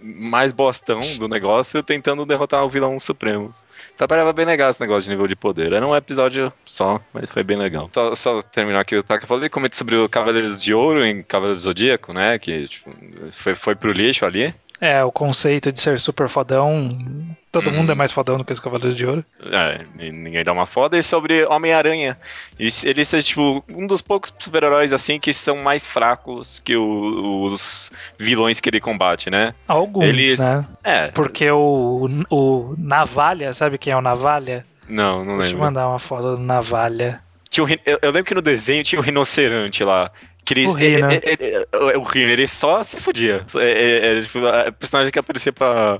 mais 0.02 0.52
bostão 0.52 1.00
do 1.18 1.28
negócio 1.28 1.82
tentando 1.82 2.26
derrotar 2.26 2.64
o 2.64 2.68
vilão 2.68 2.98
supremo. 2.98 3.54
Trabalhava 3.96 4.32
bem 4.32 4.44
legal 4.44 4.70
esse 4.70 4.80
negócio 4.80 5.04
de 5.04 5.10
nível 5.10 5.26
de 5.26 5.36
poder. 5.36 5.72
Era 5.72 5.86
um 5.86 5.94
episódio 5.94 6.52
só, 6.64 7.00
mas 7.12 7.30
foi 7.30 7.42
bem 7.42 7.56
legal. 7.56 7.90
Só, 7.92 8.14
só 8.14 8.42
terminar 8.42 8.80
aqui 8.80 8.96
o 8.96 9.02
Taka 9.02 9.26
falou, 9.26 9.42
ele 9.42 9.50
comentou 9.50 9.76
sobre 9.78 9.96
o 9.96 10.08
Cavaleiros 10.08 10.62
de 10.62 10.74
Ouro 10.74 11.04
em 11.04 11.22
Cavaleiros 11.22 11.62
do 11.62 11.68
Zodíaco, 11.68 12.12
né? 12.12 12.38
Que 12.38 12.68
tipo, 12.68 12.90
foi, 13.32 13.54
foi 13.54 13.74
pro 13.74 13.92
lixo 13.92 14.24
ali. 14.24 14.54
É, 14.84 15.04
o 15.04 15.12
conceito 15.12 15.70
de 15.70 15.80
ser 15.80 16.00
super 16.00 16.28
fodão. 16.28 16.90
Todo 17.52 17.68
Uhum. 17.70 17.76
mundo 17.76 17.92
é 17.92 17.94
mais 17.94 18.10
fodão 18.10 18.36
do 18.36 18.44
que 18.44 18.52
os 18.52 18.58
Cavaleiros 18.58 18.96
de 18.96 19.06
Ouro. 19.06 19.24
É, 19.44 19.82
ninguém 19.96 20.42
dá 20.42 20.52
uma 20.52 20.66
foda. 20.66 20.98
E 20.98 21.02
sobre 21.04 21.44
Homem-Aranha. 21.44 22.18
Ele, 22.58 22.68
ele 22.82 23.00
é, 23.02 23.22
tipo, 23.22 23.62
um 23.68 23.86
dos 23.86 24.02
poucos 24.02 24.34
super-heróis, 24.40 24.92
assim, 24.92 25.20
que 25.20 25.32
são 25.32 25.56
mais 25.58 25.84
fracos 25.84 26.58
que 26.64 26.74
o- 26.76 27.44
os 27.44 27.92
vilões 28.18 28.58
que 28.58 28.68
ele 28.70 28.80
combate, 28.80 29.30
né? 29.30 29.54
Alguns, 29.68 30.04
Eles- 30.06 30.40
né? 30.40 30.66
É, 30.82 31.08
Porque 31.12 31.48
o, 31.48 32.08
o 32.28 32.74
Navalha, 32.76 33.52
sabe 33.54 33.78
quem 33.78 33.92
é 33.92 33.96
o 33.96 34.00
Navalha? 34.02 34.66
não, 34.88 35.24
não 35.24 35.38
Deixa 35.38 35.52
eu 35.52 35.58
lembro. 35.58 35.64
mandar 35.66 35.88
uma 35.88 36.00
foto 36.00 36.36
do 36.36 36.42
Navalha. 36.42 37.20
Tinha 37.48 37.64
um, 37.64 37.68
eu, 37.68 37.98
eu 38.02 38.10
lembro 38.10 38.24
que 38.24 38.34
no 38.34 38.42
desenho 38.42 38.82
tinha 38.82 38.98
um 38.98 39.04
rinoceronte 39.04 39.84
lá. 39.84 40.10
Que 40.44 40.54
ele, 40.54 40.66
O 40.66 40.72
Rino. 40.72 41.08
é- 41.10 41.14
é- 41.16 41.34
é- 41.38 41.66
é- 41.94 41.98
o 41.98 42.02
Rino, 42.02 42.30
ele 42.32 42.46
só 42.48 42.82
se 42.82 43.00
fudia. 43.00 43.44
É, 43.56 43.60
é- 43.70 44.18
é, 44.18 44.22
tipo, 44.22 44.44
é 44.46 44.70
personagem 44.72 45.12
que 45.12 45.18
aparecia 45.18 45.52
pra 45.52 45.98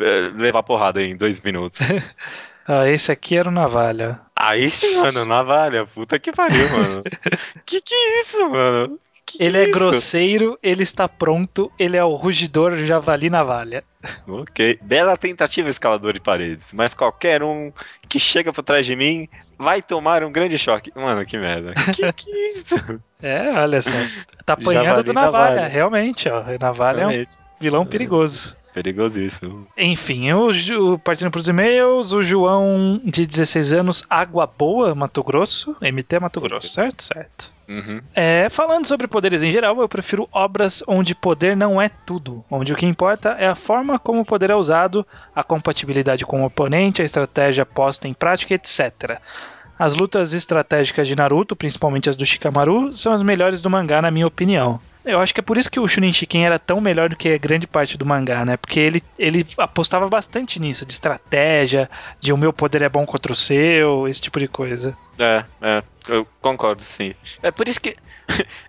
é, 0.00 0.30
levar 0.40 0.62
porrada 0.62 1.02
em 1.02 1.16
dois 1.16 1.40
minutos. 1.40 1.80
Ah, 2.64 2.88
esse 2.88 3.10
aqui 3.10 3.36
era 3.36 3.48
o 3.48 3.52
Navalha. 3.52 4.20
Aí 4.36 4.70
sim, 4.70 4.96
mano, 4.96 5.24
navalha. 5.24 5.84
Puta 5.84 6.16
que 6.16 6.30
pariu, 6.30 6.68
mano. 6.70 7.02
que 7.66 7.80
que 7.80 7.92
é 7.92 8.20
isso, 8.20 8.48
mano? 8.48 9.00
Que 9.26 9.38
que 9.38 9.42
Ele 9.44 9.58
é 9.58 9.62
isso? 9.64 9.72
grosseiro, 9.72 10.56
ele 10.62 10.84
está 10.84 11.08
pronto, 11.08 11.72
ele 11.76 11.96
é 11.96 12.04
o 12.04 12.14
rugidor 12.14 12.76
javali 12.84 13.28
navalha. 13.28 13.82
Ok. 14.28 14.78
Bela 14.80 15.16
tentativa 15.16 15.68
escalador 15.68 16.12
de 16.12 16.20
paredes. 16.20 16.72
Mas 16.72 16.94
qualquer 16.94 17.42
um 17.42 17.72
que 18.08 18.20
chega 18.20 18.52
por 18.52 18.62
trás 18.62 18.86
de 18.86 18.94
mim 18.94 19.28
vai 19.62 19.80
tomar 19.80 20.24
um 20.24 20.32
grande 20.32 20.58
choque. 20.58 20.92
Mano, 20.94 21.24
que 21.24 21.38
merda. 21.38 21.72
que 21.94 22.12
que 22.12 22.30
é 22.30 22.50
isso? 22.58 23.00
É, 23.22 23.50
olha 23.52 23.80
só. 23.80 23.92
Tá 24.44 24.54
apanhando 24.54 24.84
Javali 24.84 25.04
do 25.04 25.12
Navalha, 25.12 25.54
Navalha. 25.54 25.68
realmente, 25.68 26.28
ó. 26.28 26.42
Navalha 26.60 27.02
é 27.02 27.06
um 27.06 27.10
Realmente. 27.10 27.38
vilão 27.60 27.86
perigoso. 27.86 28.56
Perigosíssimo. 28.74 29.68
Enfim, 29.76 30.32
o, 30.32 30.98
partindo 30.98 31.30
pros 31.30 31.46
e-mails, 31.46 32.12
o 32.12 32.22
João 32.22 33.00
de 33.04 33.26
16 33.26 33.72
anos, 33.74 34.02
Água 34.08 34.46
Boa, 34.46 34.94
Mato 34.94 35.22
Grosso. 35.22 35.76
MT 35.80 36.18
Mato 36.18 36.40
Grosso, 36.40 36.70
certo? 36.70 37.02
Certo. 37.02 37.52
Uhum. 37.68 38.00
É, 38.14 38.48
falando 38.50 38.86
sobre 38.86 39.06
poderes 39.06 39.42
em 39.42 39.50
geral, 39.50 39.78
eu 39.80 39.88
prefiro 39.88 40.28
obras 40.32 40.82
onde 40.86 41.14
poder 41.14 41.56
não 41.56 41.80
é 41.80 41.88
tudo, 41.88 42.44
onde 42.50 42.72
o 42.72 42.76
que 42.76 42.86
importa 42.86 43.36
é 43.38 43.46
a 43.46 43.54
forma 43.54 43.98
como 43.98 44.20
o 44.20 44.24
poder 44.24 44.50
é 44.50 44.54
usado, 44.54 45.06
a 45.34 45.44
compatibilidade 45.44 46.24
com 46.24 46.42
o 46.42 46.46
oponente, 46.46 47.02
a 47.02 47.04
estratégia 47.04 47.64
posta 47.64 48.08
em 48.08 48.14
prática, 48.14 48.54
etc. 48.54 49.20
As 49.82 49.96
lutas 49.96 50.32
estratégicas 50.32 51.08
de 51.08 51.16
Naruto, 51.16 51.56
principalmente 51.56 52.08
as 52.08 52.14
do 52.14 52.24
Shikamaru, 52.24 52.94
são 52.94 53.12
as 53.12 53.20
melhores 53.20 53.60
do 53.60 53.68
mangá, 53.68 54.00
na 54.00 54.12
minha 54.12 54.28
opinião. 54.28 54.80
Eu 55.04 55.18
acho 55.18 55.34
que 55.34 55.40
é 55.40 55.42
por 55.42 55.58
isso 55.58 55.68
que 55.68 55.80
o 55.80 55.88
Shunin 55.88 56.12
Shiken 56.12 56.46
era 56.46 56.56
tão 56.56 56.80
melhor 56.80 57.08
do 57.08 57.16
que 57.16 57.36
grande 57.36 57.66
parte 57.66 57.98
do 57.98 58.06
mangá, 58.06 58.44
né? 58.44 58.56
Porque 58.56 58.78
ele, 58.78 59.02
ele 59.18 59.44
apostava 59.58 60.08
bastante 60.08 60.60
nisso, 60.60 60.86
de 60.86 60.92
estratégia, 60.92 61.90
de 62.20 62.32
o 62.32 62.36
meu 62.36 62.52
poder 62.52 62.82
é 62.82 62.88
bom 62.88 63.04
contra 63.04 63.32
o 63.32 63.34
seu, 63.34 64.06
esse 64.06 64.20
tipo 64.20 64.38
de 64.38 64.46
coisa. 64.46 64.96
É, 65.18 65.42
é, 65.60 65.82
eu 66.06 66.24
concordo, 66.40 66.82
sim. 66.84 67.12
É 67.42 67.50
por 67.50 67.66
isso 67.66 67.80
que. 67.80 67.96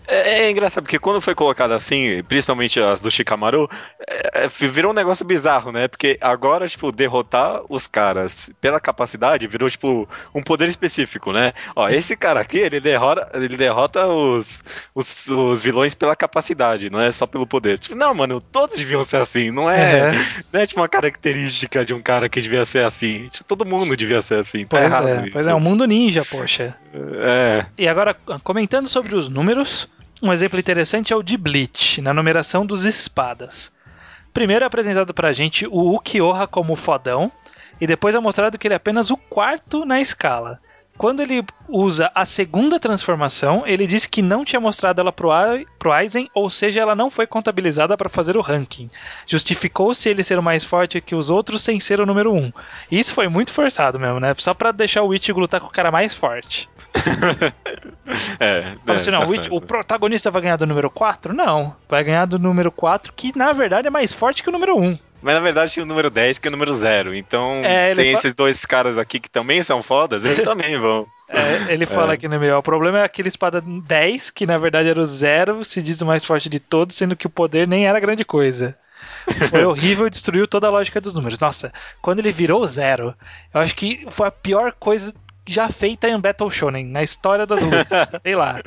É, 0.05 0.43
é 0.43 0.51
engraçado, 0.51 0.83
porque 0.83 0.99
quando 0.99 1.21
foi 1.21 1.33
colocado 1.33 1.71
assim, 1.71 2.21
principalmente 2.27 2.79
as 2.79 2.99
do 2.99 3.09
Shikamaru, 3.09 3.69
é, 4.05 4.43
é, 4.43 4.67
virou 4.67 4.91
um 4.91 4.93
negócio 4.93 5.25
bizarro, 5.25 5.71
né? 5.71 5.87
Porque 5.87 6.17
agora, 6.19 6.67
tipo, 6.67 6.91
derrotar 6.91 7.61
os 7.69 7.87
caras 7.87 8.51
pela 8.59 8.81
capacidade 8.81 9.47
virou, 9.47 9.69
tipo, 9.69 10.07
um 10.35 10.43
poder 10.43 10.67
específico, 10.67 11.31
né? 11.31 11.53
Ó, 11.75 11.87
esse 11.87 12.17
cara 12.17 12.41
aqui, 12.41 12.57
ele 12.57 12.81
derrota, 12.81 13.29
ele 13.33 13.55
derrota 13.55 14.05
os, 14.05 14.63
os, 14.93 15.27
os 15.29 15.61
vilões 15.61 15.95
pela 15.95 16.15
capacidade, 16.15 16.89
não 16.89 16.99
é 16.99 17.11
só 17.11 17.25
pelo 17.25 17.47
poder. 17.47 17.79
Tipo, 17.79 17.95
não, 17.95 18.13
mano, 18.13 18.41
todos 18.41 18.77
deviam 18.77 19.03
ser 19.03 19.17
assim, 19.17 19.51
não 19.51 19.69
é, 19.69 20.11
não 20.51 20.59
é 20.59 20.67
tipo 20.67 20.81
uma 20.81 20.89
característica 20.89 21.85
de 21.85 21.93
um 21.93 22.01
cara 22.01 22.27
que 22.27 22.41
devia 22.41 22.65
ser 22.65 22.83
assim. 22.83 23.29
Tipo, 23.29 23.45
todo 23.45 23.65
mundo 23.65 23.95
devia 23.95 24.21
ser 24.21 24.39
assim. 24.39 24.65
Tá 24.65 24.77
Pois 24.77 24.93
é, 24.93 25.21
isso. 25.21 25.31
pois 25.31 25.47
é, 25.47 25.53
o 25.53 25.59
mundo 25.59 25.85
ninja, 25.85 26.25
poxa. 26.25 26.75
É. 26.95 27.65
E 27.77 27.87
agora, 27.87 28.15
comentando 28.43 28.87
sobre 28.87 29.15
os 29.15 29.27
números, 29.27 29.52
um 30.21 30.31
exemplo 30.31 30.59
interessante 30.59 31.11
é 31.11 31.15
o 31.15 31.23
de 31.23 31.37
Bleach, 31.37 32.01
na 32.01 32.13
numeração 32.13 32.65
dos 32.65 32.85
espadas. 32.85 33.71
Primeiro 34.33 34.63
é 34.63 34.67
apresentado 34.67 35.13
pra 35.13 35.31
gente 35.31 35.67
o 35.67 35.95
Ukiyoha 35.95 36.47
como 36.47 36.75
fodão, 36.75 37.31
e 37.79 37.85
depois 37.85 38.15
é 38.15 38.19
mostrado 38.19 38.57
que 38.57 38.67
ele 38.67 38.73
é 38.73 38.77
apenas 38.77 39.11
o 39.11 39.17
quarto 39.17 39.85
na 39.85 39.99
escala. 39.99 40.59
Quando 40.97 41.21
ele 41.21 41.43
usa 41.67 42.11
a 42.13 42.23
segunda 42.23 42.79
transformação, 42.79 43.63
ele 43.65 43.87
disse 43.87 44.07
que 44.07 44.21
não 44.21 44.45
tinha 44.45 44.59
mostrado 44.59 45.01
ela 45.01 45.11
pro, 45.11 45.29
pro 45.79 45.91
Aizen, 45.91 46.29
ou 46.33 46.49
seja, 46.49 46.81
ela 46.81 46.95
não 46.95 47.09
foi 47.09 47.25
contabilizada 47.25 47.97
para 47.97 48.09
fazer 48.09 48.37
o 48.37 48.41
ranking. 48.41 48.89
Justificou-se 49.25 50.07
ele 50.07 50.23
ser 50.23 50.37
o 50.37 50.43
mais 50.43 50.63
forte 50.63 51.01
que 51.01 51.15
os 51.15 51.29
outros 51.29 51.63
sem 51.63 51.79
ser 51.79 51.99
o 51.99 52.05
número 52.05 52.31
1. 52.31 52.37
Um. 52.37 52.53
Isso 52.91 53.13
foi 53.13 53.27
muito 53.27 53.51
forçado 53.51 53.99
mesmo, 53.99 54.19
né? 54.19 54.33
Só 54.37 54.53
pra 54.53 54.71
deixar 54.71 55.01
o 55.03 55.13
Ichigo 55.13 55.39
lutar 55.39 55.59
com 55.59 55.67
o 55.67 55.71
cara 55.71 55.91
mais 55.91 56.13
forte. 56.13 56.69
É, 58.39 58.61
Fala 58.63 58.79
é, 58.87 58.91
assim, 58.95 59.11
não, 59.11 59.19
tá 59.19 59.25
o, 59.25 59.35
certo. 59.35 59.55
o 59.55 59.61
protagonista 59.61 60.29
vai 60.29 60.41
ganhar 60.41 60.57
do 60.57 60.67
número 60.67 60.89
4? 60.89 61.33
Não. 61.33 61.75
Vai 61.87 62.03
ganhar 62.03 62.25
do 62.25 62.37
número 62.37 62.71
4, 62.71 63.13
que 63.13 63.35
na 63.37 63.53
verdade 63.53 63.87
é 63.87 63.91
mais 63.91 64.11
forte 64.11 64.43
que 64.43 64.49
o 64.49 64.51
número 64.51 64.77
1. 64.77 64.97
Mas 65.23 65.33
na 65.33 65.39
verdade 65.39 65.71
tinha 65.71 65.83
o 65.83 65.87
número 65.87 66.09
10 66.09 66.37
que 66.37 66.47
é 66.47 66.49
o 66.49 66.51
número 66.51 66.73
0. 66.73 67.15
Então 67.15 67.61
É, 67.63 67.95
tem 67.95 68.11
fa- 68.11 68.19
esses 68.19 68.33
dois 68.33 68.65
caras 68.65 68.97
aqui 68.97 69.19
que 69.19 69.29
também 69.29 69.63
são 69.63 69.81
fodas, 69.81 70.23
eles 70.25 70.43
também 70.43 70.77
vão. 70.77 71.07
É, 71.29 71.73
ele 71.73 71.85
fala 71.85 72.13
aqui 72.13 72.27
no 72.27 72.39
meio, 72.39 72.57
o 72.57 72.61
problema 72.61 72.99
é 72.99 73.03
aquele 73.03 73.29
espada 73.29 73.61
10, 73.61 74.29
que 74.29 74.45
na 74.45 74.57
verdade 74.57 74.89
era 74.89 74.99
o 74.99 75.05
0, 75.05 75.63
se 75.63 75.81
diz 75.81 76.01
o 76.01 76.05
mais 76.05 76.23
forte 76.23 76.49
de 76.49 76.59
todos, 76.59 76.95
sendo 76.95 77.15
que 77.15 77.25
o 77.25 77.29
poder 77.29 77.67
nem 77.67 77.87
era 77.87 77.99
grande 77.99 78.23
coisa. 78.23 78.77
Foi 79.49 79.63
horrível 79.65 80.05
e 80.07 80.09
destruiu 80.09 80.47
toda 80.47 80.67
a 80.67 80.69
lógica 80.69 80.99
dos 81.01 81.13
números. 81.13 81.39
Nossa, 81.39 81.71
quando 82.01 82.19
ele 82.19 82.31
virou 82.31 82.63
zero, 82.65 83.15
eu 83.53 83.61
acho 83.61 83.75
que 83.75 84.05
foi 84.11 84.27
a 84.27 84.31
pior 84.31 84.73
coisa 84.73 85.13
já 85.47 85.69
feita 85.69 86.07
em 86.07 86.15
um 86.15 86.21
Battle 86.21 86.51
Shonen, 86.51 86.85
na 86.85 87.01
história 87.03 87.45
das 87.45 87.61
lutas. 87.61 88.09
Sei 88.21 88.35
lá. 88.35 88.61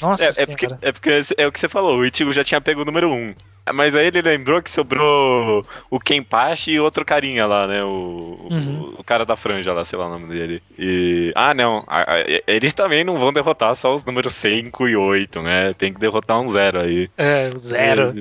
Nossa 0.00 0.24
É, 0.24 0.42
é 0.42 0.46
porque, 0.46 0.66
é 0.82 0.92
porque 0.92 1.22
é 1.36 1.46
o 1.46 1.52
que 1.52 1.60
você 1.60 1.68
falou, 1.68 1.98
o 1.98 2.04
Ichigo 2.06 2.32
já 2.32 2.44
tinha 2.44 2.60
pego 2.60 2.82
o 2.82 2.84
número 2.84 3.10
1. 3.12 3.34
Mas 3.72 3.94
aí 3.94 4.06
ele 4.06 4.22
lembrou 4.22 4.60
que 4.62 4.70
sobrou 4.70 5.64
o 5.90 6.00
Kenpachi 6.00 6.72
e 6.72 6.80
outro 6.80 7.04
carinha 7.04 7.46
lá, 7.46 7.66
né? 7.66 7.82
O, 7.84 8.46
Uhum. 8.50 8.94
o, 8.96 9.00
o 9.00 9.04
cara 9.04 9.24
da 9.24 9.36
franja 9.36 9.72
lá, 9.72 9.84
sei 9.84 9.98
lá 9.98 10.06
o 10.06 10.10
nome 10.10 10.26
dele. 10.28 10.62
E. 10.78 11.32
Ah, 11.36 11.54
não. 11.54 11.84
a- 11.86 12.02
a- 12.16 12.24
eles 12.46 12.72
também 12.74 13.04
não 13.04 13.18
vão 13.18 13.32
derrotar 13.32 13.74
só 13.76 13.94
os 13.94 14.04
números 14.04 14.34
5 14.34 14.88
e 14.88 14.96
8, 14.96 15.40
né? 15.42 15.72
Tem 15.74 15.92
que 15.92 16.00
derrotar 16.00 16.40
um 16.40 16.48
zero 16.48 16.80
aí. 16.80 17.08
É, 17.16 17.50
o 17.54 17.58
zero. 17.58 18.12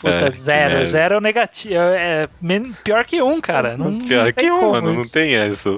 Puta, 0.00 0.26
É, 0.26 0.30
zero. 0.30 0.84
Zero 0.84 1.14
é 1.14 1.18
o 1.18 1.20
negativo. 1.20 1.74
É 1.76 2.28
men- 2.40 2.74
pior 2.82 3.04
que 3.04 3.22
um, 3.22 3.40
cara. 3.40 3.76
Não, 3.76 3.98
Pior 3.98 4.26
não 4.26 4.32
que 4.32 4.50
um, 4.50 4.70
mano, 4.72 4.94
não 4.94 5.06
tem 5.08 5.34
essa. 5.34 5.70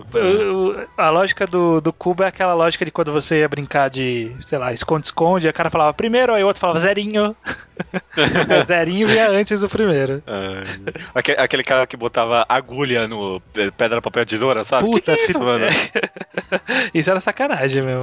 A 0.96 1.10
lógica 1.10 1.46
do, 1.46 1.80
do 1.80 1.92
cubo 1.92 2.22
é 2.22 2.28
aquela 2.28 2.54
lógica 2.54 2.84
de 2.84 2.90
quando 2.90 3.12
você 3.12 3.40
ia 3.40 3.48
brincar 3.48 3.90
de, 3.90 4.32
sei 4.40 4.58
lá, 4.58 4.72
esconde-esconde, 4.72 5.48
a 5.48 5.52
cara 5.52 5.70
falava 5.70 5.92
primeiro, 5.92 6.32
aí 6.32 6.42
o 6.42 6.46
outro 6.46 6.60
falava 6.60 6.78
zerinho. 6.78 7.34
Zerinho 8.64 8.91
ia 8.92 9.30
antes 9.30 9.60
do 9.60 9.68
primeiro. 9.68 10.22
É. 10.26 10.62
Aque- 11.14 11.32
Aquele 11.38 11.62
cara 11.64 11.86
que 11.86 11.96
botava 11.96 12.44
agulha 12.48 13.06
no 13.08 13.40
pe- 13.52 13.70
pedra, 13.72 14.00
papel, 14.02 14.24
tesoura, 14.26 14.64
sabe? 14.64 14.84
Puta, 14.90 15.12
que 15.16 15.18
que 15.18 15.22
é 15.28 15.30
isso, 15.30 15.40
mano? 15.40 15.66
Isso 16.94 17.10
era 17.10 17.20
sacanagem 17.20 17.82
mesmo. 17.82 18.02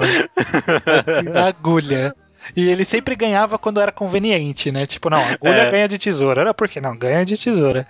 Agulha. 1.48 2.14
E 2.56 2.68
ele 2.70 2.84
sempre 2.84 3.16
ganhava 3.16 3.58
quando 3.60 3.80
era 3.80 3.92
conveniente, 3.92 4.72
né? 4.72 4.86
Tipo, 4.86 5.10
não, 5.10 5.20
agulha 5.20 5.64
É. 5.64 5.72
ganha 5.72 5.88
de 5.88 5.98
tesoura. 6.00 6.42
Era 6.42 6.54
por 6.54 6.68
que 6.68 6.82
não? 6.82 6.98
Ganha 6.98 7.24
de 7.26 7.38
tesoura. 7.38 7.86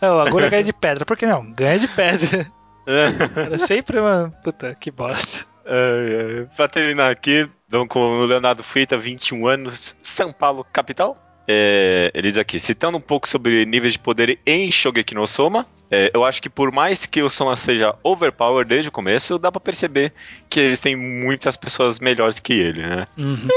Não, 0.00 0.20
agulha 0.20 0.48
ganha 0.48 0.64
de 0.64 0.72
pedra. 0.72 1.04
Por 1.04 1.16
que 1.16 1.26
não? 1.26 1.50
Ganha 1.52 1.78
de 1.78 1.88
pedra. 1.88 2.46
Era 2.86 3.58
sempre 3.58 3.98
uma. 4.00 4.32
Puta, 4.42 4.74
que 4.80 4.90
bosta. 4.90 5.44
É, 5.66 6.40
é, 6.46 6.56
pra 6.56 6.66
terminar 6.68 7.10
aqui, 7.10 7.46
vamos 7.68 7.88
com 7.88 8.00
o 8.00 8.24
Leonardo 8.24 8.62
Feita, 8.64 8.96
21 8.96 9.46
anos, 9.46 9.94
São 10.02 10.32
Paulo, 10.32 10.64
capital. 10.72 11.14
É, 11.48 12.10
ele 12.12 12.28
diz 12.28 12.36
aqui, 12.36 12.60
citando 12.60 12.98
um 12.98 13.00
pouco 13.00 13.26
sobre 13.26 13.64
níveis 13.64 13.94
de 13.94 13.98
poder 13.98 14.38
em 14.44 14.70
Shogeki 14.70 15.14
no 15.14 15.26
Soma, 15.26 15.66
é, 15.90 16.10
eu 16.12 16.24
acho 16.24 16.42
que 16.42 16.50
por 16.50 16.70
mais 16.70 17.06
que 17.06 17.22
o 17.22 17.30
Soma 17.30 17.56
seja 17.56 17.94
overpower 18.02 18.66
desde 18.66 18.90
o 18.90 18.92
começo, 18.92 19.38
dá 19.38 19.50
pra 19.50 19.60
perceber 19.60 20.12
que 20.50 20.60
existem 20.60 20.94
muitas 20.94 21.56
pessoas 21.56 21.98
melhores 21.98 22.38
que 22.38 22.52
ele, 22.52 22.82
né? 22.82 23.06
Uhum. 23.16 23.48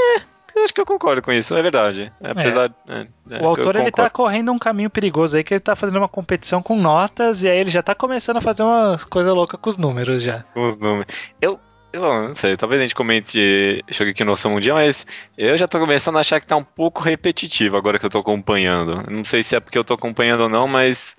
Eu 0.54 0.64
acho 0.64 0.74
que 0.74 0.80
eu 0.80 0.86
concordo 0.86 1.22
com 1.22 1.32
isso, 1.32 1.54
é 1.54 1.62
verdade. 1.62 2.12
Apesar, 2.22 2.70
é, 2.88 3.06
é, 3.30 3.42
O 3.42 3.48
autor 3.48 3.76
ele 3.76 3.90
tá 3.90 4.08
correndo 4.10 4.52
um 4.52 4.58
caminho 4.58 4.90
perigoso 4.90 5.36
aí 5.36 5.44
que 5.44 5.54
ele 5.54 5.60
tá 5.60 5.74
fazendo 5.74 5.96
uma 5.96 6.08
competição 6.08 6.62
com 6.62 6.76
notas 6.76 7.42
e 7.42 7.48
aí 7.48 7.58
ele 7.58 7.70
já 7.70 7.82
tá 7.82 7.94
começando 7.94 8.36
a 8.36 8.40
fazer 8.40 8.62
umas 8.62 9.04
coisas 9.04 9.34
loucas 9.34 9.58
com 9.60 9.70
os 9.70 9.78
números 9.78 10.22
já. 10.22 10.44
com 10.52 10.66
os 10.66 10.76
números. 10.76 11.14
Eu, 11.40 11.58
eu 11.92 12.28
não 12.28 12.34
sei, 12.34 12.56
talvez 12.56 12.80
a 12.80 12.84
gente 12.84 12.94
comente 12.94 13.84
Shogeki 13.90 14.24
no 14.24 14.34
Soma 14.36 14.56
um 14.56 14.60
dia, 14.60 14.74
mas 14.74 15.06
eu 15.36 15.56
já 15.56 15.68
tô 15.68 15.78
começando 15.78 16.16
a 16.16 16.20
achar 16.20 16.40
que 16.40 16.46
tá 16.46 16.56
um 16.56 16.64
pouco 16.64 17.02
repetitivo 17.02 17.76
agora 17.76 17.98
que 17.98 18.06
eu 18.06 18.10
tô 18.10 18.18
acompanhando. 18.18 19.04
Não 19.10 19.24
sei 19.24 19.42
se 19.42 19.54
é 19.56 19.60
porque 19.60 19.76
eu 19.78 19.84
tô 19.84 19.94
acompanhando 19.94 20.42
ou 20.42 20.48
não, 20.48 20.66
mas 20.66 21.16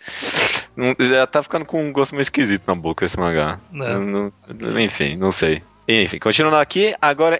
não- 0.76 0.96
já 1.00 1.28
tá 1.28 1.44
ficando 1.44 1.66
com 1.66 1.84
um 1.84 1.92
gosto 1.92 2.14
meio 2.14 2.22
esquisito 2.24 2.64
na 2.68 2.76
boca 2.76 3.06
esse 3.06 3.20
mangá. 3.20 3.60
É. 3.74 3.94
Eu 3.94 4.02
não- 4.02 4.80
enfim, 4.80 5.16
não 5.16 5.32
sei. 5.32 5.62
Enfim, 5.88 6.18
continuando 6.18 6.58
aqui, 6.58 6.96
agora 7.02 7.40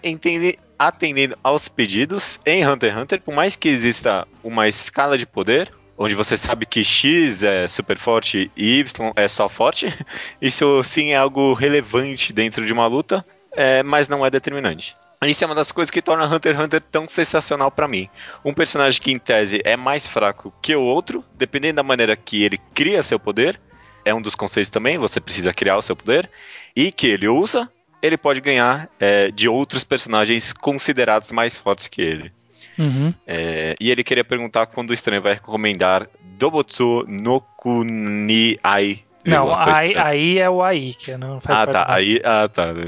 atendendo 0.78 1.38
aos 1.44 1.68
pedidos 1.68 2.40
em 2.46 2.68
Hunter 2.68 2.92
x 2.92 3.02
Hunter, 3.02 3.22
por 3.22 3.34
mais 3.34 3.56
que 3.56 3.70
exista 3.70 4.28
uma 4.44 4.68
escala 4.68 5.18
de 5.18 5.26
poder, 5.26 5.72
onde 5.98 6.16
você 6.16 6.36
sabe 6.38 6.66
que 6.66 6.84
X 6.84 7.44
é 7.44 7.68
super 7.68 7.98
forte 7.98 8.52
e 8.56 8.80
Y 8.80 9.14
é 9.16 9.28
só 9.28 9.48
forte, 9.48 9.88
isso 10.42 10.84
sim 10.84 11.12
é 11.12 11.18
algo 11.18 11.54
relevante 11.54 12.34
dentro 12.34 12.66
de 12.66 12.74
uma 12.74 12.88
luta, 12.88 13.26
é, 13.52 13.84
mas 13.84 14.08
não 14.08 14.26
é 14.26 14.30
determinante. 14.30 14.96
Isso 15.26 15.44
é 15.44 15.48
uma 15.48 15.56
das 15.56 15.72
coisas 15.72 15.90
que 15.90 16.02
torna 16.02 16.26
Hunter 16.26 16.54
x 16.54 16.66
Hunter 16.66 16.82
tão 16.82 17.08
sensacional 17.08 17.72
pra 17.72 17.88
mim. 17.88 18.10
Um 18.44 18.54
personagem 18.54 19.02
que, 19.02 19.12
em 19.12 19.18
tese, 19.18 19.62
é 19.64 19.78
mais 19.78 20.06
fraco 20.06 20.54
que 20.62 20.76
o 20.76 20.82
outro, 20.82 21.24
dependendo 21.36 21.78
da 21.78 21.84
maneira 21.84 22.16
que 22.16 22.44
ele 22.44 22.60
cria 22.74 23.02
seu 23.02 23.18
poder, 23.18 23.60
é 24.04 24.14
um 24.14 24.22
dos 24.22 24.36
conceitos 24.36 24.70
também, 24.70 24.98
você 24.98 25.22
precisa 25.22 25.54
criar 25.54 25.78
o 25.78 25.82
seu 25.82 25.96
poder, 25.96 26.30
e 26.76 26.92
que 26.92 27.08
ele 27.08 27.28
usa, 27.28 27.72
ele 28.02 28.18
pode 28.18 28.42
ganhar 28.42 28.90
é, 29.00 29.32
de 29.32 29.48
outros 29.48 29.84
personagens 29.86 30.52
considerados 30.52 31.32
mais 31.32 31.56
fortes 31.56 31.88
que 31.88 32.02
ele. 32.02 32.32
Uhum. 32.78 33.14
É, 33.28 33.76
e 33.80 33.92
ele 33.92 34.04
queria 34.04 34.24
perguntar 34.24 34.66
quando 34.68 34.90
o 34.90 34.94
estranho 34.94 35.22
vai 35.22 35.34
recomendar 35.34 36.08
Dobotsu 36.38 37.06
no 37.08 37.40
Kuni 37.42 38.60
Ai. 38.64 39.00
Não, 39.26 39.54
aí, 39.56 39.96
aí 39.96 40.38
é 40.40 40.50
o 40.50 40.62
aí, 40.62 40.94
que 40.94 41.16
não 41.16 41.40
faz 41.40 41.60
Ah, 41.60 41.68
tá. 41.68 41.86
Aí, 41.88 42.20
ah, 42.26 42.50
tá. 42.50 42.74
Não, 42.74 42.84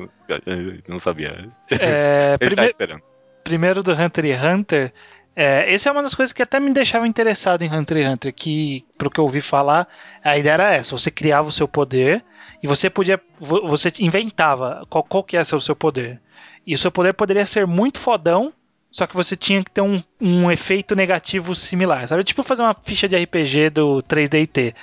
não- 0.00 0.08
não 0.88 0.98
sabia. 1.00 1.48
É, 1.70 2.36
Ele 2.40 2.50
tá 2.50 2.62
prime- 2.62 2.66
esperando. 2.66 3.02
primeiro 3.42 3.82
do 3.82 3.92
Hunter 3.92 4.24
x 4.26 4.44
Hunter, 4.44 4.92
é, 5.34 5.72
essa 5.72 5.88
é 5.88 5.92
uma 5.92 6.02
das 6.02 6.14
coisas 6.14 6.32
que 6.32 6.42
até 6.42 6.60
me 6.60 6.72
deixava 6.72 7.08
interessado 7.08 7.62
em 7.62 7.72
Hunter 7.74 7.96
x 7.98 8.06
Hunter, 8.12 8.32
que, 8.34 8.84
pro 8.96 9.10
que 9.10 9.18
eu 9.18 9.24
ouvi 9.24 9.40
falar, 9.40 9.88
a 10.22 10.38
ideia 10.38 10.52
era 10.54 10.72
essa, 10.74 10.96
você 10.96 11.10
criava 11.10 11.48
o 11.48 11.52
seu 11.52 11.66
poder 11.66 12.22
e 12.62 12.68
você 12.68 12.88
podia, 12.88 13.20
vo- 13.38 13.66
você 13.66 13.92
inventava 13.98 14.86
qual, 14.88 15.02
qual 15.02 15.24
que 15.24 15.36
ia 15.36 15.44
ser 15.44 15.56
o 15.56 15.60
seu 15.60 15.74
poder. 15.74 16.20
E 16.64 16.72
o 16.74 16.78
seu 16.78 16.92
poder 16.92 17.14
poderia 17.14 17.46
ser 17.46 17.66
muito 17.66 17.98
fodão, 17.98 18.52
só 18.90 19.06
que 19.06 19.14
você 19.14 19.36
tinha 19.36 19.62
que 19.62 19.70
ter 19.70 19.80
um, 19.80 20.02
um 20.20 20.50
efeito 20.50 20.96
negativo 20.96 21.54
similar, 21.54 22.06
sabe? 22.08 22.24
Tipo 22.24 22.42
fazer 22.42 22.62
uma 22.62 22.74
ficha 22.74 23.08
de 23.08 23.16
RPG 23.16 23.70
do 23.70 24.02
3DT. 24.02 24.74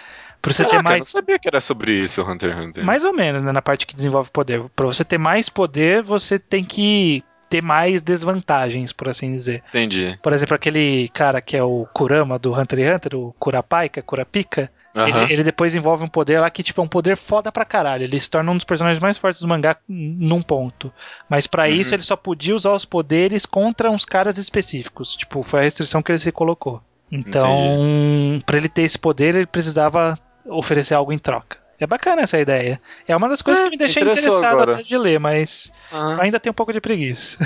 Pra 0.41 0.53
você 0.53 0.63
ter 0.63 0.69
Caraca, 0.69 0.87
eu 0.87 0.91
mais... 0.91 0.99
não 0.99 1.21
sabia 1.21 1.39
que 1.39 1.47
era 1.47 1.59
sobre 1.59 1.93
isso, 2.03 2.21
Hunter 2.21 2.51
x 2.51 2.59
Hunter. 2.59 2.85
Mais 2.85 3.03
ou 3.03 3.13
menos, 3.13 3.43
né, 3.43 3.51
na 3.51 3.61
parte 3.61 3.85
que 3.85 3.95
desenvolve 3.95 4.29
poder. 4.31 4.63
Pra 4.75 4.85
você 4.85 5.03
ter 5.03 5.17
mais 5.17 5.49
poder, 5.49 6.01
você 6.03 6.39
tem 6.39 6.63
que 6.63 7.23
ter 7.49 7.61
mais 7.61 8.01
desvantagens, 8.01 8.93
por 8.93 9.09
assim 9.09 9.33
dizer. 9.33 9.63
Entendi. 9.69 10.17
Por 10.21 10.33
exemplo, 10.33 10.55
aquele 10.55 11.09
cara 11.09 11.41
que 11.41 11.57
é 11.57 11.63
o 11.63 11.87
Kurama 11.93 12.37
do 12.37 12.53
Hunter 12.53 12.79
x 12.79 12.95
Hunter, 12.95 13.15
o 13.15 13.35
Kurapika, 13.39 14.01
Kurapika, 14.01 14.71
Aham. 14.97 15.23
ele, 15.23 15.33
ele 15.33 15.43
depois 15.43 15.71
desenvolve 15.73 16.03
um 16.03 16.07
poder 16.07 16.39
lá 16.39 16.49
que 16.49 16.63
tipo 16.63 16.81
é 16.81 16.83
um 16.83 16.87
poder 16.87 17.15
foda 17.15 17.51
pra 17.51 17.63
caralho. 17.65 18.03
Ele 18.03 18.19
se 18.19 18.29
torna 18.29 18.51
um 18.51 18.55
dos 18.55 18.63
personagens 18.63 19.01
mais 19.01 19.17
fortes 19.17 19.41
do 19.41 19.47
mangá 19.47 19.77
num 19.87 20.41
ponto. 20.41 20.91
Mas 21.29 21.45
pra 21.45 21.63
Uhum. 21.65 21.69
isso 21.69 21.93
ele 21.93 22.01
só 22.01 22.15
podia 22.15 22.55
usar 22.55 22.71
os 22.71 22.85
poderes 22.85 23.45
contra 23.45 23.91
uns 23.91 24.03
caras 24.05 24.37
específicos. 24.37 25.15
Tipo, 25.15 25.43
foi 25.43 25.59
a 25.59 25.63
restrição 25.63 26.01
que 26.01 26.11
ele 26.11 26.19
se 26.19 26.31
colocou. 26.31 26.81
Então, 27.11 28.39
pra 28.45 28.57
ele 28.57 28.67
ter 28.69 28.81
esse 28.83 28.97
poder, 28.97 29.35
ele 29.35 29.45
precisava 29.45 30.19
oferecer 30.45 30.93
algo 30.93 31.11
em 31.13 31.17
troca. 31.19 31.57
É 31.79 31.85
bacana 31.85 32.23
essa 32.23 32.39
ideia. 32.39 32.81
É 33.07 33.15
uma 33.15 33.29
das 33.29 33.41
coisas 33.41 33.61
É, 33.61 33.65
que 33.65 33.69
me 33.71 33.77
deixa 33.77 33.99
interessado 33.99 34.43
agora. 34.45 34.73
até 34.73 34.83
de 34.83 34.97
ler, 34.97 35.19
mas 35.19 35.71
Aham. 35.93 36.21
ainda 36.21 36.39
tem 36.39 36.49
um 36.49 36.53
pouco 36.55 36.73
de 36.73 36.81
preguiça. 36.81 37.37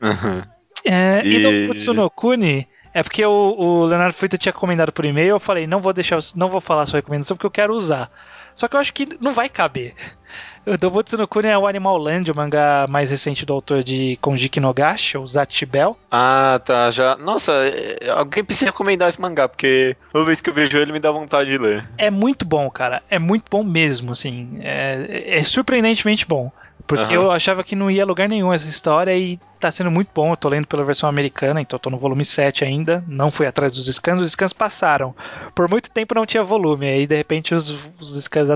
Aham. 0.00 0.44
É, 0.84 1.22
e... 1.24 1.36
E- 1.44 1.66
no 1.66 1.74
Tsunokuni, 1.74 2.66
é 2.94 3.02
porque 3.02 3.24
o, 3.24 3.30
o 3.30 3.84
Leonardo 3.86 4.14
Freitas 4.14 4.38
tinha 4.38 4.52
comentado 4.52 4.92
por 4.92 5.04
e-mail, 5.04 5.30
eu 5.30 5.40
falei, 5.40 5.66
não 5.66 5.80
vou 5.80 5.92
deixar, 5.92 6.18
não 6.34 6.48
vou 6.48 6.60
falar 6.60 6.82
a 6.82 6.86
sua 6.86 6.98
recomendação 6.98 7.36
porque 7.36 7.46
eu 7.46 7.50
quero 7.50 7.74
usar. 7.74 8.10
Só 8.54 8.68
que 8.68 8.76
eu 8.76 8.80
acho 8.80 8.92
que 8.92 9.16
não 9.20 9.32
vai 9.32 9.48
caber. 9.48 9.94
O 10.64 10.78
Dobutsu 10.78 11.18
no 11.18 11.26
Kuni 11.26 11.48
é 11.48 11.58
o 11.58 11.66
Animal 11.66 11.98
Land, 11.98 12.30
o 12.30 12.36
mangá 12.36 12.86
mais 12.88 13.10
recente 13.10 13.44
do 13.44 13.52
autor 13.52 13.82
de 13.82 14.16
Konjiki 14.20 14.60
no 14.60 14.72
Gacha, 14.72 15.18
o 15.18 15.26
Zatibel. 15.26 15.98
Ah, 16.08 16.60
tá. 16.64 16.88
Já. 16.88 17.16
Nossa, 17.16 17.50
é, 17.52 18.08
alguém 18.08 18.44
precisa 18.44 18.66
recomendar 18.66 19.08
esse 19.08 19.20
mangá, 19.20 19.48
porque 19.48 19.96
toda 20.12 20.24
vez 20.24 20.40
que 20.40 20.48
eu 20.48 20.54
vejo 20.54 20.78
ele 20.78 20.92
me 20.92 21.00
dá 21.00 21.10
vontade 21.10 21.50
de 21.50 21.58
ler. 21.58 21.84
É 21.98 22.12
muito 22.12 22.44
bom, 22.44 22.70
cara. 22.70 23.02
É 23.10 23.18
muito 23.18 23.46
bom 23.50 23.64
mesmo, 23.64 24.12
assim. 24.12 24.58
É, 24.60 25.36
é 25.36 25.42
surpreendentemente 25.42 26.24
bom. 26.28 26.52
Porque 26.86 27.12
Aham. 27.14 27.24
eu 27.24 27.32
achava 27.32 27.64
que 27.64 27.74
não 27.74 27.90
ia 27.90 28.06
lugar 28.06 28.28
nenhum 28.28 28.52
essa 28.52 28.68
história 28.68 29.16
e 29.16 29.40
tá 29.62 29.70
sendo 29.70 29.90
muito 29.90 30.10
bom. 30.14 30.32
Eu 30.32 30.36
tô 30.36 30.48
lendo 30.48 30.66
pela 30.66 30.84
versão 30.84 31.08
americana, 31.08 31.60
então 31.60 31.76
eu 31.76 31.80
tô 31.80 31.88
no 31.88 31.96
volume 31.96 32.24
7 32.24 32.64
ainda. 32.64 33.02
Não 33.06 33.30
fui 33.30 33.46
atrás 33.46 33.74
dos 33.74 33.86
scans, 33.86 34.20
os 34.20 34.32
scans 34.32 34.52
passaram. 34.52 35.14
Por 35.54 35.68
muito 35.70 35.90
tempo 35.90 36.14
não 36.14 36.26
tinha 36.26 36.42
volume, 36.42 36.86
aí 36.86 37.06
de 37.06 37.16
repente 37.16 37.54
os, 37.54 37.70
os 38.00 38.22
scans 38.22 38.48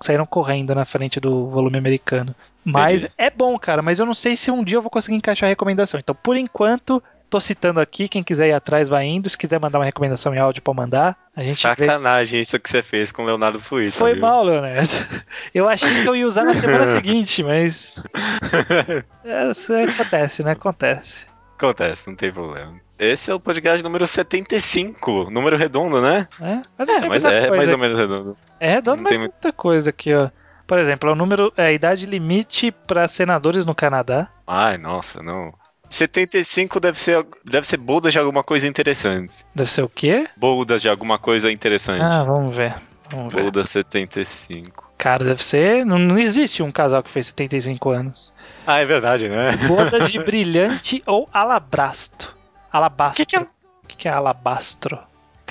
saíram 0.00 0.24
correndo 0.24 0.74
na 0.74 0.84
frente 0.84 1.20
do 1.20 1.48
volume 1.48 1.78
americano. 1.78 2.34
Mas 2.64 3.02
Entendi. 3.02 3.14
é 3.18 3.30
bom, 3.30 3.58
cara, 3.58 3.82
mas 3.82 3.98
eu 3.98 4.06
não 4.06 4.14
sei 4.14 4.36
se 4.36 4.50
um 4.50 4.62
dia 4.62 4.78
eu 4.78 4.82
vou 4.82 4.90
conseguir 4.90 5.16
encaixar 5.16 5.48
a 5.48 5.50
recomendação. 5.50 5.98
Então, 5.98 6.14
por 6.14 6.36
enquanto, 6.36 7.02
tô 7.32 7.40
citando 7.40 7.80
aqui. 7.80 8.08
Quem 8.08 8.22
quiser 8.22 8.48
ir 8.48 8.52
atrás 8.52 8.90
vai 8.90 9.06
indo. 9.06 9.28
Se 9.28 9.38
quiser 9.38 9.58
mandar 9.58 9.78
uma 9.78 9.86
recomendação 9.86 10.34
em 10.34 10.38
áudio 10.38 10.60
pra 10.60 10.74
mandar, 10.74 11.16
a 11.34 11.42
gente 11.42 11.66
vê. 11.76 11.86
Sacanagem 11.86 12.40
isso 12.40 12.60
que 12.60 12.68
você 12.68 12.82
fez 12.82 13.10
com 13.10 13.22
o 13.22 13.26
Leonardo 13.26 13.58
Fuita. 13.58 13.92
foi 13.92 14.12
viu? 14.12 14.20
mal, 14.20 14.44
Leonardo. 14.44 14.88
Eu 15.54 15.68
achei 15.68 16.02
que 16.02 16.08
eu 16.08 16.14
ia 16.14 16.26
usar 16.26 16.44
na 16.44 16.54
semana 16.54 16.84
seguinte, 16.92 17.42
mas. 17.42 18.06
É, 19.24 19.50
Isso 19.50 19.72
acontece, 19.72 20.42
né? 20.42 20.52
Acontece. 20.52 21.26
Acontece, 21.56 22.08
não 22.08 22.16
tem 22.16 22.32
problema. 22.32 22.74
Esse 22.98 23.30
é 23.30 23.34
o 23.34 23.40
podcast 23.40 23.82
número 23.82 24.06
75, 24.06 25.30
número 25.30 25.56
redondo, 25.56 26.02
né? 26.02 26.26
É, 26.40 26.60
mas, 26.76 26.88
É, 26.88 27.08
mas 27.08 27.24
é 27.24 27.50
mais 27.50 27.70
ou 27.70 27.78
menos 27.78 27.98
redondo. 27.98 28.36
É 28.60 28.74
redondo, 28.74 28.96
não 28.96 29.04
mas 29.04 29.10
tem 29.10 29.18
tem 29.20 29.28
muita 29.28 29.52
coisa 29.52 29.90
aqui, 29.90 30.12
ó. 30.12 30.28
Por 30.66 30.78
exemplo, 30.78 31.08
é 31.08 31.12
o 31.12 31.16
número. 31.16 31.52
É 31.56 31.66
a 31.66 31.72
idade 31.72 32.04
limite 32.06 32.70
para 32.70 33.08
senadores 33.08 33.64
no 33.64 33.74
Canadá. 33.74 34.28
Ai, 34.46 34.76
nossa, 34.76 35.22
não. 35.22 35.52
75 35.94 36.80
deve 36.80 36.98
ser, 37.00 37.24
deve 37.44 37.66
ser 37.66 37.76
boldas 37.76 38.12
de 38.12 38.18
alguma 38.18 38.42
coisa 38.42 38.66
interessante. 38.66 39.44
Deve 39.54 39.70
ser 39.70 39.82
o 39.82 39.88
quê? 39.88 40.26
Boldas 40.36 40.80
de 40.82 40.88
alguma 40.88 41.18
coisa 41.18 41.50
interessante. 41.50 42.02
Ah, 42.02 42.22
vamos 42.24 42.54
ver. 42.54 42.74
Vamos 43.10 43.32
ver. 43.32 43.42
Bolda 43.42 43.66
75. 43.66 44.90
Cara, 44.96 45.24
deve 45.24 45.42
ser. 45.42 45.84
Não, 45.84 45.98
não 45.98 46.18
existe 46.18 46.62
um 46.62 46.72
casal 46.72 47.02
que 47.02 47.10
fez 47.10 47.26
75 47.26 47.90
anos. 47.90 48.32
Ah, 48.66 48.78
é 48.78 48.84
verdade, 48.84 49.28
né? 49.28 49.52
Boda 49.68 50.00
de 50.00 50.18
brilhante 50.24 51.02
ou 51.06 51.28
alabastro. 51.32 52.32
Alabastro. 52.72 53.24
Que 53.26 53.30
que 53.30 53.36
é- 53.36 53.40
O 53.40 53.86
que, 53.88 53.96
que 53.96 54.08
é 54.08 54.12
alabastro? 54.12 54.98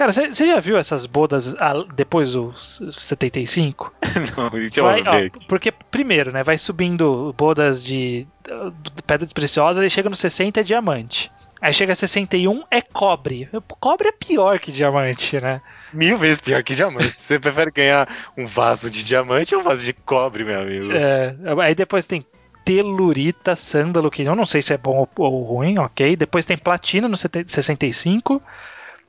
Cara, 0.02 0.12
você 0.12 0.48
já 0.48 0.60
viu 0.60 0.80
essas 0.80 1.06
bodas 1.06 1.56
al- 1.62 1.86
depois 1.86 2.32
dos 2.32 2.82
75? 2.98 3.94
não, 4.36 4.50
Vai, 4.84 5.04
ó, 5.06 5.30
porque, 5.48 5.72
primeiro, 5.72 6.32
né, 6.32 6.44
vai 6.44 6.58
subindo 6.58 7.32
bodas 7.38 7.86
de, 7.86 8.26
de 8.44 9.04
pedras 9.06 9.32
preciosas 9.32 9.86
e 9.86 9.90
chega 9.92 10.10
no 10.10 10.16
60 10.16 10.60
é 10.60 10.64
diamante. 10.64 11.32
Aí 11.62 11.72
chega 11.72 11.94
a 11.94 11.96
61 11.96 12.64
é 12.72 12.82
cobre. 12.82 13.48
Cobre 13.80 14.08
é 14.08 14.12
pior 14.12 14.58
que 14.58 14.72
diamante, 14.72 15.40
né? 15.40 15.62
Mil 15.94 16.18
vezes 16.18 16.42
pior 16.42 16.64
que 16.64 16.74
diamante. 16.74 17.16
Você 17.20 17.38
prefere 17.38 17.70
ganhar 17.70 18.10
um 18.36 18.48
vaso 18.48 18.90
de 18.90 19.04
diamante 19.04 19.54
ou 19.54 19.62
um 19.62 19.64
vaso 19.64 19.86
de 19.86 19.94
cobre, 19.94 20.44
meu 20.44 20.62
amigo? 20.62 20.94
É, 20.94 21.36
aí 21.64 21.76
depois 21.76 22.08
tem 22.08 22.26
telurita, 22.66 23.56
sândalo, 23.56 24.10
que 24.10 24.24
eu 24.24 24.36
não 24.36 24.48
sei 24.48 24.64
se 24.64 24.74
é 24.74 24.80
bom 24.80 24.98
ou, 24.98 25.10
ou 25.16 25.44
ruim, 25.44 25.78
ok. 25.78 26.16
Depois 26.16 26.44
tem 26.44 26.58
platina 26.58 27.08
no 27.08 27.16
70 27.16 27.52
65. 27.52 28.42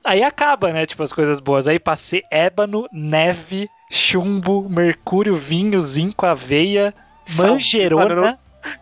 Aí 0.04 0.22
acaba, 0.22 0.72
né? 0.72 0.84
Tipo, 0.86 1.02
as 1.02 1.12
coisas 1.12 1.40
boas. 1.40 1.66
Aí 1.68 1.78
passei 1.78 2.22
ébano, 2.30 2.88
neve, 2.92 3.68
chumbo, 3.90 4.68
mercúrio, 4.68 5.36
vinho, 5.36 5.80
zinco, 5.80 6.26
aveia, 6.26 6.94
manjerona. 7.36 8.38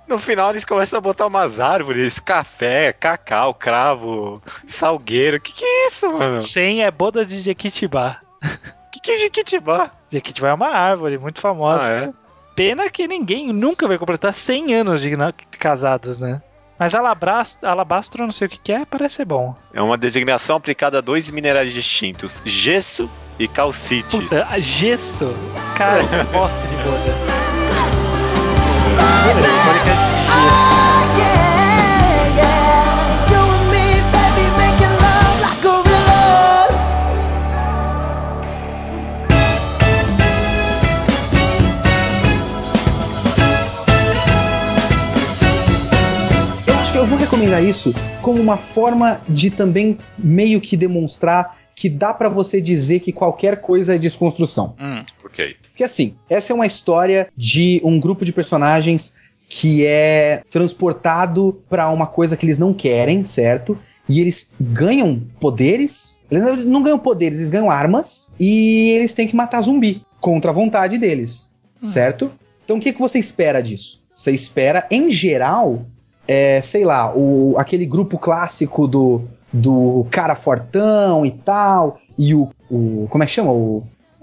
No 0.06 0.18
final 0.18 0.50
eles 0.50 0.64
começam 0.64 0.98
a 0.98 1.00
botar 1.00 1.26
umas 1.26 1.58
árvores, 1.58 2.18
café, 2.18 2.92
cacau, 2.92 3.54
cravo, 3.54 4.42
salgueiro. 4.64 5.40
Que 5.40 5.52
que 5.52 5.64
é 5.64 5.88
isso, 5.88 6.12
mano? 6.12 6.40
100 6.40 6.84
é 6.84 6.90
bodas 6.90 7.28
de 7.28 7.40
Jequitibá. 7.40 8.20
Que 8.92 9.00
que 9.00 9.10
é 9.12 9.18
Jequitibá? 9.18 9.90
Jequitibá 10.10 10.48
é 10.48 10.54
uma 10.54 10.68
árvore 10.68 11.16
muito 11.18 11.40
famosa. 11.40 11.86
Ah, 11.86 11.90
é? 11.90 12.12
Pena 12.54 12.90
que 12.90 13.06
ninguém 13.06 13.52
nunca 13.52 13.88
vai 13.88 13.96
completar 13.96 14.34
100 14.34 14.74
anos 14.74 15.00
de 15.00 15.16
casados, 15.58 16.18
né? 16.18 16.42
Mas 16.80 16.94
alabastro, 16.94 17.68
alabastro, 17.68 18.22
eu 18.22 18.26
não 18.26 18.32
sei 18.32 18.46
o 18.46 18.48
que, 18.48 18.56
que 18.56 18.72
é, 18.72 18.86
parece 18.86 19.16
ser 19.16 19.26
bom. 19.26 19.54
É 19.70 19.82
uma 19.82 19.98
designação 19.98 20.56
aplicada 20.56 20.96
a 20.96 21.00
dois 21.02 21.30
minerais 21.30 21.74
distintos: 21.74 22.40
gesso 22.42 23.08
e 23.38 23.46
calcite. 23.46 24.16
Puta, 24.16 24.46
gesso. 24.62 25.36
Cara, 25.76 26.02
que 26.02 26.32
bosta 26.32 26.66
de 26.66 26.76
boda. 26.76 27.14
Podcast 29.66 30.06
de 30.06 30.24
gesso. 30.24 30.89
Recomendar 47.30 47.62
isso 47.62 47.94
como 48.20 48.42
uma 48.42 48.56
forma 48.56 49.20
de 49.28 49.52
também 49.52 49.96
meio 50.18 50.60
que 50.60 50.76
demonstrar 50.76 51.56
que 51.76 51.88
dá 51.88 52.12
pra 52.12 52.28
você 52.28 52.60
dizer 52.60 52.98
que 52.98 53.12
qualquer 53.12 53.60
coisa 53.60 53.94
é 53.94 53.98
desconstrução. 53.98 54.74
Hum, 54.80 55.04
Ok. 55.24 55.54
Porque 55.68 55.84
assim, 55.84 56.16
essa 56.28 56.52
é 56.52 56.54
uma 56.54 56.66
história 56.66 57.28
de 57.36 57.80
um 57.84 58.00
grupo 58.00 58.24
de 58.24 58.32
personagens 58.32 59.14
que 59.48 59.86
é 59.86 60.42
transportado 60.50 61.62
pra 61.68 61.88
uma 61.90 62.06
coisa 62.08 62.36
que 62.36 62.44
eles 62.44 62.58
não 62.58 62.74
querem, 62.74 63.22
certo? 63.22 63.78
E 64.08 64.20
eles 64.20 64.52
ganham 64.60 65.22
poderes. 65.38 66.18
Eles 66.28 66.64
não 66.64 66.82
ganham 66.82 66.98
poderes, 66.98 67.38
eles 67.38 67.50
ganham 67.50 67.70
armas 67.70 68.28
e 68.40 68.90
eles 68.90 69.14
têm 69.14 69.28
que 69.28 69.36
matar 69.36 69.62
zumbi 69.62 70.02
contra 70.20 70.50
a 70.50 70.54
vontade 70.54 70.98
deles, 70.98 71.54
certo? 71.80 72.32
Então 72.64 72.78
o 72.78 72.80
que, 72.80 72.92
que 72.92 72.98
você 73.00 73.20
espera 73.20 73.62
disso? 73.62 74.02
Você 74.16 74.32
espera, 74.32 74.86
em 74.90 75.10
geral, 75.12 75.86
é, 76.32 76.60
sei 76.62 76.84
lá, 76.84 77.12
o, 77.12 77.56
aquele 77.58 77.84
grupo 77.84 78.16
clássico 78.16 78.86
do, 78.86 79.22
do 79.52 80.06
cara 80.12 80.36
fortão 80.36 81.26
e 81.26 81.32
tal, 81.32 81.98
e 82.16 82.32
o, 82.36 82.48
o. 82.70 83.08
Como 83.10 83.24
é 83.24 83.26
que 83.26 83.32
chama? 83.32 83.50
O 83.52 83.82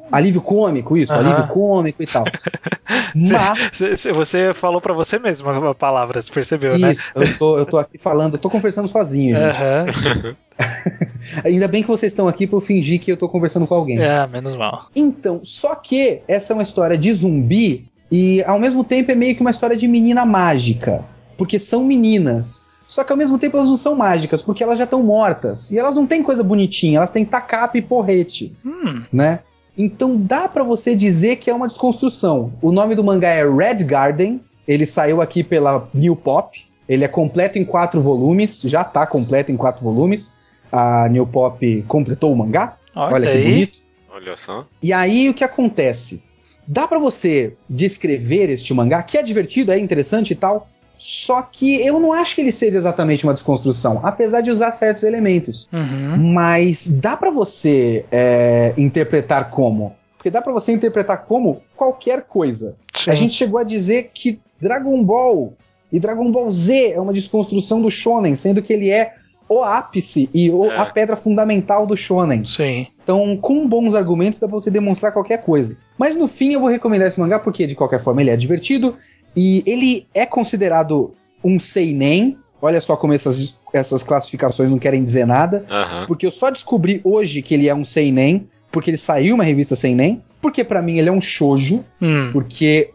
alívio 0.10 0.42
cômico, 0.42 0.96
isso, 0.96 1.12
Aham. 1.12 1.20
alívio 1.28 1.48
cômico 1.48 2.02
e 2.02 2.06
tal. 2.08 2.24
Mas. 3.14 3.60
Cê- 3.74 3.98
cê- 3.98 4.14
Você 4.14 4.54
falou 4.54 4.80
pra 4.80 4.94
você 4.94 5.20
mesmo 5.20 5.50
a 5.50 5.76
palavra, 5.76 6.22
você 6.22 6.32
percebeu, 6.32 6.78
né? 6.80 6.94
Isso, 6.94 7.12
eu 7.14 7.38
tô, 7.38 7.58
eu 7.58 7.66
tô 7.66 7.78
aqui 7.78 7.98
falando, 7.98 8.36
eu 8.36 8.40
tô 8.40 8.50
conversando 8.50 8.88
sozinho, 8.88 9.36
gente. 9.36 9.58
Aham. 9.62 10.38
Ainda 11.44 11.68
bem 11.68 11.82
que 11.82 11.90
vocês 11.90 12.14
estão 12.14 12.28
aqui 12.30 12.48
pra 12.48 12.56
eu 12.56 12.62
fingir 12.62 13.02
que 13.02 13.12
eu 13.12 13.18
tô 13.18 13.28
conversando 13.28 13.68
com 13.68 13.76
alguém. 13.76 14.00
É, 14.02 14.26
menos 14.28 14.56
mal. 14.56 14.86
Então, 14.96 15.42
só 15.44 15.76
que 15.76 16.22
essa 16.26 16.54
é 16.54 16.56
uma 16.56 16.64
história 16.64 16.98
de 16.98 17.12
zumbi 17.14 17.86
e 18.10 18.42
ao 18.44 18.58
mesmo 18.58 18.82
tempo 18.84 19.12
é 19.12 19.16
meio 19.16 19.36
que 19.36 19.42
uma 19.42 19.52
história 19.52 19.76
de 19.76 19.88
menina 19.90 20.26
mágica, 20.26 21.04
porque 21.38 21.60
são 21.60 21.84
meninas. 21.84 22.68
Só 22.88 23.04
que 23.04 23.12
ao 23.12 23.18
mesmo 23.18 23.38
tempo 23.38 23.58
elas 23.58 23.70
não 23.70 23.78
são 23.78 23.96
mágicas, 23.96 24.42
porque 24.42 24.64
elas 24.64 24.78
já 24.78 24.86
estão 24.86 25.04
mortas. 25.04 25.72
E 25.72 25.78
elas 25.78 25.96
não 25.96 26.08
têm 26.08 26.24
coisa 26.24 26.42
bonitinha, 26.42 26.98
elas 26.98 27.12
têm 27.12 27.26
tacape 27.26 27.80
e 27.80 27.82
porrete, 27.82 28.56
Hum, 28.66 29.04
né? 29.12 29.40
Então 29.78 30.18
dá 30.18 30.48
pra 30.48 30.64
você 30.64 30.96
dizer 30.96 31.36
que 31.36 31.50
é 31.50 31.54
uma 31.54 31.68
desconstrução. 31.68 32.52
O 32.62 32.72
nome 32.72 32.96
do 32.96 33.04
mangá 33.04 33.30
é 33.30 33.48
Red 33.48 33.84
Garden, 33.84 34.42
ele 34.68 34.86
saiu 34.86 35.22
aqui 35.22 35.44
pela 35.44 35.88
New 35.94 36.16
Pop, 36.16 36.66
ele 36.90 37.04
é 37.04 37.08
completo 37.08 37.60
em 37.60 37.66
quatro 37.66 38.02
volumes, 38.02 38.62
já 38.62 38.84
tá 38.84 39.06
completo 39.06 39.52
em 39.52 39.58
quatro 39.58 39.84
volumes. 39.84 40.34
A 40.72 41.08
New 41.10 41.28
Pop 41.28 41.86
completou 41.88 42.32
o 42.34 42.36
mangá, 42.36 42.78
olha, 42.96 43.14
olha 43.16 43.32
que 43.32 43.38
aí. 43.38 43.44
bonito. 43.44 43.80
Olha 44.12 44.36
só. 44.36 44.66
E 44.82 44.92
aí 44.92 45.30
o 45.30 45.34
que 45.34 45.44
acontece? 45.44 46.24
Dá 46.66 46.88
pra 46.88 46.98
você 46.98 47.54
descrever 47.70 48.50
este 48.50 48.74
mangá, 48.74 49.04
que 49.04 49.18
é 49.18 49.22
divertido, 49.22 49.72
é 49.72 49.78
interessante 49.80 50.32
e 50.32 50.36
tal, 50.36 50.68
só 51.00 51.42
que 51.42 51.82
eu 51.86 52.00
não 52.00 52.14
acho 52.14 52.36
que 52.36 52.42
ele 52.42 52.52
seja 52.52 52.78
exatamente 52.78 53.24
uma 53.24 53.34
desconstrução, 53.34 54.00
apesar 54.04 54.42
de 54.42 54.50
usar 54.52 54.72
certos 54.72 55.04
elementos. 55.04 55.68
Uhum. 55.72 56.34
Mas 56.34 56.88
dá 56.90 57.16
pra 57.16 57.32
você 57.32 58.06
é, 58.12 58.74
interpretar 58.78 59.50
como? 59.50 59.96
Porque 60.18 60.30
dá 60.32 60.42
pra 60.42 60.52
você 60.52 60.72
interpretar 60.72 61.26
como 61.26 61.62
qualquer 61.76 62.24
coisa. 62.24 62.76
Sim. 62.96 63.12
A 63.12 63.16
gente 63.16 63.34
chegou 63.36 63.60
a 63.60 63.64
dizer 63.64 64.12
que 64.14 64.40
Dragon 64.60 65.04
Ball 65.04 65.54
e 65.92 66.00
Dragon 66.00 66.32
Ball 66.32 66.50
Z 66.52 66.92
é 66.94 67.00
uma 67.00 67.14
desconstrução 67.14 67.82
do 67.82 67.90
shonen, 67.92 68.36
sendo 68.36 68.62
que 68.62 68.74
ele 68.74 68.90
é 68.90 69.14
o 69.50 69.64
ápice 69.64 70.30
e 70.34 70.50
o- 70.50 70.66
É. 70.70 70.78
a 70.78 70.86
pedra 70.86 71.16
fundamental 71.16 71.86
do 71.88 71.96
shonen. 71.96 72.46
Sim. 72.46 72.88
Então, 73.02 73.38
com 73.38 73.66
bons 73.66 73.96
argumentos, 73.96 74.38
dá 74.40 74.48
pra 74.48 74.60
você 74.60 74.70
demonstrar 74.70 75.14
qualquer 75.14 75.42
coisa. 75.42 75.78
Mas 75.98 76.14
no 76.16 76.28
fim, 76.28 76.52
eu 76.52 76.60
vou 76.60 76.68
recomendar 76.70 77.08
esse 77.08 77.18
mangá 77.18 77.40
porque, 77.40 77.66
de 77.66 77.74
qualquer 77.74 78.02
forma, 78.02 78.20
ele 78.22 78.30
é 78.32 78.36
divertido 78.36 78.96
e 79.38 79.64
ele 79.68 80.08
é 80.16 80.26
considerado 80.26 81.14
um 81.44 81.60
seinen. 81.60 82.38
Olha 82.60 82.82
só 82.82 82.98
como 82.98 83.14
essas, 83.14 83.62
essas 83.72 84.02
classificações 84.02 84.72
não 84.72 84.80
querem 84.80 85.04
dizer 85.04 85.28
nada. 85.28 85.64
Aham. 85.70 86.06
Porque 86.08 86.26
eu 86.26 86.32
só 86.32 86.50
descobri 86.50 87.00
hoje 87.04 87.44
que 87.44 87.54
ele 87.54 87.70
é 87.70 87.76
um 87.76 87.86
seinen, 87.86 88.48
porque 88.72 88.90
ele 88.90 88.98
saiu 88.98 89.36
uma 89.36 89.44
revista 89.44 89.76
seinen. 89.76 90.24
Porque 90.42 90.64
pra 90.64 90.82
mim 90.82 90.98
ele 90.98 91.10
é 91.10 91.12
um 91.12 91.22
shoujo, 91.22 91.86
Hum, 92.02 92.32
porque 92.32 92.90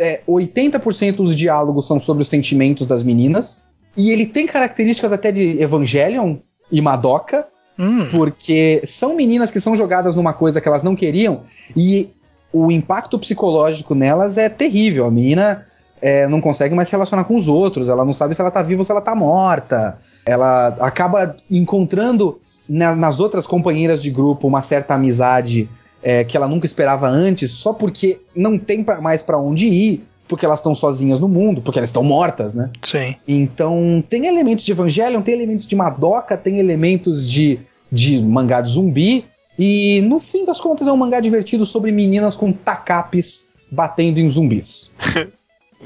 é, 0.00 0.22
80% 0.26 1.16
dos 1.16 1.36
diálogos 1.36 1.86
são 1.86 2.00
sobre 2.00 2.22
os 2.22 2.28
sentimentos 2.28 2.86
das 2.86 3.02
meninas. 3.02 3.62
E 3.94 4.10
ele 4.10 4.24
tem 4.24 4.46
características 4.46 5.12
até 5.12 5.30
de 5.30 5.60
Evangelion 5.60 6.36
e 6.72 6.80
Madoka 6.80 7.46
hum. 7.78 8.08
porque 8.10 8.82
são 8.84 9.14
meninas 9.14 9.50
que 9.50 9.60
são 9.60 9.76
jogadas 9.76 10.14
numa 10.14 10.32
coisa 10.32 10.60
que 10.60 10.68
elas 10.68 10.82
não 10.82 10.96
queriam 10.96 11.44
e 11.76 12.10
o 12.52 12.70
impacto 12.70 13.18
psicológico 13.18 13.94
nelas 13.94 14.38
é 14.38 14.48
terrível. 14.48 15.06
A 15.06 15.10
menina 15.10 15.66
é, 16.00 16.26
não 16.28 16.40
consegue 16.40 16.74
mais 16.74 16.88
se 16.88 16.92
relacionar 16.92 17.24
com 17.24 17.34
os 17.36 17.48
outros, 17.48 17.88
ela 17.88 18.04
não 18.04 18.12
sabe 18.12 18.34
se 18.34 18.40
ela 18.40 18.50
tá 18.50 18.62
viva 18.62 18.80
ou 18.80 18.84
se 18.84 18.92
ela 18.92 19.00
tá 19.00 19.14
morta. 19.14 19.98
Ela 20.24 20.68
acaba 20.80 21.36
encontrando 21.50 22.38
na- 22.68 22.94
nas 22.94 23.20
outras 23.20 23.46
companheiras 23.46 24.02
de 24.02 24.10
grupo 24.10 24.46
uma 24.48 24.62
certa 24.62 24.94
amizade 24.94 25.68
é, 26.02 26.22
que 26.22 26.36
ela 26.36 26.46
nunca 26.46 26.66
esperava 26.66 27.08
antes, 27.08 27.50
só 27.50 27.72
porque 27.72 28.20
não 28.34 28.56
tem 28.58 28.84
pra- 28.84 29.00
mais 29.00 29.22
pra 29.24 29.38
onde 29.38 29.66
ir, 29.66 30.04
porque 30.28 30.44
elas 30.44 30.58
estão 30.60 30.74
sozinhas 30.74 31.18
no 31.18 31.26
mundo, 31.28 31.60
porque 31.62 31.78
elas 31.78 31.90
estão 31.90 32.02
mortas, 32.04 32.54
né? 32.54 32.70
Sim. 32.82 33.16
Então, 33.26 34.04
tem 34.08 34.26
elementos 34.26 34.64
de 34.64 34.70
Evangelion, 34.72 35.20
tem 35.22 35.34
elementos 35.34 35.66
de 35.66 35.74
Madoka, 35.74 36.36
tem 36.36 36.58
elementos 36.60 37.28
de, 37.28 37.58
de 37.90 38.20
mangá 38.22 38.60
de 38.60 38.70
zumbi. 38.70 39.24
E 39.58 40.02
no 40.02 40.20
fim 40.20 40.44
das 40.44 40.60
contas 40.60 40.86
é 40.86 40.92
um 40.92 40.96
mangá 40.96 41.20
divertido 41.20 41.64
sobre 41.64 41.90
meninas 41.92 42.36
com 42.36 42.52
tacapes 42.52 43.48
batendo 43.70 44.18
em 44.18 44.28
zumbis. 44.28 44.90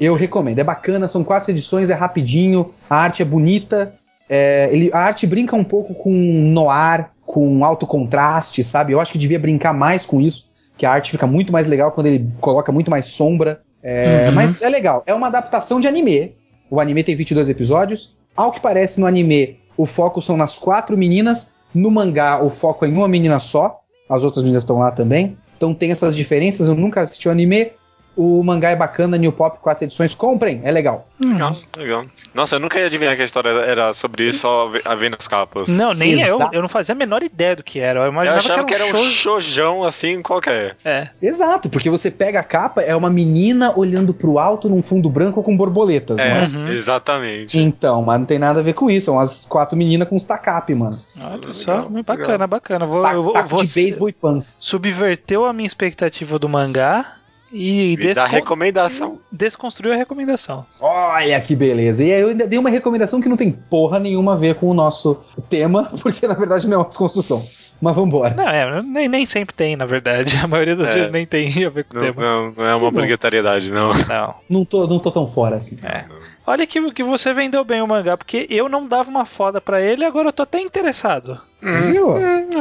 Eu 0.01 0.15
recomendo, 0.15 0.59
é 0.59 0.65
bacana, 0.65 1.09
são 1.09 1.23
quatro 1.25 1.51
edições, 1.51 1.91
é 1.91 1.95
rapidinho, 1.95 2.73
a 2.89 2.97
arte 2.97 3.23
é 3.23 3.25
bonita. 3.25 3.95
é, 4.29 4.69
ele, 4.73 4.91
a 4.93 4.99
arte 4.99 5.27
brinca 5.27 5.55
um 5.57 5.65
pouco 5.65 5.93
com 5.95 6.11
noir, 6.13 7.11
com 7.27 7.65
alto 7.65 7.87
contraste, 7.87 8.63
sabe? 8.65 8.93
Eu 8.93 9.01
acho 9.01 9.13
que 9.13 9.19
devia 9.19 9.39
brincar 9.39 9.73
mais 9.75 10.07
com 10.07 10.21
isso, 10.21 10.53
que 10.79 10.87
a 10.87 10.91
arte 10.93 11.11
fica 11.11 11.27
muito 11.27 11.53
mais 11.53 11.67
legal 11.67 11.93
quando 11.93 12.07
ele 12.07 12.31
coloca 12.41 12.71
muito 12.73 12.91
mais 12.91 13.07
sombra. 13.07 13.61
É, 13.83 14.27
Uhum. 14.29 14.35
Mas 14.35 14.63
é 14.63 14.69
legal, 14.69 15.03
é 15.07 15.13
uma 15.13 15.27
adaptação 15.27 15.81
de 15.81 15.89
anime. 15.89 16.35
O 16.71 16.81
anime 16.81 17.03
tem 17.03 17.17
22 17.17 17.49
episódios. 17.49 18.17
Ao 18.37 18.53
que 18.53 18.61
parece, 18.61 19.01
no 19.01 19.07
anime, 19.07 19.59
o 19.77 19.85
foco 19.85 20.23
são 20.23 20.37
nas 20.37 20.57
quatro 20.57 20.97
meninas. 20.97 21.57
No 21.75 21.91
mangá, 21.91 22.43
o 22.43 22.51
foco 22.51 22.85
é 22.85 22.89
em 22.89 22.93
uma 22.93 23.09
menina 23.09 23.39
só. 23.39 23.81
As 24.09 24.25
outras 24.25 24.43
meninas 24.43 24.65
estão 24.65 24.79
lá 24.79 24.91
também. 24.91 25.37
Então 25.57 25.75
tem 25.75 25.91
essas 25.91 26.17
diferenças. 26.17 26.69
Eu 26.69 26.75
nunca 26.75 27.01
assisti 27.01 27.29
o 27.29 27.31
anime. 27.31 27.73
O 28.17 28.43
mangá 28.43 28.71
é 28.71 28.77
bacana, 28.77 29.17
New 29.17 29.33
Pop, 29.33 29.59
quatro 29.61 29.85
edições. 29.85 30.15
Comprem, 30.15 30.61
é 30.65 30.71
legal. 30.71 31.07
Legal, 31.25 31.57
legal. 31.77 32.05
Nossa, 32.35 32.57
eu 32.57 32.61
nunca 32.61 32.79
ia 32.79 32.87
adivinhar 32.87 33.15
que 33.17 33.23
a 33.23 33.25
história 33.25 33.49
era 33.51 33.93
sobre 33.93 34.25
isso, 34.29 34.41
só 34.41 34.71
a 34.85 34.95
ver 34.95 35.11
nas 35.11 35.27
capas. 35.29 35.69
Não, 35.69 35.95
nem 35.95 36.21
eu. 36.21 36.35
Exato. 36.37 36.55
Eu 36.55 36.61
não 36.63 36.69
fazia 36.69 36.95
a 36.95 36.99
menor 36.99 37.23
ideia 37.23 37.55
do 37.57 37.63
que 37.63 37.79
era. 37.79 38.01
Eu 38.01 38.05
Eu 38.05 38.13
imaginava 38.13 38.39
achava 38.41 38.65
que 38.65 38.75
era 38.75 38.85
um 38.85 39.05
shojão 39.05 39.85
assim 39.85 40.21
qualquer. 40.23 40.77
É. 40.85 41.09
Exato, 41.23 41.71
porque 41.71 41.89
você 41.89 42.11
pega 42.11 42.41
a 42.41 42.43
capa, 42.43 42.83
é 42.83 42.95
uma 42.97 43.09
menina 43.09 43.73
olhando 43.79 44.13
pro 44.13 44.39
alto 44.39 44.69
num 44.69 44.83
fundo 44.83 45.09
branco 45.09 45.43
com 45.43 45.57
borboletas, 45.57 46.17
não 46.17 46.25
É, 46.25 46.45
é? 46.45 46.47
Uhum. 46.49 46.69
exatamente. 46.69 47.57
Então, 47.59 48.03
mas 48.03 48.19
não 48.19 48.27
tem 48.27 48.39
nada 48.39 48.61
a 48.61 48.63
ver 48.63 48.73
com 48.75 48.91
isso. 48.91 49.07
São 49.07 49.19
as 49.19 49.47
quatro 49.47 49.77
meninas 49.79 50.09
com 50.09 50.17
os 50.17 50.25
tacape, 50.25 50.75
mano. 50.75 50.99
Olha 51.21 51.37
Legal, 51.37 51.53
só, 51.55 51.75
legal. 51.77 52.03
bacana, 52.05 52.47
bacana. 52.47 52.87
Vou, 52.87 53.03
Ta- 53.03 53.15
eu 53.15 53.23
vou, 53.23 53.33
taco 53.33 53.65
de 53.65 53.73
beisebol 53.73 54.09
e 54.09 54.13
pants. 54.13 54.59
subverteu 54.61 55.45
a 55.47 55.53
minha 55.53 55.67
expectativa 55.67 56.39
do 56.39 56.49
mangá 56.49 57.17
e 57.53 57.97
dá 57.97 58.03
descon- 58.23 58.27
recomendação. 58.29 59.19
desconstruiu 59.31 59.93
a 59.93 59.97
recomendação. 59.97 60.65
Olha 60.81 61.41
que 61.41 61.57
beleza. 61.57 62.05
E 62.05 62.13
aí 62.13 62.21
eu 62.21 62.29
ainda 62.29 62.47
dei 62.47 62.59
uma 62.59 62.71
recomendação 62.71 63.21
que 63.21 63.29
não 63.29 63.37
tem 63.37 63.51
porra 63.51 63.99
nenhuma 63.99 64.35
a 64.35 64.37
ver 64.37 64.55
com 64.57 64.67
o 64.69 64.75
nosso 64.75 65.21
tema, 65.49 65.91
porque 66.03 66.27
na 66.27 66.35
verdade 66.35 66.67
não 66.69 66.75
é 66.75 66.79
uma 66.79 66.89
desconstrução. 66.89 67.45
Mas 67.83 67.97
vambora. 67.97 68.35
Não, 68.35 68.47
é, 68.47 68.83
nem, 68.83 69.09
nem 69.09 69.25
sempre 69.25 69.55
tem, 69.55 69.75
na 69.75 69.87
verdade. 69.87 70.37
A 70.37 70.47
maioria 70.47 70.77
das 70.77 70.91
É. 70.91 70.95
vezes 70.97 71.11
nem 71.11 71.25
tem 71.25 71.65
a 71.65 71.71
ver 71.71 71.85
com 71.85 71.97
o 71.97 72.01
Não, 72.01 72.07
tema. 72.13 72.23
não, 72.23 72.53
não 72.53 72.65
é 72.67 72.75
uma 72.75 72.89
obrigatoriedade, 72.89 73.71
não. 73.73 73.95
Não, 74.07 74.35
Não 74.51 74.65
tô, 74.67 74.87
não 74.87 74.99
tô 74.99 75.11
tão 75.11 75.27
fora 75.27 75.57
assim. 75.57 75.79
é. 75.83 76.05
Olha 76.47 76.67
que, 76.67 76.91
que 76.93 77.05
você 77.05 77.33
vendeu 77.33 77.65
bem 77.65 77.81
o 77.83 77.87
mangá, 77.87 78.17
porque 78.17 78.47
eu 78.51 78.69
não 78.69 78.87
dava 78.87 79.09
uma 79.11 79.25
foda 79.27 79.61
pra 79.61 79.81
ele, 79.81 80.05
agora 80.05 80.29
eu 80.29 80.33
tô 80.33 80.43
até 80.43 80.61
interessado. 80.61 81.41
Viu? 81.63 82.07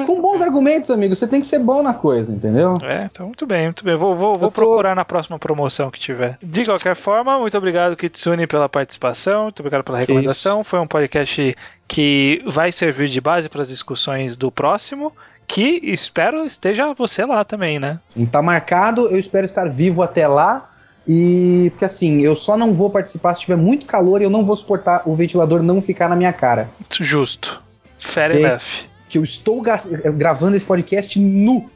Com 0.05 0.21
bons 0.21 0.41
argumentos, 0.41 0.91
amigo. 0.91 1.15
Você 1.15 1.25
tem 1.25 1.39
que 1.39 1.47
ser 1.47 1.59
bom 1.59 1.81
na 1.81 1.93
coisa, 1.93 2.33
entendeu? 2.35 2.77
É, 2.83 3.05
então 3.05 3.27
muito 3.27 3.45
bem, 3.47 3.63
muito 3.65 3.83
bem. 3.83 3.95
Vou, 3.95 4.13
vou, 4.15 4.35
vou 4.35 4.49
tô- 4.49 4.51
procurar 4.51 4.93
na 4.95 5.05
próxima 5.05 5.39
promoção 5.39 5.89
que 5.89 5.99
tiver. 5.99 6.37
De 6.43 6.65
qualquer 6.65 6.95
forma, 6.95 7.39
muito 7.39 7.57
obrigado, 7.57 7.95
Kitsune, 7.95 8.45
pela 8.45 8.67
participação, 8.67 9.43
muito 9.43 9.61
obrigado 9.61 9.83
pela 9.83 9.97
recomendação. 9.97 10.63
Foi 10.63 10.79
um 10.79 10.87
podcast 10.87 11.55
que 11.87 12.43
vai 12.45 12.71
servir 12.71 13.07
de 13.07 13.21
base 13.21 13.47
para 13.49 13.61
as 13.61 13.69
discussões 13.69 14.35
do 14.35 14.51
próximo, 14.51 15.13
que 15.47 15.79
espero 15.83 16.45
esteja 16.45 16.93
você 16.93 17.25
lá 17.25 17.43
também, 17.43 17.79
né? 17.79 17.99
E 18.15 18.25
Tá 18.25 18.41
marcado, 18.41 19.07
eu 19.07 19.17
espero 19.17 19.45
estar 19.45 19.67
vivo 19.69 20.03
até 20.03 20.27
lá. 20.27 20.68
E 21.11 21.71
porque 21.71 21.85
assim, 21.85 22.21
eu 22.21 22.35
só 22.35 22.55
não 22.55 22.71
vou 22.71 22.87
participar 22.91 23.33
se 23.33 23.41
tiver 23.41 23.55
muito 23.55 23.87
calor 23.87 24.21
e 24.21 24.25
eu 24.25 24.29
não 24.29 24.45
vou 24.45 24.55
suportar 24.55 25.01
o 25.07 25.15
ventilador 25.15 25.63
não 25.63 25.81
ficar 25.81 26.07
na 26.07 26.15
minha 26.15 26.31
cara. 26.31 26.69
Justo. 27.01 27.59
Fair 27.97 28.35
enough. 28.35 28.61
Que 29.09 29.17
eu 29.17 29.23
estou 29.23 29.59
ga- 29.59 29.81
gravando 30.15 30.55
esse 30.55 30.63
podcast 30.63 31.19
nu. 31.19 31.67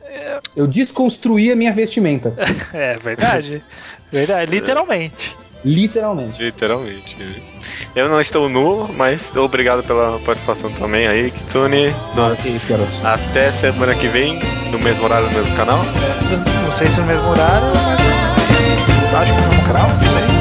Eu 0.56 0.68
desconstruí 0.68 1.52
a 1.52 1.56
minha 1.56 1.74
vestimenta. 1.74 2.36
É 2.74 2.96
verdade. 2.98 3.64
verdade, 4.12 4.52
literalmente. 4.52 5.36
Literalmente. 5.66 6.40
Literalmente. 6.44 7.16
Eu 7.96 8.10
não 8.10 8.20
estou 8.22 8.48
nu, 8.50 8.88
mas 8.94 9.36
obrigado 9.36 9.82
pela 9.84 10.20
participação 10.20 10.72
também 10.74 11.08
aí, 11.08 11.32
Kitsune. 11.32 11.90
Nada 12.16 12.36
que 12.36 12.50
isso, 12.50 12.68
garoto. 12.68 12.92
Até 13.04 13.50
semana 13.52 13.96
que 13.96 14.08
vem, 14.10 14.40
no 14.72 14.78
mesmo 14.78 15.06
horário, 15.06 15.28
no 15.30 15.34
mesmo 15.34 15.56
canal. 15.56 15.80
Não 16.68 16.76
sei 16.76 16.88
se 16.90 17.00
no 17.00 17.08
mesmo 17.08 17.28
horário, 17.30 17.66
mas 17.86 18.33
que 19.22 19.32
no 19.32 19.48
mesmo 19.48 19.68
canal, 19.68 19.90
não 19.90 20.00
sei. 20.00 20.33